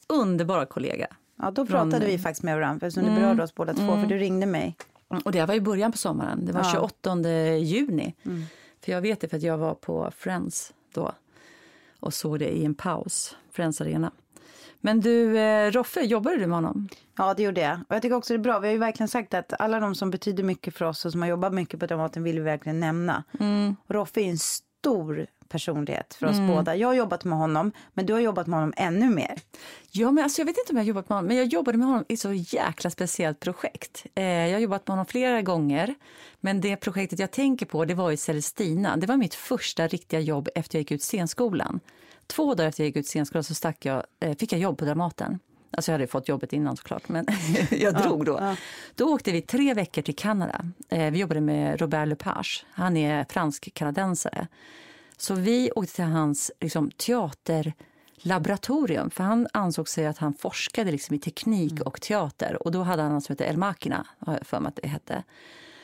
underbara 0.07 0.65
kollega. 0.65 1.07
ja 1.41 1.51
då 1.51 1.65
pratade 1.65 2.05
vi 2.05 2.17
faktiskt 2.19 2.43
med 2.43 2.55
varandra 2.55 2.87
eftersom 2.87 3.09
det 3.09 3.15
berörde 3.21 3.43
oss 3.43 3.55
båda 3.55 3.73
två. 3.73 3.87
För 4.01 4.05
du 4.07 4.17
ringde 4.17 4.45
mig. 4.45 4.75
Och 5.25 5.31
det 5.31 5.45
var 5.45 5.55
i 5.55 5.61
början 5.61 5.91
på 5.91 5.97
sommaren, 5.97 6.45
det 6.45 6.51
var 6.51 6.61
Ja. 6.61 6.71
28 7.01 7.57
juni. 7.57 8.15
För 8.85 8.91
jag 8.91 9.01
vet 9.01 9.21
det 9.21 9.27
för 9.27 9.37
att 9.37 9.43
jag 9.43 9.57
var 9.57 9.73
på 9.73 10.11
Friends 10.17 10.73
då 10.93 11.11
och 11.99 12.13
såg 12.13 12.39
det 12.39 12.49
i 12.57 12.65
en 12.65 12.75
paus, 12.75 13.35
Friends 13.51 13.81
Arena. 13.81 14.11
Men 14.79 15.01
du, 15.01 15.37
eh, 15.39 15.71
Roffe, 15.71 16.01
jobbade 16.01 16.37
du 16.37 16.47
med 16.47 16.57
honom? 16.57 16.89
Ja, 17.17 17.33
det 17.33 17.43
gjorde 17.43 17.61
jag. 17.61 17.79
Och 17.89 17.95
jag 17.95 18.01
tycker 18.01 18.15
också 18.15 18.33
det 18.33 18.37
är 18.37 18.43
bra. 18.43 18.59
Vi 18.59 18.67
har 18.67 18.73
ju 18.73 18.79
verkligen 18.79 19.07
sagt 19.07 19.33
att 19.33 19.53
alla 19.61 19.79
de 19.79 19.95
som 19.95 20.11
betyder 20.11 20.43
mycket 20.43 20.73
för 20.75 20.85
oss 20.85 21.05
och 21.05 21.11
som 21.11 21.21
har 21.21 21.29
jobbat 21.29 21.53
mycket 21.53 21.79
på 21.79 21.85
Dramaten 21.85 22.23
vill 22.23 22.35
vi 22.35 22.41
verkligen 22.41 22.79
nämna. 22.79 23.23
Och 23.87 23.95
Roffe 23.95 24.21
är 24.21 24.25
en 24.29 24.37
stor 24.37 25.25
personlighet 25.49 26.13
för 26.13 26.27
oss 26.27 26.39
båda. 26.39 26.75
Jag 26.75 26.87
har 26.87 26.93
jobbat 26.93 27.23
med 27.23 27.37
honom, 27.37 27.71
men 27.93 28.05
du 28.05 28.13
har 28.13 28.19
jobbat 28.19 28.47
med 28.47 28.59
honom 28.59 28.73
ännu 28.77 29.09
mer. 29.09 29.35
Ja, 29.91 30.11
men 30.11 30.23
alltså, 30.23 30.41
jag 30.41 30.45
vet 30.45 30.57
inte 30.57 30.71
om 30.71 30.77
jag 30.77 30.83
har 30.83 30.87
jobbat 30.87 31.09
med 31.09 31.15
honom, 31.15 31.27
men 31.27 31.37
jag 31.37 31.45
jobbade 31.45 31.77
med 31.77 31.87
honom 31.87 32.05
i 32.07 32.17
så 32.17 32.33
jäkla 32.33 32.89
speciellt 32.89 33.39
projekt. 33.39 34.05
Eh, 34.15 34.23
jag 34.23 34.53
har 34.53 34.59
jobbat 34.59 34.87
med 34.87 34.91
honom 34.91 35.05
flera 35.05 35.41
gånger, 35.41 35.95
men 36.39 36.61
det 36.61 36.75
projektet 36.75 37.19
jag 37.19 37.31
tänker 37.31 37.65
på 37.65 37.85
det 37.85 37.93
var 37.93 38.11
i 38.11 38.17
Celestina. 38.17 38.97
Det 38.97 39.07
var 39.07 39.17
mitt 39.17 39.35
första 39.35 39.87
riktiga 39.87 40.19
jobb 40.19 40.49
efter 40.55 40.77
jag 40.77 40.81
gick 40.81 40.91
ut 40.91 41.03
scenskolan. 41.03 41.79
Två 42.27 42.53
dagar 42.53 42.69
efter 42.69 42.83
jag 42.83 42.87
gick 42.87 42.95
ut 42.95 43.07
scenskolan 43.07 43.43
så 43.43 43.53
stack 43.53 43.85
jag, 43.85 44.03
eh, 44.19 44.37
fick 44.37 44.51
jag 44.53 44.61
jobb 44.61 44.77
på 44.77 44.85
Dramaten. 44.85 45.39
Alltså 45.71 45.91
jag 45.91 45.93
hade 45.93 46.07
fått 46.07 46.27
jobbet 46.27 46.53
innan 46.53 46.77
såklart, 46.77 47.09
men 47.09 47.25
jag 47.71 47.93
drog 47.93 48.25
då. 48.25 48.55
Då 48.95 49.13
åkte 49.13 49.31
vi 49.31 49.41
tre 49.41 49.73
veckor 49.73 50.01
till 50.01 50.15
Kanada. 50.15 50.65
Eh, 50.89 51.11
vi 51.11 51.19
jobbade 51.19 51.41
med 51.41 51.81
Robert 51.81 52.07
Lepage. 52.07 52.65
Han 52.71 52.97
är 52.97 53.25
fransk-kanadensare. 53.29 54.47
Så 55.17 55.33
vi 55.33 55.71
åkte 55.75 55.95
till 55.95 56.03
hans 56.03 56.51
liksom, 56.59 56.91
teaterlaboratorium 56.91 59.09
för 59.09 59.23
han 59.23 59.47
ansåg 59.53 59.89
sig 59.89 60.05
att 60.05 60.17
han 60.17 60.33
forskade 60.33 60.91
liksom, 60.91 61.15
i 61.15 61.19
teknik 61.19 61.81
och 61.81 62.01
teater. 62.01 62.63
Och 62.63 62.71
Då 62.71 62.83
hade 62.83 63.01
han 63.01 63.13
något 63.13 63.23
som 63.23 63.33
heter 63.33 63.45
El 63.45 63.57
Machina, 63.57 64.07
har 64.19 64.33
jag 64.33 64.47
för 64.47 64.59
mig 64.59 64.69
att 64.69 64.79
det 64.81 64.87
hette. 64.87 65.23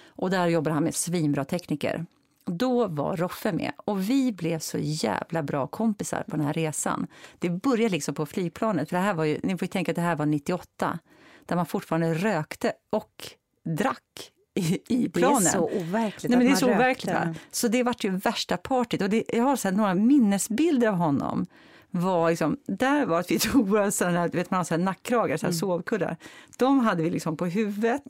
Och 0.07 0.29
där 0.29 0.47
jobbade 0.47 0.73
han 0.73 0.83
med 0.83 0.95
svinbra 0.95 1.45
tekniker. 1.45 2.05
Då 2.45 2.87
var 2.87 3.17
Roffe 3.17 3.51
med 3.51 3.71
och 3.77 4.09
vi 4.09 4.31
blev 4.31 4.59
så 4.59 4.77
jävla 4.81 5.43
bra 5.43 5.67
kompisar 5.67 6.23
på 6.27 6.37
den 6.37 6.45
här 6.45 6.53
resan. 6.53 7.07
Det 7.39 7.49
började 7.49 7.89
liksom 7.89 8.15
på 8.15 8.25
flygplanet, 8.25 8.89
för 8.89 8.97
det 8.97 9.03
här 9.03 9.13
var 9.13 9.25
ju, 9.25 9.39
ni 9.43 9.57
får 9.57 9.65
tänka 9.65 9.91
att 9.91 9.95
det 9.95 10.01
här 10.01 10.15
var 10.15 10.25
98, 10.25 10.99
där 11.45 11.55
man 11.55 11.65
fortfarande 11.65 12.13
rökte 12.13 12.73
och 12.89 13.27
drack 13.63 14.32
i, 14.55 14.79
i 14.87 15.07
Det 15.07 15.19
planen. 15.19 15.47
är 15.47 15.51
så 15.51 15.63
overkligt 15.63 16.29
Nej, 16.29 16.37
men 16.37 16.47
det 16.47 16.53
är 16.53 16.55
så 16.55 16.71
overkligt. 16.73 17.13
Va? 17.15 17.35
Så 17.51 17.67
det 17.67 17.83
var 17.83 17.95
ju 17.99 18.09
värsta 18.09 18.57
partyt. 18.57 19.01
Och 19.01 19.09
det, 19.09 19.23
jag 19.27 19.43
har 19.43 19.55
så 19.55 19.71
några 19.71 19.93
minnesbilder 19.93 20.87
av 20.87 20.95
honom. 20.95 21.45
Var 21.91 22.29
liksom, 22.29 22.57
där 22.67 23.05
var 23.05 23.19
att 23.19 23.31
vi 23.31 23.39
tog 23.51 23.67
våra 23.69 23.91
sådana 23.91 24.19
här, 24.19 24.29
vet 24.29 24.51
man 24.51 24.57
har 24.57 24.63
så 24.63 24.73
här 24.73 24.81
nackkragar, 24.81 25.37
så 25.37 25.45
här 25.45 25.53
sovkuddar. 25.53 26.17
De 26.57 26.79
hade 26.79 27.03
vi 27.03 27.09
liksom 27.09 27.37
på 27.37 27.45
huvudet, 27.45 28.03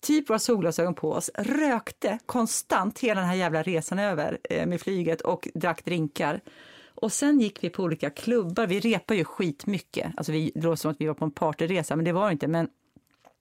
typ 0.00 0.30
våra 0.30 0.38
solglasögon 0.38 0.94
på 0.94 1.12
oss, 1.12 1.30
rökte 1.38 2.18
konstant 2.26 2.98
hela 2.98 3.20
den 3.20 3.28
här 3.28 3.36
jävla 3.36 3.62
resan 3.62 3.98
över 3.98 4.38
eh, 4.50 4.66
med 4.66 4.80
flyget 4.80 5.20
och 5.20 5.48
drack 5.54 5.84
drinkar. 5.84 6.40
Och 6.94 7.12
sen 7.12 7.40
gick 7.40 7.64
vi 7.64 7.70
på 7.70 7.82
olika 7.82 8.10
klubbar, 8.10 8.66
vi 8.66 8.80
repade 8.80 9.18
ju 9.18 9.24
skitmycket. 9.24 10.12
Alltså 10.16 10.32
vi, 10.32 10.52
det 10.54 10.60
låter 10.60 10.80
som 10.80 10.90
att 10.90 11.00
vi 11.00 11.06
var 11.06 11.14
på 11.14 11.24
en 11.24 11.30
partyresa, 11.30 11.96
men 11.96 12.04
det 12.04 12.12
var 12.12 12.26
det 12.26 12.32
inte. 12.32 12.48
Men, 12.48 12.68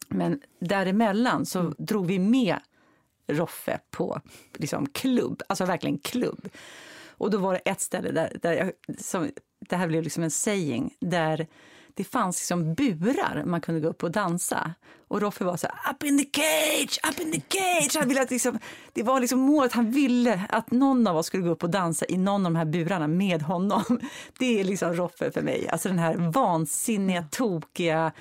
men 0.10 0.42
däremellan 0.60 1.46
så 1.46 1.74
drog 1.78 2.06
vi 2.06 2.20
med 2.20 2.58
Roffe 3.28 3.80
på 3.92 4.22
liksom, 4.54 4.90
klubb, 4.90 5.42
alltså 5.48 5.66
verkligen 5.66 6.00
klubb. 6.00 6.50
Och 7.08 7.32
då 7.32 7.38
var 7.38 7.54
det 7.54 7.60
ett 7.60 7.82
ställe 7.82 8.12
där, 8.12 8.38
där 8.42 8.54
jag, 8.54 8.72
som, 9.00 9.30
det 9.60 9.76
här 9.76 9.88
blev 9.88 10.04
liksom 10.04 10.24
en 10.24 10.32
saying, 10.32 10.96
där 11.00 11.48
det 11.94 12.04
fanns 12.04 12.40
liksom 12.40 12.74
burar 12.74 13.44
man 13.46 13.62
kunde 13.62 13.82
gå 13.82 13.88
upp 13.88 14.04
och 14.04 14.12
dansa. 14.12 14.74
Och 15.08 15.22
Roffe 15.22 15.44
var 15.44 15.58
så 15.58 15.68
här, 15.68 15.94
up 15.94 16.04
in 16.04 16.18
the 16.18 16.42
cage, 16.42 17.00
up 17.10 17.20
in 17.20 17.32
the 17.32 17.42
cage. 17.58 17.96
Han 18.00 18.08
ville 18.08 18.22
att 18.22 18.32
liksom, 18.32 18.60
det 18.94 19.04
var 19.04 19.20
liksom 19.20 19.40
målet, 19.40 19.74
han 19.74 19.92
ville 19.92 20.46
att 20.50 20.72
någon 20.72 21.08
av 21.08 21.18
oss 21.18 21.26
skulle 21.26 21.44
gå 21.44 21.50
upp 21.50 21.64
och 21.64 21.70
dansa 21.70 22.06
i 22.10 22.18
någon 22.18 22.46
av 22.46 22.52
de 22.52 22.58
här 22.58 22.66
burarna 22.66 23.08
med 23.08 23.42
honom. 23.42 24.00
Det 24.40 24.60
är 24.60 24.64
liksom 24.64 24.94
Roffe 24.94 25.32
för 25.32 25.42
mig, 25.42 25.70
alltså 25.70 25.90
den 25.90 26.00
här 26.00 26.16
vansinniga, 26.16 27.24
tokiga, 27.32 28.12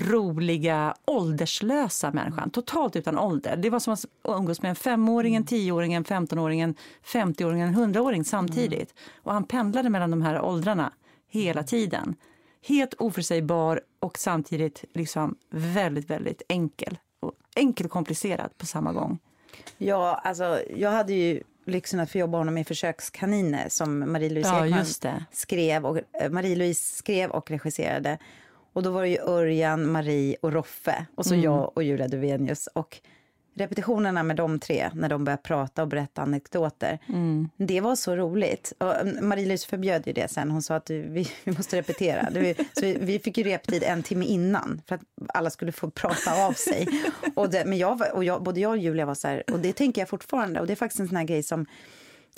roliga, 0.00 0.94
ålderslösa 1.04 2.12
människan. 2.12 2.50
Totalt 2.50 2.96
utan 2.96 3.18
ålder. 3.18 3.56
Det 3.56 3.70
var 3.70 3.80
som 3.80 3.92
att 3.92 4.04
umgås 4.24 4.62
med 4.62 4.68
en 4.68 4.76
femåring, 4.76 5.34
en 5.34 5.44
tioåring, 5.44 5.94
en 5.94 6.04
femtonåring, 6.04 6.60
en 6.60 6.74
femtioåring, 7.02 7.60
en 7.60 7.74
hundraåring 7.74 8.24
samtidigt. 8.24 8.94
Och 9.22 9.32
han 9.32 9.44
pendlade 9.44 9.90
mellan 9.90 10.10
de 10.10 10.22
här 10.22 10.40
åldrarna 10.40 10.92
hela 11.28 11.62
tiden. 11.62 12.16
Helt 12.66 12.94
oförutsägbar 12.94 13.80
och 14.00 14.18
samtidigt 14.18 14.84
liksom 14.94 15.36
väldigt, 15.50 16.10
väldigt 16.10 16.42
enkel. 16.48 16.98
Och 17.20 17.32
enkel 17.54 17.86
och 17.86 17.92
komplicerad 17.92 18.58
på 18.58 18.66
samma 18.66 18.92
gång. 18.92 19.18
Ja, 19.78 20.20
alltså 20.24 20.60
jag 20.76 20.90
hade 20.90 21.12
ju 21.12 21.42
lyxen 21.66 22.00
att 22.00 22.10
få 22.10 22.18
jobba 22.18 22.38
honom 22.38 22.58
i 22.58 22.64
Försökskaniner 22.64 23.68
som 23.68 24.12
Marie-Louise 24.12 24.66
Ja, 24.66 25.24
skrev 25.32 25.86
och 25.86 25.98
eh, 25.98 26.30
Marie-Louise 26.30 26.96
skrev 26.96 27.30
och 27.30 27.50
regisserade. 27.50 28.18
Och 28.76 28.82
då 28.82 28.90
var 28.90 29.02
det 29.02 29.08
ju 29.08 29.18
Örjan, 29.20 29.90
Marie 29.92 30.36
och 30.40 30.52
Roffe 30.52 31.06
och 31.14 31.26
så 31.26 31.34
Mm. 31.34 31.44
jag 31.44 31.70
och 31.74 31.82
Julia 31.82 32.08
Duvenius. 32.08 32.66
Och 32.72 33.00
repetitionerna 33.54 34.22
med 34.22 34.36
de 34.36 34.58
tre, 34.58 34.90
när 34.94 35.08
de 35.08 35.24
började 35.24 35.42
prata 35.42 35.82
och 35.82 35.88
berätta 35.88 36.22
anekdoter, 36.22 36.98
Mm. 37.08 37.48
det 37.56 37.80
var 37.80 37.96
så 37.96 38.16
roligt. 38.16 38.72
Eh, 38.80 38.86
Marie-Louise 39.22 39.66
förbjöd 39.68 40.06
ju 40.06 40.12
det 40.12 40.30
sen. 40.30 40.50
Hon 40.50 40.62
sa 40.62 40.74
att 40.74 40.90
vi, 40.90 41.28
vi 41.44 41.52
måste 41.52 41.76
repetera. 41.78 42.28
Så 42.72 42.80
vi, 42.82 42.96
vi 43.00 43.18
fick 43.18 43.38
ju 43.38 43.44
reptid 43.44 43.82
en 43.82 44.02
timme 44.02 44.24
innan 44.24 44.82
för 44.86 44.94
att 44.94 45.02
alla 45.28 45.50
skulle 45.50 45.72
få 45.72 45.90
prata 45.90 46.46
av 46.46 46.52
sig. 46.52 46.88
Och 47.34 47.50
det, 47.50 47.64
men 47.64 47.78
jag, 47.78 48.00
och 48.14 48.24
jag, 48.24 48.42
både 48.42 48.60
jag 48.60 48.70
och 48.70 48.78
Julia 48.78 49.06
var 49.06 49.14
så 49.14 49.28
här, 49.28 49.42
och 49.52 49.58
det 49.60 49.72
tänker 49.72 50.00
jag 50.00 50.08
fortfarande. 50.08 50.60
Och 50.60 50.66
det 50.66 50.72
är 50.72 50.76
faktiskt 50.76 51.00
en 51.00 51.08
sån 51.08 51.16
här 51.16 51.24
grej 51.24 51.42
som, 51.42 51.66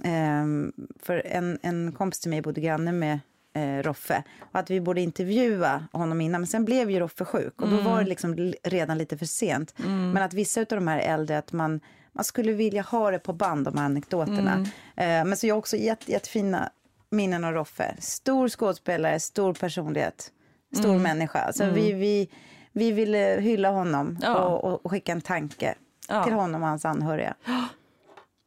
ehm, 0.05 0.73
för 1.03 1.23
en, 1.27 1.59
en 1.63 1.93
kompis 1.93 2.21
till 2.21 2.31
mig 2.31 2.43
bodde 2.43 2.61
granne 2.61 2.93
med 2.93 3.19
eh, 3.59 3.83
Roffe. 3.83 4.23
Och 4.41 4.59
att 4.59 4.71
vi 4.71 4.81
borde 4.81 5.01
intervjua 5.01 5.85
honom 5.93 6.21
innan. 6.21 6.41
Men 6.41 6.47
sen 6.49 6.65
blev 6.65 6.91
ju 6.91 6.99
Roffe 7.01 7.25
sjuk 7.25 7.63
och 7.63 7.69
då 7.69 7.77
var 7.81 7.99
det 8.03 8.09
liksom 8.09 8.53
redan 8.63 8.99
lite 8.99 9.19
för 9.19 9.27
sent. 9.27 9.75
Men 9.87 10.17
att 10.19 10.35
vissa 10.35 10.61
av 10.61 10.67
de 10.69 10.89
här 10.89 10.99
äldre, 10.99 11.39
att 11.39 11.53
man, 11.53 11.81
man 12.13 12.25
skulle 12.25 12.53
vilja 12.53 12.83
ha 12.83 13.11
det 13.11 13.19
på 13.19 13.33
band, 13.33 13.65
de 13.65 13.79
här 13.79 13.85
anekdoterna. 13.85 14.67
Eh, 14.97 15.25
men 15.25 15.37
så 15.37 15.47
jag 15.47 15.55
har 15.55 15.59
också 15.59 15.77
jätte, 15.77 16.13
jättefina 16.13 16.71
minnen 17.11 17.45
av 17.45 17.53
Roffe. 17.53 17.97
Stor 17.99 18.49
skådespelare, 18.49 19.21
stor 19.21 19.55
personlighet, 19.55 20.33
stor 20.77 20.99
människa. 20.99 21.53
Så 21.53 21.71
vi, 21.71 21.93
vi, 21.93 22.29
vi 22.73 22.93
ville 22.93 23.37
hylla 23.41 23.71
honom 23.71 24.19
Ja. 24.23 24.35
och, 24.45 24.65
och, 24.73 24.85
och 24.85 24.91
skicka 24.91 25.13
en 25.13 25.21
tanke 25.21 25.75
Ja. 26.09 26.25
till 26.25 26.33
honom 26.33 26.63
och 26.63 26.69
hans 26.69 26.85
anhöriga. 26.85 27.35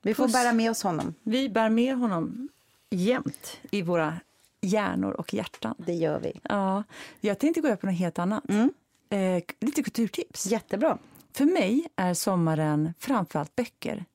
Vi 0.03 0.13
får 0.13 0.23
Puss. 0.23 0.33
bära 0.33 0.53
med 0.53 0.71
oss 0.71 0.83
honom. 0.83 1.13
Vi 1.23 1.49
bär 1.49 1.69
med 1.69 1.95
honom 1.97 2.49
jämt 2.89 3.57
i 3.71 3.81
våra 3.81 4.13
hjärnor 4.61 5.11
och 5.11 5.33
hjärtan. 5.33 5.75
Det 5.77 5.93
gör 5.93 6.19
vi. 6.19 6.39
Ja, 6.43 6.83
jag 7.19 7.39
tänkte 7.39 7.61
gå 7.61 7.67
över 7.67 7.77
på 7.77 7.85
något 7.85 7.95
helt 7.95 8.19
annat. 8.19 8.43
Eh, 9.09 9.43
lite 9.59 9.83
kulturtips. 9.83 10.45
Jättebra. 10.45 10.97
För 11.33 11.45
mig 11.45 11.87
är 11.95 12.13
sommaren 12.13 12.93
framförallt 12.99 13.55
böcker. 13.55 14.05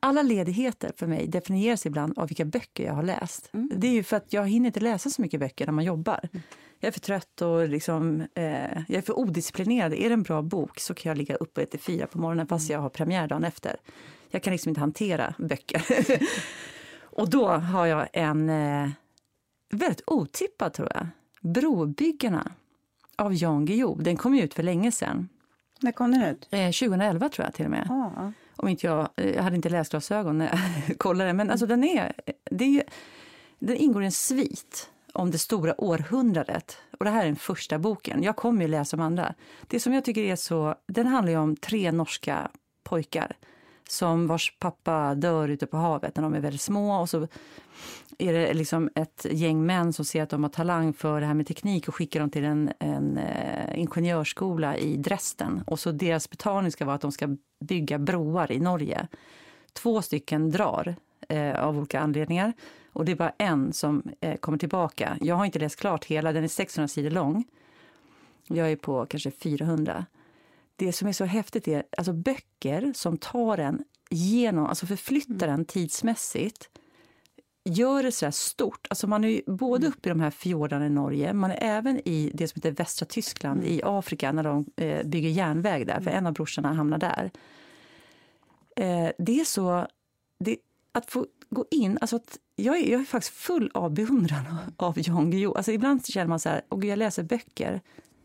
Alla 0.00 0.22
ledigheter 0.22 0.92
för 0.96 1.06
mig 1.06 1.26
definieras 1.26 1.86
ibland 1.86 2.18
av 2.18 2.28
vilka 2.28 2.44
böcker 2.44 2.84
jag 2.84 2.94
har 2.94 3.02
läst. 3.02 3.48
Det 3.52 3.86
är 3.86 3.92
ju 3.92 4.02
för 4.02 4.16
att 4.16 4.32
jag 4.32 4.48
hinner 4.48 4.66
inte 4.66 4.80
läsa 4.80 5.10
så 5.10 5.22
mycket 5.22 5.40
böcker 5.40 5.66
när 5.66 5.72
man 5.72 5.84
jobbar. 5.84 6.28
Jag 6.80 6.88
är 6.88 6.92
för 6.92 7.00
trött 7.00 7.42
och 7.42 7.68
liksom, 7.68 8.20
eh, 8.34 8.82
jag 8.88 8.96
är 8.96 9.00
för 9.00 9.18
odisciplinerad. 9.18 9.92
Är 9.92 10.08
det 10.08 10.12
en 10.12 10.22
bra 10.22 10.42
bok 10.42 10.80
så 10.80 10.94
kan 10.94 11.10
jag 11.10 11.18
ligga 11.18 11.34
uppe 11.34 11.66
till 11.66 11.80
fyra 11.80 12.06
på 12.06 12.18
morgonen 12.18 12.46
fast 12.46 12.70
jag 12.70 12.78
har 12.78 12.88
premiär 12.88 13.28
dagen 13.28 13.44
efter. 13.44 13.76
Jag 14.30 14.42
kan 14.42 14.52
liksom 14.52 14.68
inte 14.68 14.80
hantera 14.80 15.34
böcker. 15.38 15.84
och 17.00 17.30
då 17.30 17.48
har 17.48 17.86
jag 17.86 18.08
en 18.12 18.50
eh, 18.50 18.88
väldigt 19.74 20.02
otippad 20.06 20.72
tror 20.72 20.88
jag. 20.94 21.06
Brobyggarna 21.40 22.52
av 23.16 23.34
Jan 23.34 23.64
Guillou. 23.64 23.96
Den 24.02 24.16
kom 24.16 24.34
ut 24.34 24.54
för 24.54 24.62
länge 24.62 24.92
sedan. 24.92 25.28
När 25.80 25.92
kom 25.92 26.10
den 26.12 26.22
ut? 26.22 26.48
Eh, 26.50 26.66
2011 26.70 27.28
tror 27.28 27.46
jag 27.46 27.54
till 27.54 27.64
och 27.64 27.70
med. 27.70 27.86
Ja. 27.88 28.32
Om 28.56 28.68
inte 28.68 28.86
jag, 28.86 29.08
eh, 29.16 29.30
jag 29.30 29.42
hade 29.42 29.56
inte 29.56 29.68
läsglasögon 29.68 30.38
när 30.38 30.60
jag 30.88 30.98
kollade. 30.98 31.32
Men 31.32 31.50
alltså 31.50 31.66
den, 31.66 31.84
är, 31.84 32.12
det 32.50 32.64
är, 32.64 32.68
ju- 32.68 32.82
den 33.58 33.76
ingår 33.76 34.02
i 34.02 34.06
en 34.06 34.12
svit 34.12 34.90
om 35.12 35.30
det 35.30 35.38
stora 35.38 35.80
århundradet. 35.80 36.76
Och 36.98 37.04
det 37.04 37.10
här 37.10 37.22
är 37.22 37.26
den 37.26 37.36
första 37.36 37.78
boken. 37.78 38.22
Jag 38.22 38.36
kommer 38.36 38.62
ju 38.62 38.68
läsa 38.68 38.96
de 38.96 39.02
andra. 39.02 39.34
Det 39.66 39.80
som 39.80 39.92
jag 39.92 40.04
tycker 40.04 40.22
är 40.22 40.36
så, 40.36 40.74
den 40.86 41.06
handlar 41.06 41.32
ju 41.32 41.38
om 41.38 41.56
tre 41.56 41.92
norska 41.92 42.50
pojkar 42.84 43.36
som 43.88 44.26
vars 44.26 44.56
pappa 44.58 45.14
dör 45.14 45.48
ute 45.48 45.66
på 45.66 45.76
havet 45.76 46.16
när 46.16 46.22
de 46.22 46.34
är 46.34 46.40
väldigt 46.40 46.60
små. 46.60 47.00
Och 47.00 47.10
så 47.10 47.28
är 48.18 48.32
det 48.32 48.54
liksom 48.54 48.90
ett 48.94 49.26
gäng 49.30 49.66
män 49.66 49.92
som 49.92 50.04
ser 50.04 50.22
att 50.22 50.30
de 50.30 50.42
har 50.42 50.50
talang 50.50 50.92
för 50.92 51.20
det 51.20 51.26
här 51.26 51.34
med 51.34 51.46
teknik 51.46 51.88
och 51.88 51.94
skickar 51.94 52.20
dem 52.20 52.30
till 52.30 52.44
en, 52.44 52.72
en 52.78 53.18
eh, 53.18 53.78
ingenjörsskola 53.78 54.76
i 54.76 54.96
Dresden. 54.96 55.62
Och 55.66 55.80
så 55.80 55.92
deras 55.92 56.30
betalning 56.30 56.72
ska 56.72 56.84
vara 56.84 56.94
att 56.94 57.02
de 57.02 57.12
ska 57.12 57.36
bygga 57.60 57.98
broar 57.98 58.52
i 58.52 58.60
Norge. 58.60 59.08
Två 59.72 60.02
stycken 60.02 60.50
drar 60.50 60.94
eh, 61.28 61.64
av 61.64 61.78
olika 61.78 62.00
anledningar 62.00 62.52
och 62.92 63.04
det 63.04 63.12
är 63.12 63.16
bara 63.16 63.32
en 63.38 63.72
som 63.72 64.02
eh, 64.20 64.36
kommer 64.36 64.58
tillbaka. 64.58 65.16
Jag 65.20 65.34
har 65.34 65.44
inte 65.44 65.58
läst 65.58 65.80
klart 65.80 66.04
hela, 66.04 66.32
den 66.32 66.44
är 66.44 66.48
600 66.48 66.88
sidor 66.88 67.10
lång. 67.10 67.44
Jag 68.46 68.72
är 68.72 68.76
på 68.76 69.06
kanske 69.06 69.30
400. 69.30 70.06
Det 70.76 70.92
som 70.92 71.08
är 71.08 71.12
så 71.12 71.24
häftigt 71.24 71.68
är 71.68 71.84
alltså 71.96 72.12
böcker 72.12 72.92
som 72.94 73.16
tar 73.16 73.58
en 73.58 73.84
genom, 74.10 74.66
alltså 74.66 74.86
förflyttar 74.86 75.48
en 75.48 75.64
tidsmässigt 75.64 76.70
gör 77.64 78.02
det 78.02 78.12
så 78.12 78.26
här 78.26 78.30
stort. 78.30 78.86
Alltså 78.90 79.06
man 79.06 79.24
är 79.24 79.42
både 79.46 79.86
uppe 79.86 80.08
i 80.08 80.10
de 80.10 80.20
här 80.20 80.30
fjordarna 80.30 80.86
i 80.86 80.90
Norge, 80.90 81.32
man 81.32 81.50
är 81.50 81.58
även 81.60 82.08
i 82.08 82.30
det 82.34 82.48
som 82.48 82.58
heter 82.58 82.70
västra 82.70 83.06
Tyskland 83.06 83.60
Mm. 83.60 83.72
i 83.72 83.80
Afrika 83.84 84.32
när 84.32 84.42
de 84.42 84.66
eh, 84.76 85.06
bygger 85.06 85.28
järnväg 85.28 85.86
där, 85.86 86.00
för 86.00 86.10
en 86.10 86.26
av 86.26 86.32
brorsorna 86.32 86.72
hamnar 86.72 86.98
där. 86.98 87.30
Eh, 88.76 89.10
det 89.18 89.40
är 89.40 89.44
så... 89.44 89.86
Det, 90.38 90.56
att 90.92 91.10
få 91.10 91.26
gå 91.50 91.64
in... 91.70 91.98
Alltså 92.00 92.16
att 92.16 92.38
jag, 92.56 92.76
är, 92.76 92.90
jag 92.90 93.00
är 93.00 93.04
faktiskt 93.04 93.34
full 93.34 93.70
av 93.74 93.90
beundran 93.94 94.56
av 94.76 94.94
Jan 94.96 95.30
Guillou. 95.30 95.54
Alltså 95.56 95.72
ibland 95.72 96.06
känner 96.06 96.26
man 96.26 96.40
så 96.40 96.48
här, 96.48 96.62
och 96.68 96.84
jag 96.84 96.98
läser 96.98 97.22
böcker, 97.22 97.80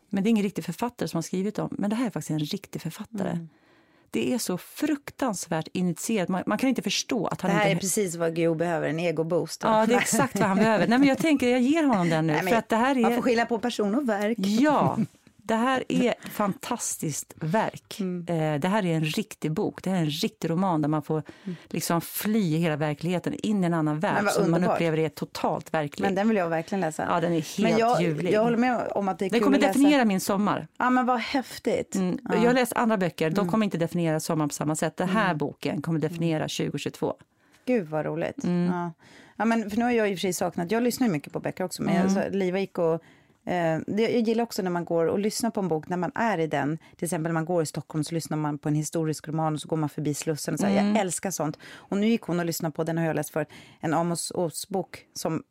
men 0.10 0.24
det 0.24 0.28
är 0.28 0.32
ingen 0.32 0.44
riktig 0.44 0.66
författare 0.66 1.08
som 1.08 1.18
har 1.18 1.22
skrivit 1.22 1.56
dem. 1.56 1.70
Men 1.72 1.90
det 1.90 1.96
här 1.96 2.06
är 2.06 2.10
faktiskt 2.10 2.32
en 2.32 2.40
riktig 2.40 2.82
författare. 2.82 3.30
Mm. 3.30 3.50
Det 4.12 4.34
är 4.34 4.38
så 4.38 4.58
fruktansvärt 4.58 5.68
initierat. 5.74 6.30
Man, 6.30 6.44
man 6.46 6.58
kan 6.58 6.70
inte 6.70 6.82
förstå 6.82 7.28
att 7.28 7.42
han 7.42 7.52
Det 7.52 7.58
här 7.58 7.70
inte... 7.70 7.80
är 7.80 7.80
precis 7.80 8.16
vad 8.16 8.36
Guillou 8.36 8.56
behöver, 8.56 8.90
en 8.90 9.00
egoboost. 9.00 9.62
Ja, 9.64 9.86
det 9.86 9.94
är 9.94 9.98
exakt 10.00 10.40
vad 10.40 10.48
han 10.48 10.58
behöver. 10.58 10.88
Nej, 10.88 11.00
men 11.00 11.08
jag 11.08 11.18
tänker, 11.18 11.48
jag 11.48 11.62
ger 11.62 11.84
honom 11.84 12.10
den 12.10 12.28
nu. 12.28 12.34
Nej, 12.34 12.44
men 12.44 12.52
för 12.52 12.58
att 12.58 12.70
det 12.70 12.76
här 12.76 12.96
Man 12.96 13.12
får 13.12 13.18
är... 13.18 13.22
skilja 13.22 13.46
på 13.46 13.60
person 13.60 13.96
och 13.96 14.10
verk. 14.10 14.38
Ja, 14.40 14.98
det 15.50 15.56
här 15.56 15.84
är 15.90 16.10
ett 16.10 16.30
fantastiskt 16.32 17.34
verk. 17.36 17.98
Mm. 18.00 18.26
Eh, 18.54 18.60
Det 18.60 18.68
här 18.68 18.86
är 18.86 18.96
en 18.96 19.04
riktig 19.06 19.52
bok. 19.52 19.84
Det 19.84 19.90
här 19.90 19.98
är 19.98 20.02
en 20.02 20.10
riktig 20.10 20.50
roman 20.50 20.82
där 20.82 20.90
man 20.90 21.02
får 21.02 21.24
liksom 21.68 22.02
fly 22.02 22.58
hela 22.58 22.76
verkligheten 22.76 23.34
in 23.34 23.64
i 23.64 23.68
en 23.68 23.74
annan 23.74 24.00
värld 24.00 24.26
som 24.30 24.52
man 24.52 24.64
upplever 24.64 24.98
är 25.00 25.10
totalt 25.10 25.74
verklig. 25.74 26.06
Men 26.06 26.16
den 26.16 26.28
vill 26.28 26.38
jag 26.38 26.50
verkligen 26.50 26.82
läsa. 26.82 27.06
Ja, 27.10 27.22
den 27.22 27.32
är 27.34 27.36
helt 27.36 27.60
men 27.60 27.78
jag, 27.78 28.02
ljuvlig. 28.02 28.32
jag 28.34 28.44
håller 28.44 28.58
med 28.58 28.88
om 28.92 29.08
att 29.08 29.20
det 29.20 29.26
är 29.26 29.30
Den 29.30 29.40
kommer 29.40 29.58
att 29.58 29.62
läsa. 29.62 29.74
definiera 29.80 30.06
min 30.06 30.20
sommar. 30.20 30.68
Ja, 30.78 30.90
men 30.90 31.06
vad 31.06 31.20
häftigt. 31.20 31.96
Mm. 31.96 32.20
Ja. 32.24 32.36
Jag 32.36 32.42
har 32.42 32.54
läst 32.54 32.74
andra 32.74 32.98
böcker, 32.98 33.30
de 33.30 33.50
kommer 33.50 33.66
inte 33.66 33.78
definiera 33.78 34.20
sommaren 34.20 34.50
på 34.50 34.56
samma 34.56 34.76
sätt. 34.76 34.98
Den 34.98 35.10
här 35.10 35.34
boken 35.36 35.82
kommer 35.82 36.00
definiera 36.00 36.44
2022. 36.44 37.14
Gud 37.66 37.88
vad 37.88 38.06
roligt. 38.06 38.44
Mm. 38.44 38.74
Ja. 38.74 38.92
Ja, 39.36 39.46
men 39.46 39.70
för 39.70 39.78
nu 39.78 39.84
har 39.84 39.92
jag 39.92 40.10
i 40.12 40.14
och 40.14 40.18
för 40.18 40.22
sig 40.22 40.34
saknat, 40.34 40.72
jag 40.72 40.84
lyssnar 40.84 41.08
ju 41.08 41.14
mycket 41.14 41.34
på 41.34 41.40
böcker 41.40 41.64
också, 41.64 41.84
men 41.84 41.96
jag, 41.96 42.12
Mm. 42.12 42.24
så, 42.24 42.38
Liva 42.38 42.60
gick 42.60 42.78
och 42.78 43.02
jag 43.86 44.12
gillar 44.12 44.44
också 44.44 44.62
när 44.62 44.72
man 44.72 44.86
går 44.86 45.06
och 45.06 45.20
lyssnar 45.20 45.50
på 45.50 45.60
en 45.60 45.68
bok 45.68 45.90
när 45.90 45.98
man 45.98 46.12
är 46.16 46.38
i 46.38 46.48
den. 46.48 46.78
Till 46.98 47.06
exempel 47.06 47.30
när 47.30 47.34
man 47.34 47.46
går 47.46 47.64
i 47.64 47.66
Stockholm 47.66 48.04
så 48.04 48.16
lyssnar 48.16 48.38
man 48.38 48.58
på 48.58 48.70
en 48.70 48.76
historisk 48.76 49.28
roman 49.28 49.54
och 49.54 49.62
så 49.62 49.68
går 49.68 49.78
man 49.78 49.90
förbi 49.90 50.14
Slussen. 50.14 50.54
Och 50.54 50.60
så 50.60 50.66
Mm. 50.66 50.96
Jag 50.96 51.02
älskar 51.02 51.32
sånt. 51.32 51.60
Och 51.74 51.98
nu 51.98 52.08
gick 52.08 52.22
hon 52.22 52.40
och 52.40 52.46
lyssnade 52.46 52.74
på, 52.74 52.84
den 52.84 52.98
har 52.98 53.06
jag 53.06 53.16
läst 53.16 53.30
för 53.30 53.46
en 53.80 53.94
Amos 53.94 54.32
Oz-bok 54.32 55.06
som 55.14 55.44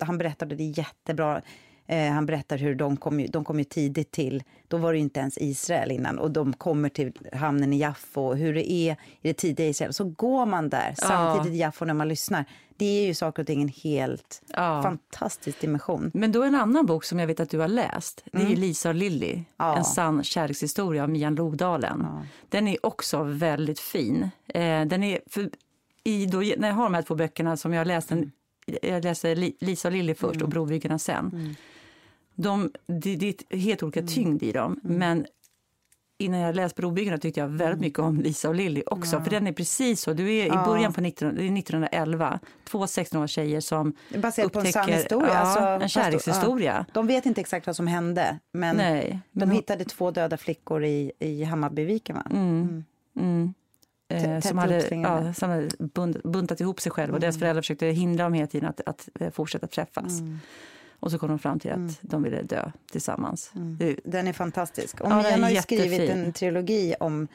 han 0.00 0.18
berättade, 0.18 0.54
det 0.54 0.64
jättebra. 0.64 1.42
Eh, 1.86 2.12
han 2.12 2.26
berättar 2.26 2.58
hur 2.58 2.74
de 2.74 2.96
kom, 2.96 3.20
ju, 3.20 3.26
de 3.26 3.44
kom 3.44 3.58
ju 3.58 3.64
tidigt 3.64 4.10
till, 4.10 4.42
då 4.68 4.76
var 4.76 4.92
det 4.92 4.98
inte 4.98 5.20
ens 5.20 5.38
Israel 5.38 5.90
innan, 5.90 6.18
och 6.18 6.30
de 6.30 6.52
kommer 6.52 6.88
till 6.88 7.12
hamnen 7.32 7.72
i 7.72 7.78
Jaffo, 7.78 8.20
och 8.20 8.36
hur 8.36 8.54
det 8.54 8.72
är 8.72 8.92
i 8.92 8.96
det 9.28 9.32
tidiga 9.34 9.68
Israel. 9.68 9.92
Så 9.92 10.04
går 10.04 10.46
man 10.46 10.68
där 10.68 10.94
samtidigt 10.98 11.54
i 11.56 11.58
Jaffo 11.60 11.84
när 11.84 11.94
man 11.94 12.08
lyssnar. 12.08 12.44
Det 12.78 12.86
är 13.00 13.06
ju 13.06 13.14
saker 13.14 13.42
och 13.42 13.46
ting 13.46 13.62
en 13.62 13.68
helt 13.68 14.42
Ja. 14.48 14.82
fantastisk 14.82 15.60
dimension. 15.60 16.10
Men 16.14 16.32
då 16.32 16.42
en 16.42 16.54
annan 16.54 16.86
bok 16.86 17.04
som 17.04 17.18
jag 17.18 17.26
vet 17.26 17.40
att 17.40 17.50
du 17.50 17.58
har 17.58 17.68
läst, 17.68 18.24
det 18.32 18.42
är 18.42 18.48
ju 18.48 18.56
Lisa 18.56 18.88
och 18.88 18.94
Lilly, 18.94 19.32
Mm. 19.32 19.44
Ja. 19.56 19.76
en 19.76 19.84
sann 19.84 20.24
kärlekshistoria 20.24 21.02
av 21.02 21.10
Mian 21.10 21.34
Lodalen. 21.34 22.06
Den 22.48 22.68
är 22.68 22.86
också 22.86 23.22
väldigt 23.22 23.80
fin. 23.80 24.22
Eh, 24.48 24.84
den 24.84 25.02
är 25.02 25.18
i, 26.04 26.26
då, 26.26 26.38
när 26.38 26.68
jag 26.68 26.74
har 26.74 26.84
de 26.84 26.94
här 26.94 27.02
två 27.02 27.14
böckerna 27.14 27.56
som 27.56 27.72
jag 27.72 27.86
läst, 27.86 28.08
den, 28.08 28.32
jag 28.82 29.04
läser 29.04 29.36
Li, 29.36 29.56
Lisa 29.60 29.88
och 29.88 29.92
Lilly 29.92 30.14
först 30.14 30.34
Mm. 30.34 30.44
och 30.44 30.50
Brobryggarna 30.50 30.98
sen. 30.98 31.56
De, 32.36 32.70
det, 32.86 33.16
det 33.16 33.42
är 33.48 33.56
helt 33.56 33.82
olika 33.82 34.00
Mm. 34.00 34.12
tyngd 34.12 34.42
i 34.42 34.52
dem, 34.52 34.80
men 34.82 35.26
innan 36.18 36.40
jag 36.40 36.56
läste 36.56 36.80
Brobryggarna 36.80 37.18
tyckte 37.18 37.40
jag 37.40 37.46
Mm. 37.46 37.58
väldigt 37.58 37.80
mycket 37.80 37.98
om 37.98 38.20
Lisa 38.20 38.48
och 38.48 38.54
Lilly 38.54 38.82
också. 38.86 39.20
För 39.20 39.30
den 39.30 39.46
är 39.46 39.52
precis 39.52 40.00
så. 40.00 40.12
Du 40.12 40.34
är 40.34 40.46
i 40.46 40.50
början 40.66 40.92
på 40.92 41.00
19, 41.00 41.34
det 41.34 41.42
är 41.42 41.50
1911. 41.58 42.40
Två 42.64 42.86
16-åriga 42.86 43.28
tjejer 43.28 43.60
som 43.60 43.92
Baserat 44.16 44.52
på 44.52 44.60
en 44.60 44.72
sann 44.72 44.82
upptäcker 44.82 44.98
historia. 45.02 45.28
ja, 45.32 45.38
alltså, 45.38 45.60
en 45.84 45.88
kärlekshistoria. 45.88 46.84
Ja. 46.88 46.92
De 46.94 47.06
vet 47.06 47.26
inte 47.26 47.40
exakt 47.40 47.66
vad 47.66 47.76
som 47.76 47.86
hände, 47.86 48.38
men 48.52 48.76
Nej, 48.76 49.20
de 49.32 49.50
hittade 49.50 49.84
två 49.84 50.10
döda 50.10 50.36
flickor 50.36 50.84
i, 50.84 51.12
i 51.18 51.44
Hammarbyviken. 51.44 52.16
Va? 52.16 52.22
Mm. 52.30 52.84
Eh, 54.08 54.22
Tätt 54.22 54.44
som 54.44 54.58
hade, 54.58 54.88
ja, 54.94 55.34
som 55.34 55.50
hade 55.50 55.68
bund, 55.78 56.20
buntat 56.24 56.60
ihop 56.60 56.80
sig 56.80 56.92
själva 56.92 57.14
och 57.14 57.20
deras 57.20 57.38
föräldrar 57.38 57.62
försökte 57.62 57.86
hindra 57.86 58.24
dem 58.24 58.32
hela 58.32 58.46
tiden 58.46 58.68
att, 58.68 58.80
att 58.86 59.08
eh, 59.20 59.30
fortsätta 59.30 59.66
träffas. 59.66 60.20
Och 61.00 61.10
så 61.10 61.18
kom 61.18 61.28
de 61.28 61.38
fram 61.38 61.58
till 61.58 61.70
att 61.72 61.98
de 62.00 62.22
ville 62.22 62.42
dö 62.42 62.70
tillsammans. 62.90 63.50
Det, 63.54 63.96
Den 64.04 64.28
är 64.28 64.32
fantastisk. 64.32 65.00
Och 65.00 65.10
Ja, 65.10 65.22
Mian 65.22 65.42
har 65.42 65.50
ju 65.50 65.62
skrivit 65.62 66.10
en 66.10 66.32
trilogi 66.32 66.94
om 67.00 67.28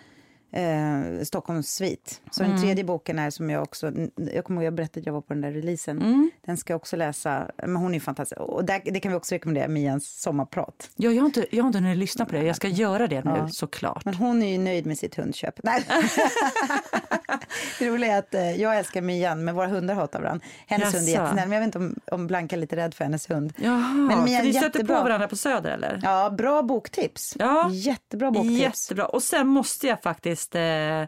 eh, 0.52 1.24
Stockholms 1.24 1.74
svit. 1.74 2.22
Så 2.32 2.44
Mm. 2.44 2.56
den 2.56 2.64
tredje 2.66 2.84
boken 2.84 3.20
är 3.20 3.30
som 3.30 3.50
jag 3.50 3.64
också... 3.64 3.92
Jag 4.16 4.46
kommer 4.46 4.62
ihåg 4.62 4.68
jag 4.68 4.74
berättade 4.74 5.00
att 5.00 5.06
jag 5.06 5.14
var 5.14 5.22
på 5.22 5.34
den 5.34 5.42
där 5.42 5.52
releasen. 5.52 6.02
Mm. 6.02 6.32
Den 6.46 6.58
ska 6.58 6.74
jag 6.74 6.78
också 6.78 6.96
läsa. 6.96 7.48
Men 7.58 7.76
hon 7.76 7.94
är 7.96 8.00
fantastisk. 8.00 8.42
Och 8.42 8.66
där, 8.66 8.82
det 8.86 9.00
kan 9.00 9.12
vi 9.12 9.18
också 9.18 9.36
rekommendera, 9.36 9.68
Mians 9.68 10.22
sommarprat. 10.22 10.90
ja, 10.96 11.12
jag, 11.12 11.22
har 11.22 11.26
inte, 11.26 11.46
jag 11.52 11.64
har 11.64 11.68
inte 11.68 11.80
hunnit 11.80 11.98
lyssna 11.98 12.26
på 12.26 12.32
det. 12.36 12.44
Jag 12.44 12.56
ska 12.56 12.68
göra 12.68 13.08
det 13.08 13.24
nu, 13.24 13.48
såklart. 13.52 14.06
Men 14.06 14.14
hon 14.14 14.44
är 14.44 14.52
ju 14.52 14.58
nöjd 14.58 14.86
med 14.86 14.98
sitt 14.98 15.16
hundköp. 15.16 15.60
Nej. 15.64 15.84
det 17.80 17.90
roliga 17.90 18.14
är 18.14 18.20
att 18.20 18.34
eh, 18.34 18.62
jag 18.62 18.78
älskar 18.78 19.02
Mian, 19.02 19.46
men 19.46 19.56
våra 19.56 19.68
hundar 19.68 19.96
hatar 19.96 20.22
varandra. 20.22 20.46
Hennes 20.68 20.96
hund 20.96 21.08
är 21.08 21.12
jättesnäll, 21.12 21.48
men 21.48 21.52
jag 21.52 21.60
vet 21.60 21.66
inte 21.66 21.78
om, 21.78 21.96
om 22.12 22.28
Blanka 22.28 22.56
är 22.56 22.60
lite 22.60 22.76
rädd 22.76 22.94
för 22.94 23.04
hennes 23.04 23.30
hund. 23.30 23.54
Jaha, 23.58 23.94
Men 23.94 24.24
Mia, 24.24 24.40
för 24.40 24.46
ni 24.48 24.54
stöter 24.54 24.84
på 24.84 24.94
varandra 24.94 25.28
på 25.28 25.36
Söder 25.36 25.72
eller? 25.72 26.00
Ja, 26.04 26.30
bra 26.30 26.62
boktips. 26.64 27.36
Ja. 27.40 27.70
Jättebra 27.72 28.32
boktips. 28.32 28.60
Jättebra. 28.60 29.06
Och 29.06 29.24
sen 29.24 29.48
måste 29.48 29.88
jag 29.88 30.02
faktiskt 30.02 30.41
eh, 30.56 31.02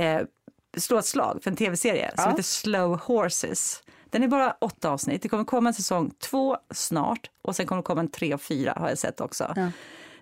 eh, 0.00 0.22
slå 0.76 0.98
ett 0.98 1.06
slag 1.06 1.38
för 1.42 1.50
en 1.50 1.56
tv-serie 1.56 2.10
som 2.14 2.24
Ja. 2.24 2.30
heter 2.30 2.42
Slow 2.42 3.00
Horses. 3.00 3.82
Den 4.10 4.22
är 4.22 4.28
bara 4.28 4.56
åtta 4.60 4.90
avsnitt. 4.90 5.22
Det 5.22 5.28
kommer 5.28 5.44
komma 5.44 5.68
en 5.68 5.74
säsong 5.74 6.10
två 6.18 6.56
snart 6.70 7.30
och 7.42 7.56
sen 7.56 7.66
kommer 7.66 7.82
det 7.82 7.86
komma 7.86 8.00
en 8.00 8.10
tre 8.10 8.34
och 8.34 8.40
fyra 8.40 8.72
har 8.76 8.88
jag 8.88 8.98
sett 8.98 9.20
också. 9.20 9.52
Ja. 9.56 9.70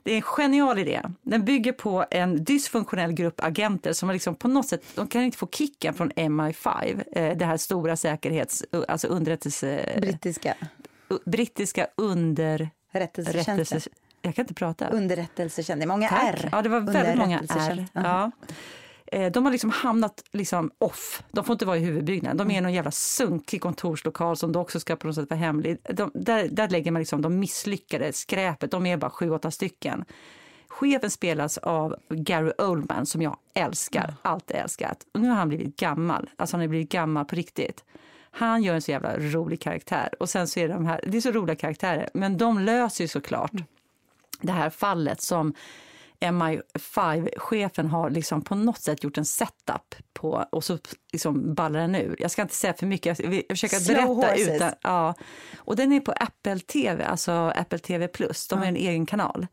Det 0.02 0.12
är 0.12 0.16
en 0.16 0.22
genial 0.22 0.78
idé. 0.78 1.02
Den 1.22 1.44
bygger 1.44 1.72
på 1.72 2.04
en 2.10 2.44
dysfunktionell 2.44 3.12
grupp 3.12 3.44
agenter 3.44 3.92
som 3.92 4.10
liksom 4.10 4.34
på 4.34 4.48
något 4.48 4.68
sätt, 4.68 4.82
de 4.94 5.06
kan 5.08 5.22
inte 5.22 5.38
få 5.38 5.46
kicken 5.46 5.94
från 5.94 6.12
MI5, 6.12 7.02
eh, 7.12 7.36
det 7.36 7.44
här 7.44 7.56
stora 7.56 7.96
säkerhets, 7.96 8.64
alltså 8.88 9.08
underrättelse, 9.08 9.98
Brittiska 10.00 10.54
brittiska 11.24 11.86
under... 11.96 12.70
rättelsetjänsten. 12.92 13.58
Rättelse, 13.58 13.90
jag 14.22 14.34
kan 14.34 14.42
inte 14.42 14.54
prata. 14.54 14.88
Underrättelsetjänst. 14.88 15.86
Många 15.86 16.08
Tack. 16.08 16.34
R. 16.34 16.48
Ja, 16.52 16.62
det 16.62 16.68
var 16.68 16.80
väldigt 16.80 17.18
många 17.18 17.40
R. 17.48 17.86
Ja. 17.92 18.30
Eh, 19.06 19.32
De 19.32 19.44
har 19.44 19.52
liksom 19.52 19.70
hamnat 19.70 20.24
liksom 20.32 20.70
off. 20.78 21.22
De 21.32 21.44
får 21.44 21.52
inte 21.52 21.66
vara 21.66 21.76
i 21.76 21.80
huvudbyggnaden. 21.80 22.36
De 22.36 22.50
är 22.50 22.58
i 22.58 22.60
någon 22.60 22.72
jävla 22.72 22.90
sunkig 22.90 23.60
kontorslokal 23.60 24.36
som 24.36 24.52
då 24.52 24.60
också 24.60 24.80
ska 24.80 24.96
på 24.96 25.06
något 25.06 25.16
sätt 25.16 25.30
vara 25.30 25.40
hemlig. 25.40 25.78
De, 25.90 26.10
där, 26.14 26.48
där 26.48 26.68
lägger 26.68 26.90
man 26.90 27.00
liksom 27.00 27.22
de 27.22 27.38
misslyckade 27.38 28.12
skräpet. 28.12 28.70
De 28.70 28.86
är 28.86 28.96
bara 28.96 29.10
sju, 29.10 29.30
åtta 29.30 29.50
stycken. 29.50 30.04
Chefen 30.68 31.10
spelas 31.10 31.58
av 31.58 31.96
Gary 32.08 32.52
Oldman 32.58 33.06
som 33.06 33.22
jag 33.22 33.36
älskar, 33.54 34.14
alltid 34.22 34.56
älskat. 34.56 35.06
Och 35.14 35.20
nu 35.20 35.28
har 35.28 35.36
han 35.36 35.48
blivit 35.48 35.76
gammal. 35.76 36.30
Alltså 36.36 36.56
han 36.56 36.60
har 36.60 36.68
blivit 36.68 36.92
gammal 36.92 37.24
på 37.24 37.36
riktigt. 37.36 37.84
Han 38.30 38.62
gör 38.62 38.74
en 38.74 38.82
så 38.82 38.90
jävla 38.90 39.16
rolig 39.18 39.60
karaktär. 39.60 40.08
Och 40.20 40.28
sen 40.30 40.48
så 40.48 40.60
är 40.60 40.68
de 40.68 40.86
här, 40.86 41.00
det 41.06 41.16
är 41.16 41.20
så 41.20 41.30
roliga 41.30 41.56
karaktärer, 41.56 42.08
men 42.14 42.38
de 42.38 42.58
löser 42.58 43.04
ju 43.04 43.08
såklart 43.08 43.52
det 44.42 44.52
här 44.52 44.70
fallet 44.70 45.20
som 45.20 45.54
MI5-chefen 46.20 47.86
har 47.86 48.10
liksom 48.10 48.42
på 48.42 48.54
något 48.54 48.80
sätt 48.80 49.04
gjort 49.04 49.18
en 49.18 49.24
setup 49.24 49.94
på 50.12 50.46
och 50.50 50.64
så 50.64 50.78
liksom 51.12 51.54
ballar 51.54 51.80
den 51.80 51.94
ur. 51.94 52.16
Jag 52.18 52.30
ska 52.30 52.42
inte 52.42 52.54
säga 52.54 52.74
för 52.74 52.86
mycket, 52.86 53.18
jag 53.18 53.42
försöka 53.48 53.76
Slow 53.76 53.96
berätta 53.96 54.12
horses. 54.12 54.48
utan... 54.48 54.72
Ja. 54.82 55.14
Och 55.56 55.76
den 55.76 55.92
är 55.92 56.00
på 56.00 56.12
Apple 56.12 56.58
TV, 56.58 57.04
alltså 57.04 57.32
Apple 57.32 57.78
TV+. 57.78 58.08
De 58.48 58.58
har 58.58 58.66
en 58.66 58.76
egen 58.76 59.06
kanal. 59.06 59.46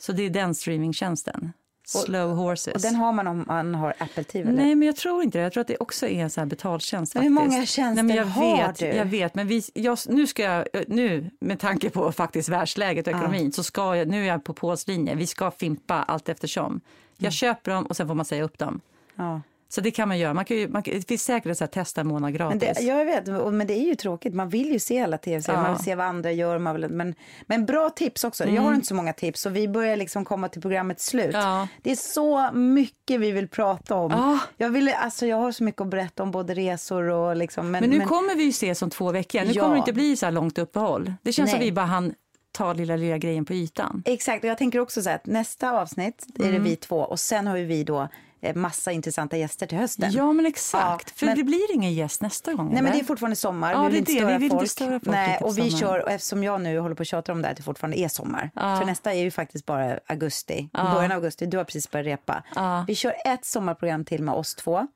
Så 0.00 0.12
det 0.12 0.22
är 0.22 0.30
den 0.30 0.54
streamingtjänsten. 0.54 1.52
Slow 1.84 2.34
Horses. 2.36 2.74
Och 2.74 2.80
den 2.80 2.94
har 2.94 3.12
man 3.12 3.26
om 3.26 3.44
man 3.48 3.74
har 3.74 3.94
Apple 3.98 4.24
TV? 4.24 4.48
Eller? 4.50 4.62
Nej, 4.62 4.74
men 4.74 4.86
jag 4.86 4.96
tror 4.96 5.22
inte 5.22 5.38
det. 5.38 5.42
Jag 5.42 5.52
tror 5.52 5.60
att 5.60 5.66
det 5.68 5.76
också 5.80 6.06
är 6.08 6.22
en 6.22 6.30
sån 6.30 6.40
här 6.42 6.46
betaltjänst. 6.46 7.14
Men 7.14 7.22
hur 7.22 7.34
faktiskt. 7.34 7.52
många 7.54 7.66
tjänster 7.66 8.02
Nej, 8.02 8.16
jag 8.16 8.24
har 8.24 8.56
vet, 8.66 8.78
du? 8.78 8.86
Jag 8.86 9.04
vet, 9.04 9.34
men 9.34 9.46
vi, 9.46 9.62
jag, 9.74 9.98
nu 10.08 10.26
ska 10.26 10.42
jag, 10.42 10.64
nu 10.88 11.30
med 11.40 11.60
tanke 11.60 11.90
på 11.90 12.12
faktiskt 12.12 12.48
världsläget 12.48 13.06
och 13.06 13.12
ekonomin, 13.12 13.52
så 13.52 13.62
ska 13.62 13.96
jag, 13.96 14.08
nu 14.08 14.22
är 14.22 14.28
jag 14.28 14.44
på 14.44 14.54
Pauls 14.54 14.88
linje. 14.88 15.14
Vi 15.14 15.26
ska 15.26 15.50
fimpa 15.50 15.94
allt 16.02 16.28
eftersom. 16.28 16.80
Jag 17.16 17.22
Mm. 17.24 17.32
köper 17.32 17.70
dem 17.72 17.86
och 17.86 17.96
sen 17.96 18.06
får 18.08 18.14
man 18.14 18.24
säga 18.24 18.42
upp 18.44 18.58
dem. 18.58 18.80
Ja. 19.16 19.40
Så 19.74 19.80
det 19.80 19.90
kan 19.90 20.08
man 20.08 20.18
göra. 20.18 20.34
Man 20.34 20.44
kan 20.44 20.56
ju, 20.56 20.68
man, 20.68 20.82
det 20.86 21.08
finns 21.08 21.24
säkert 21.24 21.60
att 21.62 21.72
testa 21.72 22.00
en 22.00 22.06
månad 22.06 22.22
Men 22.22 22.32
gratis. 22.32 22.78
det, 22.78 22.84
jag 22.84 23.04
vet, 23.04 23.26
men 23.52 23.66
det 23.66 23.74
är 23.74 23.86
ju 23.86 23.94
tråkigt. 23.94 24.34
Man 24.34 24.48
vill 24.48 24.72
ju 24.72 24.78
se 24.78 25.00
alla 25.02 25.18
tv-serier, 25.18 25.58
Ja. 25.58 25.62
man 25.62 25.72
vill 25.76 25.84
se 25.84 25.94
vad 25.94 26.06
andra 26.06 26.32
gör. 26.32 26.58
Man 26.58 26.74
vill, 26.76 26.88
men, 26.88 27.14
men 27.46 27.66
bra 27.66 27.90
tips 27.90 28.24
också. 28.24 28.44
Jag 28.44 28.62
har 28.62 28.74
inte 28.74 28.86
så 28.86 28.94
många 28.94 29.12
tips 29.12 29.46
och 29.46 29.56
vi 29.56 29.68
börjar 29.68 29.96
liksom 29.96 30.24
komma 30.24 30.48
till 30.48 30.62
programmets 30.62 31.06
slut. 31.06 31.34
Mm. 31.34 31.46
Ja. 31.46 31.68
Det 31.82 31.90
är 31.92 31.96
så 31.96 32.52
mycket 32.52 33.20
vi 33.20 33.30
vill 33.30 33.48
prata 33.48 33.94
om. 33.94 34.10
Ja. 34.10 34.38
Jag, 34.56 34.70
vill, 34.70 34.88
alltså, 34.88 35.26
jag 35.26 35.36
har 35.36 35.52
så 35.52 35.64
mycket 35.64 35.80
att 35.80 35.88
berätta 35.88 36.22
om 36.22 36.30
både 36.30 36.54
resor 36.54 37.02
och 37.10 37.36
liksom. 37.36 37.70
Men, 37.70 37.80
Men 37.80 37.90
nu 37.98 38.04
kommer 38.04 38.34
vi 38.36 38.42
ju 38.44 38.50
ses 38.50 38.82
om 38.82 38.90
två 38.90 39.12
veckor. 39.12 39.40
Nu 39.44 39.54
kommer 39.54 39.72
det 39.74 39.78
inte 39.78 39.92
bli 39.92 40.16
så 40.16 40.26
här 40.26 40.32
långt 40.32 40.58
uppehåll. 40.58 41.14
Det 41.22 41.32
känns 41.32 41.50
som 41.50 41.58
Nej. 41.58 41.68
vi 41.68 41.72
bara 41.72 41.86
hann 41.86 42.14
ta 42.52 42.72
lilla, 42.72 42.96
lilla 42.96 43.18
grejen 43.18 43.44
på 43.44 43.52
ytan. 43.54 44.02
Exakt, 44.06 44.44
och 44.44 44.50
jag 44.50 44.58
tänker 44.58 44.78
också 44.78 45.02
så 45.02 45.08
här 45.08 45.16
att 45.16 45.26
nästa 45.26 45.70
avsnitt 45.80 46.26
är 46.38 46.40
Mm. 46.42 46.52
det 46.54 46.58
vi 46.70 46.76
två 46.76 46.96
och 46.98 47.20
sen 47.20 47.46
har 47.46 47.56
ju 47.56 47.64
vi 47.64 47.84
då 47.84 48.08
massa 48.54 48.92
intressanta 48.92 49.36
gäster 49.36 49.66
till 49.66 49.78
hösten. 49.78 50.12
Ja, 50.12 50.32
men 50.32 50.46
exakt. 50.46 51.08
Ja, 51.08 51.12
För 51.16 51.26
men- 51.26 51.36
det 51.38 51.44
blir 51.44 51.74
ingen 51.74 51.94
gäst 51.94 52.22
nästa 52.22 52.54
gång, 52.54 52.66
Nej 52.66 52.74
men 52.74 52.86
eller? 52.86 52.92
det 52.98 53.04
är 53.04 53.06
fortfarande 53.06 53.36
sommar, 53.36 53.72
Ja, 53.72 53.82
vi 53.82 53.94
vill 53.94 54.04
det 54.04 54.12
är 54.12 54.12
inte 54.12 54.12
det. 54.12 54.18
störa 54.18 54.38
Vi 54.38 54.42
vill 54.44 54.50
folk. 54.50 54.70
störa 54.70 54.90
folk 54.90 55.06
Nej, 55.06 55.38
och 55.42 55.58
vi 55.58 55.70
sommar. 55.70 55.80
kör, 55.80 56.02
och 56.02 56.10
eftersom 56.10 56.44
jag 56.44 56.60
nu 56.60 56.78
håller 56.78 56.94
på 56.94 57.02
att 57.02 57.06
tjata 57.08 57.32
om 57.32 57.42
det 57.42 57.46
här, 57.48 57.52
att 57.52 57.56
det 57.56 57.62
fortfarande 57.62 57.98
är 57.98 58.08
sommar. 58.08 58.50
Ja. 58.54 58.76
För 58.78 58.84
nästa 58.86 59.12
är 59.14 59.22
ju 59.22 59.30
faktiskt 59.30 59.66
bara 59.66 59.98
augusti, 60.06 60.68
Ja. 60.72 60.92
början 60.94 61.12
av 61.12 61.16
augusti, 61.16 61.46
du 61.46 61.56
har 61.56 61.64
precis 61.64 61.90
börjat 61.90 62.06
repa. 62.06 62.42
Vi 62.86 62.94
kör 62.94 63.14
ett 63.26 63.44
sommarprogram 63.44 64.04
till 64.04 64.22
med 64.22 64.34
oss 64.34 64.54
två. 64.54 64.86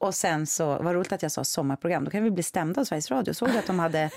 Och 0.00 0.14
sen 0.14 0.46
så, 0.46 0.66
vad 0.66 0.94
roligt 0.94 1.12
att 1.12 1.22
jag 1.22 1.32
sa 1.32 1.44
sommarprogram, 1.44 2.04
då 2.04 2.10
kan 2.10 2.24
vi 2.24 2.30
bli 2.30 2.42
stämda 2.42 2.80
av 2.80 2.84
Sveriges 2.84 3.10
Radio. 3.10 3.34
Såg 3.34 3.48
du 3.52 3.58
att 3.58 3.66
de 3.66 3.78
hade, 3.78 4.10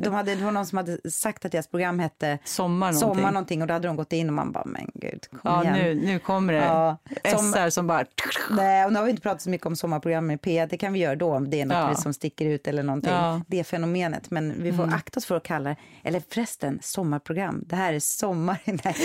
de 0.00 0.14
hade, 0.14 0.34
det 0.34 0.44
var 0.44 0.52
någon 0.52 0.66
som 0.66 0.78
hade 0.78 1.10
sagt 1.10 1.44
att 1.44 1.52
deras 1.52 1.66
program 1.66 1.98
hette 1.98 2.38
Sommar 2.44 2.92
någonting. 2.92 3.14
Sommar 3.14 3.32
någonting 3.32 3.62
och 3.62 3.68
då 3.68 3.74
hade 3.74 3.88
de 3.88 3.96
gått 3.96 4.12
in 4.12 4.28
och 4.28 4.34
man 4.34 4.52
bara, 4.52 4.64
men 4.64 4.90
gud, 4.94 5.26
kom 5.30 5.40
Ja, 5.44 5.62
igen. 5.64 5.74
nu, 5.78 5.94
nu 5.94 6.18
kommer 6.18 6.52
det. 6.52 6.58
Ja, 6.58 6.96
som- 7.36 7.52
SR 7.52 7.70
som 7.70 7.86
bara... 7.86 8.04
Nej, 8.50 8.84
och 8.84 8.92
nu 8.92 8.98
har 8.98 9.04
vi 9.04 9.10
inte 9.10 9.22
pratat 9.22 9.42
så 9.42 9.50
mycket 9.50 9.66
om 9.66 9.76
sommarprogram 9.76 10.30
i 10.30 10.36
P1. 10.36 10.66
Det 10.70 10.78
kan 10.78 10.92
vi 10.92 10.98
göra 10.98 11.16
då 11.16 11.34
om 11.34 11.50
det 11.50 11.60
är 11.60 11.64
något 11.66 11.76
Ja. 11.76 11.94
som 11.94 12.14
sticker 12.14 12.46
ut 12.46 12.66
eller 12.66 12.82
någonting. 12.82 13.12
Ja. 13.12 13.30
Mm. 13.30 13.44
Det 13.48 13.64
fenomenet. 13.64 14.30
Men 14.30 14.62
vi 14.62 14.72
får 14.72 14.94
akta 14.94 15.18
oss 15.20 15.26
för 15.26 15.36
att 15.36 15.42
kalla 15.42 15.70
det, 15.70 15.76
eller 16.04 16.22
förresten, 16.30 16.78
sommarprogram. 16.82 17.64
Det 17.66 17.76
här 17.76 17.92
är 17.92 18.00
sommar. 18.00 18.58
Nej. 18.64 18.96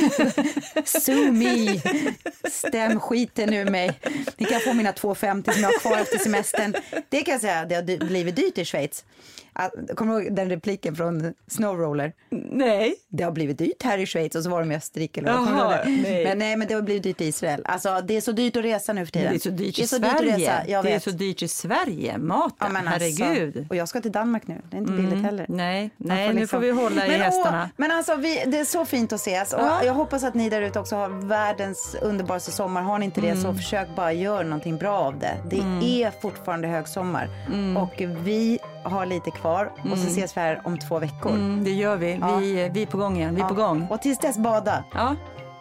Sue 0.86 1.32
me. 1.32 1.82
Stäm 2.52 3.00
skiten 3.00 3.54
ur 3.54 3.70
mig. 3.70 4.00
Ni 4.38 4.46
kan 4.46 4.60
få 4.60 4.74
mina 4.74 4.92
2,50 4.92 5.52
som 5.52 5.62
jag 5.62 5.70
har 5.70 5.80
kvar 5.80 6.04
efter 6.16 6.30
semestern. 6.30 6.76
Det 7.10 7.22
kan 7.22 7.32
jag 7.32 7.42
säga, 7.42 7.66
det 7.66 7.76
har 7.76 8.08
blivit 8.08 8.36
dyrt 8.36 8.58
i 8.58 8.66
Schweiz. 8.66 9.06
Ah, 9.58 9.70
Kommer 9.96 10.16
du 10.16 10.24
ihåg 10.24 10.36
den 10.36 10.50
repliken 10.50 10.96
från 10.96 11.34
Snowroller? 11.48 12.14
Nej. 12.52 12.96
det 13.10 13.24
har 13.24 13.32
blivit 13.32 13.58
dyrt 13.58 13.84
här 13.84 13.98
i 13.98 14.06
Schweiz 14.06 14.36
och 14.36 14.44
så 14.44 14.50
var 14.50 14.60
de 14.60 14.72
i 14.72 14.76
Österrike. 14.76 15.22
Eller 15.22 15.32
Jaha, 15.32 15.80
nej. 15.86 16.24
Men 16.26 16.38
nej, 16.40 16.56
men 16.58 16.68
det 16.68 16.74
har 16.74 16.82
blivit 16.82 17.04
dyrt 17.04 17.22
i 17.22 17.26
Israel. 17.26 17.62
Alltså, 17.66 18.02
det 18.08 18.18
är 18.18 18.22
så 18.22 18.32
dyrt 18.32 18.56
att 18.56 18.64
resa 18.66 18.94
nu 18.94 19.06
för 19.06 19.12
tiden. 19.12 19.30
Det 19.30 19.38
är 19.38 19.40
så 19.40 19.50
dyrt 19.50 19.76
Det 19.76 19.82
är 19.82 19.84
i 19.84 19.88
så 19.88 19.98
dyrt 19.98 20.06
att 20.12 20.18
Sverige. 20.20 20.38
resa, 20.38 20.82
det 20.82 20.92
är 20.94 21.00
så 21.00 21.10
dyrt 21.12 21.42
i 21.42 21.48
Sverige. 21.48 22.18
Maten, 22.18 22.56
Ja, 22.60 22.70
men 22.70 22.88
herregud. 22.88 23.58
Alltså, 23.58 23.70
och 23.70 23.76
jag 23.76 23.88
ska 23.90 24.02
till 24.02 24.12
Danmark 24.12 24.48
nu. 24.48 24.62
Det 24.70 24.78
är 24.78 24.82
inte 24.82 24.94
billigt 24.94 25.24
heller. 25.24 25.46
Nej, 25.50 25.90
nej 25.98 26.28
nu 26.28 26.40
liksom- 26.40 26.58
får 26.62 26.66
vi 26.66 26.72
hålla 26.72 27.06
i 27.06 27.10
men, 27.10 27.22
hästarna. 27.22 27.62
Åh, 27.64 27.70
men 27.78 27.92
alltså, 27.92 28.16
vi, 28.16 28.44
det 28.48 28.58
är 28.60 28.66
så 28.66 28.86
fint 28.86 29.14
att 29.14 29.20
ses. 29.20 29.54
Och 29.54 29.60
Ja. 29.62 29.84
Jag 29.84 29.94
hoppas 29.94 30.24
att 30.24 30.34
ni 30.34 30.50
där 30.50 30.62
ute 30.62 30.80
också 30.80 30.96
har 30.96 31.10
världens 31.10 31.96
underbaraste 32.02 32.52
sommar. 32.52 32.82
Har 32.82 33.00
ni 33.00 33.06
inte 33.06 33.22
det 33.22 33.30
Mm. 33.30 33.44
så 33.44 33.54
försök 33.54 33.88
bara 33.96 34.14
göra 34.14 34.44
någonting 34.44 34.78
bra 34.78 34.98
av 35.00 35.20
det. 35.20 35.38
Det 35.50 36.04
är 36.04 36.12
fortfarande 36.22 36.68
högsommar. 36.68 37.30
Mm. 37.54 37.78
Och 37.78 37.94
vi 38.24 38.60
har 38.86 39.06
lite 39.06 39.32
kvar 39.32 39.72
och 39.92 39.98
så 39.98 40.08
ses 40.08 40.38
vi 40.38 40.42
här 40.42 40.62
om 40.64 40.78
två 40.80 41.00
veckor. 41.00 41.32
Mm, 41.32 41.64
det 41.64 41.72
gör 41.72 41.96
vi. 41.96 42.18
Ja. 42.22 42.36
vi. 42.36 42.70
Vi 42.74 42.82
är 42.82 42.86
på 42.86 42.98
gång 42.98 43.18
igen. 43.18 43.36
Vi 43.36 43.42
är 43.42 43.48
på 43.48 43.54
gång. 43.54 43.88
Och 43.90 44.02
tills 44.02 44.18
dess 44.20 44.38
bada. 44.38 44.84
Ja. 44.94 45.16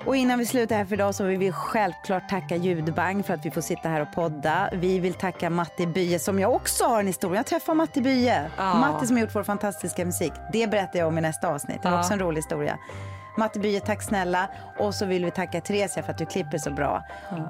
Och 0.07 0.17
innan 0.17 0.39
vi 0.39 0.47
slutar 0.47 0.77
här 0.77 0.85
för 0.85 0.95
idag 0.95 1.15
så 1.15 1.25
vill 1.25 1.39
vi 1.39 1.53
självklart 1.53 2.29
tacka 2.29 2.57
Ljudbang 2.57 3.23
för 3.23 3.35
att 3.35 3.47
vi 3.47 3.51
får 3.51 3.61
sitta 3.61 3.89
här 3.89 4.01
och 4.01 4.13
podda. 4.15 4.71
Vi 4.73 4.99
vill 4.99 5.15
tacka 5.15 5.51
Matti 5.51 5.87
Bye 5.87 6.19
som 6.19 6.39
jag 6.39 6.53
också 6.55 6.85
har 6.85 7.01
en 7.01 7.07
historia. 7.07 7.37
Jag 7.39 7.47
träffade 7.47 7.77
Matti 7.77 8.01
Bye. 8.01 8.43
Ja. 8.57 8.75
Matti 8.75 9.07
som 9.07 9.17
har 9.17 9.21
gjort 9.23 9.35
vår 9.35 9.43
fantastiska 9.43 10.05
musik. 10.05 10.33
Det 10.53 10.71
berättar 10.71 10.99
jag 10.99 11.09
om 11.09 11.19
i 11.19 11.21
nästa 11.21 11.49
avsnitt. 11.49 11.83
Det 11.83 11.89
var 11.89 11.97
Ja. 11.97 12.01
också 12.01 12.13
en 12.13 12.19
rolig 12.19 12.37
historia. 12.39 12.79
Matti 13.37 13.59
Bye, 13.59 13.81
tack 13.81 14.03
snälla. 14.03 14.49
Och 14.79 14.95
så 14.95 15.07
vill 15.07 15.25
vi 15.25 15.31
tacka 15.31 15.61
Theresia 15.61 16.03
för 16.03 16.11
att 16.13 16.19
du 16.19 16.27
klipper 16.27 16.59
så 16.59 16.71
bra. 16.71 17.03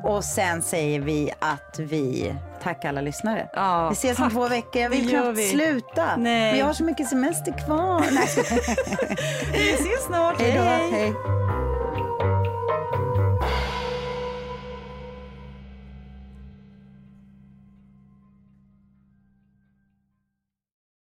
Och 0.03 0.25
sen 0.25 0.63
säger 0.63 1.01
vi 1.01 1.31
att 1.39 1.79
vi 1.79 2.35
tackar 2.63 2.89
alla 2.89 3.01
lyssnare. 3.01 3.49
Ja, 3.53 3.89
vi 3.89 3.93
ses 3.93 4.19
om 4.19 4.25
tack. 4.25 4.33
två 4.33 4.49
veckor. 4.49 4.83
Jag 4.83 4.91
vill 4.91 5.09
knappt 5.09 5.39
vi. 5.39 5.49
sluta. 5.49 6.17
Nej. 6.17 6.51
Men 6.51 6.59
jag 6.59 6.67
har 6.67 6.73
så 6.73 6.85
mycket 6.85 7.09
semester 7.09 7.53
kvar. 7.67 8.05
Vi 9.53 9.71
ses 9.75 10.05
snart. 10.07 10.41
Hej 10.41 10.53
då. 10.59 10.63
Hej. 10.97 11.13